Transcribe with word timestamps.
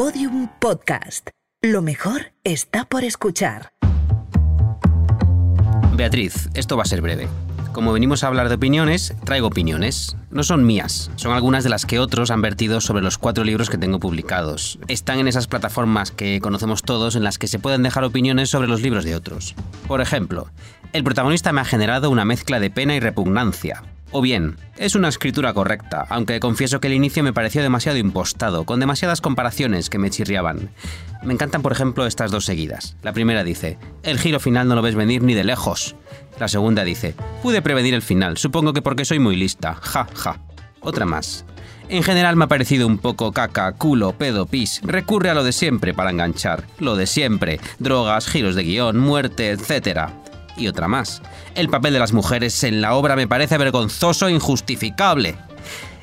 Podium 0.00 0.48
Podcast. 0.58 1.28
Lo 1.60 1.82
mejor 1.82 2.32
está 2.42 2.86
por 2.86 3.04
escuchar. 3.04 3.68
Beatriz, 5.94 6.48
esto 6.54 6.78
va 6.78 6.84
a 6.84 6.86
ser 6.86 7.02
breve. 7.02 7.28
Como 7.74 7.92
venimos 7.92 8.24
a 8.24 8.28
hablar 8.28 8.48
de 8.48 8.54
opiniones, 8.54 9.14
traigo 9.26 9.48
opiniones. 9.48 10.16
No 10.30 10.42
son 10.42 10.64
mías, 10.64 11.10
son 11.16 11.34
algunas 11.34 11.64
de 11.64 11.68
las 11.68 11.84
que 11.84 11.98
otros 11.98 12.30
han 12.30 12.40
vertido 12.40 12.80
sobre 12.80 13.02
los 13.02 13.18
cuatro 13.18 13.44
libros 13.44 13.68
que 13.68 13.76
tengo 13.76 14.00
publicados. 14.00 14.78
Están 14.88 15.18
en 15.18 15.28
esas 15.28 15.48
plataformas 15.48 16.12
que 16.12 16.40
conocemos 16.40 16.80
todos 16.80 17.14
en 17.14 17.22
las 17.22 17.36
que 17.36 17.46
se 17.46 17.58
pueden 17.58 17.82
dejar 17.82 18.04
opiniones 18.04 18.48
sobre 18.48 18.68
los 18.68 18.80
libros 18.80 19.04
de 19.04 19.14
otros. 19.14 19.54
Por 19.86 20.00
ejemplo, 20.00 20.50
el 20.94 21.04
protagonista 21.04 21.52
me 21.52 21.60
ha 21.60 21.66
generado 21.66 22.08
una 22.08 22.24
mezcla 22.24 22.58
de 22.58 22.70
pena 22.70 22.96
y 22.96 23.00
repugnancia. 23.00 23.82
O 24.12 24.20
bien, 24.20 24.56
es 24.76 24.96
una 24.96 25.08
escritura 25.08 25.54
correcta, 25.54 26.04
aunque 26.08 26.40
confieso 26.40 26.80
que 26.80 26.88
el 26.88 26.94
inicio 26.94 27.22
me 27.22 27.32
pareció 27.32 27.62
demasiado 27.62 27.96
impostado, 27.96 28.64
con 28.64 28.80
demasiadas 28.80 29.20
comparaciones 29.20 29.88
que 29.88 29.98
me 29.98 30.10
chirriaban. 30.10 30.70
Me 31.22 31.32
encantan, 31.32 31.62
por 31.62 31.70
ejemplo, 31.70 32.06
estas 32.06 32.32
dos 32.32 32.44
seguidas. 32.44 32.96
La 33.02 33.12
primera 33.12 33.44
dice, 33.44 33.78
el 34.02 34.18
giro 34.18 34.40
final 34.40 34.66
no 34.66 34.74
lo 34.74 34.82
ves 34.82 34.96
venir 34.96 35.22
ni 35.22 35.34
de 35.34 35.44
lejos. 35.44 35.94
La 36.40 36.48
segunda 36.48 36.82
dice, 36.82 37.14
pude 37.40 37.62
prevenir 37.62 37.94
el 37.94 38.02
final, 38.02 38.36
supongo 38.36 38.72
que 38.72 38.82
porque 38.82 39.04
soy 39.04 39.20
muy 39.20 39.36
lista, 39.36 39.74
ja, 39.74 40.08
ja. 40.14 40.40
Otra 40.80 41.06
más. 41.06 41.44
En 41.88 42.02
general 42.02 42.34
me 42.34 42.44
ha 42.44 42.48
parecido 42.48 42.88
un 42.88 42.98
poco 42.98 43.30
caca, 43.30 43.72
culo, 43.72 44.12
pedo, 44.12 44.46
pis. 44.46 44.80
Recurre 44.82 45.30
a 45.30 45.34
lo 45.34 45.44
de 45.44 45.52
siempre 45.52 45.94
para 45.94 46.10
enganchar. 46.10 46.64
Lo 46.78 46.96
de 46.96 47.06
siempre. 47.06 47.60
Drogas, 47.78 48.26
giros 48.26 48.54
de 48.54 48.62
guion, 48.62 48.98
muerte, 48.98 49.50
etc 49.50 50.29
y 50.60 50.68
otra 50.68 50.86
más. 50.88 51.22
El 51.54 51.68
papel 51.68 51.92
de 51.92 51.98
las 51.98 52.12
mujeres 52.12 52.62
en 52.62 52.80
la 52.80 52.94
obra 52.94 53.16
me 53.16 53.26
parece 53.26 53.58
vergonzoso 53.58 54.28
e 54.28 54.32
injustificable. 54.32 55.36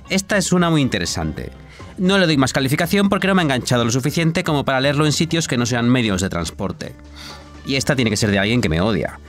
Esta 0.09 0.37
es 0.37 0.51
una 0.51 0.69
muy 0.69 0.81
interesante. 0.81 1.51
No 1.97 2.17
le 2.17 2.27
doy 2.27 2.37
más 2.37 2.53
calificación 2.53 3.09
porque 3.09 3.27
no 3.27 3.35
me 3.35 3.41
ha 3.41 3.43
enganchado 3.43 3.85
lo 3.85 3.91
suficiente 3.91 4.43
como 4.43 4.65
para 4.65 4.81
leerlo 4.81 5.05
en 5.05 5.11
sitios 5.11 5.47
que 5.47 5.57
no 5.57 5.65
sean 5.65 5.89
medios 5.89 6.21
de 6.21 6.29
transporte. 6.29 6.93
Y 7.65 7.75
esta 7.75 7.95
tiene 7.95 8.11
que 8.11 8.17
ser 8.17 8.31
de 8.31 8.39
alguien 8.39 8.61
que 8.61 8.69
me 8.69 8.81
odia. 8.81 9.19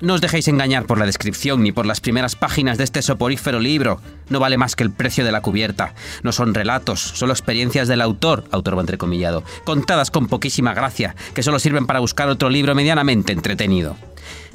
No 0.00 0.14
os 0.14 0.22
dejéis 0.22 0.48
engañar 0.48 0.86
por 0.86 0.98
la 0.98 1.04
descripción 1.04 1.62
ni 1.62 1.72
por 1.72 1.84
las 1.84 2.00
primeras 2.00 2.34
páginas 2.34 2.78
de 2.78 2.84
este 2.84 3.02
soporífero 3.02 3.60
libro. 3.60 4.00
No 4.30 4.40
vale 4.40 4.56
más 4.56 4.74
que 4.74 4.82
el 4.82 4.90
precio 4.90 5.26
de 5.26 5.32
la 5.32 5.42
cubierta. 5.42 5.94
No 6.22 6.32
son 6.32 6.54
relatos, 6.54 7.00
solo 7.00 7.34
experiencias 7.34 7.86
del 7.86 8.00
autor, 8.00 8.44
autor 8.50 8.78
entrecomillado, 8.78 9.44
contadas 9.64 10.10
con 10.10 10.26
poquísima 10.26 10.72
gracia, 10.72 11.14
que 11.34 11.42
solo 11.42 11.58
sirven 11.58 11.86
para 11.86 12.00
buscar 12.00 12.30
otro 12.30 12.48
libro 12.48 12.74
medianamente 12.74 13.34
entretenido. 13.34 13.94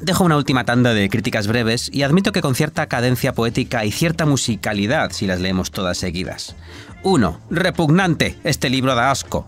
Dejo 0.00 0.24
una 0.24 0.36
última 0.36 0.64
tanda 0.64 0.92
de 0.92 1.08
críticas 1.08 1.46
breves 1.46 1.90
y 1.92 2.02
admito 2.02 2.30
que 2.30 2.42
con 2.42 2.54
cierta 2.54 2.86
cadencia 2.86 3.32
poética 3.32 3.84
y 3.84 3.92
cierta 3.92 4.26
musicalidad 4.26 5.10
si 5.10 5.26
las 5.26 5.40
leemos 5.40 5.70
todas 5.70 5.96
seguidas. 5.96 6.54
1. 7.02 7.40
Repugnante. 7.50 8.38
Este 8.44 8.68
libro 8.68 8.94
da 8.94 9.10
asco. 9.10 9.46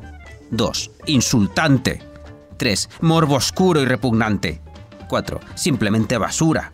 2. 0.50 0.90
Insultante. 1.06 2.02
3. 2.56 2.88
Morbo 3.02 3.34
oscuro 3.34 3.82
y 3.82 3.84
repugnante. 3.84 4.60
4. 5.08 5.40
Simplemente 5.54 6.16
basura. 6.16 6.72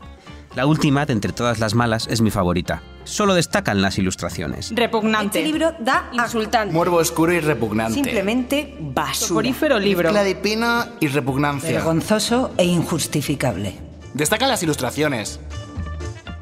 La 0.54 0.66
última, 0.66 1.04
de 1.04 1.12
entre 1.12 1.32
todas 1.32 1.58
las 1.58 1.74
malas, 1.74 2.06
es 2.08 2.20
mi 2.20 2.30
favorita. 2.30 2.80
Solo 3.04 3.34
destacan 3.34 3.80
las 3.82 3.98
ilustraciones. 3.98 4.72
Repugnante. 4.74 5.38
Este 5.38 5.46
libro 5.52 5.74
da 5.78 6.10
insultante. 6.12 6.74
Morbo 6.74 6.96
oscuro 6.96 7.32
y 7.32 7.40
repugnante. 7.40 7.94
Simplemente 7.94 8.76
basura. 8.80 9.28
Soporífero 9.28 9.78
libro. 9.78 10.08
Mezcla 10.08 10.24
de 10.24 10.34
pena 10.34 10.88
y 11.00 11.08
repugnancia. 11.08 11.70
Vergonzoso 11.70 12.52
e 12.56 12.64
injustificable. 12.64 13.74
Destacan 14.14 14.48
las 14.48 14.62
ilustraciones. 14.62 15.40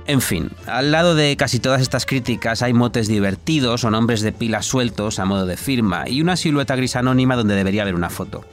En 0.06 0.20
fin, 0.20 0.50
al 0.66 0.90
lado 0.90 1.14
de 1.14 1.36
casi 1.36 1.60
todas 1.60 1.80
estas 1.80 2.06
críticas 2.06 2.62
hay 2.62 2.72
motes 2.72 3.06
divertidos 3.06 3.84
o 3.84 3.90
nombres 3.90 4.20
de 4.20 4.32
pilas 4.32 4.66
sueltos 4.66 5.20
a 5.20 5.24
modo 5.24 5.46
de 5.46 5.56
firma 5.56 6.08
y 6.08 6.20
una 6.20 6.36
silueta 6.36 6.74
gris 6.74 6.96
anónima 6.96 7.36
donde 7.36 7.54
debería 7.54 7.82
haber 7.82 7.94
una 7.94 8.10
foto. 8.10 8.44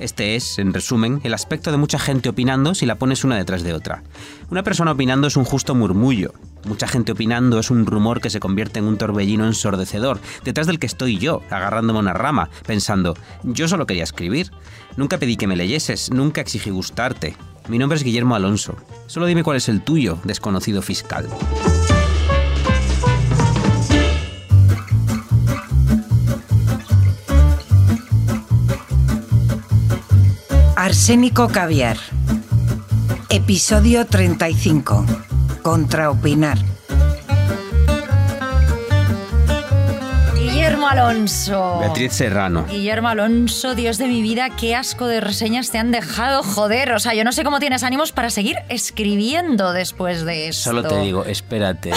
Este 0.00 0.36
es, 0.36 0.58
en 0.58 0.74
resumen, 0.74 1.20
el 1.24 1.34
aspecto 1.34 1.72
de 1.72 1.78
mucha 1.78 1.98
gente 1.98 2.28
opinando 2.28 2.74
si 2.74 2.84
la 2.84 2.96
pones 2.96 3.24
una 3.24 3.36
detrás 3.36 3.62
de 3.62 3.72
otra. 3.72 4.02
Una 4.50 4.62
persona 4.62 4.92
opinando 4.92 5.26
es 5.26 5.36
un 5.36 5.44
justo 5.44 5.74
murmullo. 5.74 6.34
Mucha 6.66 6.86
gente 6.86 7.12
opinando 7.12 7.58
es 7.58 7.70
un 7.70 7.86
rumor 7.86 8.20
que 8.20 8.30
se 8.30 8.38
convierte 8.38 8.78
en 8.78 8.84
un 8.84 8.98
torbellino 8.98 9.46
ensordecedor, 9.46 10.20
detrás 10.44 10.66
del 10.66 10.78
que 10.78 10.86
estoy 10.86 11.18
yo, 11.18 11.42
agarrándome 11.50 11.98
una 11.98 12.12
rama, 12.12 12.50
pensando, 12.66 13.16
yo 13.42 13.66
solo 13.66 13.86
quería 13.86 14.04
escribir. 14.04 14.52
Nunca 14.96 15.18
pedí 15.18 15.36
que 15.36 15.46
me 15.46 15.56
leyeses, 15.56 16.10
nunca 16.12 16.42
exigí 16.42 16.70
gustarte. 16.70 17.36
Mi 17.68 17.78
nombre 17.78 17.96
es 17.96 18.02
Guillermo 18.02 18.34
Alonso. 18.34 18.76
Solo 19.06 19.26
dime 19.26 19.42
cuál 19.44 19.58
es 19.58 19.68
el 19.68 19.82
tuyo, 19.82 20.18
desconocido 20.24 20.80
fiscal. 20.80 21.28
Arsénico 30.76 31.48
Caviar. 31.48 31.98
Episodio 33.28 34.06
35. 34.06 35.04
Contraopinar. 35.60 36.56
Guillermo 40.88 41.10
Alonso. 41.10 41.78
Beatriz 41.80 42.12
Serrano. 42.14 42.64
Guillermo 42.66 43.08
Alonso, 43.08 43.74
Dios 43.74 43.98
de 43.98 44.06
mi 44.06 44.22
vida, 44.22 44.48
qué 44.56 44.74
asco 44.74 45.06
de 45.06 45.20
reseñas 45.20 45.70
te 45.70 45.76
han 45.76 45.90
dejado, 45.90 46.42
joder. 46.42 46.92
O 46.92 46.98
sea, 46.98 47.12
yo 47.12 47.24
no 47.24 47.32
sé 47.32 47.44
cómo 47.44 47.60
tienes 47.60 47.82
ánimos 47.82 48.12
para 48.12 48.30
seguir 48.30 48.56
escribiendo 48.70 49.72
después 49.72 50.24
de 50.24 50.48
esto. 50.48 50.70
Solo 50.70 50.82
te 50.88 50.98
digo, 51.00 51.26
espérate. 51.26 51.92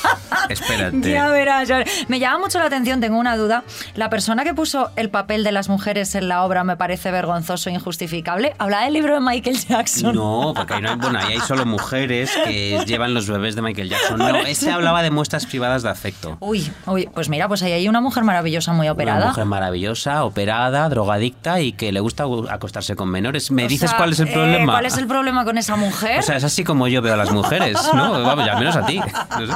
espérate. 0.48 1.12
Ya 1.12 1.28
verás. 1.28 1.68
ya. 1.68 1.84
Me 2.08 2.18
llama 2.18 2.40
mucho 2.40 2.58
la 2.58 2.64
atención, 2.64 3.00
tengo 3.00 3.16
una 3.16 3.36
duda. 3.36 3.62
La 3.94 4.10
persona 4.10 4.42
que 4.42 4.54
puso 4.54 4.90
el 4.96 5.08
papel 5.08 5.44
de 5.44 5.52
las 5.52 5.68
mujeres 5.68 6.14
en 6.16 6.26
la 6.26 6.42
obra 6.42 6.64
me 6.64 6.76
parece 6.76 7.12
vergonzoso 7.12 7.70
e 7.70 7.74
injustificable. 7.74 8.54
¿Habla 8.58 8.80
del 8.80 8.94
libro 8.94 9.14
de 9.14 9.20
Michael 9.20 9.56
Jackson? 9.56 10.16
No, 10.16 10.52
porque 10.56 10.74
ahí 10.74 10.82
no 10.82 10.90
hay, 10.90 10.96
bueno, 10.96 11.18
ahí 11.20 11.34
hay 11.34 11.40
solo 11.40 11.64
mujeres 11.64 12.32
que 12.44 12.82
llevan 12.86 13.14
los 13.14 13.28
bebés 13.28 13.54
de 13.54 13.62
Michael 13.62 13.88
Jackson. 13.88 14.18
No, 14.18 14.36
ese 14.38 14.72
hablaba 14.72 15.02
de 15.02 15.12
muestras 15.12 15.46
privadas 15.46 15.84
de 15.84 15.90
afecto. 15.90 16.38
Uy, 16.40 16.68
uy, 16.86 17.08
pues 17.14 17.28
mira, 17.28 17.46
pues 17.46 17.62
ahí 17.62 17.72
hay 17.72 17.88
una 17.88 18.00
mujer 18.00 18.24
maravillosa 18.24 18.31
muy 18.72 18.88
operada. 18.88 19.18
Una 19.18 19.28
mujer 19.28 19.44
maravillosa, 19.46 20.24
operada, 20.24 20.88
drogadicta 20.88 21.60
y 21.60 21.72
que 21.72 21.92
le 21.92 22.00
gusta 22.00 22.24
acostarse 22.50 22.96
con 22.96 23.08
menores. 23.08 23.50
¿Me 23.50 23.64
O 23.64 23.68
dices 23.68 23.90
sea, 23.90 23.98
cuál 23.98 24.12
es 24.12 24.20
el 24.20 24.28
eh, 24.28 24.32
problema? 24.32 24.72
¿Cuál 24.72 24.86
es 24.86 24.96
el 24.96 25.06
problema 25.06 25.44
con 25.44 25.58
esa 25.58 25.76
mujer? 25.76 26.20
O 26.20 26.22
sea, 26.22 26.36
es 26.36 26.44
así 26.44 26.64
como 26.64 26.88
yo 26.88 27.02
veo 27.02 27.14
a 27.14 27.16
las 27.16 27.30
mujeres, 27.32 27.76
¿no? 27.94 28.12
Vamos, 28.24 28.46
ya 28.46 28.52
al 28.52 28.58
menos 28.58 28.76
a 28.76 28.86
ti. 28.86 29.00
No 29.38 29.46
sé. 29.46 29.52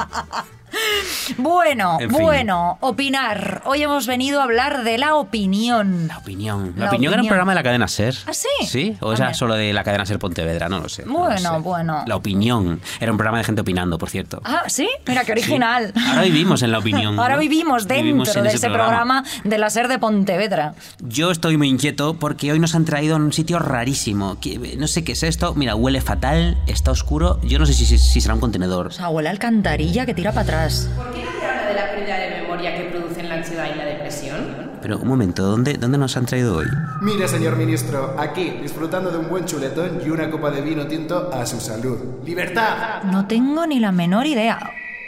Bueno, 1.37 1.97
En 1.99 2.09
fin. 2.09 2.19
bueno, 2.21 2.77
opinar. 2.81 3.61
Hoy 3.65 3.83
hemos 3.83 4.07
venido 4.07 4.39
a 4.39 4.43
hablar 4.43 4.83
de 4.83 4.97
la 4.97 5.15
opinión. 5.15 6.07
La 6.07 6.17
opinión. 6.17 6.73
La, 6.75 6.85
La 6.85 6.89
opinión 6.91 7.13
era 7.13 7.21
un 7.21 7.25
opinión. 7.25 7.27
programa 7.29 7.51
de 7.51 7.55
la 7.55 7.63
cadena 7.63 7.87
Ser. 7.87 8.15
¿Ah, 8.25 8.33
sí? 8.33 8.47
¿Sí? 8.65 8.97
¿O 9.01 9.11
Ah, 9.11 9.15
era 9.15 9.25
mira. 9.27 9.33
solo 9.33 9.55
de 9.55 9.73
la 9.73 9.83
cadena 9.83 10.05
Ser 10.05 10.19
Pontevedra? 10.19 10.69
No 10.69 10.79
lo 10.79 10.89
sé. 10.89 11.05
no 11.05 11.13
lo 11.13 11.19
Bueno, 11.19 11.53
sé. 11.55 11.59
bueno. 11.61 12.03
La 12.07 12.15
opinión. 12.15 12.81
Era 12.99 13.11
un 13.11 13.17
programa 13.17 13.37
de 13.39 13.43
gente 13.43 13.61
opinando, 13.61 13.97
por 13.97 14.09
cierto. 14.09 14.41
Ah, 14.45 14.63
sí, 14.67 14.87
mira 15.07 15.23
qué 15.23 15.33
original. 15.33 15.91
Sí. 15.95 16.03
Ahora 16.09 16.21
vivimos 16.23 16.61
en 16.63 16.71
la 16.71 16.79
opinión. 16.79 17.19
Ahora 17.19 17.35
¿no? 17.35 17.41
vivimos 17.41 17.87
dentro 17.87 18.03
Vivimos 18.03 18.33
de 18.33 18.47
ese 18.49 18.69
programa. 18.69 19.23
de 19.43 19.57
la 19.57 19.69
SER 19.69 19.87
de 19.87 19.99
Pontevedra. 19.99 20.73
Yo 20.99 21.31
estoy 21.31 21.57
muy 21.57 21.67
inquieto 21.69 22.15
porque 22.15 22.51
hoy 22.51 22.59
nos 22.59 22.73
han 22.75 22.85
traído 22.85 23.15
a 23.15 23.19
un 23.19 23.33
sitio 23.33 23.59
rarísimo. 23.59 24.37
que- 24.39 24.57
no 24.77 24.87
sé 24.87 25.03
qué 25.03 25.13
es 25.13 25.23
esto. 25.23 25.53
Mira, 25.55 25.75
huele 25.75 26.01
fatal, 26.01 26.57
está 26.67 26.91
oscuro. 26.91 27.39
Yo 27.43 27.59
no 27.59 27.65
sé 27.65 27.73
si, 27.73 27.85
si- 27.85 27.97
si 27.97 28.21
será 28.21 28.33
un 28.33 28.39
contenedor. 28.39 28.87
O 28.87 28.91
sea, 28.91 29.09
huele 29.09 29.29
a 29.29 29.31
alcantarilla 29.31 30.05
que 30.05 30.13
tira 30.13 30.31
para 30.31 30.41
atrás. 30.41 30.56
¿Por 30.57 31.13
qué 31.13 31.23
no 31.23 31.31
se 31.39 31.45
habla 31.45 31.67
de 31.67 31.73
la 31.75 31.91
pérdida 31.91 32.17
de 32.17 32.41
memoria 32.41 32.75
que 32.75 32.85
producen 32.85 33.29
la 33.29 33.35
ansiedad 33.35 33.67
y 33.71 33.77
la 33.77 33.85
depresión? 33.85 34.71
Pero 34.81 34.97
un 34.97 35.07
momento, 35.07 35.43
¿dónde, 35.43 35.73
¿dónde 35.75 35.99
nos 35.99 36.17
han 36.17 36.25
traído 36.25 36.57
hoy? 36.57 36.65
Mire, 37.01 37.27
señor 37.27 37.57
ministro, 37.57 38.15
aquí, 38.17 38.57
disfrutando 38.61 39.11
de 39.11 39.19
un 39.19 39.29
buen 39.29 39.45
chuletón 39.45 40.01
y 40.03 40.09
una 40.09 40.31
copa 40.31 40.49
de 40.49 40.61
vino 40.61 40.87
tinto 40.87 41.29
a 41.31 41.45
su 41.45 41.59
salud. 41.59 42.23
¡Libertad! 42.25 43.03
No 43.03 43.27
tengo 43.27 43.67
ni 43.67 43.79
la 43.79 43.91
menor 43.91 44.25
idea. 44.25 44.57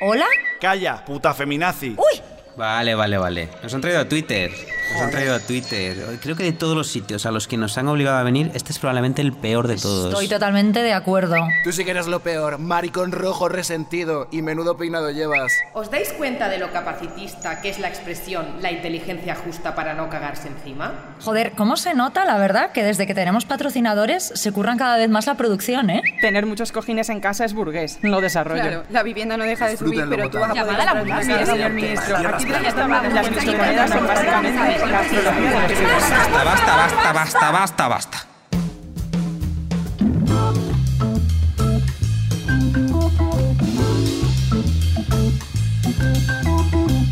¿Hola? 0.01 0.27
Calla, 0.61 1.03
puta 1.03 1.33
feminazi. 1.33 1.95
¡Uy! 1.97 2.21
Vale, 2.55 2.93
vale, 2.93 3.17
vale. 3.17 3.49
Nos 3.63 3.73
han 3.73 3.81
traído 3.81 4.01
a 4.01 4.05
Twitter. 4.07 4.51
Nos 4.91 5.01
han 5.01 5.11
traído 5.11 5.35
a 5.35 5.39
Twitter. 5.39 6.19
Creo 6.21 6.35
que 6.35 6.43
de 6.43 6.51
todos 6.51 6.75
los 6.75 6.87
sitios 6.87 7.25
a 7.25 7.31
los 7.31 7.47
que 7.47 7.57
nos 7.57 7.77
han 7.77 7.87
obligado 7.87 8.17
a 8.17 8.23
venir, 8.23 8.51
este 8.53 8.71
es 8.71 8.79
probablemente 8.79 9.21
el 9.21 9.33
peor 9.33 9.67
de 9.67 9.77
todos. 9.77 10.13
Estoy 10.13 10.27
totalmente 10.27 10.81
de 10.81 10.93
acuerdo. 10.93 11.35
Tú 11.63 11.71
sí 11.71 11.85
que 11.85 11.91
eres 11.91 12.07
lo 12.07 12.21
peor, 12.21 12.57
maricón 12.57 13.11
rojo 13.11 13.49
resentido 13.49 14.27
y 14.31 14.41
menudo 14.41 14.77
peinado 14.77 15.11
llevas. 15.11 15.53
¿Os 15.73 15.91
dais 15.91 16.11
cuenta 16.13 16.49
de 16.49 16.57
lo 16.57 16.71
capacitista 16.71 17.61
que 17.61 17.69
es 17.69 17.79
la 17.79 17.87
expresión 17.87 18.61
la 18.61 18.71
inteligencia 18.71 19.35
justa 19.35 19.75
para 19.75 19.93
no 19.93 20.09
cagarse 20.09 20.47
encima? 20.47 20.93
Joder, 21.21 21.51
¿cómo 21.51 21.77
se 21.77 21.93
nota, 21.93 22.25
la 22.25 22.37
verdad, 22.37 22.71
que 22.71 22.83
desde 22.83 23.05
que 23.05 23.13
tenemos 23.13 23.45
patrocinadores 23.45 24.31
se 24.35 24.51
curran 24.51 24.77
cada 24.77 24.97
vez 24.97 25.09
más 25.09 25.27
la 25.27 25.35
producción, 25.35 25.89
¿eh? 25.89 26.01
Tener 26.21 26.45
muchos 26.45 26.71
cojines 26.71 27.09
en 27.09 27.19
casa 27.19 27.45
es 27.45 27.53
burgués, 27.53 27.99
no 28.01 28.21
desarrollo. 28.21 28.61
Claro, 28.61 28.83
la 28.89 29.03
vivienda 29.03 29.37
no 29.37 29.43
deja 29.43 29.67
de 29.67 29.77
subir, 29.77 30.05
pero 30.09 30.29
tú 30.29 30.39
vas 30.39 30.49
a 30.49 30.53
poder 30.53 30.79
Llamada 30.79 31.17
a 31.17 31.23
la 31.23 31.45
señor 31.45 31.71
ministro. 31.71 32.17
Aquí 32.17 32.49
las 32.49 34.07
básicamente 34.07 34.78
Basta, 34.81 36.43
basta, 36.43 36.75
basta, 36.75 37.13
basta, 37.13 37.51
basta, 37.51 37.87
basta. 37.87 38.17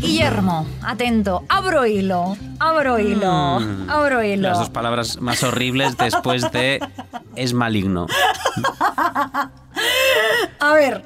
Guillermo, 0.00 0.66
atento, 0.82 1.44
abro 1.48 1.86
hilo, 1.86 2.36
abro 2.58 2.98
hilo, 2.98 3.60
Mm. 3.60 3.90
abro 3.90 4.22
hilo. 4.22 4.48
Las 4.48 4.58
dos 4.58 4.70
palabras 4.70 5.20
más 5.20 5.42
horribles 5.42 5.96
después 5.96 6.50
de 6.52 6.80
es 7.36 7.52
maligno. 7.54 8.06
A 10.60 10.74
ver, 10.74 11.04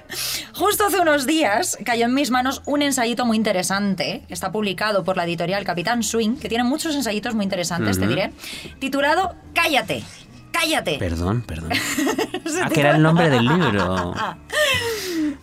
justo 0.54 0.86
hace 0.86 1.00
unos 1.00 1.26
días 1.26 1.76
cayó 1.84 2.06
en 2.06 2.14
mis 2.14 2.30
manos 2.30 2.62
un 2.66 2.82
ensayito 2.82 3.24
muy 3.24 3.36
interesante. 3.36 4.22
Que 4.28 4.34
está 4.34 4.50
publicado 4.52 5.04
por 5.04 5.16
la 5.16 5.24
editorial 5.24 5.64
Capitán 5.64 6.02
Swing, 6.02 6.36
que 6.36 6.48
tiene 6.48 6.64
muchos 6.64 6.94
ensayitos 6.94 7.34
muy 7.34 7.44
interesantes, 7.44 7.98
te 7.98 8.06
diré, 8.06 8.32
titulado 8.78 9.34
Cállate, 9.54 10.02
cállate. 10.62 10.98
Perdón, 10.98 11.42
perdón. 11.42 11.70
Ah, 12.62 12.68
que 12.68 12.80
era 12.80 12.94
el 12.96 13.02
nombre 13.02 13.30
del 13.30 13.44
libro. 13.46 14.14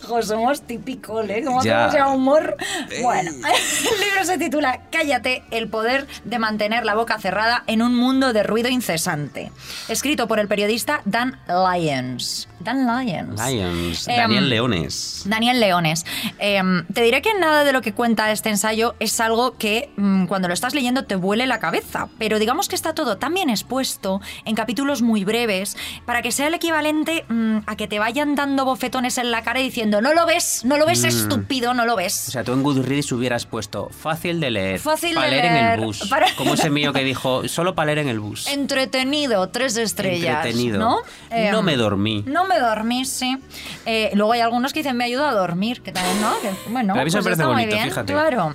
Jo, 0.07 0.21
somos 0.23 0.61
típicos, 0.61 1.27
¿eh? 1.29 1.43
Como 1.45 1.63
Ya. 1.63 1.91
ya 1.91 2.07
humor. 2.07 2.55
Bueno, 3.01 3.31
el 3.31 3.99
libro 3.99 4.23
se 4.23 4.37
titula 4.37 4.81
Cállate, 4.91 5.43
el 5.51 5.69
poder 5.69 6.07
de 6.23 6.39
mantener 6.39 6.85
la 6.85 6.95
boca 6.95 7.19
cerrada 7.19 7.63
en 7.67 7.81
un 7.81 7.95
mundo 7.95 8.33
de 8.33 8.43
ruido 8.43 8.69
incesante. 8.69 9.51
Escrito 9.87 10.27
por 10.27 10.39
el 10.39 10.47
periodista 10.47 11.01
Dan 11.05 11.39
Lyons. 11.47 12.47
Dan 12.59 12.85
Lyons. 12.87 14.07
Em, 14.07 14.17
Daniel 14.17 14.49
Leones. 14.49 15.23
Daniel 15.25 15.59
Leones. 15.59 16.05
Em, 16.39 16.85
te 16.87 17.01
diré 17.01 17.21
que 17.21 17.33
nada 17.39 17.63
de 17.63 17.71
lo 17.71 17.81
que 17.81 17.93
cuenta 17.93 18.31
este 18.31 18.49
ensayo 18.49 18.95
es 18.99 19.19
algo 19.19 19.57
que 19.57 19.91
mm, 19.95 20.25
cuando 20.25 20.47
lo 20.47 20.53
estás 20.53 20.73
leyendo 20.73 21.05
te 21.05 21.15
vuele 21.15 21.45
la 21.47 21.59
cabeza, 21.59 22.07
pero 22.17 22.39
digamos 22.39 22.67
que 22.67 22.75
está 22.75 22.93
todo 22.93 23.17
tan 23.17 23.33
bien 23.33 23.49
expuesto 23.49 24.21
en 24.45 24.55
capítulos 24.55 25.01
muy 25.01 25.08
breves 25.25 25.75
para 26.05 26.21
que 26.21 26.31
sea 26.31 26.47
el 26.47 26.53
equivalente 26.53 27.25
mm, 27.27 27.57
a 27.65 27.75
que 27.75 27.87
te 27.87 27.99
vayan 27.99 28.35
dando 28.35 28.65
bofetones 28.65 29.17
en 29.17 29.31
la 29.31 29.41
cara 29.43 29.59
y 29.59 29.63
diciendo 29.63 30.01
no 30.01 30.13
lo 30.13 30.25
ves, 30.25 30.63
no 30.65 30.77
lo 30.77 30.85
ves 30.85 31.01
Mm. 31.03 31.07
estúpido, 31.07 31.73
no 31.73 31.85
lo 31.85 31.93
O 31.93 31.97
ves. 31.97 32.13
sea, 32.13 32.43
tú 32.43 32.53
en 32.53 32.61
Goodreads 32.63 33.11
hubieras 33.11 33.45
puesto 33.45 33.89
fácil 33.89 34.39
de 34.39 34.51
leer, 34.51 34.79
Fácil 34.79 35.15
para 35.15 35.27
de 35.27 35.31
leer 35.31 35.45
en 35.45 35.55
el 35.55 35.79
bus. 35.79 36.07
para- 36.09 36.27
Como 36.35 36.53
ese 36.53 36.69
mío 36.69 36.93
que 36.93 37.03
dijo, 37.03 37.47
solo 37.47 37.75
para 37.75 37.87
leer 37.87 37.99
en 37.99 38.09
el 38.09 38.19
bus. 38.19 38.47
Entretenido, 38.47 39.49
tres 39.49 39.75
estrellas. 39.77 40.37
Entretenido. 40.45 40.79
¿no? 40.79 40.97
Em, 41.29 41.51
No 41.51 41.61
me 41.61 41.75
dormí. 41.75 42.23
No 42.27 42.45
me 42.45 42.59
dormí, 42.59 43.05
sí. 43.05 43.37
Eh, 43.85 44.11
luego 44.13 44.33
hay 44.33 44.41
algunos 44.41 44.73
que 44.73 44.79
dicen 44.81 44.95
me 44.97 45.05
ayuda 45.05 45.29
a 45.29 45.33
dormir, 45.33 45.81
que 45.81 45.91
también, 45.91 46.21
¿no? 46.21 46.39
Que, 46.41 46.51
bueno, 46.69 46.93
eso 46.93 46.97
me 46.97 47.01
pues 47.03 47.13
parece 47.23 47.31
está 47.31 47.45
muy 47.45 47.53
bonito, 47.53 47.75
bien, 47.75 47.87
fíjate. 47.89 48.13
Claro. 48.13 48.53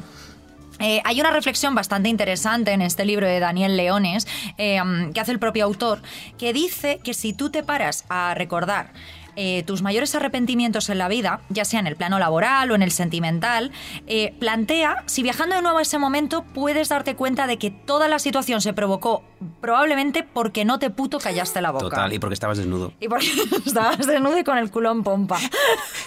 Eh, 0.81 1.00
hay 1.05 1.21
una 1.21 1.31
reflexión 1.31 1.75
bastante 1.75 2.09
interesante 2.09 2.73
en 2.73 2.82
este 2.82 3.05
libro 3.05 3.26
de 3.26 3.41
Daniel 3.41 3.76
Leones 3.76 4.26
eh, 4.59 4.81
que 5.12 5.21
hace 5.21 5.32
el 5.32 5.38
propio 5.38 5.65
autor, 5.65 6.03
que 6.38 6.53
dice 6.53 7.00
que 7.03 7.15
si 7.15 7.32
tú 7.32 7.50
te 7.50 7.62
paras 7.62 8.05
a 8.09 8.35
recordar 8.35 8.93
eh, 9.37 9.65
tus 9.67 9.82
mayores 9.82 10.15
arrepentimientos 10.15 10.88
en 10.91 10.99
la 10.99 11.09
vida, 11.09 11.41
ya 11.49 11.65
sea 11.65 11.81
en 11.81 11.88
el 11.88 11.97
plano 11.97 12.21
laboral 12.21 12.71
o 12.71 12.75
en 12.76 12.82
el 12.82 12.93
sentimental, 12.93 13.73
eh, 14.06 14.32
plantea 14.38 15.03
si 15.06 15.25
viajando 15.25 15.56
de 15.56 15.62
nuevo 15.62 15.79
a 15.79 15.82
ese 15.82 15.99
momento 15.99 16.44
puedes 16.44 16.88
darte 16.88 17.17
cuenta 17.17 17.49
de 17.49 17.59
que 17.59 17.73
toda 17.73 18.06
la 18.06 18.20
situación 18.20 18.61
se 18.61 18.73
provocó 18.73 19.25
probablemente 19.61 20.23
porque 20.23 20.65
no 20.65 20.79
te 20.79 20.91
puto 20.91 21.19
callaste 21.19 21.61
la 21.61 21.73
boca. 21.73 21.85
Total, 21.85 22.12
y 22.12 22.19
porque 22.20 22.35
estabas 22.35 22.59
desnudo. 22.59 22.93
Y 23.00 23.09
porque 23.09 23.27
estabas 23.67 24.06
desnudo 24.06 24.38
y 24.38 24.44
con 24.44 24.56
el 24.56 24.70
culo 24.70 24.93
en 24.93 25.03
pompa. 25.03 25.38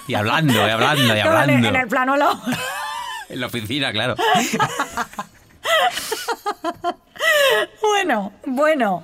Y 0.08 0.14
hablando, 0.14 0.54
y 0.54 0.70
hablando, 0.70 1.16
y 1.16 1.20
hablando. 1.20 1.68
En 1.68 1.76
el 1.76 1.88
plano 1.88 2.16
laboral. 2.16 2.58
En 3.30 3.40
la 3.40 3.48
oficina, 3.48 3.92
claro. 3.92 4.16
Bueno, 7.82 8.34
bueno. 8.46 9.04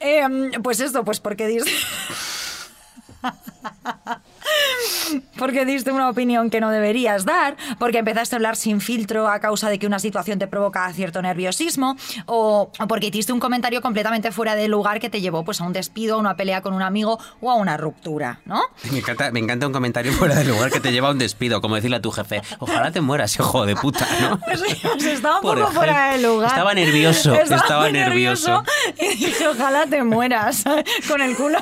Em, 0.00 0.50
pues 0.62 0.80
esto, 0.80 1.04
pues 1.04 1.20
porque 1.20 1.46
diste. 1.46 1.70
Porque 5.42 5.64
diste 5.64 5.90
una 5.90 6.08
opinión 6.08 6.50
que 6.50 6.60
no 6.60 6.70
deberías 6.70 7.24
dar, 7.24 7.56
porque 7.80 7.98
empezaste 7.98 8.36
a 8.36 8.38
hablar 8.38 8.54
sin 8.54 8.80
filtro 8.80 9.26
a 9.26 9.40
causa 9.40 9.70
de 9.70 9.80
que 9.80 9.88
una 9.88 9.98
situación 9.98 10.38
te 10.38 10.46
provoca 10.46 10.88
cierto 10.92 11.20
nerviosismo, 11.20 11.96
o, 12.26 12.70
o 12.78 12.86
porque 12.86 13.08
hiciste 13.08 13.32
un 13.32 13.40
comentario 13.40 13.82
completamente 13.82 14.30
fuera 14.30 14.54
de 14.54 14.68
lugar 14.68 15.00
que 15.00 15.10
te 15.10 15.20
llevó 15.20 15.44
pues, 15.44 15.60
a 15.60 15.64
un 15.64 15.72
despido, 15.72 16.14
a 16.14 16.18
una 16.18 16.36
pelea 16.36 16.62
con 16.62 16.74
un 16.74 16.82
amigo 16.82 17.18
o 17.40 17.50
a 17.50 17.56
una 17.56 17.76
ruptura, 17.76 18.40
¿no? 18.44 18.62
Me 18.92 18.98
encanta, 18.98 19.32
me 19.32 19.40
encanta 19.40 19.66
un 19.66 19.72
comentario 19.72 20.12
fuera 20.12 20.36
del 20.36 20.46
lugar 20.46 20.70
que 20.70 20.78
te 20.78 20.92
lleva 20.92 21.08
a 21.08 21.10
un 21.10 21.18
despido, 21.18 21.60
como 21.60 21.74
decirle 21.74 21.96
a 21.96 22.00
tu 22.00 22.12
jefe, 22.12 22.40
ojalá 22.60 22.92
te 22.92 23.00
mueras, 23.00 23.34
hijo 23.34 23.66
de 23.66 23.74
puta, 23.74 24.06
¿no? 24.20 24.38
Pues, 24.44 24.62
pues 24.80 25.04
estaba 25.06 25.36
un 25.38 25.42
Por 25.42 25.58
poco 25.58 25.72
fuera 25.72 26.12
de 26.12 26.22
lugar. 26.22 26.50
estaba 26.50 26.72
nervioso, 26.72 27.34
estaba 27.34 27.82
muy 27.82 27.92
nervioso. 27.94 28.62
Y 28.96 29.16
dije, 29.16 29.48
ojalá 29.48 29.86
te 29.86 30.04
mueras 30.04 30.62
con 31.08 31.20
el 31.20 31.34
culo 31.34 31.58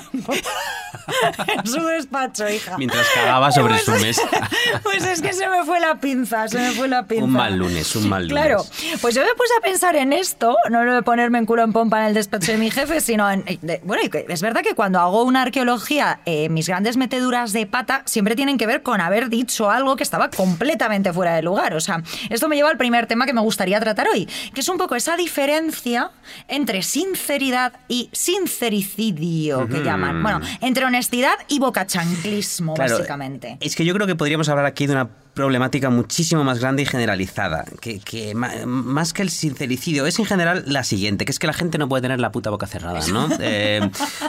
en 1.56 1.66
su 1.66 1.84
despacho, 1.86 2.48
hija. 2.48 2.76
Mientras 2.78 3.06
cagaba 3.14 3.50
sobre 3.50 3.69
Pues 3.70 3.84
su 3.84 3.94
es- 3.94 4.02
mesa. 4.02 4.22
Pues 4.82 5.04
es 5.04 5.20
que 5.22 5.32
se 5.32 5.48
me 5.48 5.64
fue 5.64 5.80
la 5.80 5.98
pinza, 6.00 6.46
se 6.48 6.58
me 6.58 6.70
fue 6.72 6.88
la 6.88 7.06
pinza. 7.06 7.24
Un 7.24 7.32
mal 7.32 7.56
lunes, 7.56 7.94
un 7.96 8.08
mal 8.08 8.26
lunes. 8.28 8.32
Claro, 8.44 8.64
pues 9.00 9.14
yo 9.14 9.22
me 9.22 9.28
puse 9.34 9.52
a 9.58 9.62
pensar 9.62 9.96
en 9.96 10.12
esto, 10.12 10.56
no 10.70 10.84
lo 10.84 10.94
de 10.94 11.02
ponerme 11.02 11.38
en 11.38 11.46
culo 11.46 11.62
en 11.62 11.72
pompa 11.72 12.00
en 12.00 12.06
el 12.06 12.14
despacho 12.14 12.52
de 12.52 12.58
mi 12.58 12.70
jefe, 12.70 13.00
sino 13.00 13.30
en... 13.30 13.44
de- 13.62 13.80
bueno, 13.84 14.02
es 14.28 14.42
verdad 14.42 14.62
que 14.62 14.74
cuando 14.74 15.00
hago 15.00 15.22
una 15.24 15.42
arqueología, 15.42 16.20
eh, 16.26 16.48
mis 16.48 16.68
grandes 16.68 16.96
meteduras 16.96 17.52
de 17.52 17.66
pata 17.66 18.02
siempre 18.06 18.36
tienen 18.36 18.58
que 18.58 18.66
ver 18.66 18.82
con 18.82 19.00
haber 19.00 19.28
dicho 19.28 19.70
algo 19.70 19.96
que 19.96 20.02
estaba 20.02 20.30
completamente 20.30 21.12
fuera 21.12 21.34
de 21.34 21.42
lugar. 21.42 21.74
O 21.74 21.80
sea, 21.80 22.02
esto 22.30 22.48
me 22.48 22.56
lleva 22.56 22.70
al 22.70 22.76
primer 22.78 23.06
tema 23.06 23.26
que 23.26 23.32
me 23.32 23.40
gustaría 23.40 23.78
tratar 23.80 24.08
hoy, 24.08 24.26
que 24.54 24.60
es 24.60 24.68
un 24.68 24.78
poco 24.78 24.94
esa 24.96 25.16
diferencia 25.16 26.10
entre 26.48 26.82
sinceridad 26.82 27.72
y 27.88 28.08
sincericidio, 28.12 29.66
que 29.68 29.82
llaman. 29.82 30.22
Bueno, 30.22 30.40
entre 30.60 30.84
honestidad 30.84 31.34
y 31.48 31.58
bocachanclismo, 31.58 32.74
Claro, 32.74 32.94
básicamente. 32.96 33.49
Es 33.60 33.76
que 33.76 33.84
yo 33.84 33.94
creo 33.94 34.06
que 34.06 34.14
podríamos 34.14 34.48
hablar 34.48 34.66
aquí 34.66 34.86
de 34.86 34.92
una 34.92 35.08
problemática 35.40 35.88
muchísimo 35.88 36.44
más 36.44 36.58
grande 36.58 36.82
y 36.82 36.84
generalizada, 36.86 37.64
que, 37.80 37.98
que 37.98 38.34
más 38.34 39.14
que 39.14 39.22
el 39.22 39.30
sincericidio, 39.30 40.04
es 40.04 40.18
en 40.18 40.26
general 40.26 40.64
la 40.66 40.84
siguiente, 40.84 41.24
que 41.24 41.32
es 41.32 41.38
que 41.38 41.46
la 41.46 41.54
gente 41.54 41.78
no 41.78 41.88
puede 41.88 42.02
tener 42.02 42.20
la 42.20 42.30
puta 42.30 42.50
boca 42.50 42.66
cerrada, 42.66 43.00
¿no? 43.10 43.26
Eh, 43.40 43.80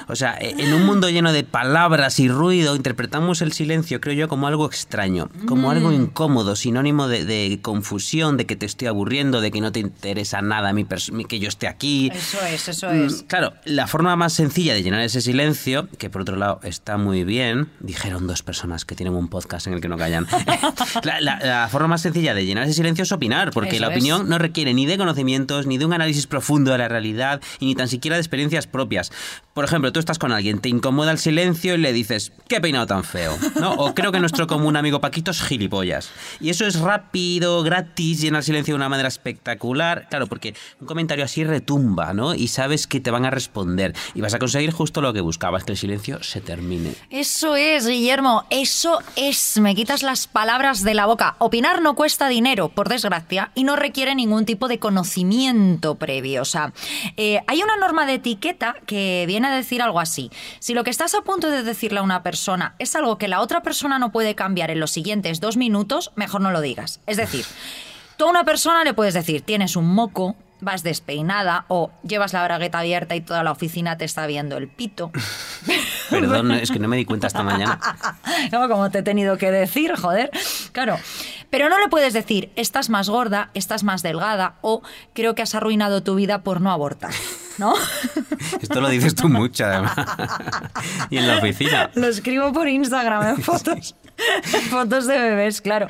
o 0.08 0.16
sea, 0.16 0.38
eh, 0.40 0.56
en 0.58 0.74
un 0.74 0.86
mundo 0.86 1.10
lleno 1.10 1.34
de 1.34 1.44
palabras 1.44 2.18
y 2.22 2.30
ruido, 2.30 2.78
interpretamos 2.78 3.42
el 3.42 3.52
silencio, 3.52 4.00
creo 4.00 4.14
yo, 4.16 4.30
como 4.30 4.48
algo 4.48 4.66
extraño, 4.66 5.30
como 5.48 5.68
Mm. 5.68 5.72
algo 5.72 5.92
incómodo, 5.92 6.56
sinónimo 6.56 7.10
de, 7.10 7.26
de 7.26 7.60
confusión, 7.62 8.38
de 8.38 8.46
que 8.46 8.56
te 8.56 8.66
estoy 8.66 8.88
aburriendo, 8.88 9.42
de 9.42 9.52
que 9.52 9.60
no 9.60 9.74
te 9.74 9.80
interesa 9.82 10.42
nada 10.42 10.72
mi- 10.72 10.86
que 11.28 11.40
yo 11.40 11.50
esté 11.50 11.68
aquí. 11.68 12.10
Eso 12.14 12.38
es, 12.46 12.70
eso 12.70 12.88
Mm, 12.90 13.06
es. 13.08 13.24
Claro, 13.28 13.52
la 13.66 13.86
forma 13.88 14.16
más 14.16 14.32
sencilla 14.34 14.74
de 14.74 14.82
llenar 14.82 15.02
ese 15.02 15.20
silencio, 15.20 15.90
que 15.98 16.10
por 16.10 16.22
otro 16.22 16.38
lado 16.38 16.62
está 16.64 16.96
muy 16.98 17.26
bien, 17.26 17.68
dijeron 17.82 18.28
dos 18.28 18.44
personas 18.44 18.86
que 18.86 18.96
tienen 18.96 19.14
un 19.14 19.28
podcast 19.28 19.68
en 19.68 19.74
el 19.74 19.82
que 19.82 19.90
no 19.90 19.98
callan. 19.98 20.26
la, 21.04 21.22
la- 21.22 21.40
la 21.40 21.68
forma 21.70 21.88
más 21.90 22.02
sencilla 22.02 22.34
de 22.34 22.46
llenar 22.46 22.64
ese 22.66 22.74
silencio 22.74 23.04
es 23.04 23.12
opinar, 23.12 23.52
porque 23.52 23.76
Eso 23.78 23.82
la 23.82 23.88
es. 23.88 23.94
opinión 23.98 24.30
no 24.30 24.38
requiere 24.38 24.74
ni 24.74 24.86
de 24.86 24.98
conocimientos, 24.98 25.66
ni 25.68 25.78
de 25.78 25.86
un 25.86 25.94
análisis 25.94 26.28
profundo 26.28 26.72
de 26.72 26.78
la 26.78 26.88
realidad, 26.88 27.42
y 27.60 27.66
ni 27.66 27.76
tan 27.76 27.88
siquiera 27.88 28.16
de 28.16 28.22
experiencias 28.22 28.68
propias. 28.68 29.12
Por 29.54 29.66
ejemplo, 29.66 29.92
tú 29.92 30.00
estás 30.00 30.18
con 30.18 30.32
alguien, 30.32 30.60
te 30.60 30.70
incomoda 30.70 31.12
el 31.12 31.18
silencio 31.18 31.76
y 31.76 31.78
le 31.78 31.92
dices, 31.92 32.32
qué 32.48 32.62
peinado 32.62 32.86
tan 32.86 33.04
feo, 33.04 33.38
¿no? 33.60 33.72
O 33.74 33.94
creo 33.94 34.12
que 34.14 34.20
nuestro 34.20 34.48
común 34.48 34.78
amigo 34.78 35.02
Paquito 35.02 35.32
es 35.32 35.42
gilipollas. 35.42 36.10
Y 36.40 36.50
eso 36.50 36.66
es 36.66 36.80
rápido, 36.80 37.62
gratis, 37.64 38.22
llena 38.22 38.38
el 38.38 38.44
silencio 38.46 38.74
de 38.74 38.78
una 38.78 38.88
manera 38.90 39.10
espectacular. 39.10 40.08
Claro, 40.10 40.28
porque 40.28 40.56
un 40.80 40.88
comentario 40.88 41.26
así 41.26 41.44
retumba, 41.44 42.14
¿no? 42.14 42.34
Y 42.36 42.48
sabes 42.48 42.88
que 42.88 43.00
te 43.02 43.12
van 43.12 43.26
a 43.26 43.30
responder. 43.30 43.94
Y 44.14 44.22
vas 44.22 44.34
a 44.34 44.40
conseguir 44.40 44.72
justo 44.72 45.02
lo 45.02 45.12
que 45.14 45.22
buscabas, 45.22 45.64
que 45.66 45.74
el 45.74 45.78
silencio 45.78 46.24
se 46.24 46.40
termine. 46.42 46.94
Eso 47.10 47.56
es, 47.58 47.86
Guillermo, 47.88 48.46
eso 48.50 49.00
es. 49.18 49.60
Me 49.60 49.76
quitas 49.76 50.02
las 50.04 50.28
palabras 50.28 50.81
de 50.84 50.94
la 50.94 51.06
boca. 51.06 51.36
Opinar 51.40 51.82
no 51.82 51.96
cuesta 51.96 52.28
dinero, 52.28 52.70
por 52.70 52.90
desgracia, 52.90 53.52
y 53.56 53.64
no 53.64 53.76
requiere 53.76 54.16
ningún 54.16 54.46
tipo 54.46 54.68
de 54.68 54.80
conocimiento 54.80 55.96
previo. 55.96 56.42
O 56.42 56.46
sea, 56.46 56.74
eh, 57.18 57.42
hay 57.48 57.62
una 57.62 57.78
norma 57.78 58.06
de 58.06 58.16
etiqueta 58.16 58.76
que 58.86 59.26
viene 59.28 59.48
a 59.48 59.56
decir 59.56 59.82
algo 59.82 60.00
así. 60.00 60.32
Si 60.60 60.74
lo 60.74 60.84
que 60.84 60.90
estás 60.90 61.16
a 61.16 61.22
punto 61.22 61.50
de 61.50 61.64
decirle 61.64 62.00
a 62.00 62.04
una 62.04 62.24
persona 62.24 62.76
es 62.80 62.96
algo 62.96 63.18
que 63.18 63.28
la 63.28 63.42
otra 63.42 63.62
persona 63.62 64.00
no 64.00 64.12
puede 64.12 64.36
cambiar 64.36 64.72
en 64.72 64.80
los 64.80 64.92
siguientes 64.92 65.40
dos 65.40 65.58
minutos, 65.58 66.12
mejor 66.16 66.42
no 66.42 66.52
lo 66.52 66.62
digas. 66.62 67.02
Es 67.06 67.18
decir, 67.18 67.46
tú 68.18 68.26
a 68.26 68.30
una 68.30 68.44
persona 68.44 68.84
le 68.84 68.94
puedes 68.94 69.14
decir, 69.14 69.42
tienes 69.42 69.76
un 69.76 69.94
moco, 69.94 70.36
vas 70.62 70.84
despeinada 70.84 71.66
o 71.68 71.92
llevas 72.04 72.34
la 72.34 72.44
bragueta 72.44 72.80
abierta 72.80 73.16
y 73.16 73.22
toda 73.22 73.44
la 73.44 73.52
oficina 73.52 73.98
te 73.98 74.06
está 74.06 74.26
viendo 74.28 74.58
el 74.58 74.68
pito. 74.68 75.12
Perdón, 76.10 76.52
es 76.52 76.72
que 76.72 76.80
no 76.80 76.88
me 76.88 76.98
di 76.98 77.06
cuenta 77.06 77.28
esta 77.28 77.44
mañana. 77.44 77.80
No, 78.52 78.68
como 78.68 78.90
te 78.90 79.00
he 79.00 79.04
tenido 79.04 79.38
que 79.38 79.52
decir, 79.52 79.96
joder. 79.96 80.32
Claro. 80.72 80.98
Pero 81.50 81.70
no 81.70 81.80
le 81.80 81.88
puedes 81.90 82.14
decir, 82.14 82.52
estás 82.56 82.90
más 82.90 83.10
gorda, 83.10 83.50
estás 83.54 83.84
más 83.84 84.02
delgada 84.04 84.56
o 84.62 84.82
creo 85.14 85.36
que 85.36 85.42
has 85.42 85.54
arruinado 85.56 86.02
tu 86.02 86.16
vida 86.16 86.42
por 86.44 86.60
no 86.62 86.72
abortar. 86.72 87.12
¿No? 87.58 87.74
Esto 88.62 88.82
lo 88.82 88.90
dices 88.90 89.16
tú 89.16 89.30
mucho, 89.30 89.66
además. 89.66 89.94
y 91.10 91.18
en 91.18 91.28
la 91.28 91.38
oficina. 91.38 91.92
Lo 91.96 92.08
escribo 92.08 92.52
por 92.52 92.68
Instagram 92.68 93.36
en 93.36 93.42
fotos. 93.42 93.96
fotos 94.70 95.08
de 95.08 95.18
bebés, 95.20 95.62
claro. 95.62 95.88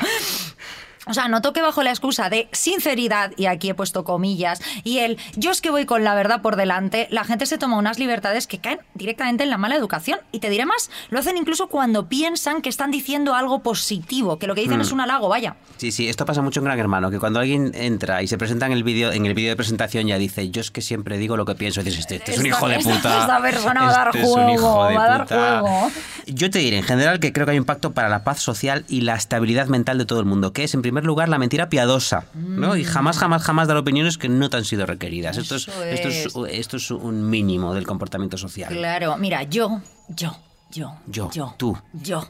O 1.07 1.13
sea, 1.13 1.27
noto 1.27 1.51
que 1.51 1.61
bajo 1.61 1.81
la 1.83 1.89
excusa 1.89 2.29
de 2.29 2.47
sinceridad, 2.51 3.31
y 3.37 3.47
aquí 3.47 3.69
he 3.69 3.73
puesto 3.73 4.03
comillas, 4.03 4.61
y 4.83 4.99
el 4.99 5.17
yo 5.35 5.51
es 5.51 5.59
que 5.61 5.71
voy 5.71 5.85
con 5.85 6.03
la 6.03 6.13
verdad 6.13 6.41
por 6.41 6.55
delante, 6.55 7.07
la 7.09 7.23
gente 7.23 7.45
se 7.47 7.57
toma 7.57 7.77
unas 7.77 7.97
libertades 7.99 8.45
que 8.47 8.59
caen 8.59 8.79
directamente 8.93 9.43
en 9.43 9.49
la 9.49 9.57
mala 9.57 9.75
educación. 9.75 10.19
Y 10.31 10.39
te 10.39 10.49
diré 10.49 10.65
más, 10.65 10.89
lo 11.09 11.19
hacen 11.19 11.37
incluso 11.37 11.67
cuando 11.67 12.07
piensan 12.07 12.61
que 12.61 12.69
están 12.69 12.91
diciendo 12.91 13.33
algo 13.33 13.59
positivo, 13.63 14.37
que 14.37 14.47
lo 14.47 14.53
que 14.55 14.61
dicen 14.61 14.77
Mm. 14.77 14.81
es 14.81 14.91
un 14.91 15.01
halago, 15.01 15.27
vaya. 15.27 15.55
Sí, 15.77 15.91
sí, 15.91 16.07
esto 16.07 16.25
pasa 16.25 16.41
mucho 16.41 16.59
en 16.59 16.65
Gran 16.65 16.77
Hermano, 16.79 17.09
que 17.09 17.19
cuando 17.19 17.39
alguien 17.39 17.71
entra 17.73 18.21
y 18.21 18.27
se 18.27 18.37
presenta 18.37 18.67
en 18.67 18.71
el 18.73 18.83
vídeo, 18.83 19.11
en 19.11 19.25
el 19.25 19.33
vídeo 19.33 19.49
de 19.49 19.55
presentación 19.55 20.05
ya 20.07 20.17
dice, 20.19 20.49
yo 20.51 20.61
es 20.61 20.69
que 20.69 20.81
siempre 20.81 21.17
digo 21.17 21.35
lo 21.35 21.45
que 21.45 21.55
pienso, 21.55 21.81
y 21.81 21.85
dices, 21.85 22.01
este, 22.01 22.15
este 22.17 22.33
es 22.33 22.39
un 22.39 22.45
hijo 22.45 22.67
de 22.67 22.77
puta. 22.79 23.21
esta 23.21 23.41
persona 23.41 23.81
va 23.83 23.89
a 23.89 23.93
dar 23.93 24.07
Este 24.15 24.21
juego, 24.27 24.75
va 24.77 25.03
a 25.03 25.07
dar 25.07 25.21
puta". 25.23 25.59
juego. 25.61 25.91
Yo 26.27 26.49
te 26.51 26.59
diré, 26.59 26.77
en 26.77 26.83
general, 26.83 27.19
que 27.19 27.33
creo 27.33 27.45
que 27.47 27.53
hay 27.53 27.59
un 27.59 27.65
pacto 27.65 27.91
para 27.93 28.07
la 28.07 28.23
paz 28.23 28.39
social 28.39 28.85
y 28.87 29.01
la 29.01 29.15
estabilidad 29.15 29.65
mental 29.67 29.97
de 29.97 30.05
todo 30.05 30.19
el 30.19 30.25
mundo, 30.25 30.53
que 30.53 30.63
es, 30.63 30.73
en 30.75 30.81
primer 30.81 30.90
lugar, 31.03 31.29
la 31.29 31.37
mentira 31.37 31.69
piadosa, 31.69 32.25
¿no? 32.33 32.75
Y 32.75 32.83
jamás, 32.83 33.17
jamás, 33.17 33.43
jamás 33.43 33.67
dar 33.67 33.77
opiniones 33.77 34.17
que 34.17 34.29
no 34.29 34.49
te 34.49 34.57
han 34.57 34.65
sido 34.65 34.85
requeridas. 34.85 35.37
Esto 35.37 35.55
es, 35.55 35.67
esto 35.67 36.07
es, 36.07 36.25
es. 36.25 36.35
esto 36.59 36.77
es 36.77 36.91
un 36.91 37.29
mínimo 37.29 37.73
del 37.73 37.87
comportamiento 37.87 38.37
social. 38.37 38.71
Claro, 38.73 39.17
mira, 39.17 39.43
yo, 39.43 39.81
yo, 40.09 40.35
yo, 40.71 40.97
Yo, 41.07 41.53
tú. 41.57 41.77
yo. 41.93 42.27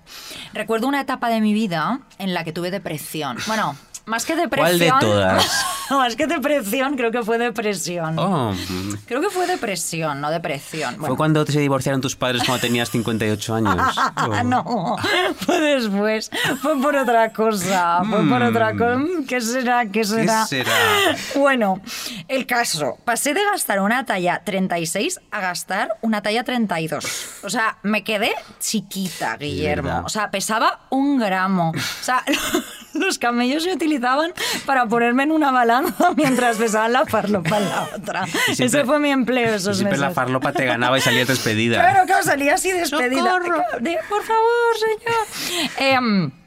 Recuerdo 0.53 0.88
una 0.88 1.01
etapa 1.01 1.30
de 1.30 1.41
mi 1.41 1.53
vida 1.53 2.00
en 2.18 2.34
la 2.34 2.44
que 2.44 2.51
tuve 2.51 2.72
depresión. 2.72 3.38
Bueno, 3.48 3.75
más 4.12 4.25
que 4.25 4.34
¿Cuál 4.34 4.77
de 4.77 4.86
depresión. 4.86 5.00
todas? 5.00 5.65
más 5.89 6.15
que 6.18 6.27
depresión, 6.27 6.98
creo 6.98 7.12
que 7.12 7.24
fue 7.24 7.38
depresión. 7.38 8.20
Oh, 8.20 8.51
mm. 8.51 8.96
Creo 9.06 9.22
que 9.22 9.30
fue 9.30 9.48
depresión, 9.48 10.20
no 10.20 10.30
depresión. 10.30 10.98
¿Fue 10.98 11.15
cuando 11.15 11.46
se 11.46 11.62
divorciaron 11.62 12.01
tus 12.01 12.18
padres 12.18 12.44
cuando 12.46 12.60
tenías 12.62 12.89
58 12.91 13.56
años? 13.56 13.75
Oh. 14.22 14.44
no, 14.44 14.98
fue 15.39 15.60
después, 15.60 16.30
fue 16.62 16.80
por 16.82 16.96
otra 16.96 17.32
cosa, 17.32 18.01
fue 18.08 18.24
por 18.27 18.41
otra 18.41 18.74
cosa. 18.74 18.98
Mm, 18.98 19.25
¿Qué 19.25 19.39
será? 19.39 19.86
¿Qué 19.86 20.03
será? 20.03 20.46
será? 20.46 20.72
Bueno, 21.36 21.82
el 22.27 22.46
caso, 22.46 22.98
pasé 23.06 23.34
de 23.34 23.44
gastar 23.44 23.80
una 23.80 24.06
talla 24.06 24.41
36 24.44 25.22
a 25.32 25.39
gastar 25.39 25.98
una 26.01 26.22
talla 26.22 26.44
32. 26.44 27.39
O 27.44 27.50
sea, 27.50 27.77
me 27.84 28.03
quedé 28.03 28.34
chiquita, 28.60 29.38
Guillermo. 29.38 30.03
O 30.06 30.10
sea, 30.10 30.30
pesaba 30.30 30.82
un 30.89 31.18
gramo. 31.18 31.72
O 31.72 32.03
sea, 32.03 32.24
los 32.94 33.18
camellos 33.18 33.63
se 33.63 33.77
utilizaban 34.01 34.34
para 34.65 34.86
ponerme 34.88 35.24
en 35.24 35.31
una 35.31 35.51
balanza 35.51 36.12
mientras 36.15 36.58
pesaban 36.58 36.93
la 36.93 37.05
farlopa 37.05 37.58
en 37.58 37.70
la 37.70 37.84
otra. 37.96 38.25
Siempre- 38.25 38.65
Ese 38.65 38.86
fue 38.86 39.00
mi 39.00 39.12
empleo 39.12 39.55
esos 39.55 39.77
siempre 39.77 39.98
meses. 39.98 40.10
la 40.10 40.13
farlopa 40.13 40.51
te 40.51 40.65
ganaba 40.65 40.98
y 40.98 41.01
salías 41.01 41.27
despedida. 41.27 41.79
Claro, 41.79 42.05
claro, 42.05 42.24
salía 42.24 42.55
así 42.55 42.72
despedida. 42.72 43.39
Por 44.10 44.24
favor, 44.24 44.75
señor. 45.77 46.31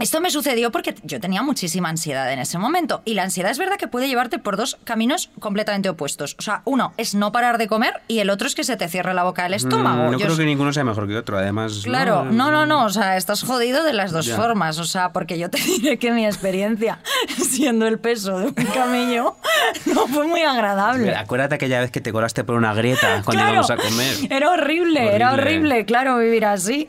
esto 0.00 0.20
me 0.20 0.30
sucedió 0.30 0.70
porque 0.72 0.94
yo 1.02 1.20
tenía 1.20 1.42
muchísima 1.42 1.88
ansiedad 1.88 2.32
en 2.32 2.38
ese 2.38 2.58
momento. 2.58 3.02
Y 3.04 3.14
la 3.14 3.22
ansiedad 3.22 3.50
es 3.50 3.58
verdad 3.58 3.76
que 3.76 3.88
puede 3.88 4.08
llevarte 4.08 4.38
por 4.38 4.56
dos 4.56 4.78
caminos 4.84 5.30
completamente 5.38 5.88
opuestos. 5.88 6.36
O 6.38 6.42
sea, 6.42 6.62
uno 6.64 6.92
es 6.96 7.14
no 7.14 7.32
parar 7.32 7.58
de 7.58 7.68
comer 7.68 7.94
y 8.08 8.18
el 8.20 8.30
otro 8.30 8.46
es 8.46 8.54
que 8.54 8.64
se 8.64 8.76
te 8.76 8.88
cierre 8.88 9.14
la 9.14 9.22
boca 9.24 9.42
del 9.44 9.54
estómago. 9.54 10.04
Mm, 10.08 10.12
no 10.12 10.18
Yo 10.18 10.26
creo 10.26 10.36
que 10.36 10.44
ninguno 10.44 10.72
sea 10.72 10.84
mejor 10.84 11.06
que 11.08 11.16
otro, 11.16 11.38
además. 11.38 11.80
Claro, 11.84 12.24
no, 12.24 12.50
no, 12.50 12.66
no, 12.66 12.84
o 12.84 12.90
sea, 12.90 13.16
estás 13.16 13.42
jodido 13.42 13.84
de 13.84 13.92
las 13.92 14.12
dos 14.12 14.26
Ya. 14.26 14.36
formas, 14.36 14.78
o 14.78 14.84
sea, 14.84 15.12
porque 15.12 15.38
yo 15.38 15.50
te 15.50 15.58
diré 15.62 15.98
que 15.98 16.12
mi 16.12 16.24
experiencia 16.26 16.98
siendo 17.36 17.86
el 17.86 17.98
peso 17.98 18.38
de 18.38 18.46
un 18.46 18.54
camello 18.54 19.36
no 19.86 20.06
fue 20.08 20.26
muy 20.26 20.42
agradable. 20.42 21.14
Acuérdate 21.14 21.54
aquella 21.56 21.80
vez 21.80 21.90
que 21.90 22.00
te 22.00 22.12
colaste 22.12 22.44
por 22.44 22.56
una 22.56 22.72
grieta 22.74 23.22
cuando 23.24 23.42
Claro, 23.42 23.50
íbamos 23.52 23.70
a 23.70 23.76
comer. 23.76 24.14
Era 24.30 24.50
horrible, 24.50 25.14
era 25.14 25.32
Horrible. 25.32 25.50
horrible, 25.56 25.84
claro, 25.84 26.18
vivir 26.18 26.44
así. 26.44 26.86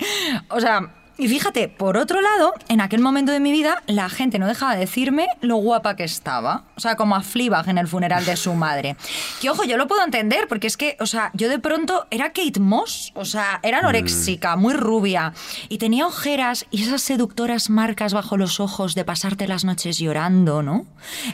O 0.50 0.60
sea, 0.60 0.90
y 1.22 1.28
fíjate, 1.28 1.68
por 1.68 1.98
otro 1.98 2.20
lado, 2.20 2.56
en 2.68 2.82
aquel 2.82 3.00
momento 3.00 3.32
de 3.32 3.40
mi 3.40 3.52
vida, 3.52 3.84
la 3.86 4.10
gente 4.10 4.40
no 4.40 4.48
dejaba 4.48 4.74
de 4.74 4.80
decirme 4.80 5.28
lo 5.42 5.58
guapa 5.58 5.96
que 5.96 6.04
estaba. 6.04 6.64
O 6.76 6.80
sea, 6.80 6.96
como 6.96 7.16
a 7.16 7.22
Fleabag 7.22 7.70
en 7.70 7.78
el 7.78 7.88
funeral 7.88 8.26
de 8.26 8.36
su 8.36 8.56
madre. 8.56 8.96
Que 9.40 9.50
ojo, 9.50 9.64
yo 9.64 9.78
lo 9.78 9.88
puedo 9.88 10.04
entender, 10.04 10.48
porque 10.48 10.68
es 10.68 10.78
que, 10.78 10.98
o 11.00 11.06
sea, 11.06 11.32
yo 11.34 11.50
de 11.50 11.60
pronto 11.60 12.08
era 12.10 12.32
Kate 12.32 12.60
Moss. 12.60 13.12
O 13.16 13.26
sea, 13.26 13.60
era 13.62 13.80
anoréxica, 13.80 14.56
muy 14.56 14.74
rubia. 14.74 15.34
Y 15.70 15.78
tenía 15.78 16.08
ojeras 16.08 16.66
y 16.72 16.84
esas 16.84 17.04
seductoras 17.04 17.70
marcas 17.70 18.14
bajo 18.14 18.38
los 18.38 18.60
ojos 18.60 18.96
de 18.96 19.06
pasarte 19.06 19.48
las 19.48 19.64
noches 19.64 20.00
llorando, 20.00 20.64
¿no? 20.64 20.86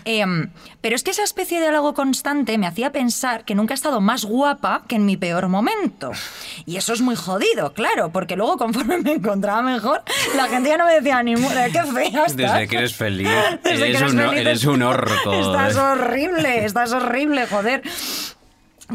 Em, 0.04 0.50
pero 0.82 0.96
es 0.96 1.04
que 1.04 1.12
esa 1.12 1.24
especie 1.24 1.60
de 1.60 1.64
diálogo 1.64 1.94
constante 1.94 2.58
me 2.58 2.68
hacía 2.68 2.92
pensar 2.92 3.46
que 3.46 3.56
nunca 3.56 3.74
he 3.74 3.76
estado 3.76 4.02
más 4.02 4.26
guapa 4.26 4.84
que 4.88 4.96
en 4.96 5.06
mi 5.06 5.16
peor 5.18 5.48
momento. 5.48 6.12
Y 6.66 6.76
eso 6.76 6.94
es 6.94 7.02
muy 7.02 7.16
jodido, 7.16 7.74
claro, 7.74 8.12
porque 8.12 8.36
luego 8.36 8.58
conforme 8.58 8.98
me 9.00 9.14
encontraba 9.14 9.62
mejor, 9.78 10.02
la 10.36 10.48
gente 10.48 10.70
ya 10.70 10.78
no 10.78 10.86
me 10.86 10.94
decía 10.96 11.24
ni 11.24 11.36
mu- 11.36 11.50
qué 11.50 11.84
fea 11.84 12.26
estás. 12.26 12.36
Desde 12.36 12.68
que 12.68 12.78
eres 12.78 12.96
feliz. 12.96 13.28
Desde 13.64 13.78
que 13.78 13.90
eres, 13.90 14.02
eres 14.02 14.12
un, 14.14 14.20
feliz, 14.20 14.40
eres 14.42 14.66
un 14.66 14.82
orco. 14.82 15.34
Estás 15.34 15.76
horrible, 15.76 16.66
estás 16.66 16.92
horrible, 16.92 17.48
joder. 17.48 17.82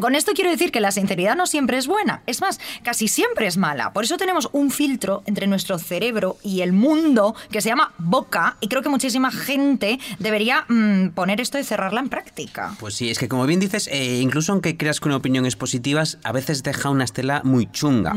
Con 0.00 0.14
esto 0.14 0.32
quiero 0.34 0.50
decir 0.50 0.72
que 0.72 0.80
la 0.80 0.90
sinceridad 0.90 1.36
no 1.36 1.46
siempre 1.46 1.76
es 1.76 1.86
buena, 1.86 2.22
es 2.26 2.40
más, 2.40 2.60
casi 2.82 3.08
siempre 3.08 3.46
es 3.46 3.58
mala. 3.58 3.92
Por 3.92 4.04
eso 4.04 4.16
tenemos 4.16 4.48
un 4.52 4.70
filtro 4.70 5.22
entre 5.26 5.46
nuestro 5.46 5.78
cerebro 5.78 6.38
y 6.42 6.62
el 6.62 6.72
mundo 6.72 7.34
que 7.50 7.60
se 7.60 7.68
llama 7.68 7.92
boca 7.98 8.56
y 8.60 8.68
creo 8.68 8.80
que 8.80 8.88
muchísima 8.88 9.30
gente 9.30 9.98
debería 10.18 10.64
mm, 10.68 11.08
poner 11.10 11.42
esto 11.42 11.58
y 11.58 11.64
cerrarla 11.64 12.00
en 12.00 12.08
práctica. 12.08 12.74
Pues 12.80 12.94
sí, 12.94 13.10
es 13.10 13.18
que 13.18 13.28
como 13.28 13.44
bien 13.44 13.60
dices, 13.60 13.86
eh, 13.92 14.20
incluso 14.22 14.52
aunque 14.52 14.78
creas 14.78 14.98
que 14.98 15.08
una 15.08 15.16
opinión 15.16 15.44
es 15.44 15.56
positiva, 15.56 16.02
a 16.24 16.32
veces 16.32 16.62
deja 16.62 16.88
una 16.88 17.04
estela 17.04 17.42
muy 17.44 17.70
chunga. 17.70 18.12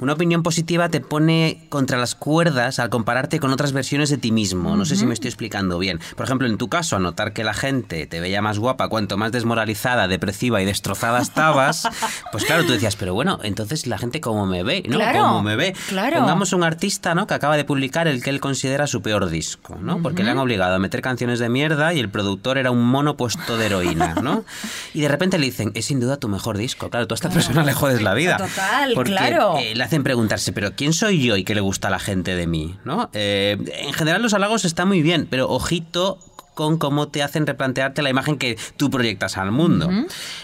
Una 0.00 0.14
opinión 0.14 0.42
positiva 0.42 0.88
te 0.88 1.00
pone 1.00 1.66
contra 1.68 1.98
las 1.98 2.14
cuerdas 2.14 2.78
al 2.78 2.88
compararte 2.88 3.40
con 3.40 3.52
otras 3.52 3.72
versiones 3.72 4.08
de 4.08 4.16
ti 4.16 4.32
mismo. 4.32 4.74
No 4.74 4.86
sé 4.86 4.96
si 4.96 5.04
me 5.04 5.12
estoy 5.12 5.28
explicando 5.28 5.78
bien. 5.78 6.00
Por 6.16 6.24
ejemplo, 6.24 6.48
en 6.48 6.56
tu 6.56 6.68
caso, 6.68 6.96
al 6.96 7.02
notar 7.02 7.34
que 7.34 7.44
la 7.44 7.52
gente 7.52 8.06
te 8.06 8.20
veía 8.20 8.40
más 8.40 8.58
guapa 8.58 8.88
cuanto 8.88 9.18
más 9.18 9.32
desmoralizada, 9.32 10.08
depresiva 10.08 10.62
y 10.62 10.64
destrozada 10.64 11.09
estabas, 11.18 11.88
pues 12.32 12.44
claro, 12.44 12.64
tú 12.64 12.72
decías, 12.72 12.96
pero 12.96 13.12
bueno, 13.14 13.40
entonces 13.42 13.86
la 13.86 13.98
gente 13.98 14.20
cómo 14.20 14.46
me 14.46 14.62
ve, 14.62 14.82
¿no? 14.88 14.96
Claro, 14.96 15.22
¿Cómo 15.22 15.42
me 15.42 15.56
ve? 15.56 15.74
claro. 15.88 16.18
Pongamos 16.18 16.52
un 16.52 16.62
artista, 16.62 17.14
¿no? 17.14 17.26
Que 17.26 17.34
acaba 17.34 17.56
de 17.56 17.64
publicar 17.64 18.06
el 18.08 18.22
que 18.22 18.30
él 18.30 18.40
considera 18.40 18.86
su 18.86 19.02
peor 19.02 19.28
disco, 19.28 19.76
¿no? 19.80 20.00
Porque 20.02 20.22
le 20.22 20.30
han 20.30 20.38
obligado 20.38 20.74
a 20.74 20.78
meter 20.78 21.02
canciones 21.02 21.38
de 21.38 21.48
mierda 21.48 21.92
y 21.92 21.98
el 21.98 22.08
productor 22.08 22.58
era 22.58 22.70
un 22.70 22.84
mono 22.84 23.16
puesto 23.16 23.56
de 23.56 23.66
heroína, 23.66 24.14
¿no? 24.22 24.44
Y 24.94 25.00
de 25.00 25.08
repente 25.08 25.38
le 25.38 25.46
dicen, 25.46 25.72
es 25.74 25.86
sin 25.86 26.00
duda 26.00 26.16
tu 26.16 26.28
mejor 26.28 26.56
disco. 26.56 26.90
Claro, 26.90 27.06
tú 27.06 27.14
a 27.14 27.16
esta 27.16 27.30
persona 27.30 27.62
le 27.64 27.72
jodes 27.72 28.02
la 28.02 28.14
vida. 28.14 28.36
Total, 28.36 28.92
porque, 28.94 29.10
claro. 29.12 29.56
eh, 29.58 29.74
le 29.74 29.84
hacen 29.84 30.02
preguntarse, 30.02 30.52
pero 30.52 30.74
¿quién 30.74 30.92
soy 30.92 31.22
yo 31.22 31.36
y 31.36 31.44
qué 31.44 31.54
le 31.54 31.60
gusta 31.60 31.88
a 31.88 31.90
la 31.90 31.98
gente 31.98 32.34
de 32.34 32.46
mí? 32.46 32.76
¿no? 32.84 33.10
Eh, 33.12 33.56
en 33.84 33.92
general 33.92 34.22
los 34.22 34.34
halagos 34.34 34.64
están 34.64 34.88
muy 34.88 35.02
bien, 35.02 35.26
pero 35.30 35.48
ojito 35.48 36.18
con 36.60 36.76
cómo 36.76 37.08
te 37.08 37.22
hacen 37.22 37.46
replantearte 37.46 38.02
la 38.02 38.10
imagen 38.10 38.36
que 38.36 38.58
tú 38.76 38.90
proyectas 38.90 39.38
al 39.38 39.50
mundo. 39.50 39.88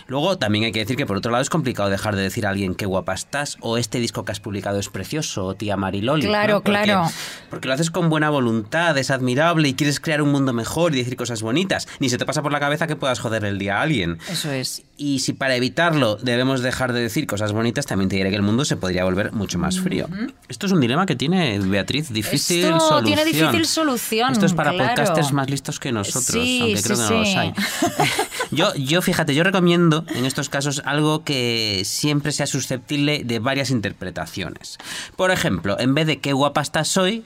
Luego 0.07 0.39
también 0.39 0.65
hay 0.65 0.73
que 0.73 0.79
decir 0.79 0.97
que 0.97 1.05
por 1.05 1.19
otro 1.19 1.31
lado 1.31 1.43
es 1.43 1.51
complicado 1.51 1.91
dejar 1.91 2.17
de 2.17 2.23
decir 2.23 2.47
a 2.47 2.51
alguien 2.51 2.75
qué 2.75 2.87
guapa 2.87 3.13
estás 3.13 3.59
o 3.61 3.77
este 3.77 4.01
disco 4.01 4.25
que 4.25 4.33
has 4.33 4.41
publicado 4.41 4.79
es 4.79 4.89
precioso 4.89 5.45
o 5.45 5.55
tía 5.55 5.77
Mariloli. 5.77 6.27
Claro, 6.27 6.55
¿no? 6.55 6.63
Porque- 6.63 6.83
claro. 6.85 7.11
Porque 7.51 7.69
lo 7.69 7.75
haces 7.75 7.91
con 7.91 8.09
buena 8.09 8.31
voluntad, 8.31 8.97
es 8.97 9.11
admirable 9.11 9.69
y 9.69 9.75
quieres 9.75 10.01
crear 10.01 10.23
un 10.23 10.33
mundo 10.33 10.55
mejor 10.55 10.95
y 10.95 10.99
decir 10.99 11.17
cosas 11.17 11.43
bonitas. 11.43 11.87
Ni 12.01 12.09
se 12.09 12.17
te 12.17 12.25
pasa 12.25 12.43
por 12.43 12.51
la 12.51 12.61
cabeza 12.61 12.87
que 12.87 12.97
puedas 12.97 13.21
joder 13.21 13.45
el 13.45 13.59
día 13.59 13.77
a 13.79 13.83
alguien. 13.83 14.19
Eso 14.31 14.51
es. 14.51 14.86
Y 14.99 15.19
si 15.19 15.35
para 15.35 15.55
evitarlo 15.57 16.17
debemos 16.17 16.63
dejar 16.63 16.95
de 16.95 17.01
decir 17.01 17.27
cosas 17.27 17.53
bonitas, 17.53 17.85
también 17.85 18.09
te 18.09 18.17
diré 18.17 18.31
que 18.31 18.37
el 18.37 18.43
mundo 18.43 18.65
se 18.65 18.77
podría 18.79 19.05
volver 19.05 19.33
mucho 19.33 19.59
más 19.59 19.79
frío. 19.79 20.09
Esto 20.49 20.65
es 20.67 20.73
un 20.73 20.81
dilema 20.81 21.05
que 21.05 21.15
tiene 21.17 21.59
Beatriz, 21.59 22.11
difícil 22.11 22.65
Esto 22.65 22.81
solución. 22.81 23.05
tiene 23.05 23.25
difícil 23.27 23.67
solución, 23.67 24.33
Esto 24.33 24.47
es 24.47 24.55
para 24.55 24.73
claro. 24.73 24.95
podcasters 24.95 25.33
más 25.33 25.51
listos 25.51 25.79
que 25.79 25.93
nosotros, 25.93 26.25
Sí, 26.25 26.61
aunque 26.63 26.77
sí, 26.79 26.83
creo 26.85 26.97
que 26.97 27.03
no 27.03 27.19
los 27.21 27.29
sí. 27.29 27.37
hay. 27.37 27.53
Yo, 28.53 28.73
yo, 28.77 29.03
fíjate, 29.03 29.35
yo 29.35 29.43
recomiendo 29.43 30.05
en 30.15 30.25
estos 30.25 30.49
casos 30.49 30.81
algo 30.85 31.25
que 31.25 31.83
siempre 31.85 32.31
sea 32.31 32.47
susceptible 32.47 33.23
de 33.25 33.41
varias 33.41 33.71
interpretaciones. 33.71 34.79
Por 35.17 35.33
ejemplo, 35.33 35.79
en 35.81 35.95
vez 35.95 36.07
de 36.07 36.21
qué 36.21 36.33
guapa 36.33 36.61
estás 36.61 36.97
hoy, 36.97 37.25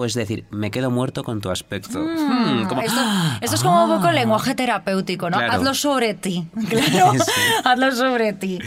pues 0.00 0.14
decir, 0.14 0.46
me 0.50 0.70
quedo 0.70 0.90
muerto 0.90 1.24
con 1.24 1.42
tu 1.42 1.50
aspecto. 1.50 1.98
Hmm, 1.98 2.64
como- 2.68 2.80
Esto, 2.80 3.00
esto 3.42 3.56
es 3.56 3.62
como 3.62 3.84
un 3.84 3.96
poco 4.00 4.10
lenguaje 4.12 4.54
terapéutico, 4.54 5.28
¿no? 5.28 5.36
Claro. 5.36 5.52
Hazlo 5.52 5.74
sobre 5.74 6.14
ti. 6.14 6.46
Claro, 6.70 7.12
Sí. 7.22 7.30
hazlo 7.64 7.92
sobre 7.94 8.32
ti. 8.32 8.58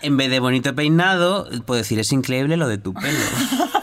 En 0.00 0.16
vez 0.16 0.30
de 0.30 0.40
bonito 0.40 0.74
peinado, 0.74 1.46
puedo 1.66 1.76
decir, 1.76 1.98
es 1.98 2.10
increíble 2.12 2.56
lo 2.56 2.66
de 2.66 2.78
tu 2.78 2.94
pelo. 2.94 3.18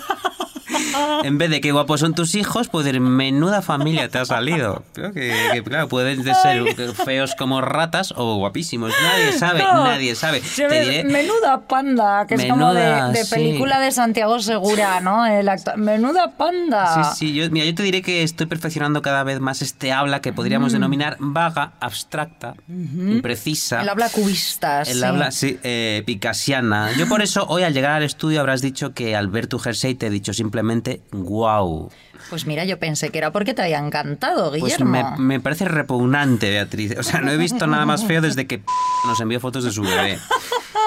En 1.24 1.38
vez 1.38 1.50
de 1.50 1.62
qué 1.62 1.72
guapos 1.72 2.00
son 2.02 2.14
tus 2.14 2.36
hijos, 2.36 2.68
puedo 2.68 2.84
decir, 2.86 3.00
menuda 3.02 3.62
familia 3.62 4.08
te 4.10 4.18
ha 4.20 4.26
salido. 4.26 4.84
Creo 4.94 5.12
que, 5.12 5.34
que, 5.54 5.64
claro, 5.64 5.88
pueden 5.88 6.24
de 6.24 6.34
ser 6.36 6.64
feos 6.94 7.36
como 7.36 7.62
ratas 7.62 8.14
o 8.16 8.36
guapísimos. 8.38 8.94
Nadie 9.02 9.32
sabe, 9.38 9.60
No. 9.60 9.84
nadie 9.86 10.16
sabe. 10.16 10.42
Te 10.56 10.82
diré, 10.82 11.04
Menuda 11.04 11.62
panda, 11.68 12.26
que 12.28 12.36
es 12.36 12.46
como 12.46 12.68
Menuda, 12.68 13.10
de, 13.12 13.24
sí. 13.24 13.34
película 13.36 13.80
de 13.80 13.92
Santiago 13.92 14.40
Segura, 14.40 15.00
¿no? 15.02 15.26
El 15.26 15.50
Menuda 15.78 16.32
panda. 16.38 17.14
Sí, 17.14 17.28
sí, 17.28 17.34
yo, 17.34 17.50
mira, 17.50 17.66
yo 17.66 17.76
te 17.76 17.84
diré 17.84 18.02
que 18.02 18.24
estoy 18.24 18.46
perfeccionando 18.46 19.02
cada 19.02 19.24
vez 19.24 19.40
más 19.40 19.62
este 19.62 19.92
habla 19.92 20.22
que 20.22 20.34
podríamos 20.34 20.72
denominar 20.72 21.18
vaga, 21.20 21.74
abstracta, 21.80 22.54
imprecisa. 22.70 23.82
El 23.82 23.90
habla 23.90 24.10
cubista, 24.10 24.82
El 24.82 24.98
sí. 25.00 25.04
habla, 25.04 25.32
sí, 25.32 25.60
eh, 25.64 26.04
picasiana. 26.06 26.92
Yo 26.98 27.08
por 27.08 27.22
eso 27.22 27.46
hoy 27.48 27.64
al 27.64 27.74
llegar 27.74 27.92
al 27.92 28.04
estudio 28.04 28.40
habrás 28.40 28.62
dicho 28.62 28.94
que 28.94 29.16
al 29.16 29.28
ver 29.28 29.48
tu 29.48 29.60
jersey 29.60 29.96
te 29.96 30.08
he 30.08 30.10
dicho 30.10 30.34
simplemente 30.34 30.87
absolutamente 30.88 31.02
guau. 31.12 31.90
Pues 32.30 32.46
mira, 32.46 32.66
yo 32.66 32.78
pensé 32.80 33.10
que 33.10 33.18
era 33.20 33.32
porque 33.32 33.54
te 33.54 33.62
había 33.62 33.80
encantado, 33.80 34.50
Pues 34.50 34.64
Guillermo. 34.64 35.16
me, 35.18 35.18
me 35.18 35.40
parece 35.40 35.66
repugnante, 35.66 36.50
Beatriz. 36.50 36.96
O 36.98 37.04
sea, 37.04 37.22
no 37.22 37.32
he 37.32 37.38
visto 37.38 37.68
nada 37.68 37.86
más 37.86 38.06
feo 38.06 38.22
desde 38.22 38.48
que 38.48 38.62
nos 39.06 39.20
envió 39.22 39.40
fotos 39.40 39.64
de 39.64 39.72
su 39.72 39.82
bebé. 39.84 40.18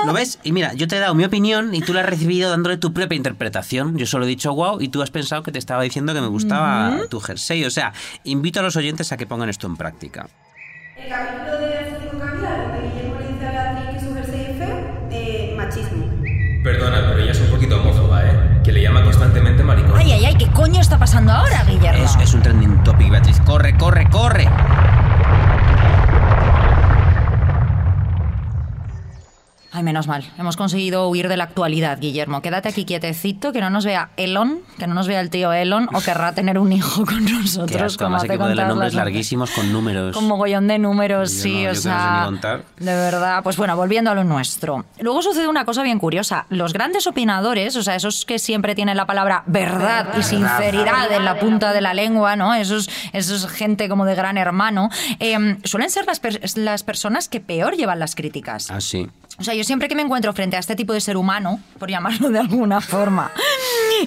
¿Lo 0.06 0.12
ves? 0.12 0.38
Y 0.42 0.52
mira, 0.52 0.72
yo 0.74 0.86
te 0.88 0.96
he 0.96 0.98
dado 0.98 1.14
mi 1.14 1.24
opinión 1.24 1.74
y 1.74 1.80
tú 1.82 1.92
la 1.94 2.00
has 2.00 2.06
recibido 2.06 2.50
dándole 2.50 2.76
tu 2.78 2.92
propia 2.92 3.16
interpretación. 3.16 3.96
Yo 3.96 4.06
solo 4.06 4.24
he 4.24 4.28
dicho 4.28 4.54
wow 4.54 4.80
y 4.80 4.88
tú 4.88 5.02
has 5.02 5.10
pensado 5.10 5.42
que 5.42 5.52
te 5.52 5.58
estaba 5.58 5.82
diciendo 5.82 6.12
que 6.14 6.20
me 6.20 6.26
gustaba 6.28 6.98
tu 7.10 7.20
jersey. 7.20 7.64
O 7.64 7.70
sea, 7.70 7.92
invito 8.24 8.60
a 8.60 8.62
los 8.62 8.76
oyentes 8.76 9.12
a 9.12 9.16
que 9.16 9.26
pongan 9.26 9.48
esto 9.48 9.66
en 9.66 9.76
práctica. 9.76 10.28
El 10.96 11.08
capítulo 11.08 11.58
de 11.58 11.96
Cinco 12.02 12.18
Caviar, 12.24 12.72
donde 12.72 12.88
Guillermo 12.88 13.20
le 13.20 13.28
dice 13.32 13.46
a 13.46 13.52
Beatriz 13.72 13.94
que 13.94 14.00
su 14.06 14.14
jersey 14.14 14.40
es 14.50 14.58
feo, 14.58 15.08
eh, 15.10 15.54
machismo. 15.56 16.10
Perdona, 16.62 17.08
pero 17.14 17.19
Que 18.70 18.74
le 18.74 18.82
llama 18.82 19.02
constantemente 19.02 19.64
maricón. 19.64 19.96
Ay, 19.96 20.12
ay, 20.12 20.26
ay, 20.26 20.36
¿qué 20.36 20.46
coño 20.46 20.80
está 20.80 20.96
pasando 20.96 21.32
ahora, 21.32 21.64
Guillermo? 21.64 22.04
Es, 22.04 22.14
es 22.22 22.34
un 22.34 22.40
trending 22.40 22.84
topic, 22.84 23.10
Beatriz. 23.10 23.40
Corre, 23.40 23.76
corre, 23.76 24.08
corre. 24.08 24.48
Ay, 29.72 29.84
menos 29.84 30.08
mal. 30.08 30.24
Hemos 30.36 30.56
conseguido 30.56 31.08
huir 31.08 31.28
de 31.28 31.36
la 31.36 31.44
actualidad, 31.44 31.98
Guillermo. 32.00 32.42
Quédate 32.42 32.68
aquí 32.68 32.84
quietecito, 32.84 33.52
que 33.52 33.60
no 33.60 33.70
nos 33.70 33.84
vea 33.84 34.10
Elon, 34.16 34.58
que 34.78 34.88
no 34.88 34.94
nos 34.94 35.06
vea 35.06 35.20
el 35.20 35.30
tío 35.30 35.52
Elon, 35.52 35.88
o 35.94 36.00
querrá 36.00 36.34
tener 36.34 36.58
un 36.58 36.72
hijo 36.72 37.06
con 37.06 37.24
Qué 37.24 37.32
nosotros. 37.34 37.80
asco, 37.80 38.04
como 38.04 38.16
además 38.16 38.36
con 38.38 38.52
todas 38.52 38.68
nombres 38.68 38.94
larguísimos 38.94 39.50
con 39.52 39.72
números. 39.72 40.16
Con 40.16 40.26
mogollón 40.26 40.66
de 40.66 40.80
números, 40.80 41.32
Yo 41.36 41.42
sí, 41.42 41.52
no, 41.52 41.58
o 41.58 41.62
que 41.62 41.68
no 41.68 41.74
sé 41.76 41.82
sea. 41.82 42.22
contar. 42.24 42.64
De 42.78 42.94
verdad. 42.94 43.44
Pues 43.44 43.56
bueno, 43.56 43.76
volviendo 43.76 44.10
a 44.10 44.14
lo 44.16 44.24
nuestro. 44.24 44.86
Luego 44.98 45.22
sucede 45.22 45.46
una 45.46 45.64
cosa 45.64 45.84
bien 45.84 46.00
curiosa. 46.00 46.46
Los 46.48 46.72
grandes 46.72 47.06
opinadores, 47.06 47.76
o 47.76 47.82
sea, 47.84 47.94
esos 47.94 48.24
que 48.24 48.40
siempre 48.40 48.74
tienen 48.74 48.96
la 48.96 49.06
palabra 49.06 49.44
verdad 49.46 50.08
y 50.18 50.22
sinceridad 50.24 51.12
en 51.12 51.24
la 51.24 51.38
punta 51.38 51.72
de 51.72 51.80
la 51.80 51.94
lengua, 51.94 52.34
¿no? 52.34 52.54
Esos, 52.54 52.90
esos 53.12 53.46
gente 53.46 53.88
como 53.88 54.04
de 54.04 54.16
gran 54.16 54.36
hermano, 54.36 54.90
eh, 55.20 55.58
suelen 55.62 55.90
ser 55.90 56.06
las, 56.06 56.18
per- 56.18 56.40
las 56.56 56.82
personas 56.82 57.28
que 57.28 57.38
peor 57.40 57.76
llevan 57.76 58.00
las 58.00 58.16
críticas. 58.16 58.68
Ah, 58.72 58.80
sí. 58.80 59.08
O 59.40 59.44
sea, 59.44 59.54
yo 59.54 59.64
siempre 59.64 59.88
que 59.88 59.94
me 59.94 60.02
encuentro 60.02 60.32
frente 60.34 60.56
a 60.56 60.60
este 60.60 60.76
tipo 60.76 60.92
de 60.92 61.00
ser 61.00 61.16
humano, 61.16 61.60
por 61.78 61.90
llamarlo 61.90 62.28
de 62.30 62.38
alguna 62.38 62.80
forma, 62.82 63.30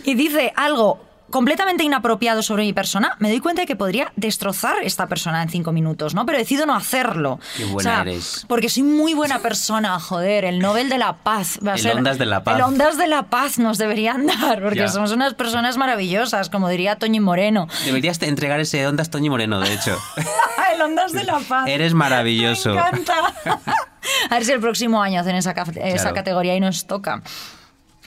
y 0.03 0.13
dice 0.13 0.53
algo 0.55 1.03
completamente 1.31 1.83
inapropiado 1.83 2.43
sobre 2.43 2.61
mi 2.61 2.73
persona, 2.73 3.15
me 3.17 3.29
doy 3.29 3.39
cuenta 3.39 3.63
de 3.63 3.65
que 3.65 3.75
podría 3.75 4.13
destrozar 4.15 4.75
esta 4.83 5.07
persona 5.07 5.41
en 5.41 5.49
cinco 5.49 5.71
minutos, 5.71 6.13
¿no? 6.13 6.27
Pero 6.27 6.37
decido 6.37 6.67
no 6.67 6.75
hacerlo. 6.75 7.39
Qué 7.57 7.65
buena 7.65 7.77
O 7.89 7.93
sea, 7.93 8.01
eres. 8.03 8.45
Porque 8.47 8.69
soy 8.69 8.83
muy 8.83 9.15
buena 9.15 9.39
persona, 9.39 9.99
joder. 9.99 10.45
El 10.45 10.59
Nobel 10.59 10.89
de 10.89 10.99
la 10.99 11.13
Paz 11.13 11.57
va 11.65 11.71
a 11.71 11.75
El 11.75 11.81
ser... 11.81 11.97
Ondas 11.97 12.19
de 12.19 12.27
la 12.27 12.43
Paz. 12.43 12.57
El 12.57 12.61
Ondas 12.61 12.99
de 12.99 13.07
la 13.07 13.23
Paz 13.23 13.57
nos 13.57 13.79
deberían 13.79 14.27
dar, 14.27 14.61
porque 14.61 14.77
Ya. 14.81 14.87
somos 14.89 15.11
unas 15.11 15.33
personas 15.33 15.75
maravillosas, 15.77 16.51
como 16.51 16.69
diría 16.69 16.97
Toñi 16.97 17.19
Moreno. 17.19 17.67
Deberías 17.85 18.21
entregar 18.21 18.59
ese 18.59 18.85
Ondas 18.85 19.09
Toñi 19.09 19.31
Moreno, 19.31 19.59
de 19.59 19.73
hecho. 19.73 19.97
el 20.75 20.81
Ondas 20.83 21.13
de 21.13 21.23
la 21.23 21.39
Paz. 21.39 21.67
Eres 21.67 21.95
maravilloso. 21.95 22.75
Me 22.75 22.79
encanta. 22.81 23.33
A 24.29 24.35
ver 24.35 24.45
si 24.45 24.51
el 24.51 24.59
próximo 24.59 25.01
año 25.01 25.19
hacen 25.21 25.35
esa, 25.35 25.51
esa 25.51 25.71
Claro. 25.73 26.15
categoría 26.15 26.55
y 26.55 26.59
nos 26.59 26.85
toca. 26.85 27.21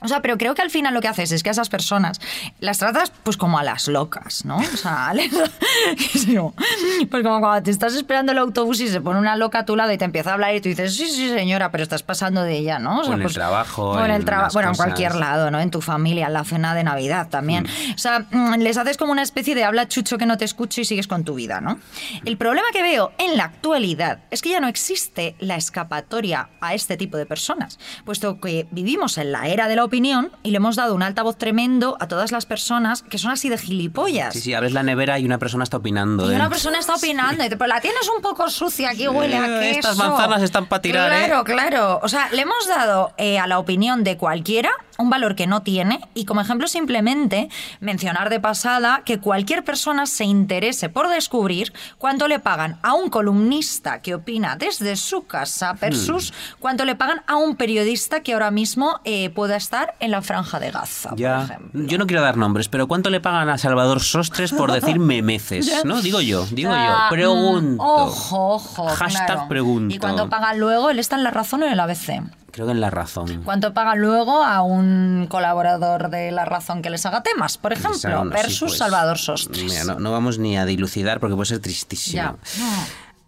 O 0.03 0.09
sea, 0.09 0.21
pero 0.23 0.37
creo 0.37 0.55
que 0.55 0.62
al 0.62 0.71
final 0.71 0.93
lo 0.95 1.00
que 1.00 1.09
haces 1.09 1.33
es 1.33 1.43
que 1.43 1.49
a 1.49 1.53
esas 1.53 1.69
personas 1.69 2.21
las 2.61 2.79
tratas 2.79 3.11
pues 3.23 3.37
como 3.37 3.59
a 3.59 3.62
las 3.65 3.88
locas, 3.88 4.45
¿no? 4.45 4.57
O 4.59 4.62
sea, 4.76 5.12
les- 5.15 5.33
pues 7.11 7.23
como 7.23 7.41
cuando 7.41 7.62
te 7.62 7.71
estás 7.71 7.95
esperando 7.95 8.33
el 8.33 8.38
autobús 8.38 8.81
y 8.81 8.88
se 8.88 9.00
pone 9.00 9.19
una 9.19 9.37
loca 9.37 9.61
a 9.61 9.65
tu 9.65 9.76
lado 9.76 9.93
y 9.93 9.99
te 9.99 10.05
empieza 10.05 10.31
a 10.31 10.35
hablar 10.35 10.55
y 10.55 10.61
tú 10.61 10.69
dices, 10.69 10.97
sí, 10.97 11.07
sí, 11.09 11.29
señora, 11.31 11.71
pero 11.71 11.83
estás 11.83 12.03
pasando 12.03 12.43
de 12.43 12.57
ella, 12.57 12.79
¿no? 12.79 13.00
O 13.00 13.12
en 13.15 13.23
el 13.23 13.33
trabajo, 13.35 14.05
en 14.05 14.11
el 14.11 14.25
trabajo, 14.25 14.53
bueno, 14.55 14.69
en 14.71 14.75
cualquier 14.76 15.15
lado, 15.15 15.50
¿no? 15.50 15.61
En 15.61 15.71
tu 15.71 15.81
familia, 15.81 16.26
en 16.26 16.33
la 16.35 16.45
cena 16.45 16.75
de 16.75 16.85
Navidad 16.85 17.29
también. 17.29 17.67
O 17.95 17.99
sea, 17.99 18.26
mm, 18.31 18.55
les 18.59 18.76
haces 18.76 18.97
como 18.97 19.12
una 19.12 19.23
especie 19.23 19.55
de 19.55 19.65
habla 19.65 19.88
chucho 19.88 20.19
que 20.19 20.26
no 20.26 20.37
te 20.37 20.45
escucho 20.45 20.81
y 20.81 20.85
sigues 20.85 21.07
con 21.09 21.25
tu 21.25 21.35
vida, 21.35 21.61
¿no? 21.61 21.79
El 22.25 22.37
problema 22.37 22.67
que 22.73 22.83
veo 22.83 23.12
en 23.19 23.37
la 23.37 23.45
actualidad 23.45 24.19
es 24.31 24.43
que 24.43 24.50
ya 24.50 24.61
no 24.61 24.69
existe 24.69 25.35
la 25.38 25.57
escapatoria 25.57 26.49
a 26.61 26.75
este 26.75 26.97
tipo 26.97 27.17
de 27.17 27.26
personas, 27.26 27.79
puesto 28.05 28.41
que 28.41 28.67
vivimos 28.71 29.19
en 29.19 29.33
la 29.33 29.49
era 29.49 29.69
de 29.69 29.76
la 29.76 29.85
opinión 29.87 30.31
y 30.43 30.50
le 30.50 30.59
hemos 30.59 30.76
dado 30.76 30.95
un 30.95 31.02
altavoz 31.02 31.37
tremendo 31.37 31.97
a 32.00 32.07
todas 32.09 32.33
las 32.33 32.45
personas 32.47 33.02
que 33.02 33.19
son 33.19 33.31
así 33.31 33.49
de 33.49 33.59
gilipollas. 33.59 34.35
Sí, 34.35 34.40
sí, 34.40 34.55
abres 34.55 34.73
la 34.73 34.83
nevera 34.83 35.19
y 35.19 35.25
una 35.25 35.38
persona 35.38 35.64
está 35.64 35.78
opinando. 35.78 36.28
Y 36.31 36.33
¿eh? 36.33 36.37
una 36.37 36.49
persona 36.50 36.78
está 36.78 36.95
opinando 36.95 37.45
y 37.45 37.49
te, 37.49 37.57
pues 37.57 37.69
la 37.69 37.81
tienes 37.81 38.09
un 38.14 38.23
poco 38.23 38.49
sucia, 38.50 38.90
aquí 38.90 39.09
huele 39.09 39.37
a 39.37 39.47
Eh, 39.47 39.61
queso. 39.75 39.78
estas 39.90 39.97
manzanas 39.97 40.43
están 40.43 40.66
pa' 40.66 40.81
tirar, 40.83 41.12
¿eh? 41.12 41.26
Claro, 41.26 41.45
claro. 41.45 42.00
O 42.02 42.09
sea, 42.09 42.28
le 42.33 42.43
hemos 42.43 42.66
dado 42.69 43.12
eh, 43.16 43.38
a 43.38 43.46
la 43.46 43.59
opinión 43.59 44.05
de 44.05 44.16
cualquiera 44.16 44.70
un 44.99 45.11
valor 45.11 45.35
que 45.37 45.46
no 45.46 45.61
tiene 45.61 46.01
y 46.14 46.25
como 46.25 46.40
ejemplo 46.40 46.68
simplemente 46.68 47.51
mencionar 47.81 48.31
de 48.31 48.40
pasada 48.40 49.03
que 49.05 49.18
cualquier 49.20 49.62
persona 49.62 50.07
se 50.07 50.25
interese 50.25 50.88
por 50.88 51.09
descubrir 51.11 51.75
cuánto 51.99 52.29
le 52.29 52.38
pagan 52.38 52.79
a 52.83 52.94
un 52.94 53.11
columnista 53.11 54.01
que 54.01 54.14
opina 54.14 54.57
desde 54.57 54.96
su 54.96 55.27
casa 55.27 55.75
versus 55.75 56.33
cuánto 56.61 56.87
le 56.87 56.94
pagan 56.94 57.22
a 57.27 57.37
un 57.37 57.57
periodista 57.57 58.22
que 58.22 58.33
ahora 58.33 58.51
mismo 58.51 58.99
eh, 59.05 59.29
pueda 59.29 59.57
estar 59.57 59.76
en 60.01 60.11
la 60.11 60.23
franja 60.23 60.59
de 60.61 60.71
Gaza, 60.71 61.11
por 61.11 61.19
Ya, 61.19 61.45
ejemplo. 61.45 61.83
yo 61.87 61.99
no 61.99 62.07
quiero 62.07 62.23
dar 62.23 62.37
nombres, 62.37 62.69
pero 62.69 62.87
¿cuánto 62.89 63.11
le 63.11 63.21
pagan 63.21 63.49
a 63.49 63.59
Salvador 63.59 64.01
Sostres 64.01 64.53
por 64.53 64.73
decir 64.73 64.99
memeces? 64.99 65.71
¿No? 65.85 66.01
Digo 66.03 66.21
yo, 66.21 66.45
digo 66.53 66.71
Ah, 66.73 67.07
yo. 67.11 67.15
Pregunto. 67.15 67.83
mm, 67.83 67.87
Ojo, 67.87 68.55
ojo. 68.55 68.87
Hashtag 68.89 69.27
claro. 69.27 69.49
pregunto. 69.49 69.95
Y 69.95 69.99
cuando 69.99 70.29
pagan 70.29 70.59
luego, 70.59 70.91
él 70.91 70.99
está 70.99 71.17
en 71.17 71.25
la 71.25 71.31
razón 71.31 71.62
o 71.62 71.67
en 71.67 71.73
el 71.73 71.81
ABC. 71.81 72.23
Creo 72.53 72.65
que 72.67 72.73
en 72.73 72.81
la 72.81 72.89
razón. 72.89 73.43
¿Cuánto 73.45 73.75
pagan 73.75 73.99
luego 74.01 74.43
a 74.43 74.62
un 74.62 75.27
colaborador 75.29 76.09
de 76.09 76.33
La 76.33 76.47
Razón 76.47 76.81
que 76.81 76.89
les 76.89 77.05
haga 77.05 77.23
temas, 77.23 77.59
por 77.59 77.75
ejemplo? 77.75 78.09
No, 78.09 78.23
sí, 78.23 78.29
versus 78.31 78.59
pues, 78.71 78.79
Salvador 78.79 79.19
Sostres. 79.19 79.62
Mira, 79.62 79.85
no, 79.85 79.99
no 80.01 80.11
vamos 80.11 80.39
ni 80.39 80.57
a 80.57 80.65
dilucidar 80.65 81.21
porque 81.21 81.35
puede 81.37 81.47
ser 81.49 81.59
tristísimo. 81.59 82.17
Ya. 82.23 82.35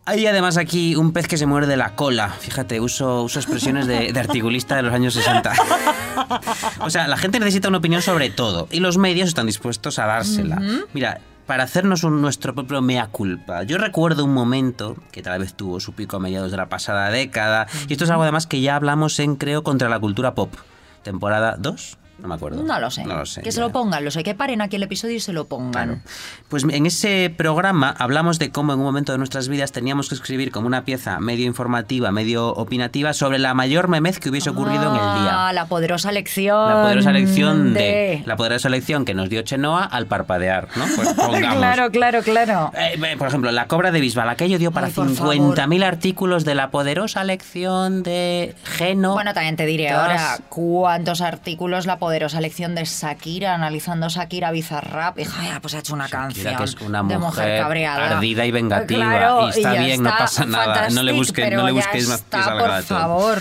Hay 0.09 0.27
además 0.27 0.57
aquí 0.57 0.97
un 0.97 1.12
pez 1.12 1.29
que 1.29 1.37
se 1.37 1.44
muerde 1.47 1.77
la 1.77 1.94
cola. 1.94 2.31
Fíjate, 2.31 2.81
uso, 2.81 3.23
uso 3.25 3.38
expresiones 3.38 3.87
de, 3.87 4.12
de 4.12 4.21
articulista 4.21 4.77
de 4.77 4.83
los 4.83 4.94
años 4.94 5.12
60. 5.14 5.53
o 6.81 6.90
sea, 6.90 7.07
la 7.09 7.16
gente 7.16 7.38
necesita 7.38 7.68
una 7.68 7.79
opinión 7.79 8.01
sobre 8.03 8.31
todo 8.31 8.68
y 8.71 8.81
los 8.81 8.97
medios 8.99 9.29
están 9.29 9.47
dispuestos 9.47 9.99
a 9.99 10.07
dársela. 10.07 10.61
Mira, 10.94 11.21
para 11.47 11.64
hacernos 11.64 12.05
un- 12.05 12.21
nuestro 12.23 12.55
propio 12.55 12.81
mea 12.83 13.07
culpa. 13.09 13.62
Yo 13.64 13.77
recuerdo 13.79 14.25
un 14.25 14.33
momento 14.35 14.97
que 15.12 15.23
tal 15.23 15.40
vez 15.40 15.55
tuvo 15.55 15.79
su 15.81 15.92
pico 15.92 16.16
a 16.16 16.21
mediados 16.21 16.51
de 16.51 16.57
la 16.57 16.68
pasada 16.68 17.11
década 17.11 17.66
y 17.88 17.92
esto 17.92 18.05
es 18.05 18.11
algo 18.11 18.23
además 18.23 18.47
que 18.47 18.61
ya 18.61 18.77
hablamos 18.77 19.18
en, 19.18 19.37
creo, 19.37 19.62
Contra 19.62 19.88
la 19.88 19.99
Cultura 19.99 20.35
Pop. 20.35 20.55
Temporada 21.03 21.57
2, 21.59 21.99
no 22.18 22.28
me 22.28 22.35
acuerdo. 22.35 22.62
No 22.62 22.81
lo 22.81 22.90
sé. 22.90 23.04
No 23.04 23.16
lo 23.16 23.26
sé. 23.26 23.42
Que 23.42 23.52
se 23.52 23.61
lo 23.61 23.70
pongan, 23.70 24.04
lo 24.04 24.11
sé. 24.11 24.22
Que 24.24 24.35
paren 24.35 24.61
aquí 24.61 24.76
el 24.76 24.83
episodio 24.83 25.14
y 25.16 25.20
se 25.20 25.33
lo 25.33 25.46
pongan. 25.46 25.70
Claro. 25.72 25.98
Pues 26.48 26.64
en 26.64 26.87
ese 26.87 27.33
programa 27.37 27.94
hablamos 27.98 28.38
de 28.38 28.50
cómo 28.50 28.72
en 28.72 28.81
un 28.81 28.85
momento 28.85 29.12
de 29.12 29.18
nuestras 29.18 29.48
vidas 29.48 29.70
teníamos 29.72 30.09
que 30.09 30.16
escribir 30.16 30.50
como 30.50 30.66
una 30.66 30.85
pieza 30.85 31.20
medio 31.20 31.46
informativa, 31.46 32.11
medio 32.11 32.48
opinativa 32.48 33.12
sobre 33.12 33.38
la 33.38 33.54
mayor 33.54 33.88
memez 33.88 34.18
que 34.18 34.31
hubiese 34.31 34.50
ocurrido 34.50 34.83
en 34.90 34.94
el 34.94 35.00
Ah, 35.00 35.18
día. 35.46 35.52
la 35.52 35.66
poderosa 35.66 36.11
lección. 36.11 36.68
La 36.68 36.83
poderosa 36.83 37.12
lección 37.12 37.72
de... 37.74 37.81
de... 37.81 38.22
La 38.26 38.37
poderosa 38.37 38.68
lección 38.68 39.04
que 39.04 39.14
nos 39.14 39.28
dio 39.28 39.42
Chenoa 39.42 39.85
al 39.85 40.07
parpadear, 40.07 40.68
¿no? 40.76 40.85
Pues 40.96 41.09
pongamos. 41.14 41.57
Claro, 41.59 41.90
claro, 41.90 42.22
claro. 42.22 42.72
Eh, 42.76 43.16
por 43.16 43.28
ejemplo, 43.28 43.52
la 43.52 43.66
cobra 43.68 43.90
de 43.92 44.00
Bisbal, 44.00 44.28
aquello 44.28 44.59
dio 44.59 44.72
para 44.72 44.88
Ay, 44.88 44.92
por 44.92 45.07
50.000 45.09 45.85
artículos 45.85 46.44
de 46.44 46.54
la 46.57 46.70
poderosa 46.70 47.22
lección 47.24 48.02
de 48.02 48.54
Geno. 48.64 49.12
Bueno, 49.12 49.35
también 49.35 49.54
te 49.57 49.66
diré 49.66 49.90
ahora 49.90 50.38
cuántos 50.48 51.20
artículos 51.20 51.87
la 51.87 51.98
poderosa 51.98 52.08
lección 52.40 52.75
de 52.75 52.85
Shakira, 52.85 53.55
analizando 53.55 54.09
Shakira 54.09 54.51
Bizarrap. 54.51 55.18
Hija, 55.18 55.61
pues 55.61 55.75
ha 55.75 55.79
hecho 55.81 55.94
una 55.94 56.05
Shakira, 56.07 56.23
canción 56.23 56.57
que 56.57 56.64
es 56.64 56.75
una 56.81 57.03
de 57.03 57.18
mujer 57.18 57.61
cabreada. 57.61 58.16
ardida 58.16 58.47
y 58.47 58.51
vengativa. 58.51 59.05
Claro, 59.05 59.47
y 59.47 59.51
está 59.51 59.73
bien, 59.75 60.03
no 60.03 60.11
pasa 60.11 60.44
nada. 60.44 60.90
No 60.90 61.03
le 61.03 61.12
busques, 61.12 61.53
no 61.53 61.64
le 61.64 61.73
busquéis 61.73 62.09
más 62.09 62.23
por 62.23 62.83
favor. 62.83 63.38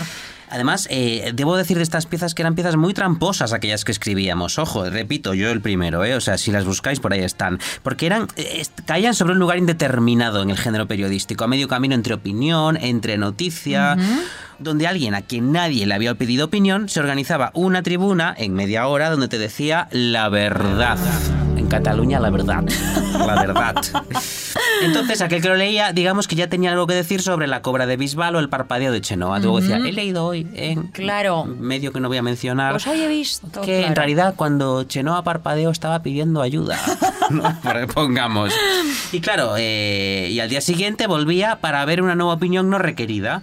Además, 0.50 0.86
eh, 0.90 1.32
debo 1.34 1.56
decir 1.56 1.76
de 1.76 1.82
estas 1.82 2.06
piezas 2.06 2.34
que 2.34 2.42
eran 2.42 2.54
piezas 2.54 2.76
muy 2.76 2.94
tramposas 2.94 3.52
aquellas 3.52 3.84
que 3.84 3.92
escribíamos. 3.92 4.58
Ojo, 4.58 4.88
repito, 4.88 5.34
yo 5.34 5.50
el 5.50 5.60
primero, 5.60 6.04
¿eh? 6.04 6.14
O 6.14 6.20
sea, 6.20 6.38
si 6.38 6.50
las 6.50 6.64
buscáis, 6.64 7.00
por 7.00 7.12
ahí 7.12 7.20
están. 7.20 7.58
Porque 7.82 8.06
eran 8.06 8.28
eh, 8.36 8.62
caían 8.86 9.14
sobre 9.14 9.32
un 9.32 9.38
lugar 9.38 9.58
indeterminado 9.58 10.42
en 10.42 10.50
el 10.50 10.58
género 10.58 10.86
periodístico, 10.86 11.44
a 11.44 11.48
medio 11.48 11.68
camino 11.68 11.94
entre 11.94 12.14
opinión, 12.14 12.76
entre 12.76 13.18
noticia, 13.18 13.96
donde 14.58 14.86
alguien 14.86 15.14
a 15.14 15.22
quien 15.22 15.52
nadie 15.52 15.86
le 15.86 15.94
había 15.94 16.14
pedido 16.14 16.46
opinión 16.46 16.88
se 16.88 17.00
organizaba 17.00 17.50
una 17.54 17.82
tribuna 17.82 18.34
en 18.36 18.54
media 18.54 18.86
hora 18.86 19.10
donde 19.10 19.28
te 19.28 19.38
decía 19.38 19.88
la 19.90 20.28
verdad. 20.28 20.98
En 21.68 21.72
Cataluña, 21.72 22.18
la 22.18 22.30
verdad. 22.30 22.64
La 23.18 23.34
verdad. 23.42 23.74
Entonces, 24.82 25.20
aquel 25.20 25.42
que 25.42 25.48
lo 25.48 25.54
leía, 25.56 25.92
digamos 25.92 26.26
que 26.26 26.34
ya 26.34 26.48
tenía 26.48 26.70
algo 26.72 26.86
que 26.86 26.94
decir 26.94 27.20
sobre 27.20 27.46
la 27.46 27.60
cobra 27.60 27.84
de 27.84 27.98
Bisbal 27.98 28.36
o 28.36 28.38
el 28.38 28.48
parpadeo 28.48 28.90
de 28.90 29.02
Chenoa. 29.02 29.38
Luego 29.38 29.60
decía, 29.60 29.76
he 29.76 29.92
leído 29.92 30.24
hoy 30.24 30.46
en 30.54 30.84
Claro. 30.86 31.44
medio 31.44 31.92
que 31.92 32.00
no 32.00 32.08
voy 32.08 32.16
a 32.16 32.22
mencionar. 32.22 32.72
Pues 32.72 32.86
hoy 32.86 33.02
he 33.02 33.08
visto. 33.08 33.60
que 33.60 33.84
en 33.84 33.94
realidad 33.94 34.32
cuando 34.34 34.84
Chenoa 34.84 35.22
parpadeó 35.24 35.70
estaba 35.70 36.02
pidiendo 36.02 36.40
ayuda. 36.40 36.78
¿no? 37.30 37.42
Pongamos. 37.92 38.54
Y 39.12 39.20
claro, 39.20 39.52
eh, 39.58 40.28
y 40.30 40.40
al 40.40 40.48
día 40.48 40.62
siguiente 40.62 41.06
volvía 41.06 41.56
para 41.60 41.84
ver 41.84 42.00
una 42.00 42.14
nueva 42.14 42.32
opinión 42.32 42.70
no 42.70 42.78
requerida. 42.78 43.42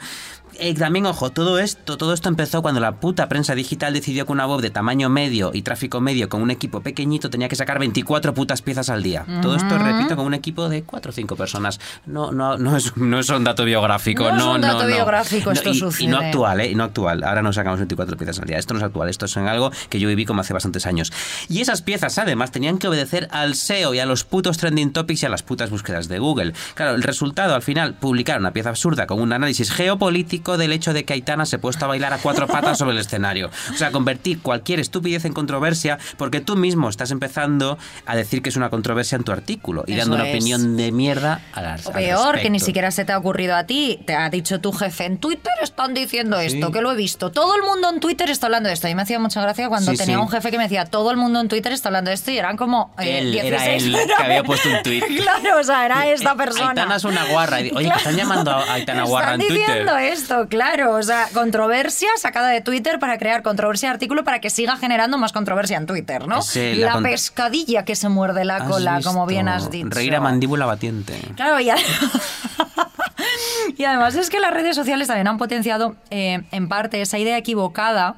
Eh, 0.59 0.73
también, 0.73 1.05
ojo, 1.05 1.29
todo 1.31 1.59
esto, 1.59 1.97
todo 1.97 2.13
esto 2.13 2.29
empezó 2.29 2.61
cuando 2.61 2.79
la 2.81 2.99
puta 2.99 3.27
prensa 3.29 3.55
digital 3.55 3.93
decidió 3.93 4.25
que 4.25 4.31
una 4.31 4.47
web 4.47 4.61
de 4.61 4.69
tamaño 4.69 5.09
medio 5.09 5.51
y 5.53 5.61
tráfico 5.61 6.01
medio 6.01 6.29
con 6.29 6.41
un 6.41 6.51
equipo 6.51 6.81
pequeñito 6.81 7.29
tenía 7.29 7.47
que 7.47 7.55
sacar 7.55 7.79
24 7.79 8.33
putas 8.33 8.61
piezas 8.61 8.89
al 8.89 9.03
día. 9.03 9.25
Todo 9.41 9.55
esto, 9.55 9.77
repito, 9.77 10.15
con 10.15 10.25
un 10.25 10.33
equipo 10.33 10.69
de 10.69 10.83
4 10.83 11.09
o 11.09 11.13
5 11.13 11.35
personas. 11.35 11.79
No, 12.05 12.31
no, 12.31 12.57
no 12.57 12.77
es, 12.77 12.95
no 12.97 13.19
es 13.19 13.29
un 13.29 13.43
dato 13.43 13.65
biográfico. 13.65 14.23
No 14.23 14.29
es 14.29 14.35
No, 14.37 14.51
un 14.55 14.61
dato 14.61 14.77
no, 14.83 14.89
no. 14.89 14.95
biográfico, 14.95 15.51
esto 15.51 15.69
y, 15.71 15.75
sucede. 15.75 16.03
Y 16.03 16.07
no 16.07 16.17
actual, 16.17 16.59
¿eh? 16.61 16.71
Y 16.71 16.75
no 16.75 16.83
actual. 16.83 17.23
Ahora 17.23 17.41
no 17.41 17.51
sacamos 17.53 17.79
24 17.79 18.17
piezas 18.17 18.39
al 18.39 18.45
día. 18.45 18.57
Esto 18.57 18.73
no 18.73 18.79
es 18.79 18.83
actual. 18.85 19.09
Esto 19.09 19.25
es 19.25 19.35
en 19.37 19.47
algo 19.47 19.71
que 19.89 19.99
yo 19.99 20.07
viví 20.07 20.25
como 20.25 20.41
hace 20.41 20.53
bastantes 20.53 20.85
años. 20.85 21.11
Y 21.49 21.61
esas 21.61 21.81
piezas, 21.81 22.17
además, 22.17 22.51
tenían 22.51 22.77
que 22.77 22.87
obedecer 22.87 23.27
al 23.31 23.55
SEO 23.55 23.93
y 23.93 23.99
a 23.99 24.05
los 24.05 24.23
putos 24.23 24.57
trending 24.57 24.91
topics 24.93 25.23
y 25.23 25.25
a 25.25 25.29
las 25.29 25.43
putas 25.43 25.69
búsquedas 25.69 26.07
de 26.07 26.19
Google. 26.19 26.53
Claro, 26.75 26.95
el 26.95 27.03
resultado, 27.03 27.55
al 27.55 27.61
final, 27.61 27.93
publicar 27.95 28.39
una 28.39 28.51
pieza 28.51 28.69
absurda 28.69 29.07
con 29.07 29.21
un 29.21 29.33
análisis 29.33 29.71
geopolítico 29.71 30.44
del 30.57 30.71
hecho 30.71 30.93
de 30.93 31.03
que 31.05 31.13
Aitana 31.13 31.45
se 31.45 31.57
ha 31.57 31.59
puesto 31.59 31.85
a 31.85 31.87
bailar 31.87 32.13
a 32.13 32.17
cuatro 32.19 32.47
patas 32.47 32.77
sobre 32.77 32.93
el 32.93 32.99
escenario. 32.99 33.49
O 33.73 33.77
sea, 33.77 33.91
convertir 33.91 34.41
cualquier 34.41 34.79
estupidez 34.79 35.25
en 35.25 35.33
controversia 35.33 35.97
porque 36.17 36.39
tú 36.41 36.55
mismo 36.55 36.89
estás 36.89 37.11
empezando 37.11 37.77
a 38.05 38.15
decir 38.15 38.41
que 38.41 38.49
es 38.49 38.55
una 38.55 38.69
controversia 38.69 39.15
en 39.17 39.23
tu 39.23 39.31
artículo 39.31 39.83
y 39.87 39.93
Eso 39.93 40.01
dando 40.01 40.15
una 40.15 40.27
es. 40.29 40.35
opinión 40.35 40.77
de 40.77 40.91
mierda 40.91 41.41
a 41.53 41.61
las 41.61 41.87
O 41.87 41.91
peor, 41.91 42.39
que 42.39 42.49
ni 42.49 42.59
siquiera 42.59 42.91
se 42.91 43.03
te 43.05 43.11
ha 43.11 43.17
ocurrido 43.17 43.55
a 43.55 43.65
ti. 43.65 43.99
Te 44.05 44.15
ha 44.15 44.29
dicho 44.29 44.61
tu 44.61 44.71
jefe, 44.71 45.05
en 45.05 45.17
Twitter 45.17 45.53
están 45.61 45.93
diciendo 45.93 46.39
esto, 46.39 46.71
que 46.71 46.81
lo 46.81 46.91
he 46.91 46.95
visto. 46.95 47.31
Todo 47.31 47.55
el 47.55 47.63
mundo 47.63 47.89
en 47.89 47.99
Twitter 47.99 48.29
está 48.29 48.47
hablando 48.47 48.67
de 48.69 48.73
esto. 48.73 48.87
Y 48.87 48.95
me 48.95 49.01
hacía 49.01 49.19
mucha 49.19 49.41
gracia 49.41 49.67
cuando 49.69 49.91
Sí, 49.91 49.97
tenía 49.97 50.15
sí. 50.17 50.21
un 50.21 50.29
jefe 50.29 50.51
que 50.51 50.57
me 50.57 50.63
decía, 50.63 50.85
todo 50.85 51.11
el 51.11 51.17
mundo 51.17 51.39
en 51.41 51.47
Twitter 51.47 51.71
está 51.71 51.89
hablando 51.89 52.09
de 52.09 52.15
esto 52.15 52.31
y 52.31 52.37
eran 52.37 52.57
como 52.57 52.93
eh, 52.99 53.19
Él, 53.19 53.31
16. 53.31 53.63
era 53.63 53.73
él 54.03 54.07
que 54.17 54.23
había 54.23 54.43
puesto 54.43 54.69
un 54.69 54.83
tuit. 54.83 55.03
claro, 55.21 55.59
o 55.59 55.63
sea, 55.63 55.85
era 55.85 56.07
esta 56.07 56.35
persona. 56.35 56.69
Aitana 56.69 56.95
es 56.97 57.03
una 57.03 57.25
guarra. 57.25 57.57
Oye, 57.57 57.89
que 57.89 57.97
están 57.97 58.15
llamando 58.15 58.51
a 58.51 58.73
Aitana 58.73 59.03
guarra 59.05 59.35
en 59.35 59.41
Están 59.41 59.55
Twitter. 59.55 59.67
diciendo 59.67 59.97
esto, 59.97 60.34
claro. 60.49 60.95
O 60.95 61.03
sea, 61.03 61.27
controversia 61.33 62.09
sacada 62.17 62.49
de 62.49 62.61
Twitter 62.61 62.99
para 62.99 63.17
crear 63.17 63.43
controversia 63.43 63.91
artículo 63.91 64.23
para 64.23 64.39
que 64.39 64.49
siga 64.49 64.77
generando 64.77 65.17
más 65.17 65.31
controversia 65.31 65.77
en 65.77 65.85
Twitter, 65.85 66.27
¿no? 66.27 66.39
Eh, 66.55 66.75
la 66.77 66.99
pescadilla 67.01 67.85
que 67.85 67.95
se 67.95 68.09
muerde 68.09 68.45
la 68.45 68.57
¿Has 68.57 68.69
cola, 68.69 68.99
como 69.03 69.25
bien 69.25 69.47
has 69.47 69.71
dicho. 69.71 69.89
Reír 69.89 70.15
a 70.15 70.21
mandíbula 70.21 70.65
batiente. 70.65 71.19
Claro, 71.35 71.59
y, 73.77 73.83
además 73.83 74.15
es 74.15 74.29
que 74.29 74.39
las 74.39 74.51
redes 74.51 74.75
sociales 74.75 75.07
también 75.07 75.27
han 75.27 75.37
potenciado 75.37 75.95
eh, 76.09 76.43
en 76.51 76.67
parte 76.67 77.01
esa 77.01 77.17
idea 77.17 77.37
equivocada. 77.37 78.15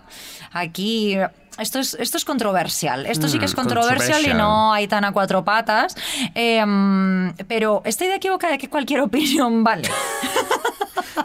Aquí. 0.51 1.17
Esto 1.59 1.79
es, 1.79 1.95
esto 1.99 2.17
es 2.17 2.25
controversial. 2.25 3.07
Esto 3.07 3.27
sí 3.27 3.39
que 3.39 3.45
es 3.45 3.53
Mm, 3.53 3.55
controversial 3.55 4.25
y 4.27 4.33
no 4.33 4.73
hay 4.73 4.87
tan 4.87 5.03
a 5.05 5.11
cuatro 5.11 5.43
patas. 5.43 5.95
Eh, 6.35 6.63
pero 7.47 7.81
esta 7.83 8.05
idea 8.05 8.17
equivocada 8.17 8.53
de 8.53 8.59
que 8.59 8.69
cualquier 8.69 9.01
opinión 9.01 9.63
vale. 9.63 9.89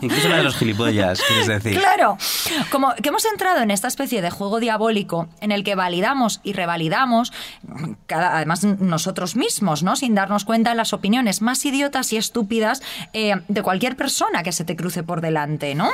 Incluso 0.01 0.29
la 0.29 0.39
de 0.39 0.43
los 0.43 0.57
gilipollas, 0.57 1.21
quieres 1.21 1.47
decir. 1.47 1.79
Claro, 1.79 2.17
como 2.71 2.95
que 2.95 3.09
hemos 3.09 3.25
entrado 3.25 3.61
en 3.61 3.71
esta 3.71 3.89
especie 3.89 4.23
de 4.23 4.31
juego 4.31 4.61
diabólico 4.61 5.29
en 5.41 5.53
el 5.53 5.65
que 5.65 5.75
validamos 5.75 6.41
y 6.43 6.53
revalidamos, 6.53 7.33
además 8.09 8.65
nosotros 8.65 9.37
mismos, 9.37 9.83
¿no? 9.83 9.97
Sin 9.97 10.15
darnos 10.15 10.45
cuenta 10.45 10.75
las 10.75 10.93
opiniones 10.93 11.43
más 11.43 11.65
idiotas 11.65 12.13
y 12.13 12.17
estúpidas 12.17 12.83
eh, 13.13 13.37
de 13.49 13.63
cualquier 13.63 13.97
persona 13.97 14.43
que 14.43 14.53
se 14.53 14.65
te 14.65 14.77
cruce 14.77 15.03
por 15.03 15.21
delante, 15.21 15.75
¿no? 15.75 15.91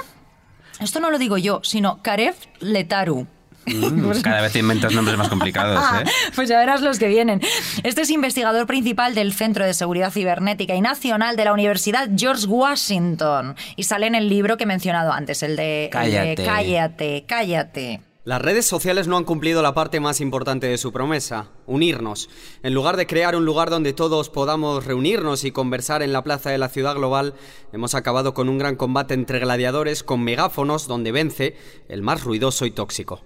Esto 0.80 1.00
no 1.00 1.10
lo 1.10 1.18
digo 1.18 1.38
yo, 1.38 1.60
sino 1.64 2.02
Karev 2.02 2.36
Letaru. 2.60 3.26
Mm, 3.68 4.20
cada 4.22 4.40
vez 4.42 4.52
te 4.52 4.58
inventas 4.60 4.92
nombres 4.92 5.16
más 5.16 5.28
complicados, 5.28 5.78
Ah, 5.82 6.02
¿eh? 6.04 6.10
Pues 6.34 6.48
ya 6.48 6.58
verás 6.58 6.80
los 6.80 6.98
que 6.98 7.08
vienen. 7.08 7.40
Este 7.82 8.02
es 8.02 8.10
investigador 8.10 8.66
principal 8.66 9.14
del 9.14 9.32
Centro 9.32 9.64
de 9.64 9.74
Seguridad 9.74 10.10
Cibernética 10.12 10.74
y 10.74 10.80
Nacional 10.80 11.36
de 11.36 11.44
la 11.44 11.52
Universidad 11.52 12.08
George 12.16 12.46
Washington. 12.46 13.56
Y 13.76 13.84
sale 13.84 14.06
en 14.06 14.14
el 14.14 14.28
libro 14.28 14.56
que 14.56 14.64
he 14.64 14.66
mencionado 14.66 15.12
antes, 15.12 15.42
el 15.42 15.56
de, 15.56 15.84
el 15.86 15.90
de 15.90 15.90
Cállate. 15.90 16.44
Cállate, 16.44 17.24
cállate. 17.26 18.00
Las 18.24 18.42
redes 18.42 18.66
sociales 18.66 19.08
no 19.08 19.16
han 19.16 19.24
cumplido 19.24 19.62
la 19.62 19.72
parte 19.72 20.00
más 20.00 20.20
importante 20.20 20.66
de 20.66 20.76
su 20.76 20.92
promesa, 20.92 21.46
unirnos. 21.66 22.28
En 22.62 22.74
lugar 22.74 22.98
de 22.98 23.06
crear 23.06 23.34
un 23.34 23.46
lugar 23.46 23.70
donde 23.70 23.94
todos 23.94 24.28
podamos 24.28 24.84
reunirnos 24.84 25.44
y 25.44 25.50
conversar 25.50 26.02
en 26.02 26.12
la 26.12 26.22
plaza 26.22 26.50
de 26.50 26.58
la 26.58 26.68
ciudad 26.68 26.94
global, 26.94 27.32
hemos 27.72 27.94
acabado 27.94 28.34
con 28.34 28.50
un 28.50 28.58
gran 28.58 28.76
combate 28.76 29.14
entre 29.14 29.38
gladiadores 29.38 30.02
con 30.02 30.22
megáfonos 30.22 30.86
donde 30.86 31.10
vence 31.10 31.56
el 31.88 32.02
más 32.02 32.22
ruidoso 32.22 32.66
y 32.66 32.70
tóxico. 32.70 33.22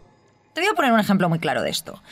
Te 0.54 0.60
voy 0.60 0.68
a 0.70 0.74
poner 0.74 0.92
un 0.92 1.00
ejemplo 1.00 1.28
muy 1.28 1.38
claro 1.38 1.62
de 1.62 1.70
esto. 1.70 2.02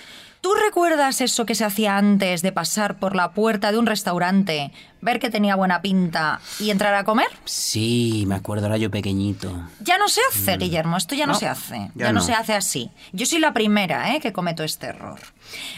¿Tú 0.40 0.54
recuerdas 0.54 1.20
eso 1.20 1.44
que 1.44 1.54
se 1.54 1.66
hacía 1.66 1.98
antes 1.98 2.40
de 2.40 2.50
pasar 2.50 2.98
por 2.98 3.14
la 3.14 3.32
puerta 3.32 3.72
de 3.72 3.78
un 3.78 3.84
restaurante, 3.84 4.72
ver 5.02 5.20
que 5.20 5.28
tenía 5.28 5.54
buena 5.54 5.82
pinta 5.82 6.40
y 6.58 6.70
entrar 6.70 6.94
a 6.94 7.04
comer? 7.04 7.26
Sí, 7.44 8.24
me 8.26 8.36
acuerdo, 8.36 8.64
era 8.64 8.78
yo 8.78 8.90
pequeñito. 8.90 9.52
Ya 9.80 9.98
no 9.98 10.08
se 10.08 10.22
hace, 10.30 10.56
Guillermo, 10.56 10.96
esto 10.96 11.14
ya 11.14 11.26
no, 11.26 11.34
No, 11.34 11.38
se 11.38 11.46
hace. 11.46 11.74
ya 11.94 12.06
Ya, 12.06 12.12
no. 12.12 12.20
no. 12.20 12.24
se 12.24 12.32
hace 12.32 12.54
así. 12.54 12.90
Yo 13.12 13.26
soy 13.26 13.38
la 13.38 13.52
primera 13.52 14.14
¿eh? 14.14 14.20
que 14.20 14.32
cometo 14.32 14.64
este 14.64 14.86
error. 14.86 15.20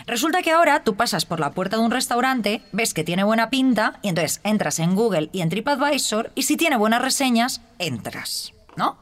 Resulta 0.07 0.43
que 0.43 0.53
ahora 0.53 0.85
tú 0.85 0.95
pasas 0.95 1.25
por 1.27 1.41
la 1.41 1.51
puerta 1.51 1.77
de 1.79 1.83
un 1.83 1.91
restaurante, 1.91 2.63
ves 2.71 2.95
que 2.95 3.03
tiene 3.03 3.25
buena 3.25 3.51
pinta 3.51 3.99
y 4.01 4.11
entonces 4.11 4.41
entras 4.45 4.79
en 4.79 4.95
Google 4.95 5.29
y 5.33 5.41
en 5.41 5.49
TripAdvisor 5.49 6.31
y 6.37 6.43
si 6.43 6.57
tiene 6.57 6.77
buenas 6.77 7.03
reseñas, 7.03 7.63
entras, 7.81 8.53
¿no? 8.77 8.97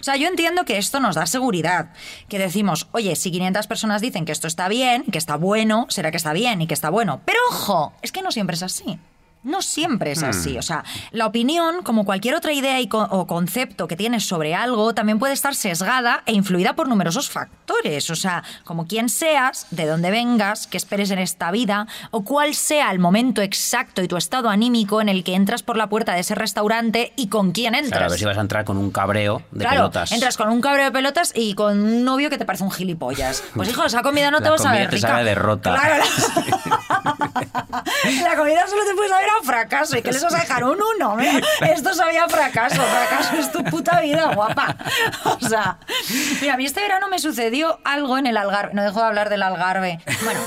O 0.00 0.04
sea, 0.04 0.16
yo 0.16 0.28
entiendo 0.28 0.64
que 0.64 0.78
esto 0.78 1.00
nos 1.00 1.16
da 1.16 1.26
seguridad, 1.26 1.92
que 2.28 2.38
decimos, 2.38 2.88
oye, 2.92 3.16
si 3.16 3.30
500 3.30 3.66
personas 3.66 4.00
dicen 4.00 4.24
que 4.24 4.32
esto 4.32 4.46
está 4.46 4.68
bien, 4.68 5.04
que 5.04 5.18
está 5.18 5.36
bueno, 5.36 5.86
será 5.88 6.10
que 6.10 6.16
está 6.16 6.32
bien 6.32 6.62
y 6.62 6.66
que 6.66 6.74
está 6.74 6.90
bueno. 6.90 7.20
Pero 7.24 7.38
ojo, 7.50 7.92
es 8.02 8.12
que 8.12 8.22
no 8.22 8.32
siempre 8.32 8.54
es 8.54 8.62
así. 8.62 8.98
No 9.46 9.62
siempre 9.62 10.12
es 10.12 10.22
así. 10.22 10.54
Hmm. 10.56 10.58
O 10.58 10.62
sea, 10.62 10.84
la 11.12 11.26
opinión, 11.26 11.82
como 11.82 12.04
cualquier 12.04 12.34
otra 12.34 12.52
idea 12.52 12.80
y 12.80 12.88
co- 12.88 13.06
o 13.10 13.26
concepto 13.26 13.86
que 13.88 13.96
tienes 13.96 14.26
sobre 14.26 14.54
algo, 14.54 14.92
también 14.92 15.18
puede 15.18 15.32
estar 15.34 15.54
sesgada 15.54 16.22
e 16.26 16.32
influida 16.32 16.74
por 16.74 16.88
numerosos 16.88 17.30
factores. 17.30 18.10
O 18.10 18.16
sea, 18.16 18.42
como 18.64 18.86
quién 18.86 19.08
seas, 19.08 19.66
de 19.70 19.86
dónde 19.86 20.10
vengas, 20.10 20.66
qué 20.66 20.76
esperes 20.76 21.10
en 21.10 21.18
esta 21.20 21.50
vida, 21.50 21.86
o 22.10 22.24
cuál 22.24 22.54
sea 22.54 22.90
el 22.90 22.98
momento 22.98 23.40
exacto 23.40 24.02
y 24.02 24.08
tu 24.08 24.16
estado 24.16 24.48
anímico 24.50 25.00
en 25.00 25.08
el 25.08 25.22
que 25.24 25.34
entras 25.34 25.62
por 25.62 25.76
la 25.76 25.88
puerta 25.88 26.14
de 26.14 26.20
ese 26.20 26.34
restaurante 26.34 27.12
y 27.16 27.28
con 27.28 27.52
quién 27.52 27.74
entras. 27.74 27.92
Claro, 27.92 28.06
a 28.06 28.08
ver 28.10 28.18
si 28.18 28.24
vas 28.24 28.38
a 28.38 28.40
entrar 28.40 28.64
con 28.64 28.76
un 28.78 28.90
cabreo 28.90 29.42
de 29.52 29.60
Claro, 29.60 29.76
pelotas. 29.76 30.12
entras 30.12 30.36
con 30.36 30.48
un 30.48 30.60
cabreo 30.60 30.86
de 30.86 30.92
pelotas 30.92 31.32
y 31.34 31.54
con 31.54 31.82
un 31.82 32.04
novio 32.04 32.30
que 32.30 32.38
te 32.38 32.44
parece 32.44 32.64
un 32.64 32.70
gilipollas. 32.72 33.42
Pues 33.54 33.68
hijo, 33.70 33.84
esa 33.84 34.02
comida 34.02 34.30
no 34.30 34.38
te 34.38 34.44
La 34.44 34.50
va 34.50 34.56
a 34.56 34.58
comida 34.58 34.84
te 34.90 34.96
rica. 34.96 35.08
sabe 35.08 35.24
derrota. 35.24 35.74
Claro, 35.76 35.96
la... 35.98 36.06
la 38.22 38.36
comida 38.36 38.66
solo 38.66 38.82
te 38.84 38.94
puede 38.94 39.08
saber 39.08 39.28
a 39.30 39.35
fracaso. 39.42 39.96
¿Y 39.96 40.02
que 40.02 40.12
les 40.12 40.22
vas 40.22 40.34
a 40.34 40.40
dejar 40.40 40.64
un 40.64 40.78
uno? 40.96 41.16
Esto 41.60 41.94
sabía 41.94 42.28
fracaso. 42.28 42.80
Fracaso 42.82 43.36
es 43.36 43.52
tu 43.52 43.64
puta 43.64 44.00
vida, 44.00 44.34
guapa. 44.34 44.76
O 45.24 45.48
sea, 45.48 45.78
mira, 46.40 46.54
a 46.54 46.56
mí 46.56 46.64
este 46.64 46.80
verano 46.80 47.08
me 47.08 47.18
sucedió 47.18 47.78
algo 47.84 48.18
en 48.18 48.26
el 48.26 48.36
Algarve. 48.36 48.74
No 48.74 48.82
dejo 48.82 49.00
de 49.00 49.06
hablar 49.06 49.28
del 49.28 49.42
Algarve. 49.42 50.00
Bueno, 50.24 50.40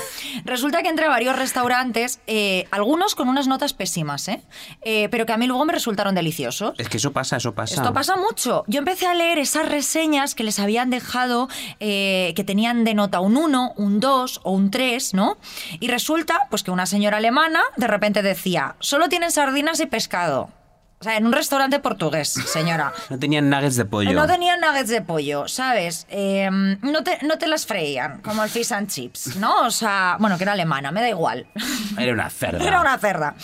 resulta 0.44 0.82
que 0.82 0.88
entré 0.88 1.06
a 1.06 1.08
varios 1.08 1.36
restaurantes, 1.36 2.20
eh, 2.26 2.66
algunos 2.70 3.14
con 3.14 3.28
unas 3.28 3.46
notas 3.46 3.72
pésimas, 3.72 4.28
¿eh? 4.28 4.42
Eh, 4.82 5.08
Pero 5.10 5.26
que 5.26 5.32
a 5.32 5.36
mí 5.36 5.46
luego 5.46 5.64
me 5.64 5.72
resultaron 5.72 6.14
deliciosos. 6.14 6.74
Es 6.78 6.88
que 6.88 6.96
eso 6.96 7.12
pasa, 7.12 7.36
eso 7.36 7.54
pasa. 7.54 7.74
Esto 7.74 7.92
pasa 7.92 8.16
mucho. 8.16 8.64
Yo 8.66 8.78
empecé 8.78 9.06
a 9.06 9.14
leer 9.14 9.38
esas 9.38 9.68
reseñas 9.68 10.34
que 10.34 10.44
les 10.44 10.58
habían 10.58 10.90
dejado, 10.90 11.48
eh, 11.78 12.32
que 12.36 12.44
tenían 12.44 12.84
de 12.84 12.94
nota 12.94 13.20
un 13.20 13.36
1, 13.36 13.74
un 13.76 14.00
2 14.00 14.40
o 14.42 14.52
un 14.52 14.70
3, 14.70 15.14
¿no? 15.14 15.38
Y 15.78 15.88
resulta, 15.88 16.46
pues 16.50 16.62
que 16.62 16.70
una 16.70 16.86
señora 16.86 17.18
alemana 17.18 17.62
de 17.76 17.86
repente 17.86 18.22
decía, 18.22 18.76
solo 18.80 19.08
tienen 19.08 19.30
sardinas 19.30 19.80
y 19.80 19.86
pescado. 19.86 20.50
O 20.98 21.02
sea, 21.04 21.16
en 21.16 21.24
un 21.24 21.32
restaurante 21.32 21.78
portugués, 21.80 22.28
señora. 22.28 22.92
No 23.08 23.18
tenían 23.18 23.48
nuggets 23.48 23.76
de 23.76 23.86
pollo. 23.86 24.12
No 24.12 24.26
tenían 24.26 24.60
nuggets 24.60 24.90
de 24.90 25.00
pollo, 25.00 25.48
¿sabes? 25.48 26.06
Eh, 26.10 26.50
no, 26.50 27.02
te, 27.02 27.18
no 27.22 27.38
te 27.38 27.46
las 27.46 27.64
freían, 27.64 28.20
como 28.20 28.44
el 28.44 28.50
fish 28.50 28.70
and 28.74 28.88
chips, 28.90 29.36
¿no? 29.36 29.62
O 29.62 29.70
sea, 29.70 30.16
bueno, 30.20 30.36
que 30.36 30.44
era 30.44 30.52
alemana, 30.52 30.92
me 30.92 31.00
da 31.00 31.08
igual. 31.08 31.46
Era 31.98 32.12
una 32.12 32.28
cerda. 32.28 32.62
Era 32.62 32.80
una 32.82 32.98
cerda. 32.98 33.34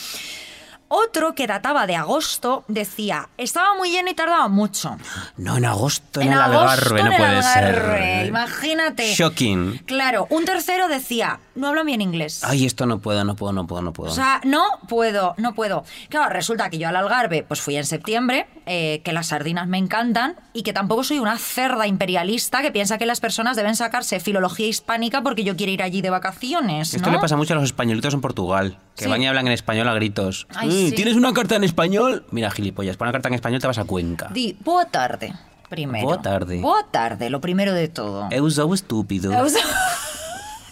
Otro 0.88 1.34
que 1.34 1.46
databa 1.46 1.86
de 1.86 1.96
agosto 1.96 2.64
decía, 2.68 3.28
estaba 3.38 3.74
muy 3.74 3.90
lleno 3.90 4.10
y 4.10 4.14
tardaba 4.14 4.46
mucho. 4.48 4.96
No, 5.36 5.56
en 5.56 5.64
agosto 5.64 6.20
en, 6.20 6.28
En 6.28 6.32
el 6.34 6.40
agosto 6.40 6.70
Algarve, 6.70 7.00
en 7.00 7.06
no 7.06 7.10
el 7.12 7.16
puede 7.16 7.36
Algarve, 7.38 7.98
ser. 7.98 8.26
Imagínate. 8.26 9.14
Shocking. 9.14 9.78
Claro, 9.86 10.26
un 10.30 10.44
tercero 10.44 10.86
decía, 10.88 11.40
no 11.56 11.68
hablo 11.68 11.84
bien 11.84 12.00
inglés. 12.00 12.42
Ay, 12.44 12.64
esto 12.66 12.86
no 12.86 13.00
puedo, 13.00 13.24
no 13.24 13.34
puedo, 13.36 13.52
no 13.52 13.66
puedo, 13.66 13.82
no 13.82 13.92
puedo. 13.92 14.12
O 14.12 14.14
sea, 14.14 14.40
no 14.44 14.62
puedo, 14.88 15.34
no 15.38 15.54
puedo. 15.54 15.84
Claro, 16.08 16.30
resulta 16.30 16.70
que 16.70 16.78
yo 16.78 16.88
al 16.88 16.96
Algarve 16.96 17.42
pues 17.42 17.60
fui 17.60 17.76
en 17.76 17.84
septiembre, 17.84 18.46
eh, 18.66 19.00
que 19.04 19.12
las 19.12 19.28
sardinas 19.28 19.66
me 19.68 19.78
encantan 19.78 20.36
y 20.52 20.62
que 20.62 20.72
tampoco 20.72 21.02
soy 21.04 21.18
una 21.18 21.38
cerda 21.38 21.86
imperialista 21.86 22.62
que 22.62 22.70
piensa 22.70 22.98
que 22.98 23.06
las 23.06 23.20
personas 23.20 23.56
deben 23.56 23.74
sacarse 23.76 24.20
filología 24.20 24.66
hispánica 24.68 25.22
porque 25.22 25.44
yo 25.44 25.56
quiero 25.56 25.72
ir 25.72 25.82
allí 25.82 26.02
de 26.02 26.10
vacaciones, 26.10 26.94
Esto 26.94 27.08
¿no? 27.08 27.16
le 27.16 27.20
pasa 27.20 27.36
mucho 27.36 27.54
a 27.54 27.56
los 27.56 27.64
españolitos 27.64 28.12
en 28.14 28.20
Portugal, 28.20 28.78
que 28.96 29.04
Sí. 29.04 29.10
van 29.10 29.22
y 29.22 29.26
hablan 29.26 29.46
en 29.46 29.52
español 29.52 29.88
a 29.88 29.94
gritos. 29.94 30.46
Ay, 30.54 30.68
"Mm, 30.68 30.72
sí. 30.90 30.92
¿Tienes 30.92 31.14
una 31.16 31.32
carta 31.32 31.56
en 31.56 31.64
español? 31.64 32.24
Mira, 32.30 32.50
gilipollas, 32.50 32.96
para 32.96 33.08
una 33.10 33.12
carta 33.12 33.28
en 33.28 33.34
español 33.34 33.60
te 33.60 33.66
vas 33.66 33.78
a 33.78 33.84
Cuenca. 33.84 34.28
Di, 34.32 34.56
boa 34.64 34.84
tarde, 34.86 35.32
primero. 35.68 36.04
Boa 36.06 36.20
tarde. 36.22 36.60
Boa 36.60 36.84
tarde, 36.90 37.30
lo 37.30 37.40
primero 37.40 37.72
de 37.72 37.88
todo. 37.88 38.28
Eu 38.30 38.50
sou 38.50 38.74
estúpido. 38.74 39.32
Eu 39.32 39.48
sou- 39.48 39.60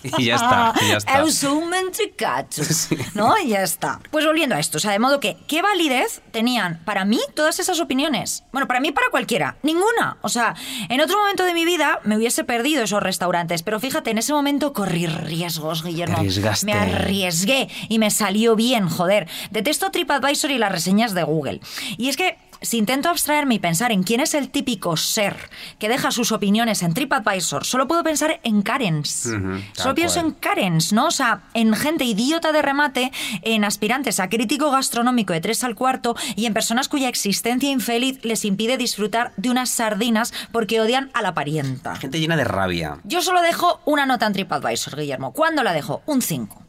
Y 0.19 0.27
ya 0.27 0.37
está, 0.37 0.75
y 0.83 0.89
ya 0.89 0.97
está. 0.99 1.19
Eu 1.19 1.31
sou 1.31 1.59
un. 1.59 1.75
¿No? 3.15 3.39
Y 3.39 3.49
ya 3.49 3.63
está. 3.63 4.01
Pues 4.11 4.25
volviendo 4.25 4.55
a 4.55 4.61
esto, 4.61 4.79
o 4.79 4.81
sea, 4.81 4.93
de 4.93 4.99
modo 4.99 5.21
que, 5.21 5.37
¿qué 5.49 5.63
validez 5.63 6.23
tenían 6.31 6.83
para 6.85 7.05
mí 7.05 7.21
todas 7.35 7.59
esas 7.59 7.81
opiniones? 7.81 8.45
Bueno, 8.53 8.67
para 8.67 8.81
mí, 8.81 8.93
para 8.93 9.09
cualquiera. 9.11 9.57
Ninguna. 9.63 10.19
O 10.23 10.29
sea, 10.29 10.55
en 10.89 11.01
otro 11.01 11.19
momento 11.19 11.45
de 11.45 11.55
mi 11.55 11.65
vida 11.65 12.01
me 12.05 12.17
hubiese 12.17 12.45
perdido 12.45 12.85
esos 12.85 13.03
restaurantes, 13.03 13.63
pero 13.63 13.81
fíjate, 13.81 14.11
en 14.11 14.19
ese 14.19 14.33
momento 14.33 14.73
corrí 14.73 15.07
riesgos, 15.07 15.83
Guillermo. 15.83 16.15
Te 16.15 16.21
arriesgaste. 16.21 16.67
Me 16.67 16.73
arriesgué 16.73 17.69
y 17.89 17.99
me 17.99 18.11
salió 18.11 18.57
bien, 18.57 18.89
joder. 18.89 19.29
Detesto 19.51 19.91
TripAdvisor 19.91 20.51
y 20.51 20.59
las 20.59 20.73
reseñas 20.73 21.15
de 21.15 21.23
Google. 21.23 21.61
Y 21.97 22.09
es 22.09 22.17
que 22.17 22.39
si 22.65 22.79
intento 22.79 23.09
abstraerme 23.09 23.55
y 23.55 23.59
pensar 23.59 23.93
en 23.93 24.03
quién 24.03 24.21
es 24.21 24.35
el 24.35 24.51
típico 24.51 24.97
ser 24.97 25.37
que 25.79 25.89
deja 25.89 26.11
sus 26.11 26.33
opiniones 26.33 26.83
en 26.83 26.95
TripAdvisor, 26.95 27.65
solo 27.65 27.87
puedo 27.87 28.03
pensar 28.03 28.41
en 28.43 28.63
Karens. 28.63 29.29
Solo 29.73 29.95
pienso 29.95 30.21
cual. 30.21 30.27
en 30.27 30.33
Karens, 30.33 30.93
¿no? 30.93 31.07
O 31.07 31.11
sea, 31.11 31.43
en 31.55 31.75
gente 31.75 32.05
idiota 32.05 32.53
de 32.53 32.63
remate, 32.63 33.13
en 33.43 33.65
aspirantes 33.65 34.21
a 34.21 34.29
crítico 34.29 34.71
gastronómico 34.71 35.33
de 35.33 35.41
3 35.41 35.65
al 35.65 35.75
cuarto 35.75 36.17
y 36.37 36.47
en 36.47 36.55
personas 36.55 36.89
cuya 36.89 37.09
existencia 37.09 37.71
infeliz 37.71 38.19
les 38.25 38.45
impide 38.45 38.77
disfrutar 38.77 39.33
de 39.37 39.51
unas 39.51 39.71
sardinas 39.71 40.33
porque 40.53 40.81
odian 40.81 41.11
a 41.15 41.23
la 41.23 41.35
parienta. 41.35 41.97
Gente 41.97 42.21
llena 42.21 42.37
de 42.37 42.45
rabia. 42.45 42.99
Yo 43.05 43.23
solo 43.23 43.43
dejo 43.43 43.81
una 43.85 44.07
nota 44.07 44.27
en 44.27 44.33
TripAdvisor, 44.33 44.97
Guillermo. 44.97 45.33
¿Cuándo 45.33 45.63
la 45.63 45.73
dejo? 45.73 46.03
Un 46.07 46.23
5. 46.23 46.64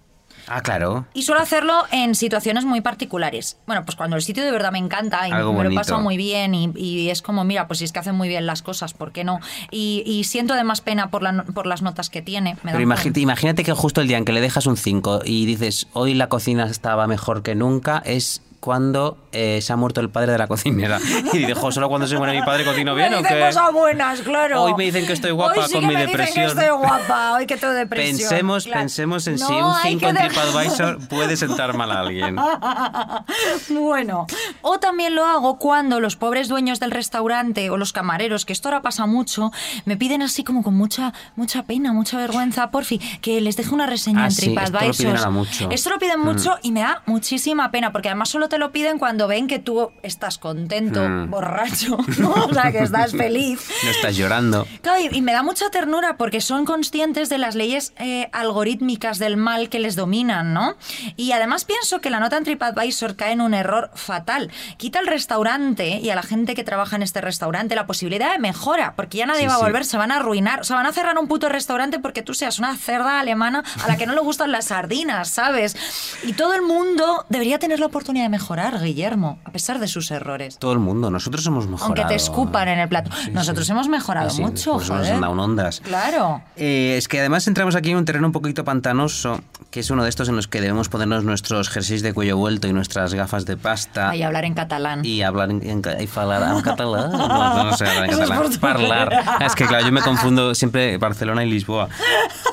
Ah, 0.48 0.62
claro. 0.62 1.06
Y 1.14 1.24
suelo 1.24 1.42
hacerlo 1.42 1.74
en 1.92 2.16
situaciones 2.16 2.66
muy 2.66 2.82
particulares. 2.82 3.58
Bueno, 3.66 3.84
pues 3.86 3.96
cuando 3.96 4.16
el 4.16 4.22
sitio 4.22 4.44
de 4.44 4.52
verdad 4.52 4.72
me 4.72 4.78
encanta 4.80 5.28
y 5.28 5.32
Algo 5.32 5.52
me 5.52 5.58
lo 5.58 5.62
he 5.62 5.66
bonito. 5.66 5.80
pasado 5.82 6.02
muy 6.02 6.18
bien 6.18 6.54
y, 6.54 6.72
y 6.76 7.10
es 7.10 7.22
como, 7.22 7.44
mira, 7.44 7.68
pues 7.68 7.80
si 7.80 7.86
es 7.86 7.92
que 7.92 8.00
hacen 8.00 8.16
muy 8.16 8.28
bien 8.28 8.46
las 8.46 8.62
cosas, 8.62 8.94
¿por 8.94 9.12
qué 9.12 9.24
no? 9.24 9.40
Y, 9.72 10.04
y 10.06 10.24
siento 10.26 10.54
además 10.54 10.82
pena 10.82 11.10
por, 11.10 11.24
la 11.24 11.44
por 11.44 11.66
las 11.68 11.82
notas 11.82 12.10
que 12.10 12.22
tiene. 12.22 12.58
Me 12.64 12.72
Pero 12.72 12.84
imagínate, 12.84 13.20
imagínate 13.20 13.64
que 13.64 13.74
justo 13.74 14.02
el 14.02 14.08
día 14.08 14.18
en 14.18 14.26
que 14.26 14.34
le 14.34 14.42
dejas 14.42 14.66
un 14.68 14.78
5 14.78 15.22
y 15.26 15.46
dices, 15.46 15.88
hoy 15.94 16.14
la 16.14 16.30
cocina 16.30 16.66
estaba 16.66 17.08
mejor 17.08 17.42
que 17.44 17.56
nunca, 17.56 18.02
es 18.06 18.42
cuando 18.66 19.18
eh, 19.32 19.60
se 19.62 19.72
ha 19.72 19.76
muerto 19.76 20.02
el 20.02 20.10
padre 20.10 20.32
de 20.32 20.38
la 20.40 20.48
cocinera. 20.48 21.00
Y 21.34 21.38
dices, 21.38 21.58
"Jo, 21.58 21.72
solo 21.72 21.88
cuando 21.88 22.08
se 22.08 22.18
muere 22.18 22.34
mi 22.40 22.44
padre 22.46 22.66
cocino 22.66 22.96
bien 22.96 23.12
me 23.12 23.18
o 23.18 23.20
dicen 23.22 23.38
qué. 23.38 23.46
cosas 23.46 23.72
buenas, 23.72 24.22
claro. 24.22 24.64
Hoy 24.64 24.74
me 24.76 24.86
dicen 24.86 25.06
que 25.06 25.14
estoy 25.14 25.32
guapa 25.32 25.62
Hoy 25.62 25.68
sí 25.68 25.74
con 25.74 25.82
que 25.82 25.88
mi 25.88 25.94
me 25.94 26.00
dicen 26.02 26.18
depresión. 26.18 26.46
que 26.46 26.52
estoy 26.62 26.78
guapa, 26.78 27.34
hoy 27.34 27.46
que 27.46 27.58
tengo 27.58 27.74
depresión. 27.74 28.18
Pensemos, 28.18 28.64
claro. 28.66 28.80
pensemos 28.82 29.28
en 29.28 29.38
si 29.38 29.44
No, 29.44 29.70
un 29.70 29.76
hay 29.76 29.92
5 29.94 30.00
que 30.00 30.08
en 30.10 30.16
TripAdvisor 30.18 31.08
puede 31.10 31.38
sentar 31.38 31.76
mal 31.78 31.92
a 31.92 32.00
alguien. 32.00 32.36
bueno, 33.70 34.26
o 34.62 34.80
también 34.80 35.16
lo 35.16 35.26
hago 35.26 35.58
cuando 35.60 36.00
los 36.00 36.16
pobres 36.16 36.48
dueños 36.48 36.80
del 36.80 36.92
restaurante 36.92 37.70
o 37.70 37.78
los 37.78 37.94
camareros, 37.94 38.46
que 38.46 38.54
esto 38.54 38.70
ahora 38.70 38.82
pasa 38.82 39.06
mucho, 39.06 39.52
me 39.86 39.98
piden 39.98 40.22
así 40.22 40.44
como 40.44 40.64
con 40.64 40.76
mucha 40.76 41.14
mucha 41.36 41.64
pena, 41.64 41.94
mucha 41.94 42.18
vergüenza, 42.18 42.72
porfi, 42.72 43.00
que 43.22 43.42
les 43.42 43.58
deje 43.58 43.74
una 43.74 43.86
reseña 43.86 44.24
Ah, 44.24 44.26
en 44.26 44.32
sí, 44.32 44.48
esto 44.48 44.60
lo 44.60 44.66
TripAdvisor. 44.66 45.16
piden 45.16 45.34
mucho. 45.34 45.70
Esto 45.72 45.90
lo 45.90 46.00
piden 46.00 46.20
Mm. 46.20 46.24
mucho 46.26 46.56
y 46.64 46.72
me 46.72 46.80
da 46.82 47.02
muchísima 47.06 47.72
pena, 47.72 47.92
porque 47.92 48.10
además 48.10 48.30
solo 48.30 48.48
te 48.50 48.55
lo 48.58 48.72
piden 48.72 49.00
cuando 49.00 49.28
ven 49.28 49.48
que 49.48 49.60
tú 49.60 49.92
estás 50.04 50.38
contento, 50.38 51.02
Mm. 51.08 51.30
borracho, 51.30 51.98
¿no? 52.20 52.32
o 52.32 52.54
sea, 52.54 52.72
que 52.72 52.80
estás 52.80 53.12
feliz. 53.18 53.70
No 53.84 53.90
estás 53.92 54.16
llorando. 54.16 54.68
Claro, 54.82 55.00
y 55.02 55.16
y 55.16 55.22
me 55.22 55.32
da 55.34 55.44
mucha 55.44 55.70
ternura 55.70 56.18
porque 56.18 56.42
son 56.42 56.66
conscientes 56.66 57.30
de 57.30 57.38
las 57.38 57.56
leyes 57.56 57.94
eh, 58.00 58.30
algorítmicas 58.34 59.18
del 59.20 59.38
mal 59.38 59.70
que 59.70 59.80
les 59.80 59.96
dominan, 59.96 60.54
¿no? 60.54 60.76
Y 61.16 61.32
además 61.32 61.66
pienso 61.66 62.02
que 62.02 62.10
la 62.10 62.20
nota 62.20 62.38
en 62.38 62.44
TripAdvisor 62.44 63.16
cae 63.16 63.32
en 63.34 63.42
un 63.42 63.54
error 63.54 63.92
fatal. 63.96 64.52
Quita 64.78 65.00
al 65.00 65.08
restaurante 65.08 66.00
y 66.02 66.10
a 66.10 66.16
la 66.16 66.24
gente 66.24 66.54
que 66.56 66.64
trabaja 66.64 66.96
en 66.96 67.04
este 67.04 67.22
restaurante 67.22 67.76
la 67.76 67.86
posibilidad 67.88 68.32
de 68.34 68.40
mejora, 68.40 68.94
porque 68.96 69.18
ya 69.20 69.26
nadie 69.26 69.42
Sí, 69.42 69.48
va 69.48 69.54
a 69.56 69.58
sí. 69.58 69.64
volver, 69.64 69.86
se 69.86 69.98
van 69.98 70.12
a 70.12 70.18
arruinar, 70.18 70.62
o 70.62 70.64
sea, 70.64 70.76
van 70.76 70.86
a 70.86 70.92
cerrar 70.92 71.18
un 71.18 71.28
puto 71.28 71.50
restaurante 71.50 72.00
porque 72.00 72.22
tú 72.22 72.34
seas 72.34 72.60
una 72.60 72.76
cerda 72.78 73.20
alemana 73.20 73.64
a 73.84 73.88
la 73.88 73.98
que 73.98 74.06
no 74.06 74.14
le 74.14 74.22
gustan 74.22 74.52
las 74.52 74.66
sardinas, 74.66 75.30
¿sabes? 75.30 75.76
Y 76.24 76.34
todo 76.34 76.54
el 76.54 76.62
mundo 76.62 77.26
debería 77.30 77.60
tener 77.60 77.80
la 77.80 77.86
oportunidad 77.88 78.26
de 78.26 78.30
mejorar, 78.36 78.82
Guillermo, 78.82 79.40
a 79.46 79.52
pesar 79.52 79.80
de 79.80 79.88
sus 79.88 80.12
errores. 80.12 80.58
Todo 80.60 80.74
el 80.74 80.80
mundo, 80.80 81.10
nosotros 81.10 81.46
hemos 81.48 81.68
mejorado. 81.68 81.86
Aunque 82.02 82.06
te 82.06 82.16
escupan 82.16 82.68
en 82.68 82.80
el 82.80 82.90
plato. 82.90 83.10
Nosotros 83.32 83.70
hemos 83.70 83.88
mejorado 83.88 84.30
Sí, 84.30 84.42
mucho, 84.42 84.74
pues 84.74 84.90
nos 84.90 84.98
joder. 85.00 85.14
han 85.14 85.22
dado 85.22 85.34
ondas. 85.42 85.80
Claro. 85.82 86.42
Eh, 86.58 86.96
es 86.98 87.08
que 87.08 87.20
además 87.20 87.48
entramos 87.48 87.76
aquí 87.76 87.92
en 87.92 87.98
un 87.98 88.06
terreno 88.06 88.28
un 88.28 88.34
poquito 88.34 88.66
pantanoso, 88.66 89.40
que 89.72 89.80
es 89.80 89.90
uno 89.90 90.04
de 90.04 90.10
estos 90.10 90.28
en 90.28 90.36
los 90.36 90.48
que 90.48 90.60
debemos 90.60 90.90
ponernos 90.90 91.24
nuestros 91.24 91.70
jerseys 91.70 92.02
de 92.02 92.14
cuello 92.14 92.36
vuelto 92.38 92.68
y 92.68 92.74
nuestras 92.74 93.14
gafas 93.14 93.46
de 93.46 93.56
pasta. 93.58 94.14
Y 94.16 94.24
hablar 94.24 94.44
en 94.46 94.54
catalán. 94.54 95.06
Y 95.06 95.22
hablar 95.22 95.50
en, 95.52 95.62
en, 95.68 95.82
y 96.02 96.08
falar 96.08 96.56
en 96.56 96.62
catalán. 96.62 97.12
No, 97.16 97.64
no 97.64 97.78
sé 97.78 97.86
hablar 97.88 98.04
en 98.06 98.10
es 98.12 98.18
catalán. 98.20 98.60
Parlar. 98.60 99.24
Es 99.46 99.56
que 99.56 99.66
claro, 99.66 99.86
yo 99.86 99.92
me 99.92 100.02
confundo 100.02 100.54
siempre 100.56 100.98
Barcelona 100.98 101.44
y 101.46 101.50
Lisboa. 101.50 101.88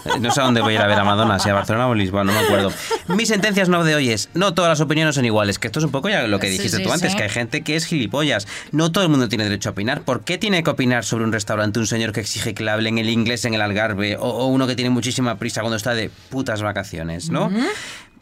Eh, 0.05 0.19
No 0.21 0.31
sé 0.31 0.41
a 0.41 0.45
dónde 0.45 0.61
voy 0.61 0.75
a 0.75 0.77
ir 0.77 0.83
a 0.83 0.87
ver 0.87 0.99
a 0.99 1.05
Madonna, 1.05 1.39
si 1.39 1.49
a 1.49 1.55
Barcelona 1.55 1.89
o 1.89 1.95
Lisboa, 1.95 2.23
no 2.25 2.33
me 2.33 2.39
acuerdo. 2.39 2.71
Mi 3.09 3.27
sentencias 3.27 3.69
no 3.69 3.83
de 3.85 3.95
hoy 3.95 4.11
es, 4.11 4.29
no 4.35 4.55
todas 4.55 4.69
las 4.71 4.81
opiniones 4.81 5.15
son 5.15 5.25
iguales, 5.25 5.59
que 5.59 5.71
esto 5.73 5.81
es 5.81 5.87
un 5.87 5.91
poco 5.91 6.11
ya 6.11 6.27
lo 6.27 6.39
que 6.39 6.51
dijiste 6.51 6.77
sí, 6.77 6.83
tú 6.83 6.93
antes, 6.93 7.13
sí. 7.13 7.17
que 7.17 7.23
hay 7.23 7.31
gente 7.31 7.63
que 7.63 7.77
es 7.77 7.87
gilipollas. 7.87 8.47
No 8.73 8.93
todo 8.93 9.05
el 9.05 9.11
mundo 9.11 9.29
tiene 9.29 9.45
derecho 9.45 9.71
a 9.71 9.73
opinar. 9.73 10.03
¿Por 10.03 10.23
qué 10.23 10.37
tiene 10.37 10.63
que 10.63 10.69
opinar 10.69 11.03
sobre 11.05 11.25
un 11.25 11.33
restaurante 11.33 11.79
un 11.79 11.87
señor 11.87 12.13
que 12.13 12.21
exige 12.21 12.53
que 12.53 12.63
le 12.63 12.71
hablen 12.71 12.99
el 12.99 13.09
inglés 13.09 13.47
en 13.47 13.55
el 13.55 13.63
Algarve 13.63 14.17
o, 14.17 14.23
o 14.23 14.47
uno 14.49 14.67
que 14.67 14.77
tiene 14.77 14.91
muchísima 14.91 15.39
prisa 15.39 15.63
cuando 15.63 15.77
está 15.77 15.95
de 15.95 16.11
putas 16.29 16.61
vacaciones, 16.61 17.31
¿no? 17.31 17.51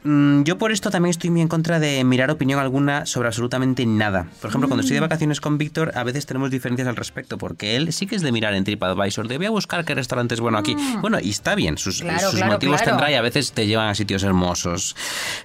Yo 0.02 0.56
por 0.56 0.72
esto 0.72 0.90
también 0.90 1.10
estoy 1.10 1.28
muy 1.28 1.42
en 1.42 1.48
contra 1.48 1.78
de 1.78 2.02
mirar 2.04 2.30
opinión 2.30 2.58
alguna 2.58 3.04
sobre 3.04 3.28
absolutamente 3.28 3.84
nada. 3.84 4.26
Por 4.40 4.48
ejemplo, 4.48 4.66
cuando 4.68 4.80
Mm. 4.82 4.86
estoy 4.86 4.94
de 4.94 5.00
vacaciones 5.00 5.40
con 5.42 5.58
Víctor, 5.58 5.92
a 5.94 6.04
veces 6.04 6.24
tenemos 6.24 6.50
diferencias 6.50 6.88
al 6.88 6.96
respecto, 6.96 7.36
porque 7.36 7.76
él 7.76 7.92
sí 7.92 8.06
que 8.06 8.16
es 8.16 8.22
de 8.22 8.32
mirar 8.32 8.54
en 8.54 8.64
TripAdvisor, 8.64 9.28
de 9.28 9.36
voy 9.36 9.46
a 9.46 9.50
buscar 9.50 9.84
qué 9.84 9.94
restaurante 9.94 10.34
es 10.34 10.40
bueno 10.40 10.56
aquí. 10.56 10.74
Bueno, 11.02 11.18
y 11.20 11.28
está 11.28 11.54
bien, 11.54 11.76
sus, 11.76 12.00
Mm. 12.00 12.04
Claro, 12.04 12.30
sus 12.30 12.38
claro, 12.40 12.52
motivos 12.54 12.80
claro. 12.80 12.92
tendrá 12.96 13.10
y 13.10 13.14
a 13.14 13.20
veces 13.20 13.52
te 13.52 13.66
llevan 13.66 13.88
a 13.88 13.94
sitios 13.94 14.22
hermosos. 14.22 14.96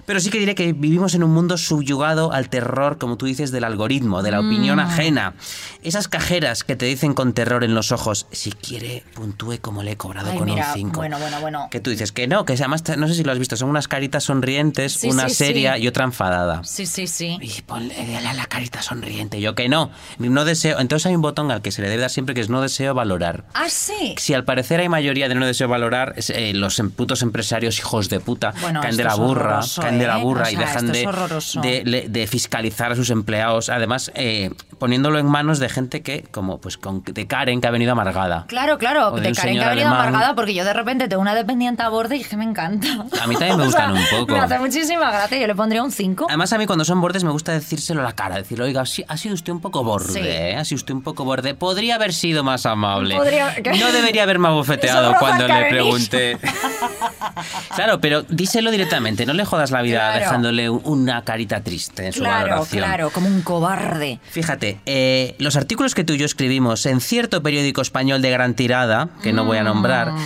Pero 0.06 0.20
sí 0.20 0.30
que 0.30 0.38
diré 0.38 0.54
que 0.54 0.72
vivimos 0.72 1.14
en 1.14 1.22
un 1.22 1.32
mundo 1.34 1.58
subyugado 1.58 2.32
al 2.32 2.48
terror, 2.48 2.96
como 2.96 3.16
tú 3.18 3.26
dices, 3.26 3.50
del 3.52 3.64
algoritmo, 3.64 4.22
de 4.22 4.30
la 4.30 4.40
opinión 4.40 4.76
Mm. 4.78 4.80
ajena. 4.80 5.34
Esas 5.82 6.08
cajeras 6.08 6.64
que 6.64 6.76
te 6.76 6.86
dicen 6.86 7.12
con 7.12 7.34
terror 7.34 7.62
en 7.62 7.74
los 7.74 7.92
ojos, 7.92 8.26
si 8.32 8.52
quiere, 8.52 9.04
puntúe 9.14 9.58
como 9.60 9.82
le 9.82 9.92
he 9.92 9.96
cobrado 9.96 10.30
Ay, 10.30 10.38
con 10.38 10.46
mira, 10.48 10.68
un 10.68 10.74
5. 10.74 10.96
bueno, 11.00 11.18
bueno, 11.18 11.40
bueno. 11.42 11.68
Que 11.70 11.80
tú 11.80 11.90
dices 11.90 12.10
que 12.10 12.26
no, 12.26 12.46
que 12.46 12.54
además, 12.54 12.82
no 12.96 13.06
sé 13.06 13.14
si 13.14 13.22
lo 13.22 13.32
has 13.32 13.38
visto, 13.38 13.54
son 13.56 13.68
unas 13.68 13.86
caritas 13.86 14.24
sonrientes, 14.24 14.45
Sí, 14.88 15.08
una 15.08 15.28
sí, 15.28 15.34
seria 15.34 15.76
sí. 15.76 15.82
y 15.82 15.88
otra 15.88 16.04
enfadada. 16.04 16.62
Sí, 16.64 16.86
sí, 16.86 17.06
sí. 17.06 17.38
Y 17.40 17.62
ponle 17.62 17.94
dale 17.94 18.28
a 18.28 18.34
la 18.34 18.46
carita 18.46 18.82
sonriente. 18.82 19.40
Yo 19.40 19.54
que 19.54 19.68
no. 19.68 19.90
No 20.18 20.44
deseo. 20.44 20.78
Entonces 20.80 21.06
hay 21.06 21.14
un 21.14 21.22
botón 21.22 21.50
al 21.50 21.62
que 21.62 21.72
se 21.72 21.82
le 21.82 21.88
debe 21.88 22.02
dar 22.02 22.10
siempre 22.10 22.34
que 22.34 22.40
es 22.40 22.48
no 22.48 22.60
deseo 22.60 22.94
valorar. 22.94 23.44
Ah, 23.54 23.68
sí. 23.68 24.14
Si 24.18 24.34
al 24.34 24.44
parecer 24.44 24.80
hay 24.80 24.88
mayoría 24.88 25.28
de 25.28 25.34
no 25.34 25.46
deseo 25.46 25.68
valorar, 25.68 26.14
eh, 26.28 26.52
los 26.54 26.78
em- 26.78 26.90
putos 26.90 27.22
empresarios 27.22 27.78
hijos 27.78 28.08
de 28.08 28.20
puta 28.20 28.52
Bueno, 28.60 28.80
caen 28.80 28.96
de 28.96 29.04
la 29.04 29.12
es 29.12 29.18
burra, 29.18 29.60
caen 29.80 29.98
de 29.98 30.06
la 30.06 30.18
¿eh? 30.18 30.22
burra 30.22 30.46
O 30.46 30.50
y 30.50 30.56
dejan 30.56 30.86
de, 30.92 32.06
de, 32.08 32.26
fiscalizar 32.26 32.92
a 32.92 32.96
sus 32.96 33.10
empleados. 33.10 33.68
Además, 33.68 34.10
eh, 34.14 34.50
poniéndolo 34.78 35.18
en 35.18 35.26
manos 35.26 35.58
de 35.58 35.68
gente 35.68 36.02
que, 36.02 36.22
como 36.30 36.58
pues 36.60 36.76
con, 36.76 37.02
de 37.04 37.26
Karen, 37.26 37.60
que 37.60 37.66
ha 37.66 37.70
venido 37.70 37.92
amargada. 37.92 38.44
Claro, 38.48 38.78
claro, 38.78 39.10
de 39.12 39.32
Karen 39.32 39.58
que 39.58 39.64
ha 39.64 39.70
venido 39.70 39.88
amargada 39.88 40.34
porque 40.34 40.54
yo 40.54 40.64
de 40.64 40.72
repente 40.72 41.08
tengo 41.08 41.22
una 41.22 41.34
dependiente 41.34 41.82
a 41.82 41.88
borde 41.88 42.16
y 42.16 42.24
que 42.24 42.36
me 42.36 42.44
encanta. 42.44 42.88
A 43.20 43.26
mí 43.26 43.34
también 43.36 43.56
me 43.58 43.66
O 43.66 43.70
sea, 43.70 43.90
gustan 43.90 43.92
un 43.92 44.26
poco. 44.26 44.35
Me 44.36 44.44
hace 44.44 44.58
muchísima 44.58 45.10
gracia, 45.10 45.38
yo 45.38 45.46
le 45.46 45.54
pondría 45.54 45.82
un 45.82 45.90
5. 45.92 46.26
Además, 46.28 46.52
a 46.52 46.58
mí 46.58 46.66
cuando 46.66 46.84
son 46.84 47.00
bordes 47.00 47.24
me 47.24 47.30
gusta 47.30 47.52
decírselo 47.52 48.00
a 48.00 48.04
la 48.04 48.12
cara. 48.14 48.36
Decir, 48.36 48.60
oiga, 48.60 48.84
sí, 48.86 49.04
ha 49.08 49.16
sido 49.16 49.34
usted 49.34 49.52
un 49.52 49.60
poco 49.60 49.82
borde, 49.84 50.12
Sí. 50.12 50.20
¿eh? 50.22 50.56
Ha 50.56 50.64
sido 50.64 50.76
usted 50.76 50.94
un 50.94 51.02
poco 51.02 51.24
borde. 51.24 51.54
Podría 51.54 51.94
haber 51.96 52.12
sido 52.12 52.44
más 52.44 52.66
amable. 52.66 53.16
Podría- 53.16 53.54
No 53.78 53.92
debería 53.92 54.22
haberme 54.24 54.48
abofeteado 54.48 55.14
cuando 55.18 55.46
le 55.48 55.64
pregunté. 55.70 56.38
claro, 57.74 58.00
pero 58.00 58.22
díselo 58.22 58.70
directamente. 58.70 59.26
No 59.26 59.32
le 59.32 59.44
jodas 59.44 59.70
la 59.70 59.82
vida 59.82 59.98
Claro. 60.12 60.18
dejándole 60.20 60.70
una 60.70 61.22
carita 61.24 61.60
triste 61.62 62.06
en 62.06 62.12
su 62.12 62.20
Claro, 62.20 62.48
valoración. 62.50 62.84
claro, 62.84 63.10
como 63.10 63.28
un 63.28 63.42
cobarde. 63.42 64.20
Fíjate, 64.30 64.80
eh, 64.86 65.34
los 65.38 65.56
artículos 65.56 65.94
que 65.94 66.04
tú 66.04 66.12
y 66.14 66.18
yo 66.18 66.26
escribimos 66.26 66.86
en 66.86 67.00
cierto 67.00 67.42
periódico 67.42 67.80
español 67.80 68.22
de 68.22 68.30
gran 68.30 68.54
tirada, 68.54 69.08
que 69.22 69.32
no 69.32 69.44
voy 69.44 69.58
a 69.58 69.62
nombrar, 69.62 70.12
Mm. 70.12 70.18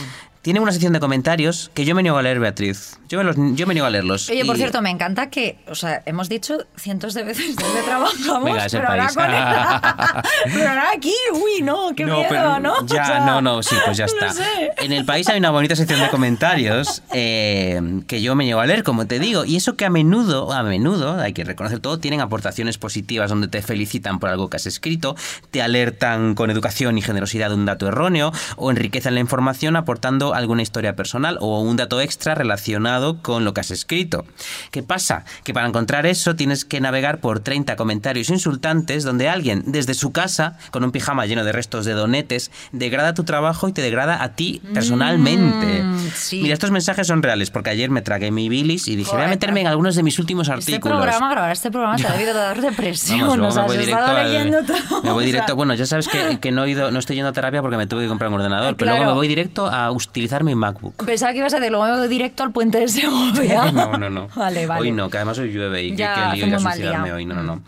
tienen 0.42 0.62
una 0.62 0.72
sección 0.72 0.92
de 0.92 1.00
comentarios 1.00 1.70
que 1.74 1.84
yo 1.84 1.94
me 1.94 2.02
niego 2.02 2.18
a 2.18 2.22
leer, 2.22 2.40
Beatriz. 2.40 2.98
Yo 3.10 3.18
me, 3.18 3.24
los- 3.24 3.36
yo 3.56 3.66
me 3.66 3.74
niego 3.74 3.86
a 3.86 3.90
leerlos. 3.90 4.30
Oye, 4.30 4.44
por 4.44 4.56
cierto, 4.56 4.80
me 4.82 4.88
encanta 4.90 5.30
que, 5.30 5.58
o 5.68 5.74
sea, 5.74 6.00
hemos 6.06 6.28
dicho 6.28 6.58
cientos 6.76 7.12
de 7.12 7.24
veces 7.24 7.56
dónde 7.56 7.82
trabajamos, 7.82 8.44
Venga, 8.44 8.64
el 8.66 8.70
pero, 8.70 8.88
ahora 8.88 9.06
con 9.08 9.24
pero 10.54 10.68
ahora 10.68 10.84
aquí, 10.94 11.12
uy, 11.32 11.62
no, 11.64 11.92
qué 11.96 12.04
miedo, 12.04 12.22
pero 12.28 12.60
¿no? 12.60 12.86
Ya, 12.86 13.02
O 13.02 13.06
sea, 13.06 13.20
no, 13.26 13.42
no, 13.42 13.62
sí, 13.64 13.74
pues 13.84 13.96
ya 13.96 14.06
no 14.20 14.26
está. 14.26 14.32
sé. 14.32 14.70
En 14.78 14.92
el 14.92 15.04
país 15.04 15.28
hay 15.28 15.38
una 15.38 15.50
bonita 15.50 15.74
sección 15.74 15.98
de 15.98 16.08
comentarios 16.08 17.02
eh, 17.12 17.80
que 18.06 18.22
yo 18.22 18.36
me 18.36 18.44
llevo 18.46 18.60
a 18.60 18.66
leer, 18.66 18.84
como 18.84 19.06
te 19.08 19.18
digo, 19.18 19.44
y 19.44 19.56
eso 19.56 19.74
que 19.74 19.84
a 19.84 19.90
menudo, 19.90 20.52
a 20.52 20.62
menudo, 20.62 21.18
hay 21.20 21.32
que 21.32 21.42
reconocer 21.42 21.80
todo, 21.80 21.98
tienen 21.98 22.20
aportaciones 22.20 22.78
positivas 22.78 23.28
donde 23.30 23.48
te 23.48 23.60
felicitan 23.60 24.20
por 24.20 24.30
algo 24.30 24.48
que 24.48 24.56
has 24.56 24.66
escrito, 24.66 25.16
te 25.50 25.62
alertan 25.62 26.36
con 26.36 26.48
educación 26.50 26.96
y 26.96 27.02
generosidad 27.02 27.48
de 27.48 27.56
un 27.56 27.66
dato 27.66 27.88
erróneo 27.88 28.32
o 28.56 28.70
enriquecen 28.70 29.14
la 29.14 29.20
información 29.20 29.74
aportando 29.74 30.32
alguna 30.32 30.62
historia 30.62 30.94
personal 30.94 31.38
o 31.40 31.60
un 31.60 31.76
dato 31.76 32.00
extra 32.00 32.36
relacionado 32.36 32.99
con 33.22 33.44
lo 33.44 33.54
que 33.54 33.60
has 33.60 33.70
escrito. 33.70 34.24
¿Qué 34.70 34.82
pasa? 34.82 35.24
Que 35.44 35.52
para 35.54 35.66
encontrar 35.68 36.06
eso 36.06 36.36
tienes 36.36 36.64
que 36.64 36.80
navegar 36.80 37.20
por 37.20 37.40
30 37.40 37.76
comentarios 37.76 38.30
insultantes 38.30 39.04
donde 39.04 39.28
alguien 39.28 39.62
desde 39.66 39.94
su 39.94 40.12
casa, 40.12 40.56
con 40.70 40.84
un 40.84 40.92
pijama 40.92 41.26
lleno 41.26 41.44
de 41.44 41.52
restos 41.52 41.84
de 41.84 41.92
donetes, 41.92 42.50
degrada 42.72 43.14
tu 43.14 43.24
trabajo 43.24 43.68
y 43.68 43.72
te 43.72 43.82
degrada 43.82 44.22
a 44.22 44.30
ti 44.34 44.60
personalmente. 44.74 45.82
Mm, 45.82 45.98
sí. 46.14 46.40
Mira, 46.42 46.54
estos 46.54 46.70
mensajes 46.70 47.06
son 47.06 47.22
reales 47.22 47.50
porque 47.50 47.70
ayer 47.70 47.90
me 47.90 48.02
tragué 48.02 48.30
mi 48.30 48.48
bilis 48.48 48.88
y 48.88 48.96
dije, 48.96 49.10
voy 49.14 49.24
a 49.24 49.28
meterme 49.28 49.60
en 49.62 49.66
algunos 49.66 49.94
de 49.96 50.02
mis 50.02 50.18
últimos 50.18 50.48
Este 50.48 50.72
artículos. 50.72 50.98
programa, 50.98 51.30
grabar 51.30 51.52
este 51.52 51.70
programa 51.70 51.96
te 51.96 52.06
ha 52.06 52.12
debido 52.12 52.34
dar 52.34 52.60
depresión. 52.60 53.20
Vamos, 53.20 53.38
luego 53.38 53.54
me 53.54 53.62
voy 53.66 53.76
directo 53.78 54.04
al- 54.04 54.66
todo. 54.66 55.02
Me 55.02 55.12
voy 55.12 55.24
directo. 55.24 55.56
Bueno, 55.56 55.74
ya 55.74 55.86
sabes 55.86 56.08
que, 56.08 56.38
que 56.40 56.50
no, 56.52 56.64
he 56.64 56.70
ido, 56.70 56.90
no 56.90 56.98
estoy 56.98 57.16
yendo 57.16 57.30
a 57.30 57.32
terapia 57.32 57.62
porque 57.62 57.76
me 57.76 57.86
tuve 57.86 58.02
que 58.02 58.08
comprar 58.08 58.28
un 58.28 58.34
ordenador, 58.36 58.76
pero 58.76 58.90
Claro. 58.90 58.98
luego 59.04 59.12
me 59.12 59.16
voy 59.18 59.28
directo 59.28 59.66
a 59.66 59.90
utilizar 59.90 60.44
mi 60.44 60.54
MacBook. 60.54 61.04
Pensaba 61.04 61.32
que 61.32 61.38
ibas 61.38 61.54
a 61.54 61.58
decir 61.60 61.72
luego 61.72 62.08
directo 62.08 62.42
al 62.42 62.52
puente 62.52 62.78
de 62.78 62.88
Segovia. 62.90 63.70
No, 63.72 63.96
no, 63.96 64.10
no. 64.10 64.28
Vale, 64.34 64.66
vale. 64.66 64.80
Hoy 64.82 64.92
no, 64.92 65.08
que 65.10 65.16
además 65.18 65.38
hoy 65.38 65.52
llueve 65.52 65.82
y 65.84 65.90
que, 65.90 65.96
Ya, 65.96 66.14
que 66.14 66.20
hace 66.20 66.36
lío 66.36 66.46
ir 66.46 66.54
a 66.54 66.58
suicidarme 66.58 67.12
hoy. 67.12 67.24
No, 67.26 67.34
no, 67.34 67.42
no. 67.42 67.62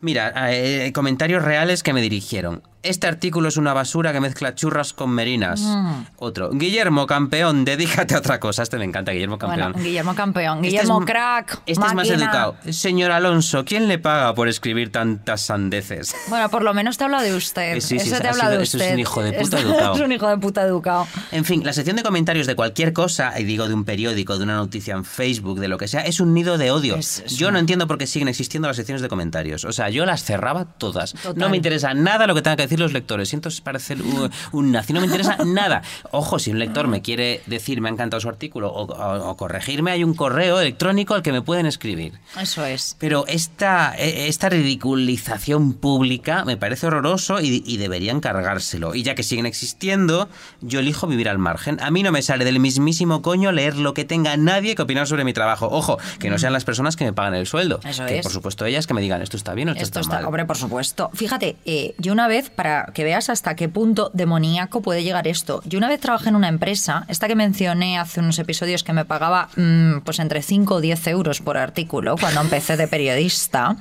Mira, 0.00 0.32
eh, 0.52 0.92
comentarios 0.94 1.42
reales 1.42 1.82
que 1.82 1.92
me 1.92 2.00
dirigieron. 2.00 2.62
Este 2.82 3.06
artículo 3.06 3.48
es 3.48 3.58
una 3.58 3.74
basura 3.74 4.10
que 4.12 4.20
mezcla 4.20 4.54
churras 4.54 4.94
con 4.94 5.10
merinas. 5.10 5.60
Mm. 5.60 6.04
Otro. 6.16 6.48
Guillermo, 6.50 7.06
campeón, 7.06 7.64
dedícate 7.66 8.14
a 8.14 8.18
otra 8.18 8.40
cosa. 8.40 8.62
Este 8.62 8.78
me 8.78 8.84
encanta, 8.84 9.12
Guillermo, 9.12 9.36
campeón. 9.36 9.72
Bueno, 9.72 9.84
Guillermo 9.86 10.14
campeón, 10.14 10.58
Este 10.64 10.68
Guillermo 10.70 11.00
es- 11.00 11.06
crack. 11.06 11.62
Este 11.66 11.86
es 11.86 11.94
más 11.94 12.08
educado. 12.08 12.56
Señor 12.70 13.10
Alonso, 13.10 13.64
¿quién 13.66 13.86
le 13.86 13.98
paga 13.98 14.34
por 14.34 14.48
escribir 14.48 14.90
tantas 14.90 15.42
sandeces? 15.42 16.14
Bueno, 16.28 16.48
por 16.48 16.62
lo 16.62 16.72
menos 16.72 16.96
te 16.96 17.04
habla 17.04 17.22
de 17.22 17.34
usted. 17.36 17.76
Eh, 17.76 17.80
sí, 17.82 17.98
sí, 17.98 18.08
Ese 18.08 18.20
te 18.20 18.28
ha 18.28 18.30
habla 18.30 18.44
sido- 18.46 18.56
de 18.58 18.62
eso 18.64 18.78
es 18.78 18.92
un 18.94 18.98
hijo 18.98 19.22
de 19.22 19.32
puta 19.34 19.58
educado. 19.60 19.94
Es 19.96 20.00
un 20.00 20.12
hijo 20.12 20.28
de 20.28 20.38
puta 20.38 20.62
educado. 20.62 21.06
En 21.32 21.44
fin, 21.44 21.62
la 21.64 21.74
sección 21.74 21.96
de 21.96 22.02
comentarios 22.02 22.46
de 22.46 22.54
cualquier 22.56 22.94
cosa, 22.94 23.38
y 23.38 23.44
digo 23.44 23.68
de 23.68 23.74
un 23.74 23.84
periódico, 23.84 24.38
de 24.38 24.44
una 24.44 24.54
noticia 24.56 24.94
en 24.94 25.04
Facebook, 25.04 25.60
de 25.60 25.68
lo 25.68 25.76
que 25.76 25.86
sea, 25.86 26.00
es 26.00 26.18
un 26.20 26.32
nido 26.32 26.56
de 26.56 26.70
odio. 26.70 26.96
Es- 26.96 27.20
es 27.26 27.36
yo 27.36 27.48
una- 27.48 27.54
no 27.54 27.58
entiendo 27.58 27.86
por 27.86 27.98
qué 27.98 28.06
siguen 28.06 28.28
existiendo 28.28 28.68
las 28.68 28.76
secciones 28.76 29.02
de 29.02 29.08
comentarios. 29.08 29.66
O 29.66 29.72
sea, 29.72 29.90
yo 29.90 30.06
las 30.06 30.24
cerraba 30.24 30.64
todas. 30.64 31.12
Total. 31.12 31.34
No 31.36 31.50
me 31.50 31.58
interesa 31.58 31.92
nada 31.92 32.26
lo 32.26 32.34
que 32.34 32.40
tengan 32.40 32.56
que 32.56 32.62
decir 32.62 32.69
los 32.78 32.92
lectores. 32.92 33.28
Siento 33.28 33.48
parecer 33.64 34.00
un, 34.02 34.30
un 34.52 34.72
nazi, 34.72 34.92
no 34.92 35.00
me 35.00 35.06
interesa 35.06 35.36
nada. 35.44 35.82
Ojo, 36.12 36.38
si 36.38 36.50
un 36.50 36.58
lector 36.58 36.86
me 36.88 37.02
quiere 37.02 37.42
decir 37.46 37.80
me 37.80 37.88
ha 37.88 37.92
encantado 37.92 38.20
su 38.20 38.28
artículo 38.28 38.68
o, 38.72 38.84
o- 38.84 39.30
o 39.30 39.36
corregirme, 39.36 39.90
hay 39.90 40.04
un 40.04 40.14
correo 40.14 40.60
electrónico 40.60 41.14
al 41.14 41.22
que 41.22 41.32
me 41.32 41.42
pueden 41.42 41.66
escribir. 41.66 42.12
Eso 42.40 42.64
es. 42.64 42.96
Pero 42.98 43.26
esta, 43.26 43.94
eh, 43.98 44.28
esta 44.28 44.48
ridiculización 44.48 45.72
pública 45.74 46.44
me 46.44 46.56
parece 46.56 46.86
horroroso 46.86 47.40
y, 47.40 47.62
y 47.66 47.76
deberían 47.78 48.20
cargárselo. 48.20 48.94
Y 48.94 49.02
ya 49.02 49.14
que 49.14 49.22
siguen 49.22 49.46
existiendo, 49.46 50.28
yo 50.60 50.80
elijo 50.80 51.06
vivir 51.06 51.28
al 51.28 51.38
margen. 51.38 51.80
A 51.80 51.90
mí 51.90 52.02
no 52.02 52.12
me 52.12 52.22
sale 52.22 52.44
del 52.44 52.60
mismísimo 52.60 53.22
coño 53.22 53.52
leer 53.52 53.76
lo 53.76 53.94
que 53.94 54.04
tenga 54.04 54.36
nadie 54.36 54.74
que 54.74 54.82
opinar 54.82 55.06
sobre 55.06 55.24
mi 55.24 55.32
trabajo. 55.32 55.68
Ojo, 55.70 55.98
que 56.18 56.30
no 56.30 56.38
sean 56.38 56.52
las 56.52 56.64
personas 56.64 56.96
que 56.96 57.04
me 57.04 57.12
pagan 57.12 57.34
el 57.34 57.46
sueldo. 57.46 57.80
Mm. 57.84 57.88
Eso 57.88 58.06
que 58.06 58.18
es. 58.18 58.22
por 58.22 58.32
supuesto 58.32 58.64
ellas 58.66 58.86
que 58.86 58.94
me 58.94 59.00
digan 59.00 59.22
esto 59.22 59.36
está 59.36 59.54
bien 59.54 59.68
o 59.68 59.72
esto, 59.72 59.82
Esto 59.84 60.00
está, 60.00 60.10
está, 60.10 60.16
mal. 60.16 60.24
hombre, 60.26 60.44
por 60.44 60.56
supuesto. 60.56 61.10
Fíjate, 61.14 61.56
eh, 61.64 61.94
yo 61.98 62.12
una 62.12 62.28
vez, 62.28 62.50
para 62.60 62.90
que 62.92 63.04
veas 63.04 63.30
hasta 63.30 63.56
qué 63.56 63.70
punto 63.70 64.10
demoníaco 64.12 64.82
puede 64.82 65.02
llegar 65.02 65.26
esto, 65.26 65.62
yo 65.64 65.78
una 65.78 65.88
vez 65.88 65.98
trabajé 65.98 66.28
en 66.28 66.36
una 66.36 66.48
empresa, 66.48 67.06
esta 67.08 67.26
que 67.26 67.34
mencioné 67.34 67.98
hace 67.98 68.20
unos 68.20 68.38
episodios 68.38 68.84
que 68.84 68.92
me 68.92 69.06
pagaba 69.06 69.48
mm, 69.56 70.00
pues 70.04 70.18
entre 70.18 70.42
5 70.42 70.74
o 70.74 70.80
10 70.82 71.06
euros 71.06 71.40
por 71.40 71.56
artículo 71.56 72.16
cuando 72.20 72.42
empecé 72.42 72.76
de 72.76 72.86
periodista, 72.86 73.76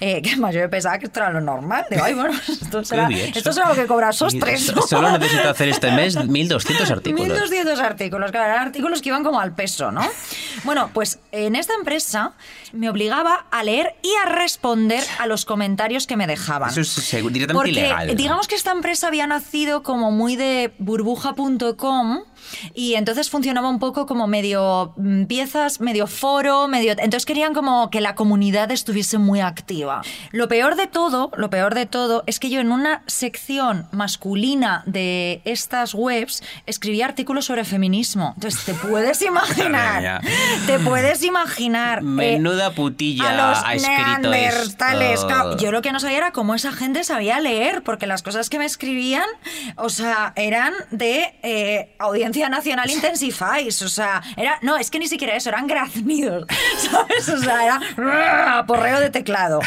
eh, 0.00 0.20
que 0.20 0.34
más 0.34 0.52
yo 0.52 0.68
pensaba 0.68 0.98
que 0.98 1.06
esto 1.06 1.20
era 1.20 1.30
lo 1.30 1.40
normal. 1.40 1.86
Digo, 1.88 2.02
ay, 2.02 2.14
bueno, 2.14 2.34
esto 2.48 2.84
será, 2.84 3.06
bien. 3.06 3.30
esto 3.36 3.52
será 3.52 3.68
lo 3.68 3.76
que 3.76 3.86
cobra 3.86 4.10
Sostres. 4.10 4.66
So- 4.66 4.82
Solo 4.82 5.16
necesito 5.16 5.48
hacer 5.48 5.68
este 5.68 5.92
mes 5.92 6.16
1200 6.16 6.90
artículos. 6.90 7.28
1200 7.28 7.78
artículos, 7.78 8.32
claro, 8.32 8.46
eran 8.52 8.66
artículos 8.66 9.00
que 9.00 9.10
iban 9.10 9.22
como 9.22 9.38
al 9.38 9.54
peso, 9.54 9.92
¿no? 9.92 10.02
Bueno, 10.64 10.90
pues 10.92 11.20
en 11.30 11.54
esta 11.54 11.74
empresa 11.74 12.32
me 12.72 12.90
obligaba 12.90 13.46
a 13.52 13.62
leer 13.62 13.94
y 14.02 14.12
a 14.26 14.28
responder 14.28 15.04
a 15.20 15.28
los 15.28 15.44
comentarios 15.44 16.08
que 16.08 16.16
me 16.16 16.26
dejaban. 16.26 16.70
Eso 16.70 16.80
es 16.80 16.96
directamente 16.96 17.54
Porque 17.54 17.70
ilegal. 17.70 18.10
Digamos 18.24 18.48
que 18.48 18.54
esta 18.54 18.72
empresa 18.72 19.08
había 19.08 19.26
nacido 19.26 19.82
como 19.82 20.10
muy 20.10 20.34
de 20.34 20.72
burbuja.com 20.78 22.20
y 22.74 22.94
entonces 22.94 23.30
funcionaba 23.30 23.68
un 23.68 23.78
poco 23.78 24.06
como 24.06 24.26
medio 24.26 24.94
mm, 24.96 25.24
piezas, 25.24 25.80
medio 25.80 26.06
foro, 26.06 26.68
medio... 26.68 26.92
Entonces 26.92 27.26
querían 27.26 27.54
como 27.54 27.90
que 27.90 28.00
la 28.00 28.14
comunidad 28.14 28.70
estuviese 28.70 29.18
muy 29.18 29.40
activa. 29.40 30.02
Lo 30.30 30.48
peor 30.48 30.76
de 30.76 30.86
todo, 30.86 31.30
lo 31.36 31.50
peor 31.50 31.74
de 31.74 31.86
todo 31.86 32.24
es 32.26 32.38
que 32.38 32.50
yo 32.50 32.60
en 32.60 32.72
una 32.72 33.02
sección 33.06 33.86
masculina 33.92 34.82
de 34.86 35.42
estas 35.44 35.94
webs 35.94 36.42
escribía 36.66 37.06
artículos 37.06 37.46
sobre 37.46 37.64
feminismo. 37.64 38.32
Entonces 38.36 38.64
te 38.64 38.74
puedes 38.74 39.22
imaginar, 39.32 40.20
te 40.66 40.78
puedes 40.78 41.22
imaginar... 41.22 41.98
eh, 41.98 42.02
Menuda 42.02 42.70
putilla 42.72 43.30
a 43.30 43.48
los 43.48 43.64
ha 43.64 43.74
escrito 43.74 44.32
esto. 44.32 45.56
Yo 45.58 45.72
lo 45.72 45.82
que 45.82 45.92
no 45.92 46.00
sabía 46.00 46.18
era 46.18 46.32
cómo 46.32 46.54
esa 46.54 46.72
gente 46.72 47.04
sabía 47.04 47.40
leer, 47.40 47.82
porque 47.82 48.06
las 48.06 48.22
cosas 48.22 48.50
que 48.50 48.58
me 48.58 48.64
escribían, 48.64 49.24
o 49.76 49.88
sea, 49.88 50.32
eran 50.36 50.72
de 50.90 51.34
eh, 51.42 51.94
Audiencia 51.98 52.33
Nacional 52.48 52.90
Intensifies, 52.90 53.82
o 53.82 53.88
sea, 53.88 54.22
era, 54.36 54.58
no, 54.62 54.76
es 54.76 54.90
que 54.90 54.98
ni 54.98 55.08
siquiera 55.08 55.34
eso, 55.34 55.48
eran 55.48 55.66
graznidos. 55.66 56.46
O 57.34 57.38
sea, 57.38 57.80
era 57.96 58.64
porreo 58.66 59.00
de 59.00 59.10
teclado. 59.10 59.60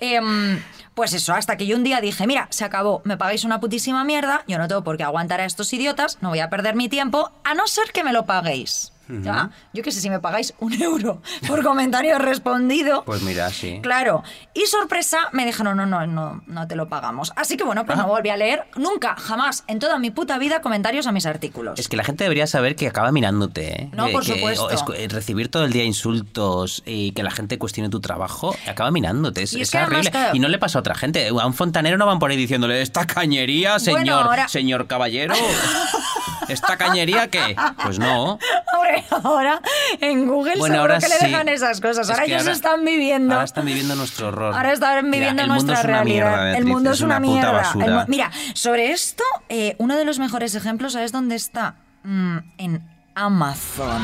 Em, 0.00 0.60
pues 0.94 1.12
eso, 1.14 1.34
hasta 1.34 1.56
que 1.56 1.66
yo 1.66 1.76
un 1.76 1.84
día 1.84 2.00
dije, 2.00 2.26
mira, 2.26 2.48
se 2.50 2.64
acabó, 2.64 3.00
me 3.04 3.16
pagáis 3.16 3.44
una 3.44 3.60
putísima 3.60 4.04
mierda, 4.04 4.44
yo 4.46 4.58
no 4.58 4.68
tengo 4.68 4.82
por 4.82 4.96
qué 4.96 5.04
aguantar 5.04 5.40
a 5.40 5.44
estos 5.44 5.72
idiotas, 5.72 6.18
no 6.20 6.30
voy 6.30 6.40
a 6.40 6.50
perder 6.50 6.74
mi 6.74 6.88
tiempo, 6.88 7.30
a 7.44 7.54
no 7.54 7.66
ser 7.66 7.92
que 7.92 8.04
me 8.04 8.12
lo 8.12 8.26
paguéis. 8.26 8.92
¿Ya? 9.22 9.50
Yo 9.72 9.82
qué 9.82 9.90
sé, 9.92 10.00
si 10.00 10.10
me 10.10 10.20
pagáis 10.20 10.54
un 10.58 10.72
euro 10.82 11.22
por 11.46 11.62
comentario 11.62 12.18
respondido, 12.18 13.04
Pues 13.04 13.22
mira, 13.22 13.50
sí. 13.50 13.80
Claro. 13.82 14.22
Y 14.54 14.66
sorpresa, 14.66 15.18
me 15.32 15.44
dijeron, 15.44 15.76
no, 15.76 15.86
no, 15.86 16.06
no, 16.06 16.42
no 16.46 16.66
te 16.68 16.76
lo 16.76 16.88
pagamos. 16.88 17.32
Así 17.36 17.56
que 17.56 17.64
bueno, 17.64 17.84
pues 17.86 17.98
Ah. 17.98 18.02
no 18.02 18.08
volví 18.08 18.28
a 18.30 18.36
leer 18.36 18.64
nunca, 18.76 19.16
jamás, 19.16 19.64
en 19.66 19.78
toda 19.78 19.98
mi 19.98 20.10
puta 20.10 20.38
vida, 20.38 20.60
comentarios 20.60 21.06
a 21.06 21.12
mis 21.12 21.26
artículos. 21.26 21.78
Es 21.78 21.88
que 21.88 21.96
la 21.96 22.04
gente 22.04 22.24
debería 22.24 22.46
saber 22.46 22.76
que 22.76 22.86
acaba 22.88 23.10
mirándote. 23.12 23.82
¿eh? 23.84 23.90
No, 23.92 24.08
por 24.10 24.24
que- 24.24 24.34
supuesto. 24.34 24.92
eh, 24.94 25.08
recibir 25.08 25.50
todo 25.50 25.64
el 25.64 25.72
día 25.72 25.84
insultos 25.84 26.82
y 26.86 27.12
que 27.12 27.22
la 27.22 27.30
gente 27.30 27.58
cuestione 27.58 27.88
tu 27.90 28.00
trabajo, 28.00 28.54
acaba 28.68 28.90
mirándote. 28.90 29.42
Es, 29.42 29.52
Y 29.52 29.56
es 29.62 29.68
es 29.68 29.70
que 29.72 29.78
además, 29.78 30.06
horrible. 30.06 30.30
Y 30.34 30.38
no 30.38 30.48
le 30.48 30.58
pasa 30.58 30.78
a 30.78 30.80
otra 30.80 30.94
gente. 30.94 31.28
A 31.28 31.46
un 31.46 31.54
fontanero 31.54 31.96
no 31.98 32.06
van 32.06 32.18
por 32.18 32.30
ahí 32.30 32.36
diciéndole, 32.36 32.80
esta 32.82 33.06
cañería, 33.06 33.76
Bueno, 33.78 33.98
señor, 33.98 34.22
ahora- 34.24 34.48
señor 34.48 34.86
caballero. 34.86 35.34
¿Esta 36.48 36.76
cañería 36.76 37.28
qué? 37.28 37.56
Pues 37.82 37.98
no. 37.98 38.38
Hombre, 38.74 39.04
ahora 39.24 39.60
en 40.00 40.26
Google 40.26 40.56
Bueno, 40.56 40.74
seguro 40.76 40.80
ahora 40.94 40.98
que 40.98 41.08
le 41.08 41.14
sí. 41.18 41.26
dejan 41.26 41.48
esas 41.48 41.80
cosas. 41.80 42.06
Es 42.08 42.10
Ahora 42.10 42.24
ellos 42.24 42.40
ahora- 42.42 42.52
están 42.52 42.84
viviendo. 42.84 43.34
Ahora 43.34 43.44
están 43.44 43.64
viviendo 43.66 43.94
nuestro 43.96 44.28
horror. 44.28 44.54
Ahora 44.54 44.72
están 44.72 45.10
viviendo 45.10 45.46
nuestra 45.46 45.82
realidad. 45.82 46.04
mierda, 46.04 46.58
el 46.58 46.64
mundo 46.66 46.90
es, 46.92 47.00
una, 47.00 47.20
mierda. 47.20 47.52
basura. 47.52 48.04
Mira, 48.08 48.30
sobre 48.54 48.92
esto, 48.92 49.24
eh, 49.48 49.74
uno 49.78 49.96
de 49.96 50.04
los 50.04 50.18
mejores 50.18 50.54
ejemplos, 50.54 50.92
¿sabes 50.94 51.12
dónde 51.12 51.36
está? 51.36 51.74
Mm, 52.04 52.38
en 52.58 52.82
Amazon. 53.14 54.02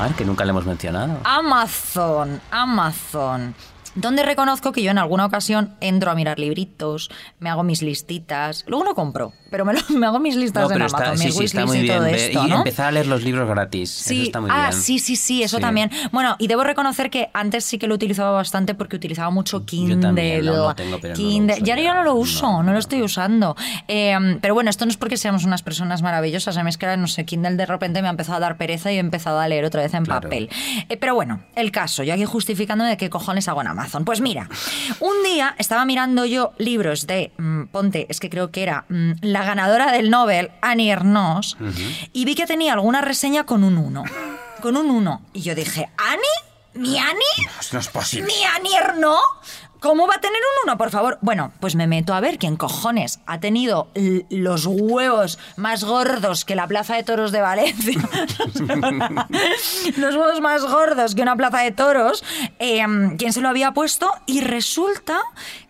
A 0.00 0.02
ver, 0.04 0.14
que 0.14 0.24
nunca 0.24 0.44
le 0.44 0.50
hemos 0.50 0.66
mencionado. 0.66 1.20
Amazon, 1.24 2.40
Amazon. 2.50 3.54
Donde 3.94 4.22
reconozco 4.24 4.72
que 4.72 4.82
yo 4.82 4.90
en 4.90 4.98
alguna 4.98 5.24
ocasión 5.26 5.74
entro 5.80 6.10
a 6.10 6.14
mirar 6.14 6.38
libritos, 6.38 7.10
me 7.38 7.48
hago 7.50 7.62
mis 7.62 7.80
listitas. 7.82 8.64
Luego 8.66 8.84
no 8.84 8.94
compro, 8.94 9.32
pero 9.50 9.64
me, 9.64 9.72
lo- 9.74 9.80
me 9.98 10.06
hago 10.06 10.18
mis 10.18 10.36
listas 10.36 10.68
No, 10.68 10.74
en 10.74 10.82
Amazon, 10.82 11.00
está, 11.02 11.12
mis 11.24 11.34
sí, 11.34 11.38
sí, 11.38 11.44
está 11.44 11.66
muy 11.66 11.78
y 11.78 11.82
bien. 11.82 11.96
todo 11.96 12.06
esto, 12.06 12.44
y 12.44 12.48
¿no? 12.50 12.56
empezar 12.58 12.86
a 12.86 12.90
leer 12.92 13.06
los 13.06 13.22
libros 13.22 13.48
gratis. 13.48 14.10
Eso 14.10 14.22
está 14.22 14.40
muy 14.40 14.50
ah, 14.52 14.70
bien. 14.70 14.82
sí, 14.82 14.98
sí, 14.98 15.16
sí, 15.16 15.42
eso 15.42 15.56
Sí. 15.58 15.62
también. 15.62 15.90
Bueno, 16.12 16.36
y 16.38 16.48
debo 16.48 16.64
reconocer 16.64 17.08
que 17.10 17.30
antes 17.34 17.64
sí 17.64 17.78
que 17.78 17.86
lo 17.86 17.94
utilizaba 17.94 18.30
bastante 18.32 18.74
porque 18.74 18.96
utilizaba 18.96 19.30
mucho 19.30 19.64
Kindle. 19.64 19.96
también, 19.98 20.46
aún 20.48 20.56
lo 20.58 20.74
tengo, 20.74 20.98
pero 21.00 21.14
no 21.14 21.18
Kindle. 21.18 21.56
ya. 21.62 21.76
ya 21.78 21.94
no 21.94 22.02
lo 22.02 22.14
uso, 22.14 22.62
no, 22.62 22.72
lo 22.72 22.78
estoy 22.78 23.02
usando. 23.02 23.56
Eh, 23.88 24.16
pero 24.40 24.54
bueno, 24.54 24.70
esto 24.70 24.84
no 24.86 24.90
es 24.90 24.96
porque 24.96 25.16
seamos 25.16 25.44
unas 25.44 25.62
personas 25.62 26.02
maravillosas. 26.02 26.56
A 26.56 26.64
mí 26.64 26.70
es 26.70 26.78
que 26.78 26.86
ahora, 26.86 26.96
no 26.96 27.06
sé, 27.06 27.24
Kindle 27.24 27.56
de 27.56 27.66
repente 27.66 28.02
me 28.02 28.08
ha 28.08 28.10
empezado 28.10 28.38
a 28.38 28.40
dar 28.40 28.56
pereza 28.56 28.90
y 28.92 28.96
he 28.96 29.00
empezado 29.00 29.38
a 29.38 29.46
leer 29.48 29.64
otra 29.64 29.82
vez 29.82 29.94
en 29.94 30.04
Claro. 30.04 30.22
papel. 30.22 30.48
Eh, 30.88 30.96
pero 30.96 31.14
bueno, 31.14 31.40
el 31.54 31.70
caso, 31.70 32.02
yo 32.02 32.12
aquí 32.14 32.24
justificándome 32.24 32.90
de 32.90 32.96
qué 32.96 33.08
cojones 33.10 33.46
hago 33.48 33.60
en 33.60 33.68
Amazon. 33.84 34.04
Pues 34.04 34.20
mira, 34.20 34.48
un 35.00 35.22
día 35.22 35.54
estaba 35.58 35.84
mirando 35.84 36.24
yo 36.24 36.52
libros 36.58 37.06
de, 37.06 37.32
mm, 37.36 37.64
ponte, 37.66 38.06
es 38.08 38.18
que 38.18 38.30
creo 38.30 38.50
que 38.50 38.62
era 38.62 38.86
mm, 38.88 39.12
la 39.20 39.44
ganadora 39.44 39.92
del 39.92 40.10
Nobel, 40.10 40.50
Annie 40.62 40.90
Ernaux, 40.90 41.56
y 42.12 42.24
vi 42.24 42.34
que 42.34 42.46
tenía 42.46 42.72
alguna 42.72 43.02
reseña 43.02 43.44
con 43.44 43.62
un 43.62 43.76
1. 43.76 44.04
Con 44.62 44.76
un 44.76 44.90
1. 44.90 45.22
Y 45.34 45.42
yo 45.42 45.54
dije, 45.54 45.90
¿Annie? 45.98 46.44
¿Mi 46.74 46.98
Annie? 46.98 47.48
No 47.72 47.78
es 47.78 47.88
posible. 47.88 48.26
¿Mi 48.26 48.44
Annie 48.56 48.76
Ernaux? 48.76 49.20
¿Cómo 49.84 50.06
va 50.06 50.14
a 50.14 50.20
tener 50.20 50.40
un 50.64 50.70
1, 50.70 50.78
por 50.78 50.88
favor? 50.90 51.18
Bueno, 51.20 51.52
pues 51.60 51.76
me 51.76 51.86
meto 51.86 52.14
a 52.14 52.20
ver 52.20 52.38
quién 52.38 52.56
cojones 52.56 53.20
ha 53.26 53.38
tenido 53.38 53.88
los 54.30 54.64
huevos 54.64 55.38
más 55.56 55.84
gordos 55.84 56.46
que 56.46 56.54
la 56.54 56.66
Plaza 56.66 56.96
de 56.96 57.02
Toros 57.02 57.32
de 57.32 57.42
Valencia. 57.42 58.00
los 59.98 60.14
huevos 60.16 60.40
más 60.40 60.62
gordos 60.64 61.14
que 61.14 61.20
una 61.20 61.36
Plaza 61.36 61.58
de 61.60 61.70
Toros. 61.72 62.24
eh, 62.58 62.82
¿Quién 63.18 63.32
se 63.34 63.42
lo 63.42 63.48
había 63.50 63.72
puesto? 63.72 64.10
Y 64.26 64.40
resulta 64.40 65.20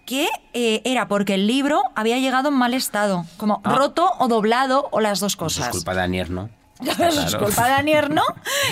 que 0.07 0.29
eh, 0.53 0.81
era 0.85 1.09
porque 1.09 1.35
el 1.35 1.47
libro 1.49 1.83
había 1.97 2.19
llegado 2.19 2.51
en 2.51 2.55
mal 2.55 2.73
estado, 2.75 3.25
como 3.37 3.61
roto 3.65 4.13
o 4.19 4.29
doblado 4.29 4.89
o 4.93 5.01
las 5.01 5.19
dos 5.19 5.35
Pues 5.37 5.55
es 5.55 5.59
cosas. 5.59 5.73
culpa 5.75 5.95
de 5.95 6.03
Anier, 6.03 6.31
¿no? 6.31 6.51
Es 6.91 6.97
Claro. 7.35 7.39
culpa 7.47 7.67
de 7.67 7.73
Anier, 7.73 8.11
¿no? 8.11 8.23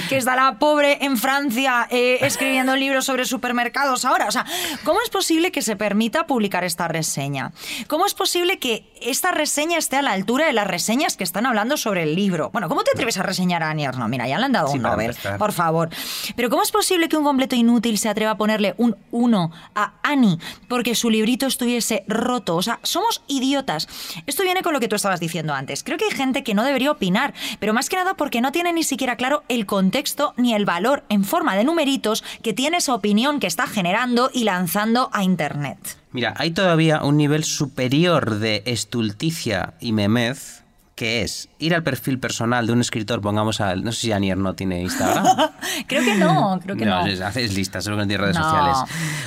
Que 0.09 0.17
está 0.17 0.37
la 0.37 0.59
pobre 0.59 0.99
en 1.05 1.17
Francia 1.17 1.87
eh, 1.91 2.19
escribiendo 2.23 2.77
libros 2.77 3.05
sobre 3.07 3.25
supermercados 3.25 4.05
ahora. 4.05 4.27
O 4.27 4.31
sea, 4.31 4.45
¿cómo 4.85 5.01
es 5.03 5.11
posible 5.11 5.51
que 5.53 5.63
se 5.63 5.77
permita 5.77 6.27
publicar 6.27 6.65
esta 6.65 6.89
reseña? 6.89 7.53
¿Cómo 7.89 8.07
es 8.07 8.15
posible 8.15 8.59
que 8.59 8.91
esta 9.01 9.31
reseña 9.33 9.79
esté 9.79 9.97
a 9.97 10.03
la 10.03 10.13
altura 10.13 10.47
de 10.47 10.53
las 10.53 10.67
reseñas 10.67 11.17
que 11.17 11.25
están 11.25 11.47
hablando 11.47 11.77
sobre 11.77 12.03
el 12.05 12.15
libro? 12.15 12.51
Bueno, 12.53 12.69
¿cómo 12.69 12.83
te 12.85 12.91
atreves 12.93 13.17
a 13.19 13.23
reseñar 13.23 13.63
a 13.63 13.71
Anier? 13.71 13.97
No, 13.97 14.09
mira, 14.09 14.27
ya 14.29 14.39
le 14.39 14.45
han 14.45 14.53
dado 14.53 14.69
Sí, 14.69 14.77
un 14.77 14.83
Nobel, 14.83 15.17
por 15.39 15.53
favor. 15.53 15.89
Pero 16.37 16.51
¿cómo 16.51 16.63
es 16.63 16.71
posible 16.71 17.09
que 17.09 17.17
un 17.17 17.25
completo 17.25 17.57
inútil 17.57 17.99
se 17.99 18.09
atreva 18.09 18.33
a 18.33 18.37
ponerle 18.37 18.75
un 18.79 18.97
1 19.11 19.53
a 19.75 19.95
Annie 20.03 20.39
porque 20.69 20.95
su 20.95 21.11
librito 21.11 21.47
estuviese 21.47 22.05
roto? 22.09 22.57
O 22.57 22.63
sea, 22.63 22.79
somos 22.83 23.23
idiotas. 23.29 23.89
Esto 24.27 24.43
viene 24.43 24.63
con 24.63 24.73
lo 24.73 24.81
que 24.81 24.89
tú 24.89 24.97
estabas 24.97 25.21
diciendo 25.21 25.55
antes. 25.55 25.83
Creo 25.85 25.99
que 25.99 26.05
hay 26.07 26.11
gente 26.11 26.43
que 26.45 26.55
no 26.55 26.65
debería 26.65 26.91
opinar, 26.91 27.33
pero 27.59 27.73
más 27.73 27.89
que 27.89 27.97
nada 27.97 28.02
porque 28.17 28.41
no 28.41 28.53
tiene 28.53 28.73
ni 28.73 28.83
siquiera 28.83 29.17
claro 29.17 29.43
el 29.49 29.67
contexto 29.67 30.35
ni 30.37 30.55
el 30.55 30.65
valor 30.65 31.05
en 31.09 31.25
forma 31.25 31.57
de 31.57 31.65
numeritos 31.65 32.23
que 32.43 32.53
tiene 32.53 32.79
esa 32.79 32.95
opinión 32.95 33.41
que 33.41 33.47
está 33.47 33.67
generando 33.67 34.31
y 34.33 34.45
lanzando 34.45 35.11
a 35.13 35.25
Internet. 35.25 35.79
Mira, 36.13 36.35
hay 36.37 36.51
todavía 36.51 37.03
un 37.03 37.17
nivel 37.17 37.45
superior 37.45 38.39
de 38.39 38.63
estulticia 38.67 39.75
y 39.81 39.93
memez 39.93 40.63
que 40.95 41.23
es 41.23 41.49
ir 41.65 41.75
al 41.75 41.83
perfil 41.83 42.19
personal 42.19 42.67
de 42.67 42.73
un 42.73 42.81
escritor, 42.81 43.21
pongamos 43.21 43.61
al... 43.61 43.85
No 43.85 43.93
sé 43.93 44.01
si 44.03 44.13
Anier 44.13 44.37
no 44.37 44.55
tiene 44.55 44.81
Instagram. 44.83 45.25
Creo 45.87 46.03
que 46.05 46.15
no, 46.17 46.59
creo 46.63 46.77
que 46.77 46.85
no. 46.85 47.07
es- 47.07 47.21
haces 47.21 47.55
listas, 47.55 47.85
solo 47.85 47.97
que 47.97 48.03
no 48.03 48.09
tiene 48.09 48.23
redes 48.25 48.37
No. 48.37 48.45
sociales. 48.45 48.77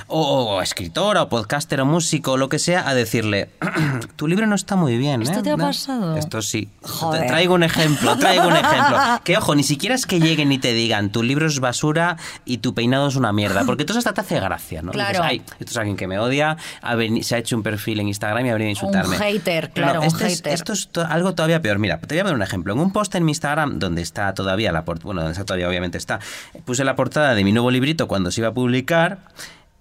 O, 0.08 0.22
o 0.56 0.62
escritora, 0.62 1.24
o 1.24 1.30
podcaster, 1.30 1.80
o 1.82 1.86
músico, 1.86 2.34
o 2.34 2.38
lo 2.38 2.50
que 2.50 2.60
sea, 2.60 2.88
a 2.88 2.94
decirle, 2.94 3.50
tu 4.16 4.28
libro 4.28 4.46
no 4.48 4.56
está 4.56 4.76
muy 4.76 4.98
bien. 4.98 5.22
¿Esto 5.22 5.40
¿eh? 5.40 5.44
te 5.44 5.52
ha 5.52 5.58
¿No? 5.58 5.66
pasado? 5.66 6.18
Esto 6.18 6.42
sí. 6.42 6.70
Joder. 6.82 7.28
Traigo 7.28 7.54
un 7.56 7.64
ejemplo, 7.64 8.18
traigo 8.18 8.48
un 8.48 8.56
ejemplo. 8.56 8.98
Que 9.24 9.38
ojo, 9.38 9.56
ni 9.56 9.64
siquiera 9.64 9.96
es 9.96 10.06
que 10.06 10.20
lleguen 10.20 10.52
y 10.52 10.58
te 10.60 10.74
digan, 10.74 11.10
tu 11.12 11.24
libro 11.24 11.48
es 11.48 11.60
basura 11.60 12.18
y 12.46 12.58
tu 12.60 12.74
peinado 12.74 13.08
es 13.08 13.16
una 13.16 13.32
mierda. 13.34 13.64
Porque 13.66 13.86
todo 13.86 13.98
hasta 13.98 14.14
te 14.14 14.22
hace 14.22 14.40
gracia, 14.40 14.82
¿no? 14.82 14.92
Claro. 14.92 15.10
Dices, 15.24 15.26
Ay, 15.26 15.42
esto 15.60 15.72
es 15.72 15.78
alguien 15.78 15.96
que 15.98 16.08
me 16.08 16.20
odia, 16.20 16.58
ha 16.82 16.96
se 17.22 17.36
ha 17.36 17.38
hecho 17.40 17.56
un 17.56 17.64
perfil 17.64 18.00
en 18.02 18.08
Instagram 18.10 18.46
y 18.46 18.50
ha 18.50 18.54
venido 18.54 18.68
a 18.68 18.72
insultarme. 18.72 19.16
Un 19.16 19.22
hater, 19.24 19.72
Pero 19.74 19.86
no, 19.88 19.92
claro, 19.94 20.02
un 20.02 20.08
este 20.08 20.28
es- 20.28 20.38
hater. 20.40 20.54
esto 20.54 20.74
es 20.74 20.88
to- 20.90 21.06
algo 21.06 21.34
todavía 21.34 21.62
peor. 21.62 21.80
Mira, 21.80 21.98
te 22.00 22.16
voy 22.16 22.20
a 22.20 22.24
poner 22.26 22.36
un 22.36 22.42
ejemplo. 22.44 22.74
En 22.74 22.80
un 22.80 22.92
post 22.92 23.16
en 23.16 23.26
mi 23.26 23.32
Instagram, 23.32 23.80
donde 23.80 24.02
está 24.02 24.34
todavía 24.34 24.72
la 24.72 24.84
portada, 24.86 25.06
bueno, 25.06 25.22
donde 25.22 25.34
está 25.34 25.46
todavía 25.46 25.70
obviamente 25.70 25.98
está, 25.98 26.20
puse 26.66 26.84
la 26.84 26.96
portada 26.96 27.36
de 27.36 27.44
mi 27.44 27.52
nuevo 27.52 27.72
librito 27.72 28.08
cuando 28.08 28.32
se 28.32 28.42
iba 28.42 28.50
a 28.50 28.54
publicar. 28.54 29.20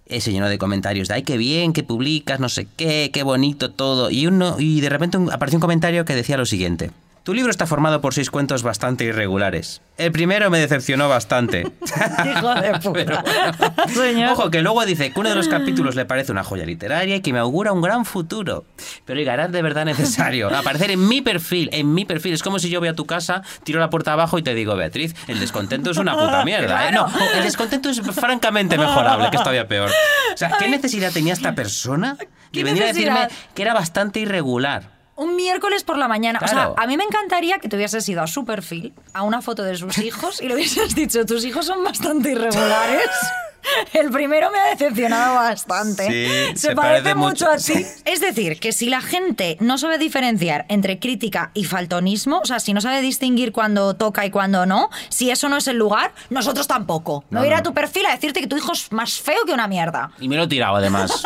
eh, 0.07 0.21
Se 0.21 0.33
llenó 0.33 0.49
de 0.49 0.59
comentarios 0.59 1.09
de 1.09 1.15
ay 1.15 1.23
qué 1.23 1.37
bien 1.39 1.73
que 1.73 1.83
publicas, 1.83 2.39
no 2.41 2.49
sé 2.49 2.67
qué, 2.77 3.11
qué 3.13 3.23
bonito 3.23 3.71
todo. 3.71 4.11
Y 4.11 4.27
uno, 4.27 4.57
y 4.59 4.81
de 4.81 4.89
repente 4.91 5.19
apareció 5.33 5.57
un 5.57 5.63
comentario 5.63 6.05
que 6.05 6.15
decía 6.15 6.37
lo 6.37 6.47
siguiente. 6.47 6.91
Tu 7.25 7.33
libro 7.33 7.51
está 7.51 7.67
formado 7.67 8.03
por 8.03 8.13
seis 8.13 8.31
cuentos 8.31 8.63
bastante 8.63 9.05
irregulares. 9.05 9.81
El 9.97 10.13
primero 10.13 10.51
me 10.51 10.59
decepcionó 10.59 11.09
bastante. 11.09 11.63
Hijo 12.27 12.55
de 12.55 12.79
puta. 12.83 13.25
Señor. 13.89 14.33
Ojo, 14.33 14.51
que 14.51 14.61
luego 14.61 14.85
dice 14.85 15.11
que 15.11 15.19
uno 15.19 15.31
de 15.31 15.35
los 15.35 15.49
capítulos 15.49 15.95
le 15.95 16.05
parece 16.05 16.33
una 16.33 16.45
joya 16.45 16.67
literaria 16.67 17.17
y 17.17 17.21
que 17.23 17.33
me 17.33 17.39
augura 17.39 17.73
un 17.73 17.81
gran 17.81 18.05
futuro. 18.05 18.67
Pero 19.07 19.19
oiga, 19.19 19.33
era 19.33 19.49
de 19.49 19.63
verdad 19.63 19.87
necesario 19.87 20.49
aparecer 20.55 20.91
en 20.91 21.09
mi 21.09 21.23
perfil, 21.23 21.71
en 21.73 21.95
mi 21.95 22.05
perfil. 22.05 22.35
Es 22.35 22.43
como 22.43 22.59
si 22.59 22.69
yo 22.69 22.79
voy 22.79 22.91
a 22.91 22.95
tu 22.95 23.07
casa, 23.07 23.41
tiro 23.63 23.81
la 23.81 23.89
puerta 23.89 24.13
abajo 24.13 24.39
y 24.39 24.43
te 24.43 24.53
digo, 24.53 24.77
Beatriz, 24.77 25.15
el 25.27 25.41
descontento 25.41 25.93
es 25.93 25.97
una 25.97 26.13
puta 26.13 26.45
mierda. 26.45 26.91
¿eh? 26.91 26.93
No, 26.93 27.11
el 27.37 27.43
descontento 27.43 27.89
es 27.89 28.03
francamente 28.03 28.77
mejorable, 28.77 29.31
que 29.31 29.37
es 29.39 29.43
todavía 29.43 29.67
peor. 29.67 29.89
O 29.89 30.37
sea, 30.37 30.53
¿qué 30.59 30.69
necesidad 30.69 31.11
tenía 31.11 31.33
esta 31.33 31.55
persona 31.55 32.17
de 32.17 32.29
¿Qué 32.53 32.65
venir 32.65 32.83
a 32.83 32.89
decirme 32.89 33.29
que 33.55 33.63
era 33.63 33.73
bastante 33.73 34.21
irregular? 34.21 34.93
Un 35.17 35.37
miércoles 35.37 35.85
por 35.85 35.97
la 35.97 36.09
mañana. 36.09 36.41
O 36.43 36.49
sea, 36.49 36.73
a 36.77 36.87
mí 36.87 36.97
me 36.97 37.05
encantaría 37.05 37.59
que 37.59 37.69
te 37.69 37.77
hubieses 37.77 38.09
ido 38.09 38.23
a 38.23 38.27
su 38.27 38.45
perfil, 38.45 38.93
a 39.13 39.23
una 39.23 39.43
foto 39.43 39.63
de 39.63 39.77
sus 39.77 39.99
hijos, 40.07 40.41
y 40.41 40.49
le 40.49 40.55
hubieses 40.55 40.95
dicho, 40.95 41.25
tus 41.25 41.45
hijos 41.45 41.67
son 41.67 41.85
bastante 41.85 42.33
irregulares. 42.33 43.09
El 43.93 44.11
primero 44.11 44.51
me 44.51 44.59
ha 44.59 44.67
decepcionado 44.67 45.37
bastante. 45.37 46.07
Sí, 46.07 46.53
se, 46.55 46.69
se 46.69 46.75
parece, 46.75 47.03
parece 47.03 47.15
mucho 47.15 47.47
mucho. 47.47 47.51
a 47.51 47.57
ti. 47.57 47.87
Es 48.05 48.21
decir, 48.21 48.61
que 48.61 48.73
si 48.73 48.89
la 48.91 49.01
gente 49.01 49.57
no 49.61 49.79
sabe 49.79 49.99
diferenciar 49.99 50.67
entre 50.69 50.99
crítica 50.99 51.51
y 51.55 51.65
faltonismo, 51.65 52.41
o 52.41 52.45
sea, 52.45 52.61
si 52.61 52.75
no 52.75 52.81
sabe 52.81 53.01
distinguir 53.01 53.53
cuando 53.53 53.95
toca 53.95 54.27
y 54.27 54.31
cuando 54.31 54.67
no, 54.67 54.91
si 55.09 55.31
eso 55.31 55.49
no 55.49 55.57
es 55.57 55.67
el 55.67 55.77
lugar, 55.79 56.13
nosotros 56.31 56.67
tampoco. 56.67 57.25
No, 57.31 57.41
voy 57.41 57.49
a 57.49 57.51
ir 57.53 57.55
a 57.55 57.59
no. 57.59 57.63
tu 57.63 57.75
perfil 57.75 58.07
a 58.07 58.11
decirte 58.11 58.41
que 58.41 58.47
tu 58.47 58.57
hijo 58.57 58.73
es 58.73 58.93
más 58.93 59.15
feo 59.21 59.45
que 59.47 59.53
una 59.53 59.67
mierda. 59.67 60.11
Y 60.21 60.29
me 60.29 60.37
lo 60.37 60.43
he 60.45 60.49
tirado 60.49 60.77
además. 60.77 61.23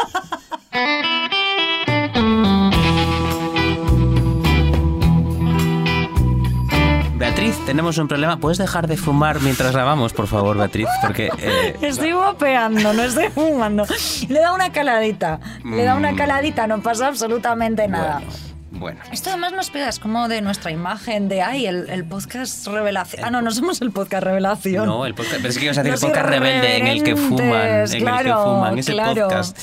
Beatriz, 7.18 7.56
tenemos 7.66 7.98
un 7.98 8.06
problema. 8.06 8.38
¿Puedes 8.38 8.58
dejar 8.58 8.86
de 8.86 8.96
fumar 8.96 9.40
mientras 9.40 9.72
grabamos, 9.72 10.12
por 10.12 10.28
favor, 10.28 10.56
Beatriz? 10.56 10.86
Porque 11.02 11.30
eh, 11.38 11.76
Estoy 11.82 12.12
vapeando, 12.12 12.92
no 12.92 13.02
estoy 13.02 13.28
fumando. 13.30 13.84
Le 14.28 14.38
da 14.38 14.52
una 14.52 14.70
caladita. 14.70 15.40
Le 15.64 15.82
da 15.82 15.96
una 15.96 16.14
caladita, 16.14 16.68
no 16.68 16.80
pasa 16.80 17.08
absolutamente 17.08 17.88
nada. 17.88 18.22
bueno. 18.70 19.00
Esto 19.10 19.30
además 19.30 19.52
nos 19.52 19.68
pega, 19.70 19.88
es 19.88 19.98
como 19.98 20.28
de 20.28 20.40
nuestra 20.42 20.70
imagen 20.70 21.28
de, 21.28 21.42
ay, 21.42 21.66
el, 21.66 21.90
el 21.90 22.04
podcast 22.04 22.64
revelación. 22.68 23.24
Ah, 23.24 23.30
no, 23.30 23.42
no 23.42 23.50
somos 23.50 23.80
el 23.82 23.90
podcast 23.90 24.22
revelación. 24.22 24.86
No, 24.86 25.04
el 25.04 25.14
podcast. 25.14 25.42
Pensé 25.42 25.58
que 25.58 25.64
ibas 25.64 25.78
a 25.78 25.82
decir 25.82 25.94
el 25.94 26.12
podcast 26.12 26.30
rebelde 26.30 26.76
en 26.78 26.86
el 26.86 27.02
que 27.02 27.16
fuman. 27.16 27.66
En 27.66 27.80
el 27.82 27.90
que 28.24 28.32
fuman. 28.32 28.78
Ese 28.78 28.92
claro. 28.92 29.22
podcast. 29.28 29.58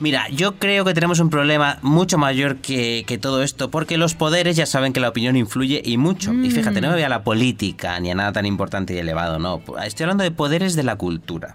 Mira, 0.00 0.28
yo 0.30 0.56
creo 0.58 0.84
que 0.86 0.94
tenemos 0.94 1.20
un 1.20 1.28
problema 1.30 1.78
mucho 1.82 2.16
mayor 2.18 2.56
que, 2.56 3.04
que 3.06 3.18
todo 3.18 3.42
esto, 3.42 3.70
porque 3.70 3.98
los 3.98 4.14
poderes 4.14 4.56
ya 4.56 4.64
saben 4.66 4.92
que 4.94 5.00
la 5.00 5.10
opinión 5.10 5.36
influye 5.36 5.82
y 5.84 5.98
mucho. 5.98 6.32
Y 6.32 6.50
fíjate, 6.50 6.80
no 6.80 6.88
me 6.88 6.94
voy 6.94 7.02
a 7.02 7.08
la 7.10 7.22
política 7.22 8.00
ni 8.00 8.10
a 8.10 8.14
nada 8.14 8.32
tan 8.32 8.46
importante 8.46 8.94
y 8.94 8.98
elevado, 8.98 9.38
no. 9.38 9.60
Estoy 9.84 10.04
hablando 10.04 10.24
de 10.24 10.30
poderes 10.30 10.74
de 10.74 10.82
la 10.84 10.96
cultura. 10.96 11.54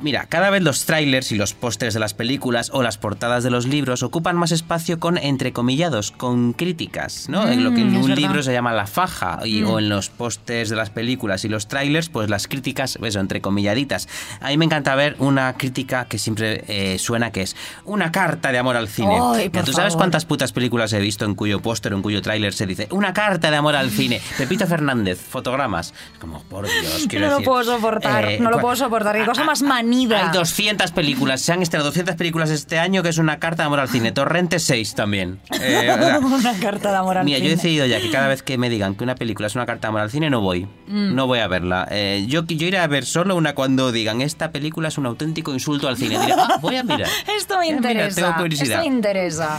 Mira, 0.00 0.26
cada 0.26 0.50
vez 0.50 0.62
los 0.62 0.86
trailers 0.86 1.30
y 1.32 1.36
los 1.36 1.52
pósters 1.54 1.94
de 1.94 2.00
las 2.00 2.14
películas 2.14 2.70
o 2.72 2.82
las 2.82 2.96
portadas 2.98 3.44
de 3.44 3.50
los 3.50 3.66
libros 3.66 4.02
ocupan 4.02 4.36
más 4.36 4.50
espacio 4.52 4.98
con 4.98 5.18
entrecomillados, 5.18 6.10
con 6.10 6.52
críticas, 6.54 7.28
¿no? 7.28 7.48
en 7.48 7.64
lo 7.64 7.72
que 7.74 7.80
en 7.82 7.92
Mm, 7.92 7.96
es 7.96 8.02
un 8.02 8.08
verdad. 8.08 8.16
libro 8.22 8.42
se 8.42 8.52
llama 8.52 8.72
la 8.72 8.86
faja, 8.86 9.40
y, 9.44 9.60
Mm. 9.62 9.66
o 9.68 9.78
en 9.78 9.88
los 9.90 10.08
pósters 10.08 10.70
de 10.70 10.76
las 10.76 10.88
películas 10.90 11.44
y 11.44 11.48
los 11.48 11.68
trailers, 11.68 12.08
pues 12.08 12.30
las 12.30 12.48
críticas, 12.48 12.98
eso, 13.02 13.20
entrecomilladitas. 13.20 14.08
A 14.40 14.48
mí 14.48 14.56
me 14.56 14.64
encanta 14.64 14.94
ver 14.94 15.16
una 15.18 15.52
crítica 15.54 16.06
que 16.06 16.18
siempre 16.18 16.64
eh, 16.68 16.98
suena 16.98 17.30
que 17.30 17.42
es 17.42 17.56
una 17.84 18.12
carta 18.12 18.52
de 18.52 18.58
amor 18.58 18.76
al 18.76 18.88
cine. 18.88 19.18
Mira, 19.36 19.64
¿Tú 19.64 19.72
sabes 19.72 19.92
favor. 19.92 19.98
cuántas 19.98 20.24
putas 20.24 20.52
películas 20.52 20.92
he 20.92 21.00
visto 21.00 21.24
en 21.24 21.34
cuyo 21.34 21.60
póster 21.60 21.92
o 21.92 21.96
en 21.96 22.02
cuyo 22.02 22.22
tráiler 22.22 22.52
se 22.54 22.66
dice 22.66 22.88
una 22.90 23.12
carta 23.12 23.50
de 23.50 23.56
amor 23.56 23.76
al 23.76 23.90
cine? 23.90 24.20
Pepito 24.38 24.66
Fernández, 24.66 25.20
fotogramas. 25.20 25.92
Es 26.12 26.18
Como, 26.18 26.42
por 26.44 26.64
Dios, 26.66 27.06
quiero 27.08 27.26
No 27.26 27.30
lo 27.32 27.38
decir, 27.38 27.48
puedo 27.48 27.64
soportar, 27.64 28.24
eh, 28.24 28.38
no 28.40 28.50
lo 28.50 28.60
puedo 28.60 28.76
soportar. 28.76 29.16
Qué 29.16 29.24
cosa 29.24 29.44
más 29.44 29.62
manida. 29.62 30.28
Hay 30.28 30.32
200 30.36 30.90
películas, 30.92 31.40
se 31.40 31.52
han 31.52 31.62
estrenado 31.62 31.88
200 31.90 32.16
películas 32.16 32.50
este 32.50 32.78
año 32.78 33.02
que 33.02 33.08
es 33.10 33.18
una 33.18 33.38
carta 33.38 33.62
de 33.62 33.66
amor 33.66 33.80
al 33.80 33.88
cine. 33.88 34.12
Torrente 34.12 34.58
6 34.58 34.94
también. 34.94 35.40
Eh, 35.66 35.88
una 36.22 36.52
carta 36.60 36.90
de 36.90 36.96
amor 36.96 37.16
al 37.18 37.24
Mira, 37.24 37.38
yo 37.38 37.44
he 37.44 37.48
cine. 37.50 37.56
decidido 37.56 37.86
ya 37.86 37.98
que 38.00 38.10
cada 38.10 38.28
vez 38.28 38.42
que 38.42 38.58
me 38.58 38.68
digan 38.68 38.94
que 38.94 39.02
una 39.04 39.14
película 39.14 39.46
es 39.46 39.54
una 39.54 39.64
carta 39.64 39.82
de 39.82 39.88
amor 39.88 40.00
al 40.02 40.10
cine, 40.10 40.28
no 40.30 40.40
voy. 40.42 40.64
Mm. 40.86 41.14
No 41.14 41.26
voy 41.26 41.38
a 41.38 41.48
verla. 41.48 41.88
Eh, 41.90 42.26
yo, 42.28 42.44
yo 42.44 42.66
iré 42.66 42.78
a 42.78 42.86
ver 42.86 43.06
solo 43.06 43.34
una 43.34 43.54
cuando 43.54 43.90
digan 43.92 44.20
esta 44.20 44.50
película 44.52 44.88
es 44.88 44.98
un 44.98 45.06
auténtico 45.06 45.52
insulto 45.54 45.88
al 45.88 45.96
cine. 45.96 46.18
Diré, 46.18 46.34
"Ah, 46.36 46.58
voy 46.60 46.76
a 46.76 46.82
mirar. 46.82 47.08
Esto 47.36 47.58
me 47.64 47.76
Eh, 47.76 47.80
mira, 47.80 47.90
interesa. 47.92 48.20
tengo 48.20 48.36
curiosidad. 48.36 48.78
Esto 48.78 48.90
me 48.90 48.96
interesa. 48.96 49.58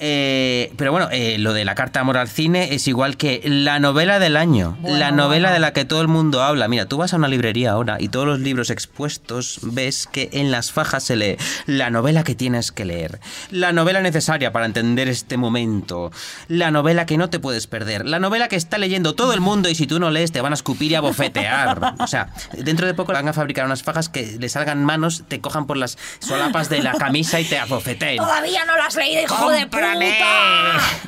Eh, 0.00 0.72
pero 0.76 0.92
bueno, 0.92 1.08
eh, 1.10 1.38
lo 1.38 1.52
de 1.52 1.64
la 1.64 1.74
carta 1.74 1.98
de 1.98 2.02
amor 2.02 2.18
al 2.18 2.28
cine 2.28 2.74
es 2.74 2.86
igual 2.86 3.16
que 3.16 3.40
la 3.44 3.78
novela 3.80 4.18
del 4.18 4.36
año, 4.36 4.76
Bueno, 4.80 4.96
la 4.98 5.10
novela 5.10 5.48
bueno. 5.48 5.54
de 5.54 5.58
la 5.60 5.72
que 5.72 5.84
todo 5.84 6.00
el 6.02 6.08
mundo 6.08 6.42
habla. 6.42 6.68
Mira, 6.68 6.86
tú 6.86 6.98
vas 6.98 7.12
a 7.12 7.16
una 7.16 7.26
librería 7.28 7.72
ahora 7.72 7.96
y 7.98 8.08
todos 8.08 8.26
los 8.26 8.38
libros 8.40 8.70
expuestos 8.70 9.58
ves 9.62 10.06
que 10.10 10.28
en 10.32 10.50
las 10.50 10.70
fajas 10.72 11.02
se 11.02 11.16
lee 11.16 11.36
la 11.66 11.90
novela 11.90 12.22
que 12.22 12.34
tienes 12.34 12.70
que 12.70 12.84
leer, 12.84 13.18
la 13.50 13.72
novela 13.72 14.00
necesaria 14.00 14.52
para 14.52 14.66
entender 14.66 15.08
este 15.08 15.36
momento, 15.36 16.12
la 16.46 16.70
novela 16.70 17.04
que 17.06 17.16
no 17.18 17.28
te 17.30 17.40
puedes 17.40 17.66
perder, 17.66 18.06
la 18.06 18.20
novela 18.20 18.48
que 18.48 18.56
está 18.56 18.78
leyendo 18.78 19.14
todo 19.14 19.32
el 19.34 19.40
mundo 19.40 19.68
y 19.68 19.74
si 19.74 19.86
tú 19.86 19.98
no 19.98 20.10
lees 20.10 20.30
te 20.32 20.40
van 20.40 20.52
a 20.52 20.54
escupir 20.54 20.92
y 20.92 20.94
a 20.94 21.00
bofetear. 21.00 21.94
O 21.98 22.06
sea, 22.06 22.28
dentro 22.52 22.86
de 22.86 22.94
poco 22.94 23.12
van 23.12 23.26
a 23.28 23.32
fabricar 23.32 23.66
unas 23.66 23.82
fajas 23.82 24.08
que 24.08 24.36
le 24.38 24.48
salgan 24.48 24.84
manos, 24.84 25.24
te 25.28 25.40
cojan 25.40 25.66
por 25.66 25.76
las 25.76 25.98
solapas 26.20 26.68
de 26.68 26.82
la 26.82 26.92
camisa 26.94 27.40
y 27.40 27.44
te 27.44 27.58
abofeteen. 27.58 28.18
Todavía 28.18 28.64
no 28.64 28.76
lo 28.76 28.82
has 28.82 28.94
leído, 28.94 29.22
hijo 29.22 29.50
de 29.50 29.66
puta. 29.66 29.87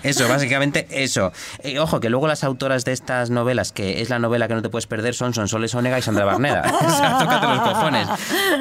Eso, 0.02 0.28
básicamente 0.28 0.86
eso. 0.90 1.32
Eh, 1.62 1.78
ojo, 1.78 2.00
que 2.00 2.10
luego 2.10 2.26
las 2.26 2.44
autoras 2.44 2.84
de 2.84 2.92
estas 2.92 3.30
novelas, 3.30 3.72
que 3.72 4.00
es 4.00 4.10
la 4.10 4.18
novela 4.18 4.48
que 4.48 4.54
no 4.54 4.62
te 4.62 4.68
puedes 4.68 4.86
perder, 4.86 5.14
son 5.14 5.34
Sonsoles 5.34 5.74
Onega 5.74 5.98
y 5.98 6.02
Sandra 6.02 6.24
Barneda. 6.24 6.62
o 6.86 6.90
sea, 6.90 7.18
tócate 7.18 7.46
los 7.46 7.60
cojones. 7.60 8.08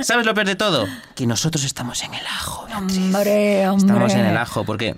¿Sabes 0.01 0.25
lo 0.25 0.33
peor 0.33 0.47
de 0.47 0.55
todo? 0.55 0.87
Que 1.15 1.25
nosotros 1.25 1.63
estamos 1.63 2.03
en 2.03 2.13
el 2.13 2.25
ajo. 2.25 2.67
Hombre, 2.75 3.67
hombre. 3.67 3.87
Estamos 3.87 4.13
en 4.13 4.25
el 4.25 4.37
ajo, 4.37 4.63
porque 4.63 4.95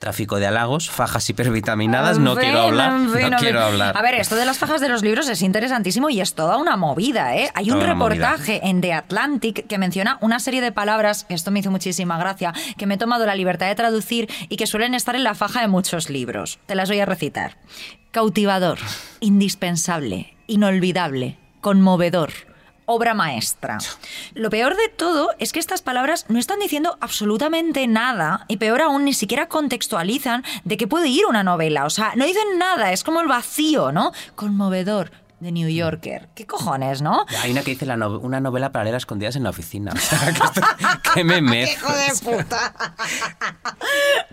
tráfico 0.00 0.40
de 0.40 0.46
halagos, 0.46 0.90
fajas 0.90 1.28
hipervitaminadas, 1.30 2.18
no 2.18 2.34
quiero 2.34 2.62
hablar, 2.62 2.92
no 2.92 3.36
quiero 3.38 3.60
hablar. 3.60 3.96
A 3.96 4.02
ver, 4.02 4.14
esto 4.14 4.34
de 4.34 4.46
las 4.46 4.58
fajas 4.58 4.80
de 4.80 4.88
los 4.88 5.02
libros 5.02 5.28
es 5.28 5.42
interesantísimo 5.42 6.10
y 6.10 6.20
es 6.20 6.34
toda 6.34 6.56
una 6.56 6.76
movida, 6.76 7.36
¿eh? 7.36 7.50
Hay 7.54 7.70
un 7.70 7.78
movida. 7.78 7.92
reportaje 7.92 8.60
en 8.66 8.80
The 8.80 8.94
Atlantic 8.94 9.66
que 9.66 9.78
menciona 9.78 10.18
una 10.22 10.40
serie 10.40 10.62
de 10.62 10.72
palabras, 10.72 11.26
esto 11.28 11.50
me 11.50 11.60
hizo 11.60 11.70
muchísima 11.70 12.18
gracia, 12.18 12.52
que 12.78 12.86
me 12.86 12.94
he 12.94 12.98
tomado 12.98 13.26
la 13.26 13.34
libertad 13.34 13.68
de 13.68 13.74
traducir 13.74 14.28
y 14.48 14.56
que 14.56 14.66
suelen 14.66 14.94
estar 14.94 15.14
en 15.14 15.22
la 15.22 15.34
faja 15.34 15.60
de 15.60 15.68
muchos 15.68 16.08
libros. 16.08 16.58
Te 16.64 16.74
las 16.74 16.88
voy 16.88 17.00
a 17.00 17.06
recitar. 17.06 17.58
Cautivador, 18.10 18.78
indispensable, 19.20 20.34
inolvidable, 20.46 21.36
conmovedor. 21.60 22.49
Obra 22.92 23.14
maestra. 23.14 23.78
Lo 24.34 24.50
peor 24.50 24.76
de 24.76 24.88
todo 24.88 25.30
es 25.38 25.52
que 25.52 25.60
estas 25.60 25.80
palabras 25.80 26.26
no 26.28 26.40
están 26.40 26.58
diciendo 26.58 26.98
absolutamente 27.00 27.86
nada 27.86 28.46
y 28.48 28.56
peor 28.56 28.82
aún 28.82 29.04
ni 29.04 29.14
siquiera 29.14 29.46
contextualizan 29.46 30.42
de 30.64 30.76
qué 30.76 30.88
puede 30.88 31.06
ir 31.06 31.24
una 31.26 31.44
novela. 31.44 31.84
O 31.84 31.90
sea, 31.90 32.14
no 32.16 32.24
dicen 32.24 32.58
nada, 32.58 32.90
es 32.90 33.04
como 33.04 33.20
el 33.20 33.28
vacío, 33.28 33.92
¿no? 33.92 34.10
Conmovedor 34.34 35.12
de 35.40 35.52
New 35.52 35.68
Yorker. 35.68 36.28
¿Qué 36.34 36.46
cojones, 36.46 37.02
no? 37.02 37.24
Hay 37.42 37.50
una 37.52 37.62
que 37.62 37.70
dice 37.72 37.86
la 37.86 37.96
no- 37.96 38.18
una 38.18 38.40
novela 38.40 38.70
paralela 38.72 38.96
escondidas 38.98 39.36
en 39.36 39.42
la 39.44 39.50
oficina. 39.50 39.92
O 39.94 39.98
sea, 39.98 40.18
que, 40.32 40.44
esto- 40.44 40.60
que 41.14 41.24
me 41.24 41.40
mezo. 41.40 41.72
¡Hijo 41.72 41.92
de 41.92 42.36
puta! 42.36 42.74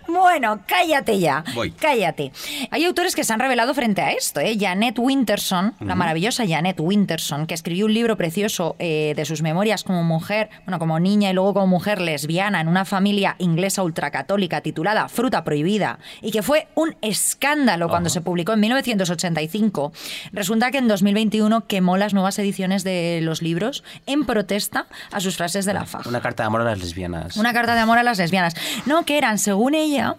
Bueno, 0.06 0.60
cállate 0.66 1.18
ya. 1.18 1.44
Voy. 1.54 1.70
Cállate. 1.72 2.32
Hay 2.70 2.84
autores 2.84 3.14
que 3.14 3.24
se 3.24 3.32
han 3.32 3.40
revelado 3.40 3.74
frente 3.74 4.00
a 4.00 4.10
esto. 4.12 4.40
¿eh? 4.40 4.56
Janet 4.58 4.98
Winterson, 4.98 5.74
la 5.80 5.94
maravillosa 5.94 6.44
Janet 6.46 6.80
Winterson, 6.80 7.46
que 7.46 7.54
escribió 7.54 7.84
un 7.86 7.94
libro 7.94 8.16
precioso 8.16 8.74
eh, 8.78 9.12
de 9.16 9.24
sus 9.26 9.42
memorias 9.42 9.84
como 9.84 10.02
mujer, 10.02 10.48
bueno, 10.64 10.78
como 10.78 10.98
niña 10.98 11.30
y 11.30 11.34
luego 11.34 11.54
como 11.54 11.66
mujer 11.66 12.00
lesbiana 12.00 12.60
en 12.60 12.68
una 12.68 12.84
familia 12.84 13.36
inglesa 13.38 13.82
ultracatólica 13.82 14.60
titulada 14.62 15.08
Fruta 15.08 15.44
Prohibida 15.44 15.98
y 16.22 16.30
que 16.30 16.42
fue 16.42 16.68
un 16.74 16.96
escándalo 17.02 17.88
cuando 17.88 18.08
se 18.08 18.20
publicó 18.22 18.52
en 18.54 18.60
1985. 18.60 19.92
Resulta 20.32 20.70
que 20.70 20.78
en 20.78 20.88
2021 20.98 21.66
quemó 21.66 21.96
las 21.96 22.12
nuevas 22.12 22.38
ediciones 22.40 22.82
de 22.82 23.20
los 23.22 23.40
libros 23.40 23.84
en 24.06 24.26
protesta 24.26 24.86
a 25.12 25.20
sus 25.20 25.36
frases 25.36 25.64
de 25.64 25.74
la 25.74 25.84
faja. 25.84 26.08
Una 26.08 26.20
carta 26.20 26.42
de 26.42 26.48
amor 26.48 26.62
a 26.62 26.64
las 26.64 26.78
lesbianas. 26.80 27.36
Una 27.36 27.52
carta 27.52 27.74
de 27.74 27.80
amor 27.80 27.98
a 27.98 28.02
las 28.02 28.18
lesbianas. 28.18 28.54
No, 28.84 29.04
que 29.04 29.16
eran, 29.16 29.38
según 29.38 29.74
ella, 29.74 30.16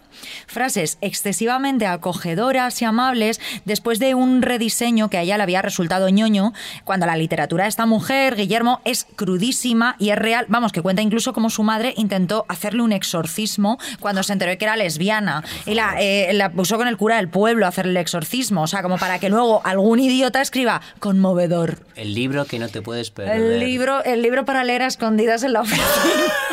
frases 0.47 0.97
excesivamente 1.01 1.85
acogedoras 1.85 2.81
y 2.81 2.85
amables 2.85 3.41
después 3.65 3.99
de 3.99 4.15
un 4.15 4.41
rediseño 4.41 5.09
que 5.09 5.17
a 5.17 5.21
ella 5.21 5.35
le 5.35 5.43
había 5.43 5.61
resultado 5.61 6.07
ñoño, 6.07 6.53
cuando 6.85 7.05
la 7.05 7.17
literatura 7.17 7.63
de 7.65 7.69
esta 7.69 7.85
mujer, 7.85 8.35
Guillermo, 8.35 8.79
es 8.85 9.05
crudísima 9.15 9.95
y 9.99 10.11
es 10.11 10.17
real. 10.17 10.45
Vamos, 10.47 10.71
que 10.71 10.81
cuenta 10.81 11.01
incluso 11.01 11.33
cómo 11.33 11.49
su 11.49 11.63
madre 11.63 11.93
intentó 11.97 12.45
hacerle 12.47 12.83
un 12.83 12.93
exorcismo 12.93 13.79
cuando 13.99 14.23
se 14.23 14.31
enteró 14.31 14.51
de 14.51 14.57
que 14.57 14.65
era 14.65 14.77
lesbiana. 14.77 15.43
Y 15.65 15.73
la, 15.73 15.95
eh, 15.99 16.31
la 16.33 16.51
puso 16.51 16.77
con 16.77 16.87
el 16.87 16.95
cura 16.95 17.17
del 17.17 17.27
pueblo 17.27 17.65
a 17.65 17.69
hacerle 17.69 17.91
el 17.91 17.97
exorcismo. 17.97 18.63
O 18.63 18.67
sea, 18.67 18.81
como 18.81 18.97
para 18.97 19.19
que 19.19 19.29
luego 19.29 19.61
algún 19.65 19.99
idiota 19.99 20.41
escriba 20.41 20.68
conmovedor. 20.99 21.79
El 21.95 22.13
libro 22.13 22.45
que 22.45 22.59
no 22.59 22.69
te 22.69 22.81
puedes 22.81 23.11
perder. 23.11 23.35
El 23.35 23.59
libro, 23.59 24.03
el 24.03 24.21
libro 24.21 24.45
para 24.45 24.63
leer 24.63 24.83
a 24.83 24.87
escondidas 24.87 25.43
en 25.43 25.53
la 25.53 25.61
oficina. 25.61 25.85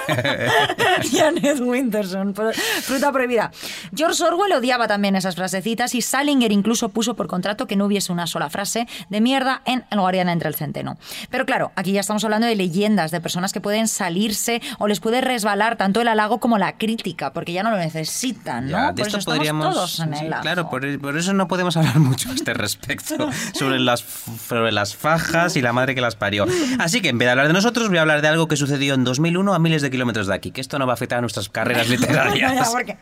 Janet 1.13 1.61
Winterson, 1.61 2.35
fruta 2.35 3.13
prohibida. 3.13 3.51
George 3.95 4.23
Orwell 4.23 4.53
odiaba 4.53 4.87
también 4.89 5.17
esas 5.17 5.35
frasecitas 5.37 5.95
y 5.95 6.03
Salinger 6.03 6.53
incluso 6.53 6.89
puso 6.91 7.15
por 7.15 7.27
contrato 7.27 7.67
que 7.67 7.77
no 7.77 7.87
hubiese 7.87 8.13
una 8.13 8.27
sola 8.27 8.51
frase 8.51 8.87
de 9.09 9.21
mierda 9.21 9.63
en 9.65 9.85
El 9.91 10.01
Guardián 10.01 10.29
entre 10.29 10.49
el 10.49 10.55
Centeno. 10.55 10.97
Pero 11.31 11.47
claro, 11.47 11.73
aquí 11.77 11.93
ya 11.93 12.01
estamos 12.01 12.25
hablando 12.25 12.47
de 12.47 12.57
leyendas, 12.57 13.11
de 13.11 13.21
personas 13.21 13.53
que 13.53 13.61
pueden 13.61 13.89
salirse 13.89 14.63
o 14.79 14.87
les 14.87 15.01
puede 15.01 15.21
resbalar 15.21 15.77
tanto 15.77 16.01
el 16.01 16.09
halago 16.09 16.39
como 16.39 16.59
la 16.59 16.77
crítica, 16.77 17.33
porque 17.33 17.53
ya 17.53 17.63
no 17.63 17.71
lo 17.71 17.79
necesitan, 17.79 18.67
¿no? 18.67 18.71
Ya, 18.71 18.93
de 18.93 19.03
por 19.03 19.09
esto 19.09 19.31
podríamos. 19.31 19.75
todos 19.75 20.01
en 20.01 20.17
sí, 20.17 20.25
el 20.27 20.35
claro, 20.41 20.71
por, 20.71 20.99
por 21.01 21.17
eso 21.17 21.33
no 21.33 21.49
podemos 21.49 21.77
hablar 21.77 21.99
mucho 21.99 22.31
a 22.31 22.35
este 22.35 22.55
respecto 22.55 23.31
sobre 23.55 23.81
las, 23.81 24.03
sobre 24.49 24.73
las 24.73 24.97
fajas 24.97 25.57
y 25.57 25.63
la 25.63 25.73
madre 25.73 25.95
que 25.95 26.01
las 26.01 26.17
parió. 26.17 26.47
Así 26.79 27.01
que 27.01 27.09
en 27.09 27.19
vez 27.19 27.27
de 27.27 27.31
hablar 27.33 27.47
de 27.49 27.53
nosotros, 27.53 27.89
voy 27.89 27.99
a 27.99 28.03
hablar 28.03 28.23
de 28.23 28.29
algo 28.29 28.49
que 28.49 28.57
sucedió 28.57 28.95
en 28.95 29.05
2001 29.05 29.55
a 29.55 29.59
miles 29.59 29.83
de 29.83 29.91
kilómetros 29.91 30.27
de 30.27 30.35
aquí, 30.35 30.51
que 30.51 30.61
esto 30.61 30.79
no 30.79 30.87
va 30.87 30.93
a 30.93 30.95
afectar 30.95 31.19
a 31.19 31.21
nuestras 31.21 31.49
carreras 31.49 31.89
literarias. 31.91 32.69
porque 32.71 32.97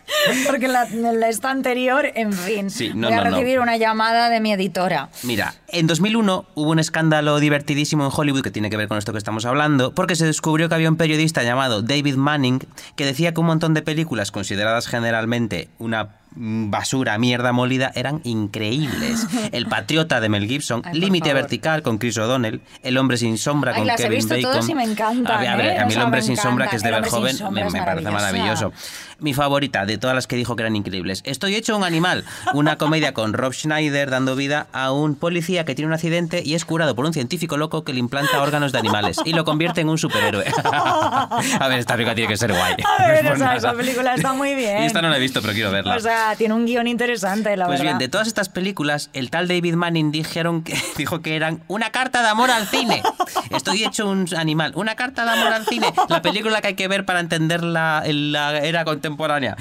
porque 0.47 0.69
la, 0.69 0.87
la 0.91 1.29
esta 1.29 1.51
anterior, 1.51 2.07
en 2.15 2.33
fin, 2.33 2.71
Sí, 2.71 2.93
no, 2.95 3.09
voy 3.09 3.17
a 3.17 3.25
recibir 3.25 3.61
una 3.61 3.77
llamada 3.77 4.29
de 4.31 4.41
mi 4.41 4.53
editora. 4.53 5.09
Mira, 5.23 5.55
en 5.69 5.87
2001 5.87 6.47
hubo 6.55 6.71
un 6.71 6.79
escándalo 6.79 7.39
divertidísimo 7.41 8.05
en 8.05 8.11
Hollywood 8.15 8.43
que 8.43 8.51
tiene 8.51 8.71
que 8.71 8.77
ver 8.77 8.89
con 8.89 8.99
esto 8.99 9.13
que 9.13 9.19
estamos 9.19 9.45
hablando, 9.45 9.95
porque 9.95 10.17
se 10.17 10.27
descubrió 10.27 10.69
que 10.69 10.75
había 10.75 10.89
un 10.89 10.97
periodista 10.97 11.43
llamado 11.43 11.83
David 11.83 12.17
Manning 12.17 12.61
que 12.97 13.05
decía 13.05 13.33
que 13.35 13.41
un 13.41 13.47
montón 13.47 13.75
de 13.75 13.83
películas 13.83 14.31
consideradas 14.31 14.87
generalmente 14.87 15.69
una 15.79 16.09
basura, 16.35 17.19
mierda 17.19 17.53
molida, 17.53 17.93
eran 17.95 18.21
increíbles. 18.25 19.27
El 19.53 19.67
Patriota 19.67 20.21
de 20.21 20.29
Mel 20.29 20.47
Gibson, 20.47 20.83
Límite. 20.93 21.35
Vertical 21.35 21.83
con 21.83 21.99
Chris 21.99 22.17
O'Donnell, 22.19 22.61
El 22.83 22.97
Hombre 22.97 23.17
sin 23.17 23.39
sombra 23.39 23.73
Ay, 23.73 23.79
con 23.79 23.87
las 23.89 23.99
he 24.01 24.05
Kevin 24.05 24.17
visto 24.19 24.35
Bacon. 24.35 24.51
todas 24.51 24.69
y 24.69 24.75
me 24.75 24.85
A 24.85 25.39
ver, 25.39 25.49
a, 25.49 25.57
ver, 25.57 25.67
¿eh? 25.67 25.79
a 25.79 25.85
mí 25.87 25.95
O 25.95 25.97
El 25.97 26.03
Hombre 26.05 26.23
sin 26.23 26.37
sombra, 26.37 26.69
que 26.69 26.77
es 26.77 26.83
de 26.83 26.91
ver 26.91 27.09
joven, 27.09 27.37
me, 27.51 27.65
parece 27.71 28.11
maravilloso. 28.11 28.73
Mi 29.19 29.33
favorita 29.33 29.87
de 29.87 29.97
todas 29.99 30.15
las 30.15 30.27
que 30.27 30.37
dijo 30.37 30.55
que 30.55 30.63
eran 30.63 30.77
increíbles. 30.77 31.23
Estoy 31.25 31.55
hecho 31.55 31.77
un 31.77 31.85
animal. 31.85 32.25
Una 32.53 32.77
comedia 32.77 33.15
con 33.15 33.33
Rob 33.33 33.53
Schneider 33.53 34.11
dando 34.11 34.37
vida 34.37 34.67
a 34.73 34.93
un 34.93 35.15
policía 35.15 35.65
que 35.65 35.75
tiene 35.75 35.89
un 35.89 35.95
accidente 35.95 36.43
y 36.45 36.55
es 36.55 36.65
curado 36.65 36.95
por 36.95 37.05
un 37.05 37.13
científico 37.13 37.57
loco 37.57 37.85
que 37.85 37.93
le 37.93 38.01
implanta 38.01 38.41
órganos 38.43 38.73
de 38.73 38.79
animales 38.79 39.21
y 39.25 39.33
lo 39.33 39.45
convierte 39.45 39.81
en 39.81 39.89
un 39.89 39.99
superhéroe. 39.99 40.45
a 40.65 41.69
ver, 41.69 41.79
esta 41.79 41.95
película 41.95 42.15
tiene 42.15 42.29
que 42.29 42.37
ser 42.37 42.53
guay. 42.53 42.77
A 42.99 43.07
ver, 43.07 43.25
Pues 43.35 43.41
esa 43.41 43.73
película 43.73 44.15
está 44.15 44.33
muy 44.33 44.55
bien. 44.55 44.83
Y 44.83 44.87
esta 44.87 45.01
no 45.03 45.09
la 45.09 45.17
he 45.17 45.21
visto, 45.21 45.41
pero 45.41 45.55
quiero 45.55 45.71
verla. 45.71 45.97
O 45.97 46.01
sea, 46.01 46.24
tiene 46.37 46.55
un 46.55 46.67
guion 46.67 46.87
interesante, 46.87 47.57
la 47.57 47.67
Pues 47.67 47.81
verdad. 47.81 47.93
bien, 47.95 47.99
de 47.99 48.09
todas 48.09 48.27
estas 48.27 48.49
películas, 48.49 49.11
el 49.13 49.31
tal 49.31 49.49
David 49.49 49.75
Manning 49.75 50.11
dijeron 50.13 50.63
que, 50.63 50.77
dijo 50.97 51.21
que 51.23 51.37
eran 51.37 51.63
una 51.69 51.91
carta 51.91 52.23
de 52.23 52.29
amor 52.29 52.51
al 52.51 52.67
cine. 52.67 53.03
Estoy 53.51 53.85
hecho 53.85 54.09
un 54.09 54.27
animal. 54.37 54.73
Una 54.75 54.95
carta 54.95 55.25
de 55.25 55.31
amor 55.31 55.53
al 55.53 55.67
cine. 55.67 55.93
La 56.09 56.23
película 56.23 56.61
que 56.61 56.69
hay 56.69 56.75
que 56.75 56.89
ver 56.89 57.05
para 57.05 57.21
entender 57.21 57.63
la, 57.63 58.03
la 58.07 58.59
era 58.59 58.85
contemporánea. 58.85 59.57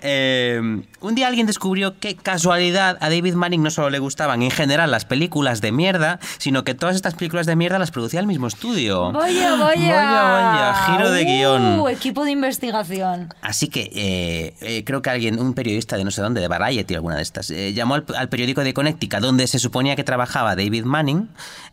Eh, 0.00 0.60
un 1.00 1.14
día 1.14 1.28
alguien 1.28 1.46
descubrió 1.46 1.98
que 1.98 2.16
casualidad 2.16 2.96
a 3.00 3.08
David 3.10 3.34
Manning 3.34 3.62
no 3.62 3.70
solo 3.70 3.90
le 3.90 3.98
gustaban 3.98 4.42
en 4.42 4.50
general 4.50 4.90
las 4.90 5.04
películas 5.04 5.60
de 5.60 5.72
mierda, 5.72 6.18
sino 6.38 6.64
que 6.64 6.74
todas 6.74 6.96
estas 6.96 7.14
películas 7.14 7.46
de 7.46 7.56
mierda 7.56 7.78
las 7.78 7.90
producía 7.90 8.20
el 8.20 8.26
mismo 8.26 8.46
estudio. 8.46 9.12
Vaya, 9.12 9.54
vaya. 9.56 9.94
Vaya, 9.94 10.22
vaya, 10.22 10.74
giro 10.86 11.10
de 11.10 11.24
guion. 11.24 11.80
Uh, 11.80 11.88
equipo 11.88 12.24
de 12.24 12.32
investigación. 12.32 13.32
Así 13.42 13.68
que 13.68 13.90
eh, 13.94 14.54
eh, 14.60 14.84
creo 14.84 15.02
que 15.02 15.10
alguien, 15.10 15.38
un 15.38 15.54
periodista 15.54 15.96
de 15.96 16.04
no 16.08 16.12
sé 16.12 16.22
dónde, 16.22 16.40
de 16.40 16.48
Variety, 16.48 16.94
alguna 16.94 17.16
de 17.16 17.22
estas, 17.22 17.50
eh, 17.50 17.74
llamó 17.74 17.94
al, 17.94 18.04
al 18.16 18.28
periódico 18.28 18.64
de 18.64 18.72
Connecticut, 18.72 19.20
donde 19.20 19.46
se 19.46 19.58
suponía 19.58 19.94
que 19.94 20.04
trabajaba 20.04 20.56
David 20.56 20.84
Manning, 20.84 21.28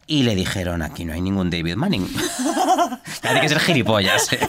y 0.07 0.23
le 0.23 0.35
dijeron, 0.35 0.81
aquí 0.81 1.03
no 1.05 1.13
hay 1.13 1.21
ningún 1.21 1.49
David 1.49 1.75
Manning. 1.75 2.07
Hay 3.23 3.41
que 3.41 3.49
ser 3.49 3.59
gilipollas. 3.59 4.31
¿eh? 4.33 4.39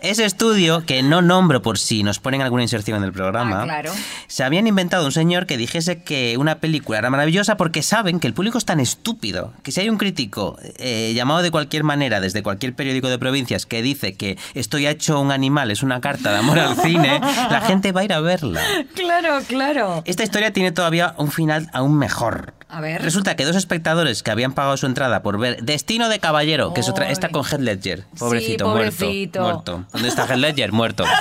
Ese 0.00 0.24
estudio, 0.24 0.86
que 0.86 1.02
no 1.02 1.20
nombro 1.20 1.60
por 1.60 1.78
si 1.78 2.02
nos 2.02 2.18
ponen 2.18 2.40
alguna 2.40 2.62
inserción 2.62 2.96
en 2.98 3.04
el 3.04 3.12
programa, 3.12 3.62
Ah, 3.62 3.64
claro. 3.64 3.92
se 4.26 4.42
habían 4.42 4.66
inventado 4.66 5.04
un 5.04 5.12
señor 5.12 5.46
que 5.46 5.58
dijese 5.58 6.02
que 6.02 6.36
una 6.38 6.60
película 6.60 6.98
era 6.98 7.10
maravillosa 7.10 7.56
porque 7.58 7.82
saben 7.82 8.18
que 8.20 8.26
el 8.26 8.32
público 8.32 8.56
es 8.56 8.64
tan 8.64 8.80
estúpido 8.80 9.52
que 9.62 9.70
si 9.72 9.80
hay 9.80 9.90
un 9.90 9.98
crítico 9.98 10.56
eh, 10.78 11.12
llamado 11.14 11.42
de 11.42 11.50
cualquier 11.50 11.84
manera 11.84 12.20
desde 12.20 12.42
cualquier 12.42 12.74
periódico 12.74 13.08
de 13.10 13.18
provincias 13.18 13.66
que 13.66 13.82
dice 13.82 14.14
que 14.14 14.38
estoy 14.54 14.86
hecho 14.86 15.20
un 15.20 15.30
animal, 15.30 15.70
es 15.70 15.82
una 15.82 16.00
carta 16.00 16.32
de 16.32 16.38
amor 16.38 16.58
al 16.58 16.76
cine, 16.76 17.20
la 17.20 17.60
gente 17.60 17.92
va 17.92 18.00
a 18.00 18.04
ir 18.04 18.12
a 18.14 18.20
verla. 18.20 18.62
Claro, 18.94 19.40
claro. 19.46 20.02
Esta 20.06 20.22
historia 20.22 20.52
tiene 20.52 20.72
todavía 20.72 21.14
un 21.18 21.30
final 21.30 21.68
aún 21.72 21.98
mejor. 21.98 22.54
A 22.72 22.80
ver. 22.80 23.02
Resulta 23.02 23.36
que 23.36 23.44
dos 23.44 23.56
espectadores 23.56 24.22
que 24.22 24.30
habían 24.30 24.52
pagado 24.52 24.76
su 24.76 24.86
entrada 24.86 25.22
por 25.22 25.38
ver 25.38 25.62
Destino 25.62 26.08
de 26.08 26.18
Caballero, 26.20 26.72
que 26.72 26.80
es 26.80 26.88
otra, 26.88 27.10
esta 27.10 27.28
con 27.30 27.44
Heath 27.44 27.60
Ledger, 27.60 28.04
pobrecito, 28.18 28.64
pobrecito. 28.66 29.40
muerto, 29.42 29.72
muerto. 29.78 29.86
¿Dónde 29.92 30.08
está 30.08 30.26
Heath 30.26 30.36
Ledger? 30.38 30.72
Muerto. 30.72 31.04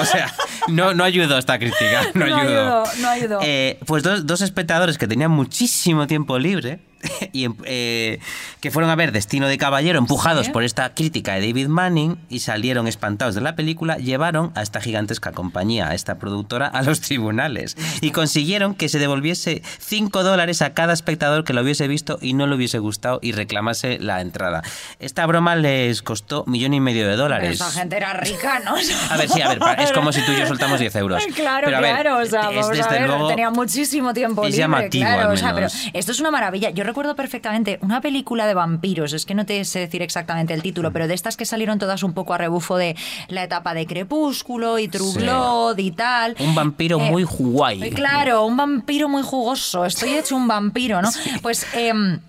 O 0.00 0.04
sea, 0.04 0.32
no, 0.68 0.94
no 0.94 1.04
ayudó 1.04 1.38
esta 1.38 1.58
crítica, 1.58 2.02
no, 2.14 2.26
No 2.26 2.36
ayudó. 2.36 2.82
ayudó, 2.84 2.84
no 3.00 3.08
ayudó. 3.08 3.38
Eh, 3.42 3.78
pues 3.86 4.02
dos, 4.02 4.26
dos 4.26 4.40
espectadores 4.40 4.98
que 4.98 5.06
tenían 5.06 5.30
muchísimo 5.30 6.06
tiempo 6.06 6.38
libre 6.38 6.80
y 7.32 7.48
eh, 7.64 8.18
que 8.60 8.70
fueron 8.70 8.90
a 8.90 8.96
ver 8.96 9.12
Destino 9.12 9.48
de 9.48 9.58
Caballero 9.58 9.98
empujados 9.98 10.46
Sí. 10.46 10.52
por 10.52 10.64
esta 10.64 10.94
crítica 10.94 11.34
de 11.34 11.46
David 11.48 11.68
Manning 11.68 12.16
y 12.28 12.40
salieron 12.40 12.86
espantados 12.88 13.34
de 13.34 13.40
la 13.40 13.54
película, 13.54 13.96
llevaron 13.96 14.52
a 14.54 14.62
esta 14.62 14.80
gigantesca 14.80 15.32
compañía, 15.32 15.88
a 15.88 15.94
esta 15.94 16.18
productora, 16.18 16.66
a 16.66 16.82
los 16.82 17.00
tribunales 17.00 17.76
y 18.00 18.10
consiguieron 18.10 18.74
que 18.74 18.88
se 18.88 18.98
devolviese 18.98 19.62
5 19.80 20.22
dólares 20.22 20.62
a 20.62 20.74
cada 20.74 20.92
espectador 20.92 21.44
que 21.44 21.52
lo 21.52 21.62
hubiese 21.62 21.88
visto 21.88 22.18
y 22.20 22.34
no 22.34 22.46
le 22.46 22.54
hubiese 22.56 22.78
gustado 22.78 23.18
y 23.22 23.32
reclamase 23.32 23.98
la 23.98 24.20
entrada. 24.20 24.62
Esta 24.98 25.26
broma 25.26 25.56
les 25.56 26.02
costó 26.02 26.44
millón 26.46 26.74
y 26.74 26.80
medio 26.80 27.02
de 27.06 27.12
Pero 27.12 27.22
dólares. 27.22 27.52
esa 27.60 27.70
gente 27.70 27.96
era 27.96 28.12
rica, 28.14 28.60
¿no? 28.64 28.74
A 29.10 29.16
ver, 29.16 29.28
sí, 29.28 29.40
a 29.40 29.48
ver, 29.48 29.58
es 29.80 29.92
como 29.92 30.12
si 30.12 30.24
tú 30.24 30.32
y 30.32 30.38
yo 30.40 30.46
soltamos 30.46 30.78
10 30.80 30.94
euros. 30.96 31.22
Claro, 31.34 31.66
Pero 31.66 31.78
a 31.78 31.80
ver, 31.80 31.90
claro, 31.94 32.18
o 32.18 32.24
sea, 32.26 32.40
es 32.50 32.56
vamos 32.56 32.66
a 32.68 32.72
desde 32.72 32.90
ver, 32.90 33.06
luego- 33.08 33.28
tenía 33.28 33.50
muchísimo 33.50 34.12
tiempo 34.14 34.42
es 34.44 34.50
libre, 34.50 34.58
llamativo, 34.60 35.04
claro, 35.06 35.28
al 35.30 35.34
o 35.34 35.36
sea, 35.36 35.54
pero 35.54 35.66
esto 35.92 36.12
es 36.12 36.20
una 36.20 36.30
maravilla. 36.30 36.70
Yo 36.70 36.84
recuerdo 36.92 37.16
perfectamente 37.16 37.78
una 37.80 38.02
película 38.02 38.46
de 38.46 38.52
vampiros, 38.52 39.14
es 39.14 39.24
que 39.24 39.34
no 39.34 39.46
te 39.46 39.64
sé 39.64 39.78
decir 39.78 40.02
exactamente 40.02 40.52
el 40.52 40.60
título, 40.60 40.92
pero 40.92 41.08
de 41.08 41.14
estas 41.14 41.38
que 41.38 41.46
salieron 41.46 41.78
todas 41.78 42.02
un 42.02 42.12
poco 42.12 42.34
a 42.34 42.38
rebufo 42.38 42.76
de 42.76 42.94
la 43.28 43.44
etapa 43.44 43.72
de 43.72 43.86
Crepúsculo 43.86 44.78
y 44.78 44.88
True 44.88 45.12
Sí. 45.12 45.18
Blood 45.20 45.78
y 45.78 45.90
tal. 45.92 46.36
Un 46.38 46.54
vampiro 46.54 47.00
Eh, 47.00 47.10
muy 47.10 47.24
guay. 47.24 47.90
Claro, 47.92 48.44
un 48.44 48.58
vampiro 48.58 49.08
muy 49.08 49.22
jugoso. 49.22 49.86
Estoy 49.86 50.10
hecho 50.10 50.36
un 50.36 50.46
vampiro, 50.46 51.00
¿no? 51.00 51.08
Pues 51.40 51.66
em, 51.74 52.20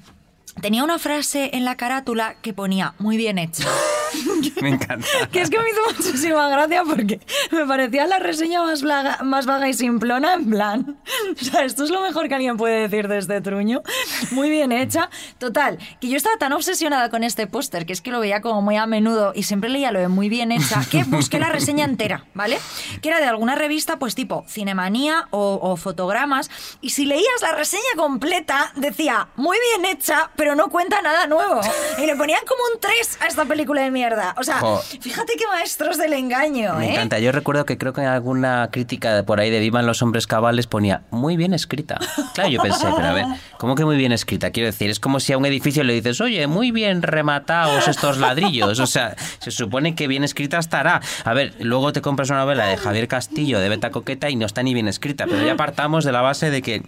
tenía 0.62 0.84
una 0.84 1.00
frase 1.00 1.52
en 1.54 1.66
la 1.66 1.76
carátula 1.76 2.36
que 2.42 2.54
ponía 2.54 2.94
muy 3.00 3.18
bien 3.18 3.38
hecha. 3.38 3.66
Me 4.62 4.70
encanta. 4.70 5.08
Que 5.32 5.42
es 5.42 5.50
que 5.50 5.58
me 5.60 5.66
hizo 5.70 5.82
muchísima 5.98 6.48
gracia 6.48 6.84
porque 6.88 7.20
me 7.52 7.66
parecía 7.66 8.06
la 8.08 8.20
reseña 8.20 8.62
más, 8.62 8.84
blaga- 8.84 9.22
más 9.24 9.46
vaga 9.46 9.68
y 9.68 9.74
simplona, 9.74 10.34
en 10.36 10.50
plan. 10.50 10.98
O 11.42 11.44
sea, 11.44 11.64
esto 11.66 11.84
es 11.84 11.90
lo 11.90 12.02
mejor 12.02 12.28
que 12.30 12.36
alguien 12.36 12.56
puede 12.58 12.88
decir 12.88 13.08
de 13.08 13.18
este 13.18 13.42
truño. 13.42 13.82
Muy 14.32 14.50
bien 14.50 14.72
hecha. 14.72 15.10
Total, 15.40 15.80
que 16.00 16.08
yo 16.10 16.18
estaba 16.18 16.38
tan 16.38 16.54
obsesionada 16.54 17.10
con 17.10 17.24
este 17.24 17.48
póster 17.48 17.86
que 17.86 17.94
es 17.94 18.02
que 18.02 18.12
lo 18.12 18.20
veía 18.20 18.42
como 18.42 18.62
muy 18.62 18.78
a 18.78 18.86
menudo 18.86 19.34
y 19.36 19.44
siempre 19.44 19.70
leía 19.70 19.92
lo 19.92 20.00
de 20.00 20.08
muy 20.08 20.30
bien 20.30 20.52
hecha 20.52 20.82
que 20.90 21.04
busqué 21.04 21.40
la 21.40 21.50
reseña 21.50 21.86
entera, 21.86 22.26
¿vale? 22.34 22.60
Que 23.02 23.10
era 23.10 23.20
de 23.20 23.26
alguna 23.26 23.56
revista, 23.56 23.98
pues 23.98 24.14
tipo 24.16 24.46
Cinemanía 24.48 25.28
o, 25.32 25.60
o 25.62 25.76
Fotogramas. 25.78 26.50
Y 26.82 26.92
si 26.92 27.06
leías 27.06 27.42
la 27.42 27.54
reseña 27.54 27.82
completa, 27.98 28.72
decía 28.76 29.30
muy 29.36 29.58
bien 29.72 29.92
hecha, 29.92 30.30
pero 30.36 30.43
no 30.56 30.70
cuenta 30.70 31.02
nada 31.02 31.28
nuevo. 31.28 31.62
Y 31.98 32.06
le 32.06 32.16
ponían 32.16 32.42
como 32.48 32.62
un 32.74 32.80
3 32.80 33.18
a 33.22 33.28
esta 33.28 33.46
película 33.46 33.82
de 33.82 33.92
mierda. 33.92 34.36
O 34.38 34.44
sea, 34.44 34.58
Jo. 34.60 34.82
fíjate 35.02 35.34
qué 35.38 35.46
maestros 35.48 35.98
del 35.98 36.14
engaño, 36.14 36.76
Me 36.76 36.88
¿eh? 36.90 36.92
encanta. 36.94 37.20
Yo 37.20 37.32
recuerdo 37.32 37.66
que 37.66 37.78
creo 37.78 37.94
que 37.94 38.02
en 38.02 38.08
alguna 38.08 38.70
crítica 38.72 39.16
de 39.16 39.24
por 39.24 39.40
ahí 39.40 39.50
de 39.50 39.60
Vivan 39.60 39.86
los 39.86 40.02
hombres 40.02 40.28
cabales 40.28 40.68
ponía 40.68 41.04
muy 41.12 41.38
bien 41.38 41.54
escrita. 41.54 42.00
Claro, 42.34 42.50
yo 42.50 42.62
pensé, 42.62 42.88
pero 42.96 43.08
a 43.08 43.14
ver, 43.14 43.26
¿cómo 43.58 43.76
que 43.76 43.86
muy 43.86 43.96
bien 43.96 44.12
escrita? 44.12 44.52
Quiero 44.52 44.68
decir, 44.68 44.90
es 44.90 45.00
como 45.00 45.20
si 45.20 45.34
a 45.34 45.38
un 45.38 45.46
edificio 45.46 45.84
le 45.84 45.94
dices, 45.94 46.20
oye, 46.22 46.46
muy 46.48 46.72
bien 46.72 47.02
rematados 47.02 47.88
estos 47.88 48.18
ladrillos. 48.18 48.80
O 48.80 48.88
sea, 48.88 49.16
se 49.40 49.52
supone 49.52 49.96
que 49.96 50.08
bien 50.08 50.24
escrita 50.24 50.58
estará. 50.60 51.02
A 51.24 51.34
ver, 51.34 51.54
luego 51.60 51.94
te 51.94 52.02
compras 52.02 52.30
una 52.30 52.40
novela 52.40 52.66
de 52.66 52.78
Javier 52.78 53.08
Castillo, 53.08 53.60
de 53.60 53.70
Beta 53.70 53.92
Coqueta, 53.92 54.30
y 54.30 54.36
no 54.36 54.46
está 54.46 54.64
ni 54.64 54.74
bien 54.74 54.88
escrita. 54.88 55.26
Pero 55.28 55.46
ya 55.46 55.56
partamos 55.56 56.04
de 56.06 56.12
la 56.12 56.22
base 56.22 56.50
de 56.50 56.62
que, 56.62 56.82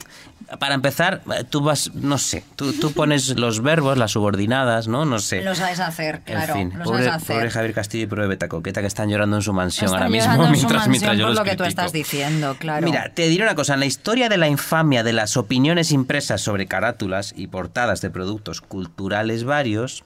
para 0.59 0.75
empezar, 0.75 1.21
tú 1.49 1.61
vas, 1.61 1.93
no 1.93 2.17
sé, 2.17 2.43
tú, 2.55 2.73
tú 2.73 2.91
pones 2.91 3.35
los 3.45 3.61
verbos, 3.61 3.97
las 3.97 4.11
subordinadas, 4.11 4.87
¿no? 4.87 5.05
No 5.05 5.19
sé. 5.19 5.41
Lo 5.41 5.55
sabes 5.55 5.79
hacer, 5.79 6.21
claro. 6.21 6.55
en 6.55 6.71
fin, 6.71 6.79
lo 6.79 6.85
pobre, 6.85 7.05
sabes 7.05 7.23
hacer. 7.23 7.35
pobre 7.37 7.51
Javier 7.51 7.73
Castillo 7.73 8.03
y 8.03 8.07
pobre 8.07 8.27
Beta 8.27 8.47
Coqueta 8.47 8.81
que 8.81 8.87
están 8.87 9.09
llorando 9.09 9.37
en 9.37 9.41
su 9.41 9.53
mansión 9.53 9.85
Están 9.85 10.03
ahora 10.03 10.09
mismo 10.09 10.49
mientras, 10.49 10.87
mientras 10.87 10.87
mansión 10.87 11.17
yo 11.17 11.25
por 11.25 11.35
los 11.35 11.39
lo 11.39 11.51
que 11.51 11.55
tú 11.55 11.63
estás 11.63 11.91
diciendo, 11.93 12.55
claro. 12.59 12.85
Mira, 12.85 13.11
te 13.13 13.27
diré 13.27 13.43
una 13.43 13.55
cosa, 13.55 13.75
en 13.75 13.79
la 13.81 13.85
historia 13.85 14.29
de 14.29 14.37
la 14.37 14.47
infamia 14.47 15.03
de 15.03 15.13
las 15.13 15.37
opiniones 15.37 15.91
impresas 15.91 16.41
sobre 16.41 16.65
carátulas 16.67 17.33
y 17.35 17.47
portadas 17.47 18.01
de 18.01 18.09
productos 18.09 18.61
culturales 18.61 19.43
varios, 19.43 20.03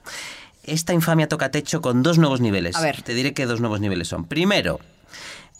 esta 0.64 0.92
infamia 0.92 1.28
toca 1.28 1.50
techo 1.50 1.80
con 1.80 2.02
dos 2.02 2.18
nuevos 2.18 2.40
niveles. 2.40 2.76
A 2.76 2.82
ver. 2.82 3.02
Te 3.02 3.14
diré 3.14 3.32
que 3.32 3.46
dos 3.46 3.60
nuevos 3.60 3.80
niveles 3.80 4.08
son. 4.08 4.24
Primero, 4.24 4.80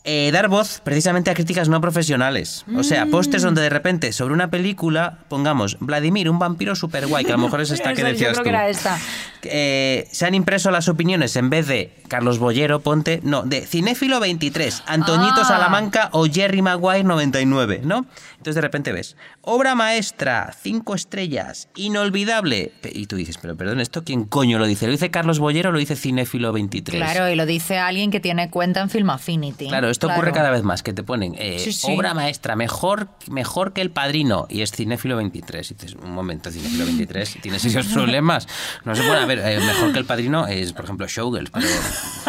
eh, 0.05 0.30
dar 0.32 0.48
voz 0.48 0.80
precisamente 0.82 1.30
a 1.30 1.34
críticas 1.34 1.68
no 1.68 1.80
profesionales. 1.80 2.64
O 2.76 2.82
sea, 2.82 3.05
Mm. 3.05 3.11
postes 3.11 3.42
donde 3.42 3.61
de 3.62 3.68
repente 3.68 4.12
sobre 4.12 4.32
una 4.34 4.51
película 4.51 5.18
pongamos 5.28 5.76
Vladimir, 5.80 6.30
un 6.30 6.38
vampiro 6.38 6.74
super 6.74 7.07
guay, 7.07 7.24
que 7.24 7.32
a 7.32 7.36
lo 7.36 7.42
mejor 7.42 7.61
es 7.61 7.70
esta 7.70 7.92
que 7.94 8.03
decías 8.03 8.30
creo 8.30 8.38
tú. 8.38 8.42
que 8.44 8.48
era 8.51 8.68
esta. 8.68 8.98
Eh, 9.42 10.07
se 10.11 10.26
han 10.26 10.34
impreso 10.34 10.70
las 10.70 10.88
opiniones 10.88 11.36
en 11.36 11.48
vez 11.51 11.66
de 11.66 11.94
Carlos 12.09 12.38
Bollero, 12.38 12.80
ponte, 12.80 13.20
no, 13.22 13.42
de 13.42 13.62
Cinéfilo 13.66 14.20
23, 14.20 14.82
Antoñito 14.86 15.42
Ah. 15.42 15.44
Salamanca 15.44 16.09
o 16.12 16.26
Jerry 16.26 16.61
Maguire 16.62 17.05
99, 17.05 17.80
¿no? 17.84 18.07
Entonces 18.32 18.55
de 18.55 18.61
repente 18.62 18.92
ves, 18.92 19.16
obra 19.42 19.74
maestra, 19.74 20.55
cinco 20.62 20.94
estrellas, 20.94 21.68
inolvidable. 21.76 22.72
Y 22.92 23.07
tú 23.07 23.16
dices, 23.16 23.36
pero 23.38 23.57
perdón, 23.57 23.80
¿esto 23.80 24.03
quién 24.03 24.24
coño 24.24 24.59
lo 24.59 24.66
dice? 24.66 24.86
¿Lo 24.86 24.92
dice 24.92 25.11
Carlos 25.11 25.38
Bollero 25.38 25.68
o 25.68 25.72
lo 25.72 25.78
dice 25.78 25.94
Cinéfilo 25.96 26.53
23? 26.53 27.01
Claro, 27.01 27.30
y 27.30 27.36
lo 27.36 27.44
dice 27.46 27.78
alguien 27.78 28.11
que 28.11 28.18
tiene 28.20 28.48
cuenta 28.51 28.80
en 28.80 28.88
Film 28.90 29.11
Affinity. 29.11 29.68
Claro, 29.68 29.89
esto 29.91 30.09
ocurre 30.09 30.32
cada 30.32 30.51
vez 30.51 30.62
más, 30.62 30.82
que 30.82 30.93
te 30.93 31.03
ponen 31.03 31.34
eh, 31.38 31.59
Sí, 31.59 31.72
sí. 31.72 31.86
obra 31.95 32.14
maestra, 32.14 32.57
mejor, 32.57 33.09
mejor 33.30 33.72
que 33.72 33.80
El 33.80 33.91
Padrino, 33.91 34.47
y 34.49 34.62
es 34.62 34.72
Cinéfilo 34.72 35.16
23. 35.16 35.70
Y 35.70 35.74
dices, 35.74 35.95
un 35.95 36.12
momento, 36.12 36.51
Cinéfilo 36.51 36.84
23, 36.84 37.38
¿tienes 37.43 37.64
esos 37.64 37.86
problemas? 37.86 38.47
No 38.84 38.95
se 38.95 39.03
puede, 39.03 39.18
a 39.20 39.26
ver, 39.26 39.38
eh, 39.41 39.59
mejor 39.61 39.93
que 39.93 39.99
El 39.99 40.05
Padrino 40.05 40.47
es, 40.47 40.72
por 40.72 40.84
ejemplo, 40.84 41.07
Showgirls, 41.07 41.51
pero 41.51 41.66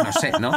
no 0.05 0.14
sé, 0.14 0.32
¿no? 0.39 0.51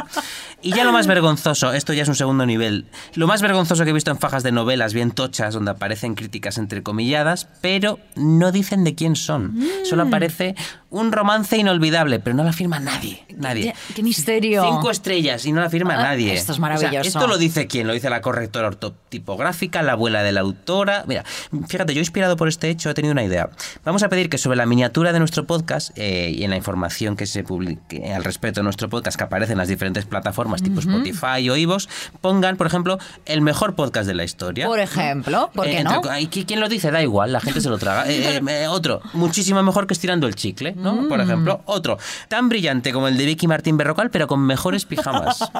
Y 0.61 0.71
ya 0.73 0.83
lo 0.83 0.91
más 0.91 1.07
vergonzoso, 1.07 1.73
esto 1.73 1.93
ya 1.93 2.03
es 2.03 2.09
un 2.09 2.15
segundo 2.15 2.45
nivel, 2.45 2.87
lo 3.13 3.27
más 3.27 3.41
vergonzoso 3.41 3.83
que 3.83 3.89
he 3.91 3.93
visto 3.93 4.11
en 4.11 4.17
fajas 4.17 4.43
de 4.43 4.51
novelas 4.51 4.93
bien 4.93 5.11
tochas, 5.11 5.53
donde 5.53 5.71
aparecen 5.71 6.15
críticas 6.15 6.57
entrecomilladas, 6.57 7.47
pero 7.61 7.99
no 8.15 8.51
dicen 8.51 8.83
de 8.83 8.95
quién 8.95 9.15
son. 9.15 9.59
Solo 9.83 10.05
Mm. 10.05 10.07
aparece 10.07 10.55
un 10.95 11.11
romance 11.11 11.57
inolvidable, 11.57 12.19
pero 12.19 12.35
no 12.35 12.43
la 12.43 12.53
firma 12.53 12.79
nadie, 12.79 13.25
nadie. 13.37 13.73
Qué, 13.87 13.93
qué 13.95 14.03
misterio. 14.03 14.63
Cinco 14.63 14.89
estrellas 14.91 15.45
y 15.45 15.51
no 15.51 15.61
la 15.61 15.69
firma 15.69 15.95
Ah, 15.95 16.03
nadie. 16.03 16.33
esto 16.33 16.51
es 16.53 16.59
O 16.59 16.61
sea, 16.61 16.61
maravilloso. 16.61 17.07
esto 17.07 17.27
lo 17.27 17.37
dice 17.37 17.67
quién? 17.67 17.87
Lo 17.87 17.93
dice 17.93 18.09
la 18.09 18.21
correctora 18.21 18.67
ortotipográfica, 18.67 19.81
la 19.83 19.93
abuela 19.93 20.23
de 20.23 20.31
la 20.31 20.41
autora. 20.41 21.03
Mira, 21.07 21.23
fíjate, 21.67 21.93
yo 21.93 21.99
inspirado 21.99 22.37
por 22.37 22.47
este 22.47 22.69
hecho 22.69 22.89
he 22.89 22.93
tenido 22.93 23.11
una 23.11 23.23
idea. 23.23 23.49
Vamos 23.83 24.03
a 24.03 24.09
pedir 24.09 24.29
que 24.29 24.37
sobre 24.37 24.57
la 24.57 24.65
miniatura 24.65 25.13
de 25.13 25.19
nuestro 25.19 25.45
podcast 25.45 25.91
eh, 25.97 26.31
y 26.35 26.43
en 26.43 26.49
la 26.49 26.57
información 26.57 27.15
que 27.15 27.25
se 27.25 27.43
publique 27.43 28.13
al 28.13 28.23
respecto 28.23 28.59
de 28.61 28.63
nuestro 28.63 28.89
podcast 28.89 29.17
que 29.17 29.23
aparece 29.23 29.51
en 29.53 29.57
las 29.57 29.67
diferentes 29.67 30.05
plataformas 30.05 30.61
tipo. 30.63 30.79
Spotify 30.79 31.49
o 31.49 31.55
iVoox, 31.57 31.87
pongan, 32.21 32.57
por 32.57 32.67
ejemplo, 32.67 32.97
el 33.25 33.41
mejor 33.41 33.75
podcast 33.75 34.07
de 34.07 34.13
la 34.13 34.23
historia. 34.23 34.65
Por 34.67 34.79
ejemplo, 34.79 35.49
¿por 35.53 35.67
Eh, 35.67 35.71
qué 35.71 35.77
entre- 35.79 35.95
no? 35.95 36.01
ay, 36.09 36.27
¿qui- 36.27 36.45
¿Quién 36.45 36.59
lo 36.59 36.69
dice? 36.69 36.91
Da 36.91 37.01
igual, 37.01 37.31
la 37.31 37.39
gente 37.41 37.59
se 37.61 37.69
lo 37.69 37.77
traga. 37.77 38.05
Eh, 38.15 38.39
eh, 38.47 38.67
otro, 38.67 39.01
muchísimo 39.13 39.61
mejor 39.63 39.87
que 39.87 39.93
estirando 39.93 40.27
el 40.27 40.35
chicle, 40.35 40.73
¿no? 40.85 41.07
Por 41.09 41.17
Mm. 41.17 41.21
ejemplo, 41.21 41.61
otro, 41.65 41.97
tan 42.29 42.47
brillante 42.47 42.93
como 42.93 43.07
el 43.09 43.17
de 43.17 43.25
Vicky 43.25 43.47
Martín 43.47 43.75
Berrocal, 43.77 44.09
pero 44.11 44.27
con 44.27 44.39
mejores 44.39 44.85
pijamas. 44.85 45.39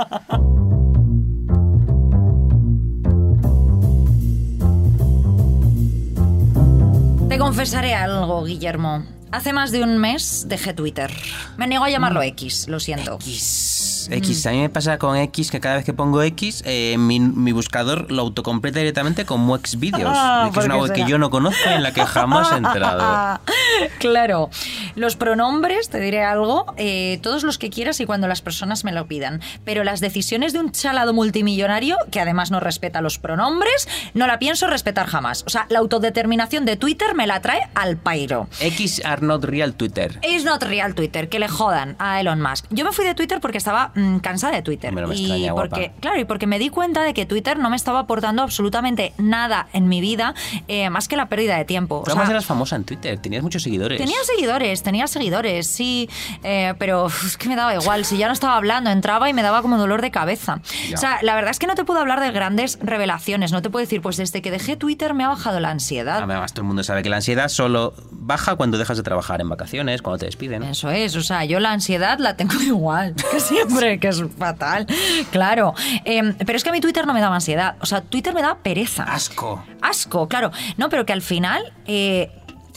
Te 7.30 7.38
confesaré 7.39 7.93
algo, 7.95 8.43
Guillermo. 8.43 9.03
Hace 9.32 9.51
más 9.51 9.71
de 9.71 9.84
un 9.84 9.97
mes 9.97 10.45
dejé 10.47 10.73
Twitter. 10.73 11.11
Me 11.57 11.67
niego 11.67 11.84
a 11.84 11.89
llamarlo 11.89 12.21
X, 12.21 12.67
lo 12.69 12.80
siento. 12.80 13.15
X. 13.15 13.74
X. 14.09 14.45
A 14.45 14.51
mí 14.51 14.59
me 14.61 14.69
pasa 14.69 14.97
con 14.97 15.15
X 15.17 15.51
que 15.51 15.59
cada 15.59 15.75
vez 15.75 15.85
que 15.85 15.93
pongo 15.93 16.21
X, 16.23 16.63
eh, 16.65 16.95
mi, 16.97 17.19
mi 17.19 17.51
buscador 17.51 18.11
lo 18.11 18.21
autocompleta 18.23 18.79
directamente 18.79 19.25
con 19.25 19.41
Muex 19.41 19.79
Videos, 19.79 20.11
Ah, 20.15 20.49
que 20.53 20.59
es 20.59 20.65
una 20.65 20.77
web 20.77 20.93
que 20.93 21.05
yo 21.05 21.17
no 21.17 21.29
conozco 21.29 21.59
y 21.69 21.73
en 21.73 21.83
la 21.83 21.93
que 21.93 22.05
jamás 22.05 22.51
he 22.51 22.57
entrado. 22.57 23.39
claro. 23.99 24.49
Los 24.95 25.15
pronombres, 25.15 25.89
te 25.89 25.99
diré 25.99 26.23
algo, 26.23 26.73
eh, 26.77 27.19
todos 27.21 27.43
los 27.43 27.57
que 27.57 27.69
quieras 27.69 27.99
y 27.99 28.05
cuando 28.05 28.27
las 28.27 28.41
personas 28.41 28.83
me 28.83 28.91
lo 28.91 29.07
pidan. 29.07 29.41
Pero 29.63 29.83
las 29.83 29.99
decisiones 29.99 30.53
de 30.53 30.59
un 30.59 30.71
chalado 30.71 31.13
multimillonario, 31.13 31.97
que 32.11 32.19
además 32.19 32.51
no 32.51 32.59
respeta 32.59 33.01
los 33.01 33.19
pronombres, 33.19 33.87
no 34.13 34.27
la 34.27 34.39
pienso 34.39 34.67
respetar 34.67 35.07
jamás. 35.07 35.43
O 35.45 35.49
sea, 35.49 35.65
la 35.69 35.79
autodeterminación 35.79 36.65
de 36.65 36.77
Twitter 36.77 37.15
me 37.15 37.27
la 37.27 37.41
trae 37.41 37.61
al 37.75 37.97
pairo. 37.97 38.47
X 38.59 39.01
are 39.05 39.21
not 39.21 39.43
real 39.43 39.73
Twitter. 39.73 40.19
Is 40.27 40.43
not 40.45 40.63
real 40.63 40.95
Twitter, 40.95 41.29
que 41.29 41.39
le 41.39 41.47
jodan 41.47 41.95
a 41.99 42.21
Elon 42.21 42.41
Musk. 42.41 42.65
Yo 42.69 42.85
me 42.85 42.91
fui 42.91 43.05
de 43.05 43.15
Twitter 43.15 43.39
porque 43.41 43.57
estaba 43.57 43.91
mm, 43.95 44.17
cansada 44.17 44.55
de 44.55 44.61
Twitter. 44.61 44.91
Me 44.93 45.01
y 45.01 45.21
extraña, 45.21 45.51
guapa. 45.53 45.69
porque, 45.69 45.91
claro, 45.99 46.19
y 46.19 46.25
porque 46.25 46.47
me 46.47 46.59
di 46.59 46.69
cuenta 46.69 47.03
de 47.03 47.13
que 47.13 47.25
Twitter 47.25 47.57
no 47.57 47.69
me 47.69 47.75
estaba 47.75 47.99
aportando 47.99 48.41
absolutamente 48.41 49.13
nada 49.17 49.67
en 49.73 49.87
mi 49.87 50.01
vida, 50.01 50.33
eh, 50.67 50.89
más 50.89 51.07
que 51.07 51.15
la 51.17 51.27
pérdida 51.27 51.57
de 51.57 51.65
tiempo. 51.65 51.97
O 51.97 52.03
Pero 52.03 52.13
además 52.13 52.27
sea, 52.27 52.35
eras 52.35 52.45
famosa 52.45 52.75
en 52.75 52.83
Twitter, 52.83 53.17
tenías 53.19 53.43
muchos 53.43 53.63
seguidores. 53.63 53.97
Tenía 53.97 54.17
seguidores, 54.23 54.83
tenía 54.83 55.07
seguidores, 55.07 55.67
sí, 55.67 56.09
eh, 56.43 56.73
pero 56.77 57.07
es 57.07 57.37
que 57.37 57.49
me 57.49 57.55
daba 57.55 57.73
igual. 57.75 58.05
Si 58.05 58.17
ya 58.17 58.27
no 58.27 58.33
estaba 58.33 58.55
hablando, 58.55 58.89
entraba 58.89 59.29
y 59.29 59.33
me 59.33 59.41
daba 59.41 59.61
como 59.61 59.77
dolor 59.77 60.01
de 60.01 60.11
cabeza. 60.11 60.61
Ya. 60.89 60.95
O 60.95 60.97
sea, 60.99 61.19
la 61.21 61.35
verdad 61.35 61.51
es 61.51 61.59
que 61.59 61.67
no 61.67 61.75
te 61.75 61.83
puedo 61.83 61.99
hablar 61.99 62.19
de 62.19 62.31
grandes 62.31 62.77
revelaciones. 62.81 63.51
No 63.51 63.61
te 63.61 63.69
puedo 63.69 63.83
decir, 63.83 64.01
pues 64.01 64.17
desde 64.17 64.41
que 64.41 64.51
dejé 64.51 64.75
Twitter 64.75 65.13
me 65.13 65.23
ha 65.23 65.29
bajado 65.29 65.59
la 65.59 65.69
ansiedad. 65.69 66.17
Además, 66.17 66.53
todo 66.53 66.61
el 66.61 66.67
mundo 66.67 66.83
sabe 66.83 67.03
que 67.03 67.09
la 67.09 67.17
ansiedad 67.17 67.47
solo 67.49 67.93
baja 68.11 68.55
cuando 68.55 68.77
dejas 68.77 68.97
de 68.97 69.03
trabajar 69.03 69.41
en 69.41 69.49
vacaciones, 69.49 70.01
cuando 70.01 70.19
te 70.19 70.25
despiden. 70.25 70.63
Eso 70.63 70.89
es, 70.89 71.15
o 71.15 71.21
sea, 71.21 71.45
yo 71.45 71.59
la 71.59 71.71
ansiedad 71.71 72.19
la 72.19 72.35
tengo 72.35 72.55
igual 72.61 73.15
que 73.31 73.39
siempre, 73.39 73.84
que 73.99 74.07
es 74.07 74.23
fatal. 74.38 74.86
Claro, 75.31 75.73
Eh, 76.05 76.33
pero 76.45 76.57
es 76.57 76.63
que 76.63 76.69
a 76.69 76.73
mi 76.73 76.81
Twitter 76.81 77.05
no 77.07 77.13
me 77.13 77.21
daba 77.21 77.36
ansiedad, 77.36 77.75
o 77.81 77.86
sea, 77.86 78.01
Twitter 78.01 78.33
me 78.33 78.41
da 78.41 78.55
pereza. 78.57 79.03
Asco. 79.03 79.63
Asco, 79.81 80.27
claro. 80.27 80.51
No, 80.77 80.89
pero 80.89 81.05
que 81.05 81.13
al 81.13 81.21
final... 81.21 81.73
eh, 81.86 82.31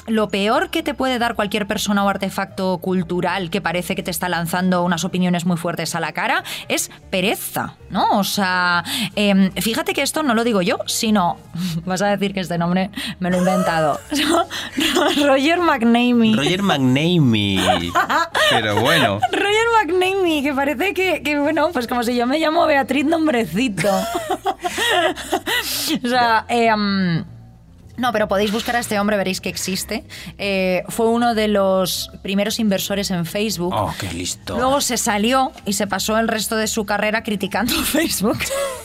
lo 0.09 0.29
peor 0.29 0.71
que 0.71 0.83
te 0.83 0.95
puede 0.95 1.19
dar 1.19 1.35
cualquier 1.35 1.67
persona 1.67 2.05
o 2.05 2.09
artefacto 2.09 2.79
cultural 2.79 3.51
que 3.51 3.61
parece 3.61 3.95
que 3.95 4.03
te 4.03 4.11
está 4.11 4.29
lanzando 4.29 4.83
unas 4.85 5.05
opiniones 5.05 5.45
muy 5.45 5.57
fuertes 5.57 5.95
a 5.95 6.01
la 6.01 6.13
cara 6.13 6.45
es 6.69 6.91
pereza, 7.11 7.77
¿no? 7.91 8.19
O 8.19 8.25
sea, 8.25 8.85
em, 9.17 9.53
fíjate 9.53 9.93
que 9.93 10.03
esto 10.03 10.23
no 10.23 10.35
lo 10.35 10.45
digo 10.45 10.63
yo, 10.63 10.79
sino, 10.87 11.39
vas 11.85 12.03
a 12.03 12.09
decir 12.09 12.35
que 12.35 12.41
este 12.41 12.59
nombre 12.59 12.91
me 13.21 13.31
lo 13.31 13.37
he 13.37 13.39
inventado. 13.41 14.01
Roger 15.25 15.61
McNamee. 15.61 16.37
Roger 16.37 16.63
McNamee. 16.63 17.93
Pero 18.51 18.81
bueno. 18.81 19.21
Roger 19.33 19.69
McNamee, 19.87 20.43
que 20.43 20.53
parece 20.55 20.95
que, 20.95 21.23
que, 21.23 21.39
bueno, 21.39 21.71
pues 21.73 21.87
como 21.87 22.03
si 22.03 22.17
yo 22.17 22.27
me 22.27 22.39
llamo 22.39 22.67
Beatriz 22.67 23.05
Nombrecito. 23.05 23.89
o 26.05 26.09
sea, 26.09 26.45
eh, 26.49 26.69
No, 27.99 28.13
pero 28.13 28.29
podéis 28.29 28.53
buscar 28.53 28.77
a 28.77 28.79
este 28.79 28.99
hombre, 28.99 29.17
veréis 29.17 29.41
que 29.41 29.49
existe. 29.49 30.05
Eh, 30.39 30.85
fue 30.89 31.09
uno 31.09 31.35
de 31.35 31.49
los 31.49 32.11
primeros 32.23 32.59
inversores 32.59 33.11
en 33.11 33.27
Facebook. 33.27 33.75
Oh, 33.75 33.93
qué 33.99 34.13
listo. 34.13 34.57
Luego 34.57 34.81
se 34.81 34.97
salió 34.97 35.53
y 35.65 35.75
se 35.75 35.87
pasó 35.87 36.19
el 36.19 36.29
resto 36.29 36.57
de 36.57 36.67
su 36.67 36.87
carrera 36.87 37.23
criticando 37.23 37.73
Facebook. 37.83 38.39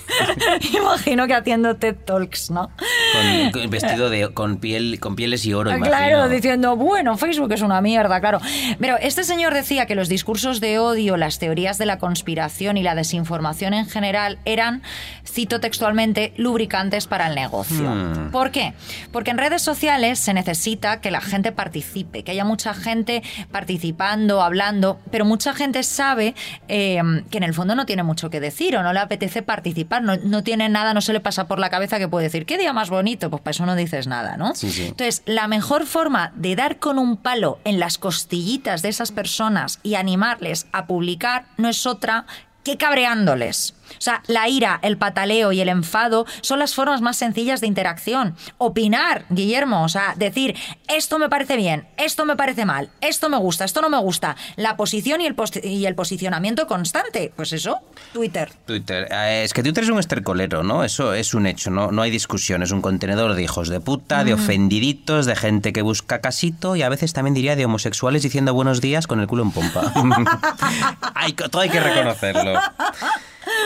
Imagino 0.73 1.27
que 1.27 1.33
haciendo 1.33 1.75
TED 1.75 1.95
Talks, 2.05 2.51
¿no? 2.51 2.71
Con, 2.71 3.51
con 3.51 3.69
vestido 3.69 4.09
de, 4.09 4.33
con, 4.33 4.57
piel, 4.57 4.99
con 4.99 5.15
pieles 5.15 5.45
y 5.45 5.53
oro, 5.53 5.69
imagino. 5.69 5.87
Claro, 5.87 6.29
diciendo, 6.29 6.75
bueno, 6.75 7.17
Facebook 7.17 7.51
es 7.53 7.61
una 7.61 7.81
mierda, 7.81 8.19
claro. 8.19 8.39
Pero 8.79 8.97
este 8.97 9.23
señor 9.23 9.53
decía 9.53 9.85
que 9.85 9.95
los 9.95 10.09
discursos 10.09 10.59
de 10.59 10.79
odio, 10.79 11.17
las 11.17 11.39
teorías 11.39 11.77
de 11.77 11.85
la 11.85 11.99
conspiración 11.99 12.77
y 12.77 12.83
la 12.83 12.95
desinformación 12.95 13.73
en 13.73 13.87
general 13.87 14.39
eran, 14.45 14.83
cito 15.25 15.59
textualmente, 15.59 16.33
lubricantes 16.37 17.07
para 17.07 17.27
el 17.27 17.35
negocio. 17.35 17.89
Hmm. 17.89 18.31
¿Por 18.31 18.51
qué? 18.51 18.73
Porque 19.11 19.31
en 19.31 19.37
redes 19.37 19.61
sociales 19.61 20.19
se 20.19 20.33
necesita 20.33 21.01
que 21.01 21.11
la 21.11 21.21
gente 21.21 21.51
participe, 21.51 22.23
que 22.23 22.31
haya 22.31 22.45
mucha 22.45 22.73
gente 22.73 23.23
participando, 23.51 24.41
hablando, 24.41 24.99
pero 25.11 25.25
mucha 25.25 25.53
gente 25.53 25.83
sabe 25.83 26.35
eh, 26.67 27.01
que 27.29 27.37
en 27.37 27.43
el 27.43 27.53
fondo 27.53 27.75
no 27.75 27.85
tiene 27.85 28.03
mucho 28.03 28.29
que 28.29 28.39
decir 28.39 28.75
o 28.77 28.83
no 28.83 28.93
le 28.93 28.99
apetece 28.99 29.41
participar, 29.41 30.03
no, 30.03 30.17
no 30.17 30.43
tiene 30.43 30.69
nada, 30.69 30.93
no 30.93 31.01
se 31.01 31.13
le 31.13 31.19
pasa 31.19 31.47
por 31.47 31.59
la 31.59 31.69
cabeza 31.69 31.99
que 31.99 32.07
puede 32.07 32.25
decir, 32.25 32.45
¿qué 32.45 32.57
día 32.57 32.73
más 32.73 32.89
bonito? 32.89 33.29
Pues 33.29 33.41
para 33.41 33.51
eso 33.51 33.65
no 33.65 33.75
dices 33.75 34.07
nada, 34.07 34.37
¿no? 34.37 34.55
Sí, 34.55 34.71
sí. 34.71 34.87
Entonces, 34.87 35.23
la 35.25 35.47
mejor 35.47 35.85
forma 35.85 36.31
de 36.35 36.55
dar 36.55 36.79
con 36.79 36.99
un 36.99 37.17
palo 37.17 37.59
en 37.63 37.79
las 37.79 37.97
costillitas 37.97 38.81
de 38.81 38.89
esas 38.89 39.11
personas 39.11 39.79
y 39.83 39.95
animarles 39.95 40.67
a 40.71 40.85
publicar 40.85 41.45
no 41.57 41.69
es 41.69 41.85
otra 41.85 42.25
que 42.63 42.77
cabreándoles. 42.77 43.75
O 43.97 44.01
sea, 44.01 44.21
la 44.27 44.47
ira, 44.49 44.79
el 44.81 44.97
pataleo 44.97 45.51
y 45.51 45.61
el 45.61 45.69
enfado 45.69 46.25
son 46.41 46.59
las 46.59 46.73
formas 46.75 47.01
más 47.01 47.17
sencillas 47.17 47.61
de 47.61 47.67
interacción. 47.67 48.35
Opinar, 48.57 49.25
Guillermo, 49.29 49.83
o 49.83 49.89
sea, 49.89 50.13
decir, 50.17 50.55
esto 50.87 51.19
me 51.19 51.29
parece 51.29 51.55
bien, 51.57 51.87
esto 51.97 52.25
me 52.25 52.35
parece 52.35 52.65
mal, 52.65 52.89
esto 53.01 53.29
me 53.29 53.37
gusta, 53.37 53.65
esto 53.65 53.81
no 53.81 53.89
me 53.89 53.97
gusta. 53.99 54.35
La 54.55 54.75
posición 54.77 55.21
y 55.21 55.25
el, 55.25 55.35
y 55.63 55.85
el 55.85 55.95
posicionamiento 55.95 56.67
constante. 56.67 57.31
Pues 57.35 57.53
eso, 57.53 57.79
Twitter. 58.13 58.51
Twitter. 58.65 59.07
Eh, 59.11 59.43
Es 59.45 59.53
que 59.53 59.63
Twitter 59.63 59.83
es 59.83 59.89
un 59.89 59.99
estercolero, 59.99 60.63
¿no? 60.63 60.83
Eso 60.83 61.13
es 61.13 61.33
un 61.33 61.45
hecho, 61.47 61.69
¿no? 61.71 61.91
No 61.91 62.01
hay 62.01 62.11
discusión. 62.11 62.63
Es 62.63 62.71
un 62.71 62.81
contenedor 62.81 63.33
de 63.35 63.43
hijos 63.43 63.69
de 63.69 63.79
puta, 63.79 64.23
de 64.23 64.35
Mm. 64.35 64.39
ofendiditos, 64.39 65.25
de 65.25 65.35
gente 65.35 65.73
que 65.73 65.81
busca 65.81 66.21
casito 66.21 66.75
y 66.75 66.81
a 66.81 66.89
veces 66.89 67.13
también 67.13 67.33
diría 67.33 67.55
de 67.55 67.65
homosexuales 67.65 68.23
diciendo 68.23 68.53
buenos 68.53 68.81
días 68.81 69.07
con 69.07 69.19
el 69.19 69.27
culo 69.27 69.43
en 69.43 69.51
pompa. 69.51 69.81
hay, 71.15 71.33
todo 71.33 71.61
hay 71.61 71.69
que 71.69 71.79
reconocerlo. 71.79 72.59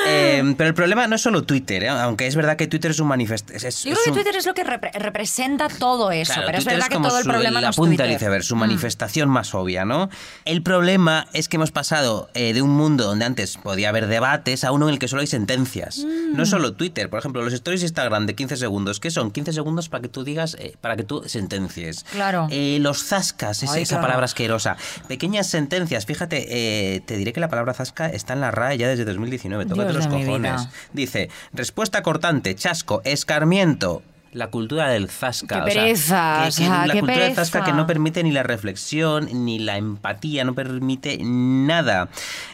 Eh, 0.08 0.54
pero 0.58 0.68
el 0.70 0.74
problema 0.74 1.08
no 1.08 1.16
es 1.16 1.22
solo 1.22 1.44
Twitter, 1.44 1.84
¿eh? 1.84 1.90
aunque 1.90 2.28
es 2.28 2.36
verdad 2.36 2.56
que 2.56 2.68
Twitter 2.68 2.92
es 2.92 3.00
un 3.00 3.08
manifiesto. 3.08 3.54
Es, 3.54 3.64
es 3.64 3.84
Yo 3.84 3.92
creo 3.92 4.04
que 4.04 4.10
un- 4.12 4.16
Twitter 4.16 4.36
es 4.36 4.46
lo 4.46 4.54
que 4.54 4.66
repre- 4.66 4.94
representa 4.94 5.68
todo 5.68 6.12
eso, 6.12 6.34
Claro, 6.34 6.48
pero 6.48 6.58
es 6.60 6.66
verdad 6.66 6.88
que 6.88 6.96
como 6.96 7.08
todo 7.10 7.20
el 7.20 7.26
problema 7.26 7.62
la 7.62 7.68
no 7.68 7.72
es 7.72 7.76
punta 7.76 8.04
del 8.04 8.14
iceberg, 8.14 8.44
su 8.44 8.56
Mm. 8.56 8.60
manifestación 8.60 9.30
más 9.30 9.54
obvia, 9.54 9.86
¿no? 9.86 10.10
El 10.46 10.62
problema 10.64 11.28
es 11.34 11.48
que 11.50 11.58
hemos 11.58 11.72
pasado 11.72 12.30
eh, 12.34 12.54
de 12.54 12.62
un 12.62 12.72
mundo 12.72 13.04
donde 13.06 13.26
antes 13.26 13.58
podía 13.58 13.90
haber 13.90 14.08
debates 14.08 14.64
a 14.64 14.72
uno 14.72 14.88
en 14.88 14.94
el 14.94 15.00
que 15.00 15.08
solo 15.08 15.22
hay 15.22 15.28
sentencias. 15.28 16.00
Mm. 16.00 16.36
No 16.36 16.46
solo 16.46 16.74
Twitter, 16.74 17.10
por 17.10 17.20
ejemplo, 17.20 17.44
los 17.44 17.54
stories 17.54 17.82
de 17.82 17.88
Instagram 17.88 18.26
de 18.26 18.36
15 18.36 18.58
segundos, 18.58 19.00
¿qué 19.00 19.12
son? 19.12 19.32
15 19.32 19.54
segundos 19.54 19.90
para 19.90 20.02
que 20.02 20.10
tú 20.10 20.24
digas, 20.24 20.56
eh, 20.60 20.76
para 20.82 20.96
que 20.96 21.04
tú 21.04 21.24
sentencies. 21.28 22.04
Claro. 22.12 22.48
Los 22.80 23.04
zascas, 23.04 23.64
Ay, 23.64 23.84
esa 23.84 23.96
claro. 23.96 24.02
palabra 24.08 24.26
asquerosa. 24.26 24.78
Pequeñas 25.08 25.48
sentencias, 25.48 26.06
fíjate, 26.06 27.04
te 27.06 27.18
diré 27.18 27.34
que 27.34 27.40
la 27.40 27.50
palabra 27.50 27.74
zasca 27.74 28.08
está 28.08 28.34
en 28.34 28.42
la 28.42 28.52
RAE 28.52 28.78
ya 28.78 28.88
desde 28.88 29.06
2019, 29.06 29.66
tócate 29.68 29.92
Dios 29.92 30.06
los 30.06 30.08
cojones. 30.08 30.68
Dice, 30.94 31.30
respuesta 31.54 32.02
cortante, 32.04 32.56
chasco, 32.56 33.02
escarmiento. 33.04 34.02
La 34.34 34.48
cultura 34.48 34.90
del 34.90 35.10
zasca. 35.10 35.48
Qué 35.48 35.62
o 35.62 35.66
sea, 35.66 35.82
pereza, 35.84 36.36
que- 36.36 36.42
o 36.42 36.46
que 36.46 36.52
sea, 36.52 36.86
la 36.88 36.94
qué 36.94 37.00
cultura 37.00 37.24
del 37.26 37.36
zasca 37.36 37.60
que 37.60 37.64
pereza. 37.66 37.78
no 37.78 37.88
permite 37.88 38.24
ni 38.24 38.32
la 38.32 38.44
reflexión, 38.44 39.30
ni 39.46 39.60
la 39.60 39.78
empatía, 39.78 40.44
no 40.44 40.54
permite 40.54 41.18
nada. 41.22 42.10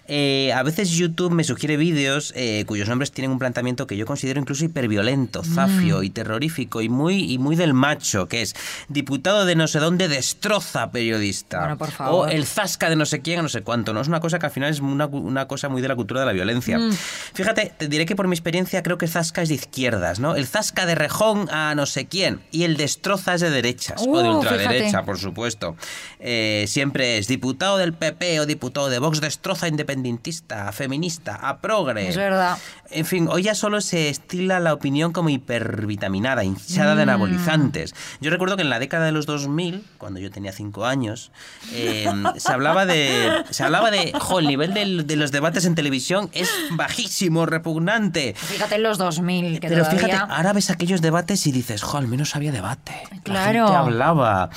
Eh, 0.07 0.51
a 0.53 0.63
veces 0.63 0.91
YouTube 0.91 1.31
me 1.31 1.43
sugiere 1.45 1.77
vídeos 1.77 2.33
eh, 2.35 2.65
cuyos 2.67 2.89
nombres 2.89 3.11
tienen 3.11 3.31
un 3.31 3.39
planteamiento 3.39 3.87
que 3.87 3.95
yo 3.95 4.05
considero 4.05 4.39
incluso 4.39 4.65
hiperviolento, 4.65 5.43
zafio 5.43 5.99
Mm. 5.99 6.03
y 6.03 6.09
terrorífico 6.09 6.81
y 6.81 6.89
muy, 6.89 7.31
y 7.31 7.37
muy 7.37 7.55
del 7.55 7.73
macho, 7.73 8.27
que 8.27 8.41
es 8.41 8.53
diputado 8.89 9.45
de 9.45 9.55
no 9.55 9.67
sé 9.67 9.79
dónde 9.79 10.09
destroza 10.09 10.91
periodista. 10.91 11.59
Bueno, 11.59 11.77
por 11.77 11.87
O 11.87 11.91
favor. 11.91 12.31
el 12.31 12.45
zasca 12.45 12.89
de 12.89 12.95
no 12.97 13.05
sé 13.05 13.21
quién, 13.21 13.41
no 13.41 13.49
sé 13.49 13.61
cuánto. 13.61 13.93
No 13.93 14.01
es 14.01 14.07
una 14.09 14.19
cosa 14.19 14.39
que 14.39 14.45
al 14.45 14.51
final 14.51 14.69
es 14.69 14.79
una, 14.81 15.05
una 15.05 15.47
cosa 15.47 15.69
muy 15.69 15.81
de 15.81 15.87
la 15.87 15.95
cultura 15.95 16.19
de 16.19 16.25
la 16.25 16.33
violencia. 16.33 16.77
Mm. 16.77 16.91
Fíjate, 17.33 17.73
te 17.77 17.87
diré 17.87 18.05
que 18.05 18.15
por 18.15 18.27
mi 18.27 18.35
experiencia 18.35 18.83
creo 18.83 18.97
que 18.97 19.07
zasca 19.07 19.41
es 19.41 19.49
de 19.49 19.55
izquierdas, 19.55 20.19
¿no? 20.19 20.35
El 20.35 20.45
zasca 20.47 20.85
de 20.85 20.95
rejón 20.95 21.47
a 21.49 21.62
no 21.75 21.85
sé 21.85 22.05
quién 22.07 22.41
y 22.51 22.63
el 22.63 22.75
destroza 22.77 23.33
es 23.35 23.41
de 23.41 23.49
derechas 23.49 24.01
o 24.07 24.17
de 24.21 24.29
Uh, 24.29 24.37
ultraderecha, 24.37 24.85
fíjate. 24.87 25.05
por 25.05 25.17
supuesto. 25.17 25.75
Eh, 26.19 26.65
siempre 26.67 27.17
es 27.17 27.27
diputado 27.27 27.77
del 27.77 27.93
PP 27.93 28.39
o 28.41 28.45
diputado 28.45 28.89
de 28.89 28.99
Vox 28.99 29.21
destroza 29.21 29.67
independentista, 29.67 30.71
feminista, 30.71 31.35
a 31.35 31.59
progre. 31.59 32.07
Es 32.09 32.17
verdad. 32.17 32.57
En 32.89 33.05
fin, 33.05 33.27
hoy 33.31 33.43
ya 33.43 33.55
solo 33.55 33.81
se 33.81 34.09
estila 34.09 34.59
la 34.59 34.73
opinión 34.73 35.13
como 35.13 35.29
hipervitaminada, 35.29 36.43
hinchada 36.43 36.95
de 36.95 37.05
Mm. 37.05 37.09
anabolizantes. 37.09 37.93
Yo 38.21 38.29
recuerdo 38.29 38.55
que 38.55 38.61
en 38.61 38.69
la 38.69 38.79
década 38.79 39.05
de 39.05 39.11
los 39.11 39.25
2000, 39.25 39.83
cuando 39.97 40.19
yo 40.19 40.29
tenía 40.31 40.51
5 40.51 40.85
años, 40.85 41.31
eh, 41.71 42.07
se 42.37 42.51
hablaba 42.51 42.85
de. 42.85 43.43
Se 43.49 43.63
hablaba 43.63 43.89
de. 43.91 44.11
Jo, 44.19 44.39
el 44.39 44.47
nivel 44.47 44.73
del- 44.73 45.07
de 45.07 45.15
los 45.15 45.31
debates 45.31 45.65
en 45.65 45.75
televisión 45.75 46.29
es 46.33 46.49
bajísimo, 46.71 47.45
repugnante. 47.45 48.35
Fíjate 48.37 48.75
en 48.75 48.83
los 48.83 48.97
2000, 48.97 49.59
que 49.59 49.69
Pero 49.69 49.83
todavía... 49.85 50.05
fíjate, 50.07 50.33
ahora 50.33 50.53
ves 50.53 50.69
aquellos 50.69 51.01
debates 51.01 51.45
y 51.47 51.51
dices, 51.53 51.81
jo, 51.81 51.97
al 51.97 52.07
menos 52.07 52.35
había 52.35 52.51
debate. 52.51 52.93
Claro. 53.23 53.59
La 53.59 53.65
gente 53.67 53.77
hablaba. 53.77 54.49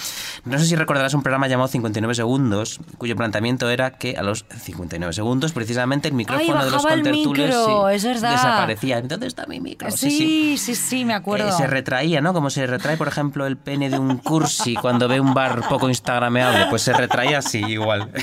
No 0.44 0.58
sé 0.58 0.66
si 0.66 0.76
recordarás 0.76 1.14
un 1.14 1.22
programa 1.22 1.46
llamado 1.46 1.68
59 1.68 2.14
segundos, 2.14 2.80
cuyo 2.98 3.14
planteamiento 3.16 3.70
era 3.70 3.92
que 3.92 4.16
a 4.16 4.22
los 4.22 4.44
59 4.60 5.12
segundos, 5.12 5.52
precisamente 5.52 6.08
el 6.08 6.14
micrófono 6.14 6.64
de 6.64 6.70
los 6.70 6.84
contertulios 6.84 7.66
sí, 7.92 8.08
es 8.08 8.20
desaparecía. 8.20 9.02
¿Dónde 9.02 9.26
está 9.26 9.46
mi 9.46 9.60
micro? 9.60 9.90
Sí, 9.90 10.56
sí, 10.58 10.74
sí, 10.74 11.04
me 11.04 11.14
acuerdo. 11.14 11.48
Eh, 11.48 11.52
se 11.52 11.66
retraía, 11.66 12.20
¿no? 12.20 12.32
Como 12.32 12.50
se 12.50 12.66
retrae, 12.66 12.96
por 12.96 13.08
ejemplo, 13.08 13.46
el 13.46 13.56
pene 13.56 13.90
de 13.90 13.98
un 13.98 14.18
cursi 14.18 14.74
cuando 14.74 15.08
ve 15.08 15.20
un 15.20 15.34
bar 15.34 15.68
poco 15.68 15.88
instagrameable, 15.88 16.66
pues 16.70 16.82
se 16.82 16.92
retraía 16.92 17.38
así 17.38 17.58
igual. 17.58 18.10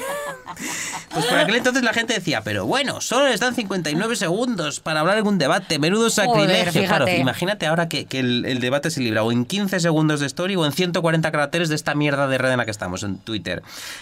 Pues 1.14 1.26
por 1.26 1.38
aquel 1.38 1.56
entonces 1.56 1.84
la 1.84 1.94
gente 1.94 2.16
decía, 2.16 2.42
pero 2.44 2.66
bueno, 2.66 3.00
solo 3.00 3.28
les 3.28 3.40
dan 3.40 3.54
59 3.54 4.16
segundos 4.16 4.80
para 4.80 5.02
hablar 5.02 5.22
un 5.24 5.38
debate, 5.38 5.78
menudo 5.78 6.10
sacrilegio. 6.10 6.86
claro, 6.86 7.06
fíjate. 7.06 7.18
imagínate 7.18 7.68
ahora 7.68 7.88
que, 7.88 8.06
que 8.06 8.20
el, 8.20 8.46
el 8.46 8.60
debate 8.64 8.90
se 8.90 9.02
libra 9.02 9.24
o 9.24 9.32
en 9.32 9.46
15 9.46 9.80
segundos 9.80 10.20
de 10.20 10.26
story 10.26 10.56
o 10.56 10.66
en 10.66 10.72
140 10.72 11.32
caracteres 11.32 11.70
de 11.70 11.76
esta 11.76 11.94
mierda 11.94 12.28
de 12.28 12.38
red 12.38 12.52
en 12.52 12.58
la 12.58 12.66
que 12.66 12.72
estamos, 12.72 13.04
en 13.04 13.18
Twitter. 13.20 13.62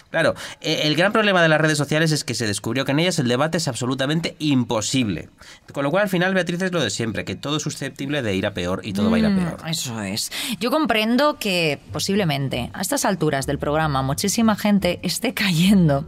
Claro, 0.09 0.35
eh, 0.61 0.81
el 0.83 0.95
gran 0.95 1.11
problema 1.11 1.41
de 1.41 1.49
las 1.49 1.59
redes 1.59 1.77
sociales 1.77 2.11
es 2.11 2.23
que 2.23 2.33
se 2.33 2.47
descubrió 2.47 2.85
que 2.85 2.91
en 2.93 2.99
ellas 2.99 3.19
el 3.19 3.27
debate 3.27 3.57
es 3.57 3.67
absolutamente 3.67 4.35
imposible. 4.39 5.29
Con 5.73 5.83
lo 5.83 5.91
cual 5.91 6.03
al 6.03 6.09
final, 6.09 6.33
Beatriz, 6.33 6.61
es 6.61 6.71
lo 6.71 6.81
de 6.81 6.89
siempre, 6.89 7.25
que 7.25 7.35
todo 7.35 7.57
es 7.57 7.63
susceptible 7.63 8.21
de 8.21 8.35
ir 8.35 8.45
a 8.45 8.53
peor 8.53 8.81
y 8.83 8.93
todo 8.93 9.09
va 9.09 9.17
a 9.17 9.19
ir 9.19 9.25
a 9.25 9.29
Mm, 9.29 9.37
peor. 9.37 9.57
Eso 9.67 10.01
es. 10.01 10.31
Yo 10.59 10.71
comprendo 10.71 11.37
que 11.39 11.79
posiblemente 11.91 12.69
a 12.73 12.81
estas 12.81 13.05
alturas 13.05 13.45
del 13.47 13.57
programa 13.59 14.01
muchísima 14.01 14.55
gente 14.55 14.99
esté 15.03 15.33
cayendo 15.33 16.05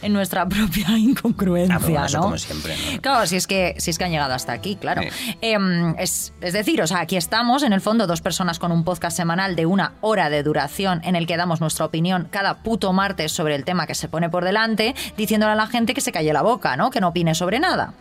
en 0.00 0.12
nuestra 0.12 0.48
propia 0.48 0.88
incongruencia, 0.98 1.78
Ah, 2.02 2.06
eso 2.06 2.16
¿no? 2.18 2.22
como 2.24 2.38
siempre, 2.38 2.74
¿no? 2.94 3.00
Claro, 3.00 3.26
si 3.26 3.36
es 3.36 3.46
que 3.46 3.74
si 3.78 3.90
es 3.90 3.98
que 3.98 4.04
han 4.04 4.10
llegado 4.10 4.32
hasta 4.34 4.52
aquí, 4.52 4.76
claro. 4.76 5.02
Sí. 5.02 5.36
Em, 5.42 5.94
es, 5.98 6.32
es 6.40 6.52
decir, 6.52 6.80
o 6.82 6.86
sea, 6.86 7.00
aquí 7.00 7.16
estamos, 7.16 7.62
en 7.62 7.72
el 7.72 7.80
fondo, 7.80 7.91
dos 7.98 8.22
personas 8.22 8.58
con 8.58 8.72
un 8.72 8.84
podcast 8.84 9.16
semanal 9.16 9.54
de 9.54 9.66
una 9.66 9.92
hora 10.00 10.30
de 10.30 10.42
duración 10.42 11.00
en 11.04 11.14
el 11.14 11.26
que 11.26 11.36
damos 11.36 11.60
nuestra 11.60 11.84
opinión 11.84 12.28
cada 12.30 12.62
puto 12.62 12.92
martes 12.92 13.32
sobre 13.32 13.54
el 13.54 13.64
tema 13.64 13.86
que 13.86 13.94
se 13.94 14.08
pone 14.08 14.28
por 14.30 14.44
delante, 14.44 14.94
diciéndole 15.16 15.52
a 15.52 15.56
la 15.56 15.66
gente 15.66 15.94
que 15.94 16.00
se 16.00 16.10
calle 16.10 16.32
la 16.32 16.42
boca, 16.42 16.76
¿no? 16.76 16.90
Que 16.90 17.00
no 17.00 17.08
opine 17.08 17.34
sobre 17.34 17.60
nada. 17.60 17.94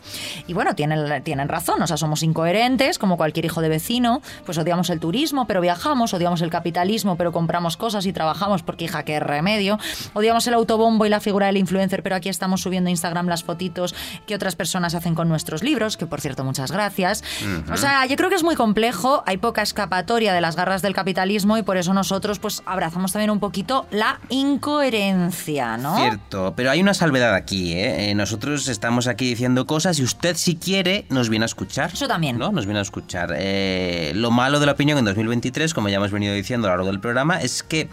Y 0.48 0.54
bueno, 0.54 0.76
tienen, 0.76 1.24
tienen 1.24 1.50
razón, 1.50 1.82
o 1.82 1.88
sea, 1.88 1.98
somos 1.98 2.24
incoherentes, 2.24 2.98
como 2.98 3.18
cualquier 3.18 3.46
hijo 3.46 3.62
de 3.62 3.70
vecino, 3.70 4.22
pues 4.46 4.58
odiamos 4.58 4.90
el 4.90 5.00
turismo, 5.00 5.46
pero 5.46 5.62
viajamos, 5.62 6.14
odiamos 6.14 6.42
el 6.42 6.50
capitalismo, 6.50 7.18
pero 7.18 7.32
compramos 7.32 7.78
cosas 7.78 8.06
y 8.06 8.14
trabajamos 8.14 8.64
porque, 8.64 8.86
hija, 8.86 9.04
qué 9.04 9.20
remedio. 9.20 9.78
Odiamos 10.14 10.48
el 10.48 10.54
autobombo 10.54 11.06
y 11.06 11.10
la 11.10 11.20
figura 11.20 11.48
del 11.48 11.58
influencer, 11.58 12.02
pero 12.04 12.16
aquí 12.16 12.30
estamos 12.30 12.62
subiendo 12.62 12.88
a 12.88 12.92
Instagram 12.92 13.28
las 13.28 13.44
fotitos 13.44 13.94
que 14.26 14.36
otras 14.36 14.56
personas 14.56 14.96
hacen 14.96 15.16
con 15.16 15.30
nuestros 15.30 15.64
libros, 15.64 15.98
que 15.98 16.06
por 16.06 16.22
cierto, 16.22 16.44
muchas 16.44 16.72
gracias. 16.72 17.24
O 17.72 17.78
sea, 17.78 18.06
yo 18.06 18.16
creo 18.16 18.30
que 18.30 18.36
es 18.36 18.44
muy 18.44 18.56
complejo, 18.56 19.24
hay 19.26 19.38
poca 19.38 19.62
escapatoria 19.82 20.32
de 20.34 20.42
las 20.42 20.56
garras 20.56 20.84
del 20.84 20.94
capitalismo 20.94 21.58
y 21.58 21.64
por 21.64 21.76
eso 21.76 21.92
nosotros 21.92 22.38
pues 22.38 22.62
abrazamos 22.68 23.14
también 23.14 23.32
un 23.32 23.40
poquito 23.40 23.88
la 23.90 24.20
incoherencia, 24.30 25.76
¿no? 25.78 25.96
Cierto, 25.96 26.54
pero 26.56 26.70
hay 26.70 26.82
una 26.82 26.94
salvedad 26.94 27.34
aquí, 27.34 27.74
¿eh? 27.74 28.12
Eh, 28.12 28.16
Nosotros 28.16 28.68
estamos 28.68 29.08
aquí 29.08 29.28
diciendo 29.28 29.66
cosas 29.66 29.98
y 29.98 30.04
usted 30.04 30.36
si 30.36 30.56
quiere 30.56 31.06
nos 31.10 31.30
viene 31.30 31.46
a 31.46 31.48
escuchar. 31.48 31.90
Eso 31.92 32.08
también. 32.08 32.38
¿No? 32.38 32.52
Nos 32.52 32.68
viene 32.68 32.78
a 32.78 32.84
escuchar. 32.84 33.34
Eh, 33.36 34.12
lo 34.14 34.30
malo 34.30 34.60
de 34.60 34.68
la 34.68 34.74
opinión 34.74 35.00
en 35.00 35.06
2023, 35.06 35.74
como 35.74 35.90
ya 35.90 35.98
hemos 35.98 36.12
venido 36.12 36.36
diciendo 36.36 36.68
a 36.68 36.72
lo 36.72 36.78
largo 36.78 36.92
del 36.92 37.00
programa, 37.00 37.42
es 37.42 37.64
que 37.64 37.90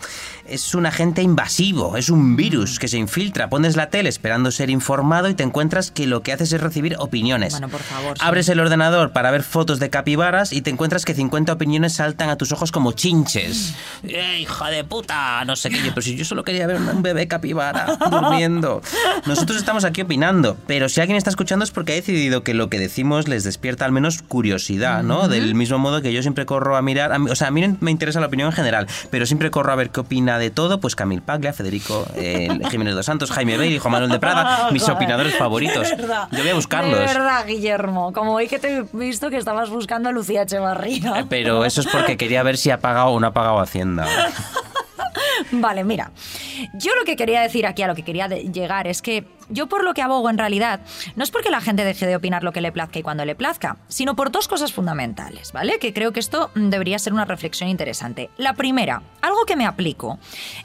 es 0.49 0.75
un 0.75 0.87
agente 0.87 1.23
invasivo, 1.23 1.97
es 1.97 2.09
un 2.09 2.37
virus 2.37 2.79
que 2.79 2.89
se 2.89 2.99
infiltra. 2.99 3.49
Pones 3.49 3.77
la 3.77 3.91
tele 3.91 4.09
esperando 4.09 4.51
ser 4.51 4.71
informado 4.71 5.29
y 5.29 5.35
te 5.35 5.43
encuentras 5.43 5.91
que 5.91 6.07
lo 6.07 6.23
que 6.23 6.33
haces 6.33 6.53
es 6.53 6.61
recibir 6.61 6.97
opiniones. 6.99 7.53
Bueno, 7.53 7.69
por 7.69 7.81
favor. 7.81 8.17
sí. 8.19 8.25
Abres 8.25 8.49
el 8.49 8.61
ordenador 8.61 9.13
para 9.13 9.31
ver 9.31 9.43
fotos 9.43 9.79
de 9.79 9.91
capibaras 9.91 10.53
y 10.53 10.63
te 10.63 10.71
encuentras 10.71 11.05
que 11.05 11.15
50 11.15 11.53
opiniones 11.53 11.95
saltan 11.95 12.31
a 12.31 12.37
tus 12.37 12.53
ojos 12.53 12.73
como 12.73 12.93
chinches. 12.93 13.75
¡Eh, 14.03 14.41
hija 14.41 14.71
de 14.71 14.85
puta! 14.85 15.45
No 15.45 15.57
sé 15.57 15.71
qué. 15.71 15.83
Yo, 15.83 15.91
pero 15.91 16.03
si 16.03 16.17
yo 16.17 16.25
solo 16.25 16.45
quería 16.45 16.67
ver 16.67 16.77
un 16.81 17.03
bebé 17.03 17.29
capibara 17.29 17.97
durmiendo. 18.11 18.83
Nosotros 19.27 19.59
estamos 19.59 19.85
aquí 19.85 20.03
opinando, 20.03 20.57
pero 20.67 20.89
si 20.89 21.01
alguien 21.01 21.17
está 21.17 21.31
escuchando 21.31 21.65
es 21.65 21.71
porque 21.71 21.93
ha 21.93 21.97
decidido 21.97 22.43
que 22.43 22.55
lo 22.55 22.69
que 22.69 22.79
decimos 22.79 23.29
les 23.29 23.45
despierta 23.45 23.85
al 23.85 23.93
menos 23.93 24.23
curiosidad, 24.23 25.03
¿no? 25.03 25.29
Del 25.29 25.55
mismo 25.55 25.79
modo 25.79 26.03
que 26.03 26.13
yo 26.13 26.23
siempre 26.23 26.47
corro 26.47 26.77
a 26.77 26.83
mirar. 26.83 27.13
a 27.13 27.19
o 27.19 27.35
sea, 27.35 27.49
a 27.49 27.51
mí 27.51 27.77
me 27.81 27.91
interesa 27.91 28.21
la 28.21 28.27
opinión 28.27 28.49
en 28.49 28.55
general, 28.55 28.87
pero 29.11 29.27
siempre 29.27 29.51
corro 29.51 29.73
a 29.73 29.77
ver 29.77 29.91
qué 29.91 30.01
opina 30.01 30.38
de 30.39 30.51
todo. 30.51 30.80
Pues 30.80 30.95
Camil 30.97 31.22
Paglia, 31.22 31.53
Federico 31.53 32.07
eh, 32.14 32.49
Jiménez 32.70 32.95
dos 32.95 33.07
Santos, 33.07 33.30
Jaime 33.30 33.57
Bailey, 33.57 33.78
Juan 33.78 33.93
Manuel 33.93 34.11
de 34.11 34.18
Prada, 34.18 34.68
mis 34.72 34.89
opinadores 34.89 35.34
favoritos. 35.36 35.91
verdad. 35.97 36.28
Yo 36.32 36.39
voy 36.41 36.51
a 36.51 36.55
buscarlos. 36.55 36.99
De 36.99 37.05
verdad, 37.07 37.47
Guillermo. 37.47 38.12
Como 38.12 38.34
hoy 38.34 38.49
que 38.49 38.59
te 38.59 38.78
he 38.78 38.84
visto 38.93 39.30
que 39.30 39.36
estabas 39.36 39.70
buscando 39.70 40.09
a 40.09 40.12
Lucía 40.12 40.43
Echevarría. 40.43 41.20
Eh, 41.20 41.26
Pero 41.28 41.64
eso 41.64 41.80
es 41.80 41.86
porque 41.86 42.16
quería 42.16 42.43
ver 42.43 42.57
si 42.57 42.70
ha 42.70 42.78
pagado 42.80 43.09
o 43.09 43.20
no 43.20 43.26
ha 43.28 43.32
pagado 43.32 43.61
Hacienda. 43.61 44.07
Vale, 45.53 45.84
mira. 45.84 46.11
Yo 46.75 46.95
lo 46.95 47.05
que 47.05 47.17
quería 47.17 47.41
decir 47.41 47.67
aquí, 47.67 47.83
a 47.83 47.87
lo 47.87 47.95
que 47.95 48.05
quería 48.05 48.29
llegar, 48.29 48.87
es 48.87 49.03
que 49.03 49.25
yo 49.49 49.67
por 49.67 49.85
lo 49.85 49.95
que 49.95 50.03
abogo 50.03 50.29
en 50.31 50.39
realidad, 50.39 50.81
no 51.17 51.25
es 51.25 51.31
porque 51.31 51.51
la 51.51 51.61
gente 51.61 51.85
deje 51.85 52.07
de 52.07 52.17
opinar 52.17 52.43
lo 52.43 52.53
que 52.53 52.61
le 52.61 52.73
plazca 52.73 52.99
y 52.99 53.03
cuando 53.03 53.25
le 53.25 53.35
plazca, 53.35 53.79
sino 53.89 54.15
por 54.15 54.31
dos 54.31 54.49
cosas 54.49 54.73
fundamentales, 54.73 55.53
¿vale? 55.53 55.79
Que 55.79 55.93
creo 55.93 56.13
que 56.13 56.21
esto 56.21 56.51
mm, 56.55 56.69
debería 56.69 56.99
ser 56.99 57.13
una 57.13 57.25
reflexión 57.25 57.69
interesante. 57.69 58.31
La 58.37 58.55
primera, 58.55 59.03
algo 59.23 59.45
que 59.47 59.57
me 59.57 59.67
aplico, 59.67 60.19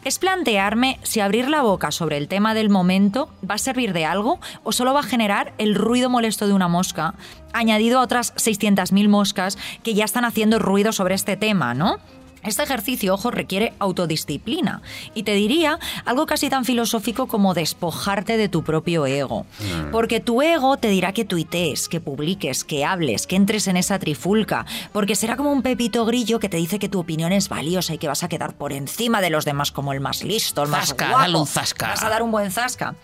es 0.03 0.19
plantearme 0.19 0.99
si 1.03 1.19
abrir 1.19 1.49
la 1.49 1.61
boca 1.61 1.91
sobre 1.91 2.17
el 2.17 2.27
tema 2.27 2.53
del 2.53 2.69
momento 2.69 3.29
va 3.49 3.55
a 3.55 3.59
servir 3.59 3.93
de 3.93 4.05
algo 4.05 4.39
o 4.63 4.71
solo 4.71 4.93
va 4.93 5.01
a 5.01 5.03
generar 5.03 5.53
el 5.57 5.75
ruido 5.75 6.09
molesto 6.09 6.47
de 6.47 6.53
una 6.53 6.67
mosca, 6.67 7.15
añadido 7.53 7.99
a 7.99 8.03
otras 8.03 8.35
600.000 8.35 9.07
moscas 9.07 9.57
que 9.83 9.93
ya 9.93 10.05
están 10.05 10.25
haciendo 10.25 10.59
ruido 10.59 10.91
sobre 10.91 11.15
este 11.15 11.37
tema, 11.37 11.73
¿no? 11.73 11.99
Este 12.43 12.63
ejercicio, 12.63 13.13
ojo, 13.13 13.31
requiere 13.31 13.73
autodisciplina. 13.79 14.81
Y 15.13 15.23
te 15.23 15.33
diría 15.33 15.79
algo 16.05 16.25
casi 16.25 16.49
tan 16.49 16.65
filosófico 16.65 17.27
como 17.27 17.53
despojarte 17.53 18.37
de 18.37 18.49
tu 18.49 18.63
propio 18.63 19.05
ego. 19.05 19.45
Porque 19.91 20.19
tu 20.19 20.41
ego 20.41 20.77
te 20.77 20.89
dirá 20.89 21.13
que 21.13 21.25
tuitees, 21.25 21.87
que 21.87 21.99
publiques, 22.01 22.63
que 22.63 22.85
hables, 22.85 23.27
que 23.27 23.35
entres 23.35 23.67
en 23.67 23.77
esa 23.77 23.99
trifulca. 23.99 24.65
Porque 24.91 25.15
será 25.15 25.35
como 25.37 25.51
un 25.51 25.61
pepito 25.61 26.05
grillo 26.05 26.39
que 26.39 26.49
te 26.49 26.57
dice 26.57 26.79
que 26.79 26.89
tu 26.89 26.99
opinión 26.99 27.31
es 27.31 27.49
valiosa 27.49 27.93
y 27.93 27.97
que 27.97 28.07
vas 28.07 28.23
a 28.23 28.29
quedar 28.29 28.53
por 28.53 28.73
encima 28.73 29.21
de 29.21 29.29
los 29.29 29.45
demás 29.45 29.71
como 29.71 29.93
el 29.93 29.99
más 29.99 30.23
listo, 30.23 30.63
el 30.63 30.69
más 30.69 30.87
Zasca, 30.89 31.07
guapo. 31.07 31.21
dale 31.21 31.37
un 31.37 31.47
zasca. 31.47 31.87
Vas 31.87 32.03
a 32.03 32.09
dar 32.09 32.23
un 32.23 32.31
buen 32.31 32.51
zasca. 32.51 32.95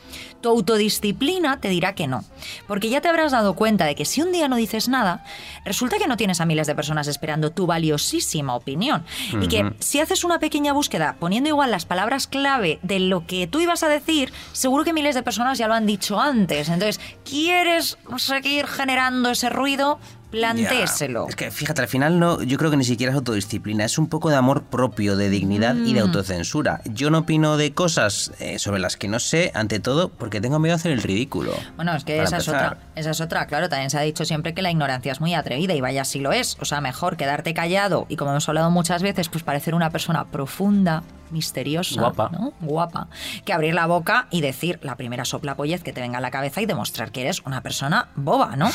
Tu 0.42 0.50
autodisciplina 0.50 1.60
te 1.60 1.70
dirá 1.70 1.96
que 1.96 2.08
no. 2.08 2.24
Porque 2.68 2.90
ya 2.90 3.02
te 3.02 3.08
habrás 3.10 3.32
dado 3.32 3.56
cuenta 3.56 3.86
de 3.86 3.96
que 3.96 4.06
si 4.06 4.22
un 4.22 4.32
día 4.32 4.48
no 4.48 4.56
dices 4.56 4.88
nada, 4.88 5.24
resulta 5.66 5.98
que 5.98 6.08
no 6.08 6.18
tienes 6.18 6.42
a 6.42 6.46
miles 6.46 6.68
de 6.68 6.76
personas 6.76 7.08
esperando 7.08 7.52
tu 7.52 7.66
valiosísima 7.66 8.56
opinión. 8.56 9.06
Y 9.42 9.48
que 9.48 9.74
si 9.80 10.00
haces 10.00 10.24
una 10.24 10.40
pequeña 10.40 10.74
búsqueda 10.74 11.18
poniendo 11.20 11.50
igual 11.50 11.72
las 11.72 11.86
palabras 11.86 12.28
clave 12.28 12.80
de 12.84 13.00
lo 13.00 13.26
que 13.26 13.48
tú 13.48 13.60
ibas 13.60 13.84
a 13.84 13.90
decir, 13.90 14.32
seguro 14.54 14.84
que 14.84 14.94
miles 14.94 15.16
de 15.16 15.24
personas 15.24 15.58
ya 15.58 15.68
lo 15.68 15.74
han 15.74 15.86
dicho 15.86 16.20
antes. 16.20 16.70
Entonces, 16.70 17.00
¿quieres 17.24 17.98
seguir 18.18 18.68
generando 18.68 19.30
ese 19.32 19.50
ruido? 19.50 20.00
Plantéselo. 20.32 21.28
Es 21.28 21.36
que 21.36 21.52
fíjate, 21.52 21.82
al 21.82 21.88
final 21.88 22.20
no, 22.20 22.42
yo 22.44 22.58
creo 22.58 22.70
que 22.72 22.78
ni 22.78 22.84
siquiera 22.84 23.12
es 23.12 23.18
autodisciplina, 23.18 23.86
es 23.86 23.98
un 23.98 24.08
poco 24.08 24.30
de 24.30 24.36
amor 24.36 24.64
propio, 24.64 25.16
de 25.18 25.30
dignidad 25.30 25.76
y 25.76 25.94
de 25.94 26.02
Mm. 26.02 26.06
autocensura. 26.08 26.82
Yo 26.86 27.10
no 27.10 27.20
opino 27.20 27.58
de 27.58 27.74
cosas 27.74 28.32
eh, 28.40 28.60
sobre 28.60 28.80
las 28.80 28.96
que 28.98 29.08
no 29.08 29.20
sé, 29.20 29.52
ante 29.56 29.80
todo, 29.80 30.10
porque 30.10 30.40
tengo 30.42 30.60
miedo 30.60 30.74
a 30.74 30.78
hacer 30.78 30.92
el 30.92 31.02
ridículo. 31.02 31.52
Bueno, 31.76 31.96
es 31.96 32.04
que 32.04 32.22
esa 32.22 32.38
es 32.38 32.48
otra. 32.48 32.78
Esa 32.96 33.12
es 33.12 33.22
otra, 33.22 33.46
claro. 33.48 33.70
También 33.70 33.90
se 33.90 33.98
ha 33.98 34.02
dicho 34.02 34.26
siempre 34.26 34.54
que 34.54 34.62
la 34.62 34.72
ignorancia 34.72 35.12
es 35.12 35.22
muy 35.22 35.34
atrevida 35.34 35.74
y 35.74 35.82
vaya 35.82 36.06
si 36.06 36.20
lo 36.20 36.32
es. 36.32 36.58
O 36.60 36.66
sea, 36.66 36.82
mejor 36.82 37.18
quedarte 37.18 37.54
callado 37.54 38.06
y 38.10 38.16
como 38.16 38.32
hemos 38.32 38.48
hablado 38.50 38.70
muchas 38.72 39.02
veces, 39.02 39.30
pues 39.30 39.44
parecer 39.44 39.74
una 39.76 39.90
persona 39.90 40.26
profunda, 40.26 41.04
misteriosa, 41.32 42.00
Guapa. 42.02 42.30
¿no? 42.32 42.54
Guapa. 42.62 43.08
Que 43.46 43.54
abrir 43.54 43.74
la 43.74 43.86
boca 43.86 44.28
y 44.32 44.42
decir 44.42 44.80
la 44.84 44.96
primera 44.96 45.26
soplapollez 45.26 45.84
que 45.84 45.94
te 45.94 46.02
venga 46.02 46.18
a 46.18 46.22
la 46.22 46.32
cabeza 46.32 46.62
y 46.62 46.66
demostrar 46.66 47.12
que 47.12 47.22
eres 47.22 47.42
una 47.46 47.62
persona 47.62 48.10
boba, 48.16 48.56
¿no? 48.56 48.70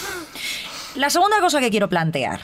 La 0.95 1.11
segunda 1.11 1.40
cosa 1.40 1.61
que 1.61 1.70
quiero 1.70 1.88
plantear. 1.88 2.40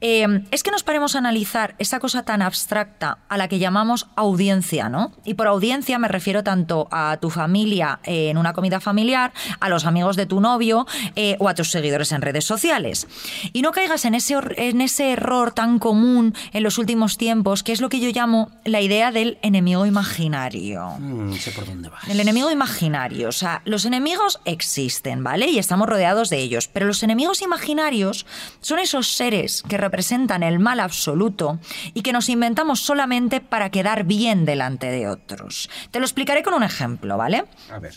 Eh, 0.00 0.44
es 0.50 0.62
que 0.62 0.70
nos 0.70 0.82
paremos 0.82 1.14
a 1.14 1.18
analizar 1.18 1.74
esa 1.78 2.00
cosa 2.00 2.22
tan 2.22 2.42
abstracta 2.42 3.18
a 3.28 3.36
la 3.38 3.48
que 3.48 3.58
llamamos 3.58 4.08
audiencia, 4.14 4.90
¿no? 4.90 5.12
Y 5.24 5.34
por 5.34 5.46
audiencia 5.46 5.98
me 5.98 6.08
refiero 6.08 6.44
tanto 6.44 6.86
a 6.90 7.16
tu 7.18 7.30
familia 7.30 8.00
eh, 8.04 8.28
en 8.28 8.36
una 8.36 8.52
comida 8.52 8.78
familiar, 8.80 9.32
a 9.58 9.68
los 9.70 9.86
amigos 9.86 10.16
de 10.16 10.26
tu 10.26 10.40
novio 10.40 10.86
eh, 11.14 11.36
o 11.38 11.48
a 11.48 11.54
tus 11.54 11.70
seguidores 11.70 12.12
en 12.12 12.20
redes 12.20 12.44
sociales. 12.44 13.06
Y 13.54 13.62
no 13.62 13.72
caigas 13.72 14.04
en 14.04 14.14
ese, 14.14 14.36
en 14.56 14.82
ese 14.82 15.12
error 15.12 15.52
tan 15.52 15.78
común 15.78 16.34
en 16.52 16.62
los 16.62 16.76
últimos 16.76 17.16
tiempos, 17.16 17.62
que 17.62 17.72
es 17.72 17.80
lo 17.80 17.88
que 17.88 18.00
yo 18.00 18.10
llamo 18.10 18.50
la 18.64 18.82
idea 18.82 19.12
del 19.12 19.38
enemigo 19.40 19.86
imaginario. 19.86 20.90
Mm, 20.98 21.32
sé 21.34 21.52
por 21.52 21.64
dónde 21.64 21.88
vas. 21.88 22.06
El 22.08 22.20
enemigo 22.20 22.50
imaginario. 22.50 23.30
O 23.30 23.32
sea, 23.32 23.62
los 23.64 23.86
enemigos 23.86 24.40
existen, 24.44 25.24
¿vale? 25.24 25.48
Y 25.48 25.58
estamos 25.58 25.88
rodeados 25.88 26.28
de 26.28 26.38
ellos. 26.38 26.68
Pero 26.68 26.86
los 26.86 27.02
enemigos 27.02 27.40
imaginarios 27.40 28.26
son 28.60 28.78
esos 28.78 29.08
seres 29.08 29.62
que 29.66 29.85
representan 29.86 30.42
el 30.42 30.58
mal 30.58 30.80
absoluto 30.80 31.58
y 31.94 32.02
que 32.02 32.12
nos 32.12 32.28
inventamos 32.28 32.80
solamente 32.80 33.40
para 33.40 33.70
quedar 33.70 34.04
bien 34.04 34.44
delante 34.44 34.88
de 34.88 35.08
otros. 35.08 35.70
Te 35.90 36.00
lo 36.00 36.04
explicaré 36.04 36.42
con 36.42 36.54
un 36.54 36.64
ejemplo, 36.64 37.16
¿vale? 37.16 37.44
A 37.70 37.78
ver. 37.78 37.94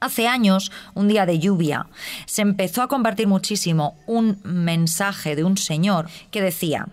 Hace 0.00 0.28
años, 0.28 0.70
un 0.94 1.08
día 1.08 1.26
de 1.26 1.38
lluvia, 1.38 1.86
se 2.26 2.42
empezó 2.42 2.82
a 2.82 2.88
compartir 2.88 3.26
muchísimo 3.26 3.96
un 4.06 4.40
mensaje 4.44 5.36
de 5.36 5.44
un 5.44 5.56
señor 5.56 6.08
que 6.30 6.40
decía, 6.42 6.88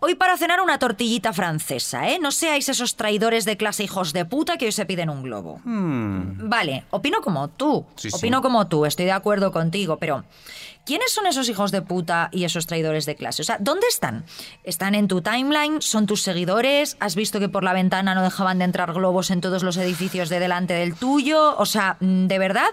Hoy 0.00 0.14
para 0.14 0.36
cenar 0.36 0.60
una 0.60 0.78
tortillita 0.78 1.32
francesa, 1.32 2.08
¿eh? 2.08 2.18
No 2.20 2.30
seáis 2.30 2.68
esos 2.68 2.96
traidores 2.96 3.44
de 3.44 3.56
clase 3.56 3.84
hijos 3.84 4.12
de 4.12 4.24
puta 4.24 4.56
que 4.56 4.66
hoy 4.66 4.72
se 4.72 4.86
piden 4.86 5.10
un 5.10 5.22
globo. 5.22 5.60
Vale, 5.64 6.84
opino 6.90 7.20
como 7.20 7.48
tú. 7.48 7.84
Sí, 7.96 8.10
sí. 8.10 8.16
opino 8.16 8.42
como 8.42 8.66
tú, 8.68 8.86
estoy 8.86 9.06
de 9.06 9.12
acuerdo 9.12 9.52
contigo, 9.52 9.98
pero 9.98 10.24
¿quiénes 10.84 11.12
son 11.12 11.26
esos 11.26 11.48
hijos 11.48 11.70
de 11.70 11.82
puta 11.82 12.28
y 12.32 12.44
esos 12.44 12.66
traidores 12.66 13.06
de 13.06 13.16
clase? 13.16 13.42
O 13.42 13.44
sea, 13.44 13.58
¿dónde 13.60 13.86
están? 13.88 14.24
¿Están 14.64 14.94
en 14.94 15.08
tu 15.08 15.22
timeline? 15.22 15.80
¿Son 15.82 16.06
tus 16.06 16.22
seguidores? 16.22 16.96
¿Has 17.00 17.14
visto 17.14 17.40
que 17.40 17.48
por 17.48 17.64
la 17.64 17.72
ventana 17.72 18.14
no 18.14 18.22
dejaban 18.22 18.58
de 18.58 18.64
entrar 18.64 18.92
globos 18.92 19.30
en 19.30 19.40
todos 19.40 19.62
los 19.62 19.76
edificios 19.76 20.28
de 20.28 20.40
delante 20.40 20.74
del 20.74 20.94
tuyo? 20.94 21.56
O 21.56 21.66
sea, 21.66 21.96
mm, 22.00 22.26
¿de 22.26 22.38
verdad? 22.38 22.68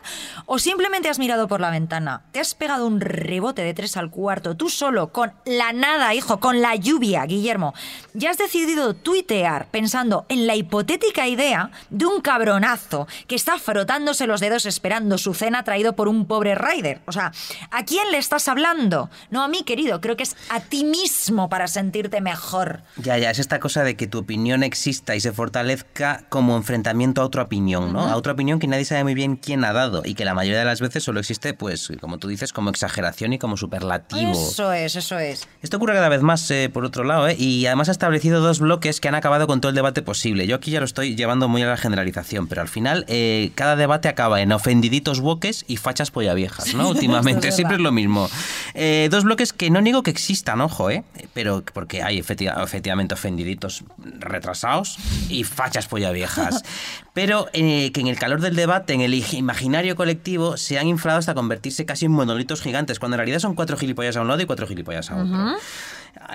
¿O 0.45 0.59
simplemente 0.59 1.09
has 1.09 1.19
mirado 1.19 1.47
por 1.47 1.61
la 1.61 1.71
ventana? 1.71 2.23
¿Te 2.31 2.39
has 2.39 2.55
pegado 2.55 2.87
un 2.87 3.01
rebote 3.01 3.63
de 3.63 3.73
tres 3.73 3.97
al 3.97 4.11
cuarto 4.11 4.55
tú 4.55 4.69
solo 4.69 5.11
con 5.11 5.33
la 5.45 5.73
nada, 5.73 6.13
hijo, 6.13 6.39
con 6.39 6.61
la 6.61 6.75
lluvia, 6.75 7.25
Guillermo? 7.25 7.73
Ya 8.13 8.31
has 8.31 8.37
decidido 8.37 8.93
tuitear 8.93 9.67
pensando 9.67 10.25
en 10.29 10.47
la 10.47 10.55
hipotética 10.55 11.27
idea 11.27 11.71
de 11.89 12.05
un 12.05 12.21
cabronazo 12.21 13.07
que 13.27 13.35
está 13.35 13.57
frotándose 13.57 14.27
los 14.27 14.41
dedos 14.41 14.65
esperando 14.65 15.17
su 15.17 15.33
cena 15.33 15.63
traído 15.63 15.93
por 15.93 16.07
un 16.07 16.25
pobre 16.25 16.55
rider. 16.55 17.01
O 17.05 17.11
sea, 17.11 17.31
¿a 17.69 17.85
quién 17.85 18.00
le 18.09 18.17
estás 18.17 18.47
hablando? 18.47 19.09
No 19.29 19.43
a 19.43 19.47
mí, 19.47 19.63
querido, 19.63 20.01
creo 20.01 20.17
que 20.17 20.23
es 20.23 20.35
a 20.49 20.59
ti 20.61 20.83
mismo 20.83 21.49
para 21.49 21.67
sentirte 21.67 22.21
mejor. 22.21 22.81
Ya, 22.97 23.17
ya, 23.17 23.29
es 23.31 23.39
esta 23.39 23.59
cosa 23.59 23.83
de 23.83 23.95
que 23.95 24.07
tu 24.07 24.19
opinión 24.19 24.63
exista 24.63 25.15
y 25.15 25.19
se 25.19 25.31
fortalezca 25.31 26.23
como 26.29 26.55
enfrentamiento 26.55 27.21
a 27.21 27.25
otra 27.25 27.43
opinión, 27.43 27.93
¿no? 27.93 28.01
A 28.01 28.15
otra 28.15 28.33
opinión 28.33 28.59
que 28.59 28.67
nadie 28.67 28.85
sabe 28.85 29.03
muy 29.03 29.13
bien 29.13 29.35
quién 29.35 29.63
ha 29.63 29.73
dado 29.73 30.01
y 30.05 30.15
que 30.15 30.25
la 30.25 30.33
mayoría 30.33 30.59
de 30.59 30.65
las 30.65 30.81
veces 30.81 31.03
solo 31.03 31.19
existe, 31.19 31.53
pues, 31.53 31.91
como 31.99 32.17
tú 32.17 32.27
dices, 32.27 32.53
como 32.53 32.69
exageración 32.69 33.33
y 33.33 33.39
como 33.39 33.57
superlativo. 33.57 34.31
Eso 34.31 34.71
es, 34.73 34.95
eso 34.95 35.19
es. 35.19 35.47
Esto 35.61 35.77
ocurre 35.77 35.93
cada 35.93 36.09
vez 36.09 36.21
más, 36.21 36.49
eh, 36.51 36.69
por 36.71 36.85
otro 36.85 37.03
lado, 37.03 37.27
¿eh? 37.27 37.35
y 37.37 37.65
además 37.65 37.89
ha 37.89 37.91
establecido 37.91 38.41
dos 38.41 38.59
bloques 38.59 38.99
que 38.99 39.07
han 39.07 39.15
acabado 39.15 39.47
con 39.47 39.61
todo 39.61 39.69
el 39.69 39.75
debate 39.75 40.01
posible. 40.01 40.47
Yo 40.47 40.55
aquí 40.55 40.71
ya 40.71 40.79
lo 40.79 40.85
estoy 40.85 41.15
llevando 41.15 41.47
muy 41.47 41.61
a 41.61 41.67
la 41.67 41.77
generalización, 41.77 42.47
pero 42.47 42.61
al 42.61 42.67
final 42.67 43.05
eh, 43.07 43.51
cada 43.55 43.75
debate 43.75 44.07
acaba 44.07 44.41
en 44.41 44.51
ofendiditos 44.51 45.19
woques 45.19 45.65
y 45.67 45.77
fachas 45.77 46.11
polla 46.11 46.33
viejas, 46.33 46.73
¿no? 46.73 46.89
Últimamente, 47.01 47.51
siempre 47.51 47.75
es 47.75 47.83
verdad. 47.83 47.90
Lo 47.91 47.95
mismo. 47.95 48.29
Eh, 48.73 49.09
dos 49.11 49.23
bloques 49.25 49.51
que 49.53 49.69
no 49.69 49.81
niego 49.81 50.01
que 50.01 50.11
existan, 50.11 50.61
ojo, 50.61 50.89
¿eh? 50.89 51.03
pero 51.33 51.63
porque 51.73 52.01
hay 52.01 52.19
efecti- 52.19 52.51
efectivamente 52.63 53.13
ofendiditos 53.13 53.83
retrasados 54.19 54.97
y 55.29 55.43
fachas 55.43 55.87
polla 55.87 56.11
viejas. 56.11 56.63
Pero 57.13 57.49
eh, 57.51 57.91
que 57.91 57.99
en 57.99 58.07
el 58.07 58.17
calor 58.17 58.39
del 58.39 58.55
debate, 58.55 58.93
en 58.93 59.01
el 59.01 59.13
imaginario 59.13 59.97
colectivo, 59.97 60.55
se 60.55 60.79
han 60.79 60.87
inflado 60.87 61.19
hasta 61.19 61.33
convertirse 61.33 61.85
casi 61.85 62.05
en 62.05 62.13
monolitos 62.13 62.61
gigantes, 62.61 62.99
cuando 62.99 63.15
en 63.15 63.19
realidad 63.19 63.39
son 63.39 63.53
cuatro 63.53 63.75
gilipollas 63.75 64.15
a 64.15 64.21
un 64.21 64.29
lado 64.29 64.41
y 64.41 64.45
cuatro 64.45 64.65
gilipollas 64.65 65.11
a 65.11 65.15
otro. 65.23 65.57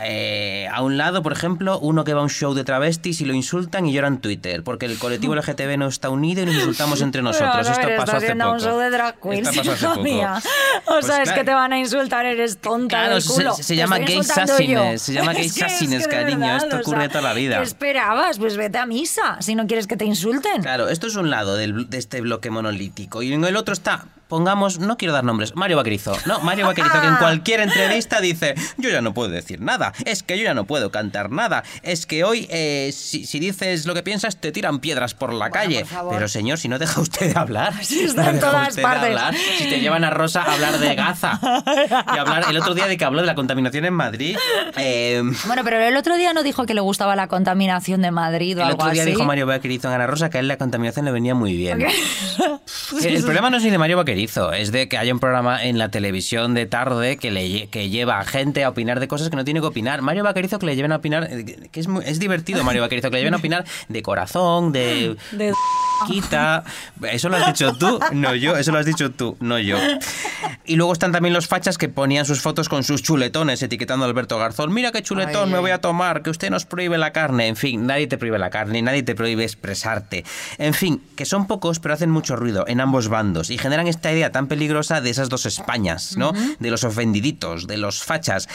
Eh, 0.02 0.68
a 0.72 0.82
un 0.82 0.96
lado, 0.96 1.22
por 1.22 1.32
ejemplo, 1.32 1.78
uno 1.78 2.04
que 2.04 2.12
va 2.14 2.20
a 2.20 2.22
un 2.24 2.30
show 2.30 2.54
de 2.54 2.64
travestis 2.64 3.20
y 3.20 3.24
lo 3.24 3.34
insultan 3.34 3.86
y 3.86 3.92
llora 3.92 4.08
en 4.08 4.18
Twitter, 4.18 4.62
porque 4.62 4.86
el 4.86 4.98
colectivo 4.98 5.34
LGTB 5.36 5.76
no 5.78 5.86
está 5.88 6.10
unido 6.10 6.42
y 6.42 6.46
nos 6.46 6.54
insultamos 6.54 7.00
entre 7.02 7.22
nosotros. 7.22 7.68
Esto 7.68 7.88
pasó 7.96 8.16
hace 8.16 8.34
poco. 8.34 8.52
un 8.52 8.60
show 8.60 8.78
de 8.78 8.90
drag 8.90 9.20
queens, 9.20 9.48
Esto 9.48 9.60
pasó 9.60 9.72
hace 9.72 9.84
hija 9.84 9.90
poco. 9.94 10.02
mía. 10.04 10.34
O 10.86 10.90
Pues 10.92 11.06
sea, 11.06 11.22
es 11.22 11.32
que 11.32 11.44
te 11.44 11.54
van 11.54 11.72
a 11.72 11.78
insultar, 11.78 12.26
eres 12.26 12.58
tonta 12.58 12.96
Claro, 12.96 13.14
del 13.14 13.22
se- 13.22 13.32
culo. 13.34 13.54
se, 13.54 13.62
se 13.62 13.76
llama 13.76 13.98
gay 13.98 14.22
sassines, 14.22 15.02
se 15.02 15.12
llama 15.12 15.32
gay 15.32 15.46
es 15.46 15.54
sassines, 15.54 16.06
que 16.08 16.14
cariño, 16.16 16.40
verdad, 16.40 16.56
esto 16.56 16.76
o 16.76 16.80
ocurre 16.80 17.00
sea, 17.00 17.08
toda 17.08 17.22
la 17.22 17.32
vida. 17.34 17.58
¿Qué 17.58 17.64
esperabas? 17.64 18.38
Pues 18.38 18.56
vete 18.56 18.78
a 18.78 18.86
misa, 18.86 19.36
si 19.40 19.54
no 19.54 19.66
quieres 19.66 19.86
que 19.86 19.96
te 19.96 20.04
insulten. 20.04 20.62
Claro, 20.62 20.88
esto 20.88 21.06
es 21.06 21.16
un 21.16 21.30
lado 21.30 21.56
del- 21.56 21.88
de 21.88 21.98
este 21.98 22.20
bloque 22.20 22.50
monolítico. 22.50 23.22
Y 23.22 23.32
en 23.32 23.44
el 23.44 23.56
otro 23.56 23.72
está, 23.72 24.04
pongamos, 24.28 24.78
no 24.78 24.96
quiero 24.96 25.12
dar 25.14 25.24
nombres, 25.24 25.54
Mario 25.54 25.76
Vaquerizo. 25.76 26.16
No, 26.26 26.40
Mario 26.40 26.66
Vaquerizo 26.66 27.00
que 27.00 27.06
en 27.06 27.16
cualquier 27.18 27.60
entrevista 27.60 28.20
dice, 28.20 28.54
yo 28.76 28.90
ya 28.90 29.00
no 29.00 29.14
puedo 29.14 29.28
decir 29.30 29.60
nada, 29.60 29.92
es 30.04 30.22
que 30.22 30.36
yo 30.38 30.44
ya 30.44 30.54
no 30.54 30.64
puedo 30.66 30.90
cantar 30.90 31.30
nada, 31.30 31.62
es 31.82 32.06
que 32.06 32.24
hoy 32.24 32.46
eh, 32.50 32.90
si, 32.94 33.24
si 33.26 33.38
dices 33.38 33.86
lo 33.86 33.94
que 33.94 34.02
piensas 34.02 34.36
te 34.36 34.52
tiran 34.52 34.80
piedras 34.80 35.14
por 35.14 35.32
la 35.32 35.50
calle. 35.50 35.84
por. 35.84 36.10
Pero 36.14 36.28
señor, 36.28 36.58
si 36.58 36.68
no 36.68 36.78
deja 36.78 37.00
usted 37.00 37.32
de 37.32 37.38
hablar. 37.38 37.72
Si 37.82 38.00
está 38.04 38.26
en 38.30 38.36
deja 38.36 38.50
todas 38.50 38.68
usted 38.68 38.82
de 38.82 38.82
partes. 38.82 39.04
hablar, 39.08 39.34
si 39.58 39.64
te 39.68 39.80
llevan 39.80 40.04
a 40.04 40.10
Rosa 40.10 40.42
a 40.42 40.54
hablar 40.54 40.78
de 40.78 40.94
Gaza. 40.94 41.38
Y 42.14 42.18
hablar 42.18 42.46
el 42.50 42.56
otro 42.58 42.74
día 42.74 42.86
de 42.86 42.96
que 42.96 43.04
habló 43.04 43.20
de 43.20 43.26
la 43.26 43.34
contaminación 43.34 43.84
en 43.84 43.94
Madrid. 43.94 44.36
eh, 44.76 45.22
Bueno, 45.46 45.62
pero 45.64 45.78
el 45.80 45.96
otro 45.96 46.16
día 46.16 46.32
no 46.32 46.42
dijo 46.42 46.66
que 46.66 46.74
le 46.74 46.80
gustaba 46.80 47.14
la 47.16 47.28
contaminación 47.28 48.02
de 48.02 48.10
Madrid 48.10 48.58
o 48.58 48.62
el 48.62 48.66
algo 48.68 48.78
otro 48.82 48.92
día 48.92 49.02
así. 49.02 49.12
dijo 49.12 49.24
Mario 49.24 49.46
Vaquerizo 49.46 49.88
en 49.88 49.94
Ana 49.94 50.06
Rosa 50.06 50.30
que 50.30 50.38
a 50.38 50.40
él 50.40 50.48
la 50.48 50.56
contaminación 50.58 51.04
le 51.04 51.12
venía 51.12 51.34
muy 51.34 51.54
bien. 51.56 51.86
El 53.02 53.22
problema 53.22 53.50
no 53.50 53.56
es 53.58 53.64
ni 53.64 53.70
de 53.70 53.78
Mario 53.78 53.96
Vaquerizo, 53.96 54.15
es 54.16 54.72
de 54.72 54.88
que 54.88 54.98
haya 54.98 55.12
un 55.12 55.20
programa 55.20 55.62
en 55.64 55.78
la 55.78 55.90
televisión 55.90 56.54
de 56.54 56.66
tarde 56.66 57.16
que, 57.16 57.30
le, 57.30 57.68
que 57.68 57.88
lleva 57.90 58.18
a 58.18 58.24
gente 58.24 58.64
a 58.64 58.68
opinar 58.70 58.98
de 59.00 59.08
cosas 59.08 59.28
que 59.30 59.36
no 59.36 59.44
tiene 59.44 59.60
que 59.60 59.66
opinar. 59.66 60.02
Mario 60.02 60.24
Vaquerizo 60.24 60.58
que 60.58 60.66
le 60.66 60.74
lleven 60.76 60.92
a 60.92 60.96
opinar, 60.96 61.28
eh, 61.30 61.68
que 61.70 61.80
es, 61.80 61.88
muy- 61.88 62.04
es 62.04 62.18
divertido 62.18 62.64
Mario 62.64 62.82
Vaquerizo, 62.82 63.10
que 63.10 63.16
le 63.16 63.20
lleven 63.20 63.34
a 63.34 63.38
opinar 63.38 63.64
de 63.88 64.02
corazón, 64.02 64.72
de... 64.72 65.16
De- 65.32 65.52
Quita, 66.06 66.62
eso 67.10 67.30
lo 67.30 67.36
has 67.38 67.46
dicho 67.46 67.72
tú, 67.72 67.98
no 68.12 68.34
yo, 68.34 68.54
eso 68.58 68.70
lo 68.70 68.76
has 68.78 68.84
dicho 68.84 69.10
tú, 69.12 69.34
no 69.40 69.58
yo. 69.58 69.78
Y 70.66 70.76
luego 70.76 70.92
están 70.92 71.10
también 71.10 71.32
los 71.32 71.46
fachas 71.46 71.78
que 71.78 71.88
ponían 71.88 72.26
sus 72.26 72.42
fotos 72.42 72.68
con 72.68 72.84
sus 72.84 73.02
chuletones 73.02 73.62
etiquetando 73.62 74.04
a 74.04 74.08
Alberto 74.08 74.36
Garzón. 74.38 74.74
Mira 74.74 74.92
qué 74.92 75.02
chuletón 75.02 75.44
Ay, 75.48 75.52
me 75.54 75.58
voy 75.58 75.70
a 75.70 75.78
tomar, 75.80 76.22
que 76.22 76.28
usted 76.28 76.50
nos 76.50 76.66
prohíbe 76.66 76.98
la 76.98 77.12
carne. 77.14 77.46
En 77.48 77.56
fin, 77.56 77.86
nadie 77.86 78.06
te 78.08 78.18
prohíbe 78.18 78.38
la 78.38 78.50
carne, 78.50 78.82
nadie 78.82 79.04
te 79.04 79.14
prohíbe 79.14 79.42
expresarte. 79.44 80.24
En 80.58 80.74
fin, 80.74 81.00
que 81.16 81.24
son 81.24 81.46
pocos, 81.46 81.78
pero 81.80 81.94
hacen 81.94 82.10
mucho 82.10 82.36
ruido 82.36 82.66
en 82.68 82.82
ambos 82.82 83.08
bandos 83.08 83.48
y 83.48 83.56
generan 83.56 83.86
esta 84.06 84.14
idea 84.14 84.30
tan 84.30 84.46
peligrosa 84.46 85.00
de 85.00 85.10
esas 85.10 85.28
dos 85.28 85.46
Españas, 85.46 86.16
¿no? 86.16 86.32
De 86.60 86.70
los 86.70 86.84
ofendiditos, 86.84 87.66
de 87.66 87.76
los 87.76 88.04
fachas. 88.04 88.48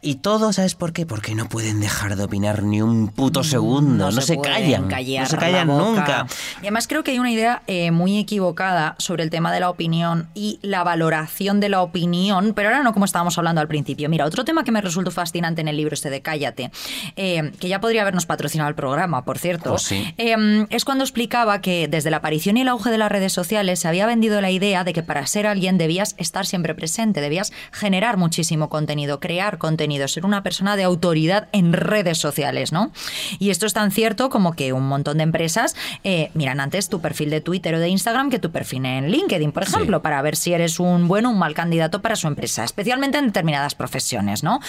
Y 0.00 0.16
todo, 0.16 0.52
¿sabes 0.52 0.76
por 0.76 0.92
qué? 0.92 1.06
Porque 1.06 1.34
no 1.34 1.48
pueden 1.48 1.80
dejar 1.80 2.14
de 2.14 2.22
opinar 2.22 2.62
ni 2.62 2.80
un 2.80 3.08
puto 3.08 3.42
segundo, 3.42 4.12
no, 4.12 4.20
se, 4.20 4.36
pueden 4.36 4.52
callan, 4.88 4.88
no 4.88 5.26
se 5.26 5.36
la 5.36 5.40
callan 5.40 5.66
nunca. 5.66 6.26
Y 6.58 6.66
además 6.66 6.86
creo 6.86 7.02
que 7.02 7.10
hay 7.10 7.18
una 7.18 7.32
idea 7.32 7.62
eh, 7.66 7.90
muy 7.90 8.16
equivocada 8.16 8.94
sobre 8.98 9.24
el 9.24 9.30
tema 9.30 9.52
de 9.52 9.58
la 9.58 9.70
opinión 9.70 10.28
y 10.34 10.60
la 10.62 10.84
valoración 10.84 11.58
de 11.58 11.68
la 11.68 11.82
opinión, 11.82 12.52
pero 12.54 12.68
ahora 12.68 12.84
no 12.84 12.92
como 12.92 13.04
estábamos 13.04 13.36
hablando 13.38 13.60
al 13.60 13.66
principio. 13.66 14.08
Mira, 14.08 14.24
otro 14.24 14.44
tema 14.44 14.62
que 14.62 14.70
me 14.70 14.80
resultó 14.80 15.10
fascinante 15.10 15.62
en 15.62 15.66
el 15.68 15.76
libro 15.76 15.94
este 15.94 16.10
de 16.10 16.22
Cállate, 16.22 16.70
eh, 17.16 17.50
que 17.58 17.68
ya 17.68 17.80
podría 17.80 18.02
habernos 18.02 18.26
patrocinado 18.26 18.68
el 18.68 18.76
programa, 18.76 19.24
por 19.24 19.38
cierto, 19.38 19.70
Pues 19.70 19.82
sí. 19.82 20.14
eh, 20.16 20.66
es 20.70 20.84
cuando 20.84 21.02
explicaba 21.02 21.60
que 21.60 21.88
desde 21.88 22.10
la 22.10 22.18
aparición 22.18 22.56
y 22.56 22.60
el 22.60 22.68
auge 22.68 22.90
de 22.90 22.98
las 22.98 23.10
redes 23.10 23.32
sociales 23.32 23.80
se 23.80 23.88
había 23.88 24.06
vendido 24.06 24.40
la 24.40 24.52
idea 24.52 24.84
de 24.84 24.91
que 24.92 25.02
para 25.02 25.26
ser 25.26 25.46
alguien 25.46 25.78
debías 25.78 26.14
estar 26.18 26.46
siempre 26.46 26.74
presente, 26.74 27.20
debías 27.20 27.52
generar 27.72 28.16
muchísimo 28.16 28.68
contenido, 28.68 29.20
crear 29.20 29.58
contenido, 29.58 30.08
ser 30.08 30.24
una 30.24 30.42
persona 30.42 30.76
de 30.76 30.84
autoridad 30.84 31.48
en 31.52 31.72
redes 31.72 32.18
sociales, 32.18 32.72
¿no? 32.72 32.92
Y 33.38 33.50
esto 33.50 33.66
es 33.66 33.72
tan 33.72 33.90
cierto 33.90 34.30
como 34.30 34.52
que 34.54 34.72
un 34.72 34.86
montón 34.86 35.18
de 35.18 35.24
empresas 35.24 35.76
eh, 36.04 36.30
miran 36.34 36.60
antes 36.60 36.88
tu 36.88 37.00
perfil 37.00 37.30
de 37.30 37.40
Twitter 37.40 37.74
o 37.74 37.78
de 37.78 37.88
Instagram 37.88 38.30
que 38.30 38.38
tu 38.38 38.50
perfil 38.50 38.86
en 38.86 39.10
LinkedIn, 39.10 39.52
por 39.52 39.62
ejemplo, 39.62 40.02
para 40.02 40.20
ver 40.22 40.36
si 40.36 40.52
eres 40.52 40.80
un 40.80 41.08
buen 41.08 41.26
o 41.26 41.30
un 41.30 41.38
mal 41.38 41.54
candidato 41.54 42.02
para 42.02 42.16
su 42.16 42.26
empresa, 42.26 42.64
especialmente 42.64 43.18
en 43.18 43.26
determinadas 43.26 43.74
profesiones, 43.74 44.42
¿no? 44.42 44.60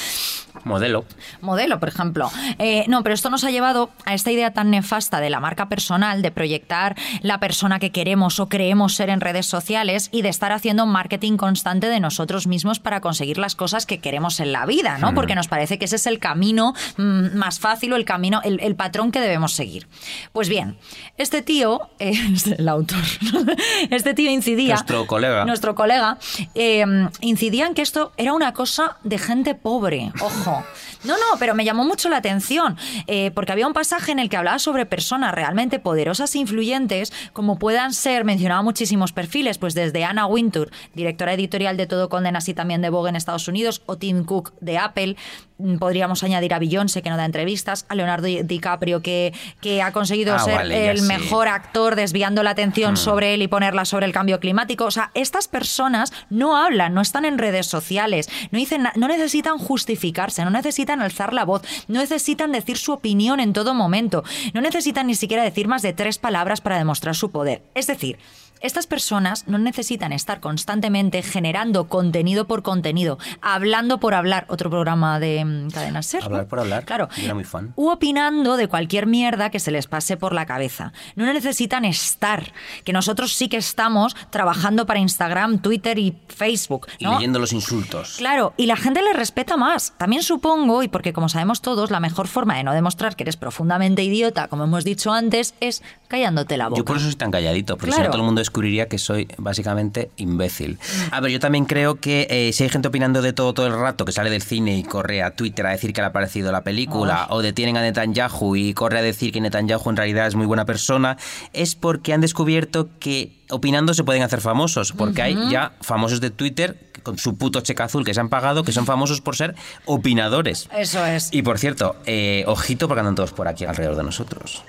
Modelo. 0.65 1.05
modelo, 1.41 1.79
por 1.79 1.89
ejemplo. 1.89 2.31
Eh, 2.59 2.85
no, 2.87 3.03
pero 3.03 3.15
esto 3.15 3.29
nos 3.29 3.43
ha 3.43 3.51
llevado 3.51 3.89
a 4.05 4.13
esta 4.13 4.31
idea 4.31 4.51
tan 4.51 4.71
nefasta 4.71 5.19
de 5.19 5.29
la 5.29 5.39
marca 5.39 5.67
personal, 5.67 6.21
de 6.21 6.31
proyectar 6.31 6.95
la 7.21 7.39
persona 7.39 7.79
que 7.79 7.91
queremos 7.91 8.39
o 8.39 8.47
creemos 8.47 8.95
ser 8.95 9.09
en 9.09 9.21
redes 9.21 9.45
sociales 9.45 10.09
y 10.13 10.21
de 10.21 10.29
estar 10.29 10.51
haciendo 10.51 10.85
marketing 10.85 11.37
constante 11.37 11.89
de 11.89 11.99
nosotros 11.99 12.45
mismos 12.45 12.79
para 12.79 13.01
conseguir 13.01 13.39
las 13.39 13.55
cosas 13.55 13.87
que 13.87 13.97
queremos 13.97 14.39
en 14.39 14.51
la 14.51 14.67
vida, 14.67 14.99
¿no? 14.99 15.15
Porque 15.15 15.33
nos 15.33 15.47
parece 15.47 15.79
que 15.79 15.85
ese 15.85 15.95
es 15.95 16.05
el 16.05 16.19
camino 16.19 16.75
mm, 16.97 17.35
más 17.35 17.59
fácil 17.59 17.91
o 17.93 17.95
el 17.95 18.05
camino, 18.05 18.39
el, 18.43 18.59
el 18.59 18.75
patrón 18.75 19.11
que 19.11 19.19
debemos 19.19 19.53
seguir. 19.53 19.87
Pues 20.31 20.49
bien, 20.49 20.77
este 21.17 21.41
tío, 21.41 21.89
eh, 21.97 22.13
es 22.33 22.45
el 22.45 22.69
autor, 22.69 23.01
este 23.89 24.13
tío 24.13 24.29
incidía. 24.29 24.75
Nuestro 24.75 25.07
colega. 25.07 25.45
Nuestro 25.45 25.73
colega, 25.73 26.19
eh, 26.53 26.85
incidía 27.21 27.65
en 27.65 27.73
que 27.73 27.81
esto 27.81 28.13
era 28.15 28.33
una 28.33 28.53
cosa 28.53 28.97
de 29.03 29.17
gente 29.17 29.55
pobre. 29.55 30.11
Ojo. 30.21 30.63
No, 31.03 31.15
no, 31.17 31.37
pero 31.39 31.55
me 31.55 31.65
llamó 31.65 31.83
mucho 31.85 32.09
la 32.09 32.17
atención, 32.17 32.77
eh, 33.07 33.31
porque 33.35 33.51
había 33.51 33.67
un 33.67 33.73
pasaje 33.73 34.11
en 34.11 34.19
el 34.19 34.29
que 34.29 34.37
hablaba 34.37 34.59
sobre 34.59 34.85
personas 34.85 35.33
realmente 35.33 35.79
poderosas 35.79 36.33
e 36.35 36.39
influyentes, 36.39 37.11
como 37.33 37.59
puedan 37.59 37.93
ser, 37.93 38.23
mencionaba 38.25 38.61
muchísimos 38.61 39.11
perfiles, 39.11 39.57
pues 39.57 39.73
desde 39.73 40.03
Anna 40.05 40.25
Wintour, 40.25 40.69
directora 40.93 41.33
editorial 41.33 41.77
de 41.77 41.87
Todo 41.87 42.09
Condenas 42.09 42.47
y 42.49 42.53
también 42.53 42.81
de 42.81 42.89
Vogue 42.89 43.09
en 43.09 43.15
Estados 43.15 43.47
Unidos, 43.47 43.81
o 43.85 43.97
Tim 43.97 44.23
Cook 44.23 44.53
de 44.61 44.77
Apple, 44.77 45.15
Mm, 45.59 45.77
podríamos 45.77 46.23
añadir 46.23 46.51
a 46.55 46.59
Beyoncé, 46.59 47.03
que 47.03 47.11
no 47.11 47.15
da 47.15 47.25
entrevistas, 47.25 47.85
a 47.87 47.93
Leonardo 47.93 48.27
DiCaprio, 48.27 49.01
que, 49.03 49.33
que 49.61 49.83
ha 49.83 49.91
conseguido 49.93 50.33
Ah, 50.33 50.39
ser 50.39 50.55
vale, 50.55 50.89
el 50.89 50.99
sí. 50.99 51.05
mejor 51.05 51.47
actor 51.47 51.95
desviando 51.95 52.41
la 52.41 52.49
atención 52.49 52.93
Hmm. 52.93 52.97
sobre 52.97 53.33
él 53.35 53.43
y 53.43 53.47
ponerla 53.47 53.85
sobre 53.85 54.07
el 54.07 54.11
cambio 54.13 54.39
climático. 54.39 54.85
O 54.85 54.91
sea, 54.91 55.11
estas 55.13 55.47
personas 55.47 56.11
no 56.31 56.57
hablan, 56.57 56.95
no 56.95 57.01
están 57.01 57.23
en 57.23 57.37
redes 57.37 57.67
sociales, 57.67 58.29
no, 58.51 58.57
dicen, 58.57 58.87
no 58.95 59.07
necesitan 59.07 59.59
justificarse, 59.59 60.43
no 60.43 60.49
necesitan 60.49 60.92
alzar 61.01 61.33
la 61.33 61.45
voz, 61.45 61.61
no 61.87 61.99
necesitan 61.99 62.51
decir 62.51 62.77
su 62.77 62.91
opinión 62.93 63.39
en 63.39 63.53
todo 63.53 63.73
momento, 63.73 64.23
no 64.53 64.61
necesitan 64.61 65.07
ni 65.07 65.15
siquiera 65.15 65.43
decir 65.43 65.67
más 65.67 65.81
de 65.81 65.93
tres 65.93 66.17
palabras 66.17 66.61
para 66.61 66.77
demostrar 66.77 67.15
su 67.15 67.31
poder. 67.31 67.63
Es 67.75 67.87
decir, 67.87 68.17
estas 68.63 68.87
personas 68.87 69.45
no 69.45 69.57
necesitan 69.57 70.13
estar 70.13 70.39
constantemente 70.39 71.21
generando 71.21 71.89
contenido 71.89 72.47
por 72.47 72.63
contenido, 72.63 73.19
hablando 73.41 73.99
por 73.99 74.13
hablar, 74.13 74.45
otro 74.47 74.69
programa 74.69 75.19
de 75.19 75.43
mm, 75.43 75.69
Cadena 75.69 76.01
Ser. 76.01 76.21
¿no? 76.21 76.27
Hablar 76.27 76.47
por 76.47 76.59
hablar. 76.61 76.85
Claro. 76.85 77.09
Era 77.17 77.33
muy 77.33 77.43
fan. 77.43 77.73
U 77.75 77.89
opinando 77.89 78.55
de 78.55 78.69
cualquier 78.69 79.05
mierda 79.05 79.49
que 79.49 79.59
se 79.59 79.69
les 79.69 79.87
pase 79.87 80.15
por 80.15 80.33
la 80.33 80.45
cabeza. 80.45 80.93
No 81.15 81.25
necesitan 81.25 81.83
estar, 81.83 82.53
que 82.85 82.93
nosotros 82.93 83.33
sí 83.33 83.49
que 83.49 83.57
estamos 83.57 84.15
trabajando 84.29 84.85
para 84.85 84.99
Instagram, 84.99 85.59
Twitter 85.59 85.99
y 85.99 86.17
Facebook. 86.29 86.87
Y 86.99 87.05
leyendo 87.05 87.39
los 87.39 87.51
insultos. 87.51 88.15
Claro, 88.17 88.53
y 88.55 88.67
la 88.67 88.77
gente 88.77 89.01
les 89.01 89.15
respeta 89.15 89.57
más. 89.57 89.93
También 89.97 90.23
supongo, 90.23 90.83
y 90.83 90.87
porque 90.87 91.11
como 91.11 91.27
sabemos 91.27 91.61
todos, 91.61 91.91
la 91.91 91.99
mejor 91.99 92.29
forma 92.29 92.55
de 92.55 92.63
no 92.63 92.73
demostrar 92.73 93.17
que 93.17 93.23
eres 93.23 93.35
profundamente 93.35 94.03
idiota, 94.03 94.47
como 94.47 94.63
hemos 94.63 94.85
dicho 94.85 95.11
antes, 95.11 95.53
es 95.59 95.83
callándote 96.07 96.55
la 96.55 96.69
boca. 96.69 96.77
Yo 96.77 96.85
por 96.85 96.95
eso 96.95 97.07
soy 97.07 97.15
tan 97.15 97.29
calladito, 97.29 97.75
porque 97.75 97.91
si 97.91 97.99
no 97.99 98.05
todo 98.05 98.17
el 98.17 98.23
mundo 98.23 98.39
descubriría 98.53 98.87
que 98.87 98.99
soy 98.99 99.27
básicamente 99.37 100.11
imbécil. 100.17 100.77
A 101.09 101.19
ver, 101.21 101.31
yo 101.31 101.39
también 101.39 101.65
creo 101.65 101.95
que 101.95 102.27
eh, 102.29 102.53
si 102.53 102.63
hay 102.63 102.69
gente 102.69 102.87
opinando 102.87 103.23
de 103.23 103.33
todo 103.33 103.51
todo 103.55 103.65
el 103.65 103.73
rato, 103.73 104.05
que 104.05 104.11
sale 104.11 104.29
del 104.29 104.43
cine 104.43 104.77
y 104.77 104.83
corre 104.83 105.23
a 105.23 105.31
Twitter 105.31 105.65
a 105.65 105.71
decir 105.71 105.91
que 105.91 106.01
le 106.01 106.07
ha 106.07 106.13
parecido 106.13 106.51
la 106.51 106.61
película, 106.61 107.25
o 107.31 107.41
detienen 107.41 107.77
a 107.77 107.81
Netanyahu 107.81 108.55
y 108.55 108.75
corre 108.75 108.99
a 108.99 109.01
decir 109.01 109.31
que 109.31 109.41
Netanyahu 109.41 109.89
en 109.89 109.97
realidad 109.97 110.27
es 110.27 110.35
muy 110.35 110.45
buena 110.45 110.65
persona, 110.65 111.17
es 111.51 111.73
porque 111.73 112.13
han 112.13 112.21
descubierto 112.21 112.89
que 112.99 113.31
opinando 113.49 113.95
se 113.95 114.03
pueden 114.03 114.21
hacer 114.21 114.39
famosos, 114.39 114.91
porque 114.91 115.23
hay 115.23 115.49
ya 115.49 115.71
famosos 115.81 116.21
de 116.21 116.29
Twitter 116.29 116.91
con 117.01 117.17
su 117.17 117.37
puto 117.37 117.59
cheque 117.61 117.81
azul 117.81 118.05
que 118.05 118.13
se 118.13 118.19
han 118.19 118.29
pagado, 118.29 118.63
que 118.63 118.71
son 118.71 118.85
famosos 118.85 119.19
por 119.19 119.35
ser 119.35 119.55
opinadores. 119.85 120.69
Eso 120.77 121.03
es. 121.03 121.29
Y 121.31 121.41
por 121.41 121.57
cierto, 121.57 121.95
eh, 122.05 122.43
ojito 122.45 122.87
porque 122.87 122.99
andan 122.99 123.15
todos 123.15 123.33
por 123.33 123.47
aquí 123.47 123.65
alrededor 123.65 123.95
de 123.95 124.03
nosotros. 124.03 124.63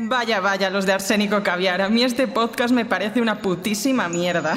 Vaya, 0.00 0.38
vaya, 0.38 0.70
los 0.70 0.86
de 0.86 0.92
Arsénico 0.92 1.42
Caviar. 1.42 1.82
A 1.82 1.88
mí 1.88 2.04
este 2.04 2.28
podcast 2.28 2.72
me 2.72 2.84
parece 2.84 3.20
una 3.20 3.40
putísima 3.40 4.08
mierda. 4.08 4.56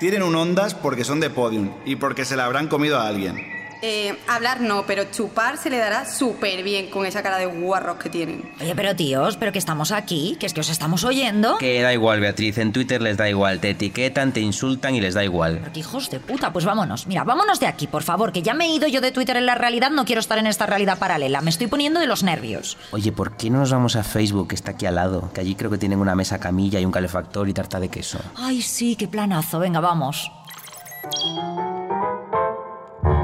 Tienen 0.00 0.22
un 0.22 0.34
ondas 0.34 0.74
porque 0.74 1.04
son 1.04 1.20
de 1.20 1.28
podium 1.28 1.70
y 1.84 1.96
porque 1.96 2.24
se 2.24 2.36
la 2.36 2.46
habrán 2.46 2.68
comido 2.68 2.98
a 2.98 3.06
alguien. 3.06 3.61
Eh, 3.84 4.16
hablar 4.28 4.60
no, 4.60 4.86
pero 4.86 5.10
chupar 5.10 5.58
se 5.58 5.68
le 5.68 5.76
dará 5.76 6.08
súper 6.08 6.62
bien 6.62 6.88
con 6.88 7.04
esa 7.04 7.20
cara 7.20 7.36
de 7.36 7.46
guarros 7.46 7.96
que 7.96 8.08
tienen. 8.08 8.52
Oye, 8.60 8.74
pero 8.76 8.94
tíos, 8.94 9.36
pero 9.36 9.50
que 9.50 9.58
estamos 9.58 9.90
aquí, 9.90 10.36
que 10.38 10.46
es 10.46 10.54
que 10.54 10.60
os 10.60 10.70
estamos 10.70 11.02
oyendo. 11.02 11.58
Que 11.58 11.82
da 11.82 11.92
igual, 11.92 12.20
Beatriz. 12.20 12.58
En 12.58 12.72
Twitter 12.72 13.02
les 13.02 13.16
da 13.16 13.28
igual. 13.28 13.58
Te 13.58 13.70
etiquetan, 13.70 14.32
te 14.32 14.40
insultan 14.40 14.94
y 14.94 15.00
les 15.00 15.14
da 15.14 15.24
igual. 15.24 15.58
Porque 15.58 15.80
hijos 15.80 16.10
de 16.10 16.20
puta, 16.20 16.52
pues 16.52 16.64
vámonos. 16.64 17.08
Mira, 17.08 17.24
vámonos 17.24 17.58
de 17.58 17.66
aquí, 17.66 17.88
por 17.88 18.04
favor, 18.04 18.32
que 18.32 18.42
ya 18.42 18.54
me 18.54 18.66
he 18.66 18.68
ido 18.68 18.86
yo 18.86 19.00
de 19.00 19.10
Twitter 19.10 19.36
en 19.36 19.46
la 19.46 19.56
realidad, 19.56 19.90
no 19.90 20.04
quiero 20.04 20.20
estar 20.20 20.38
en 20.38 20.46
esta 20.46 20.66
realidad 20.66 20.98
paralela. 20.98 21.40
Me 21.40 21.50
estoy 21.50 21.66
poniendo 21.66 21.98
de 21.98 22.06
los 22.06 22.22
nervios. 22.22 22.78
Oye, 22.92 23.10
¿por 23.10 23.36
qué 23.36 23.50
no 23.50 23.58
nos 23.58 23.72
vamos 23.72 23.96
a 23.96 24.04
Facebook, 24.04 24.48
que 24.48 24.54
está 24.54 24.70
aquí 24.70 24.86
al 24.86 24.94
lado? 24.94 25.30
Que 25.34 25.40
allí 25.40 25.56
creo 25.56 25.70
que 25.72 25.78
tienen 25.78 25.98
una 25.98 26.14
mesa 26.14 26.38
camilla 26.38 26.78
y 26.78 26.84
un 26.84 26.92
calefactor 26.92 27.48
y 27.48 27.52
tarta 27.52 27.80
de 27.80 27.88
queso. 27.88 28.20
Ay, 28.36 28.62
sí, 28.62 28.94
qué 28.94 29.08
planazo. 29.08 29.58
Venga, 29.58 29.80
vamos. 29.80 30.30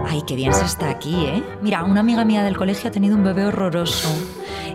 Ay, 0.09 0.22
qué 0.26 0.34
bien 0.36 0.54
se 0.54 0.64
está 0.64 0.88
aquí, 0.88 1.14
¿eh? 1.26 1.42
Mira, 1.61 1.84
una 1.84 2.00
amiga 2.00 2.24
mía 2.24 2.42
del 2.42 2.56
colegio 2.56 2.88
ha 2.88 2.92
tenido 2.92 3.14
un 3.14 3.24
bebé 3.24 3.44
horroroso. 3.44 4.09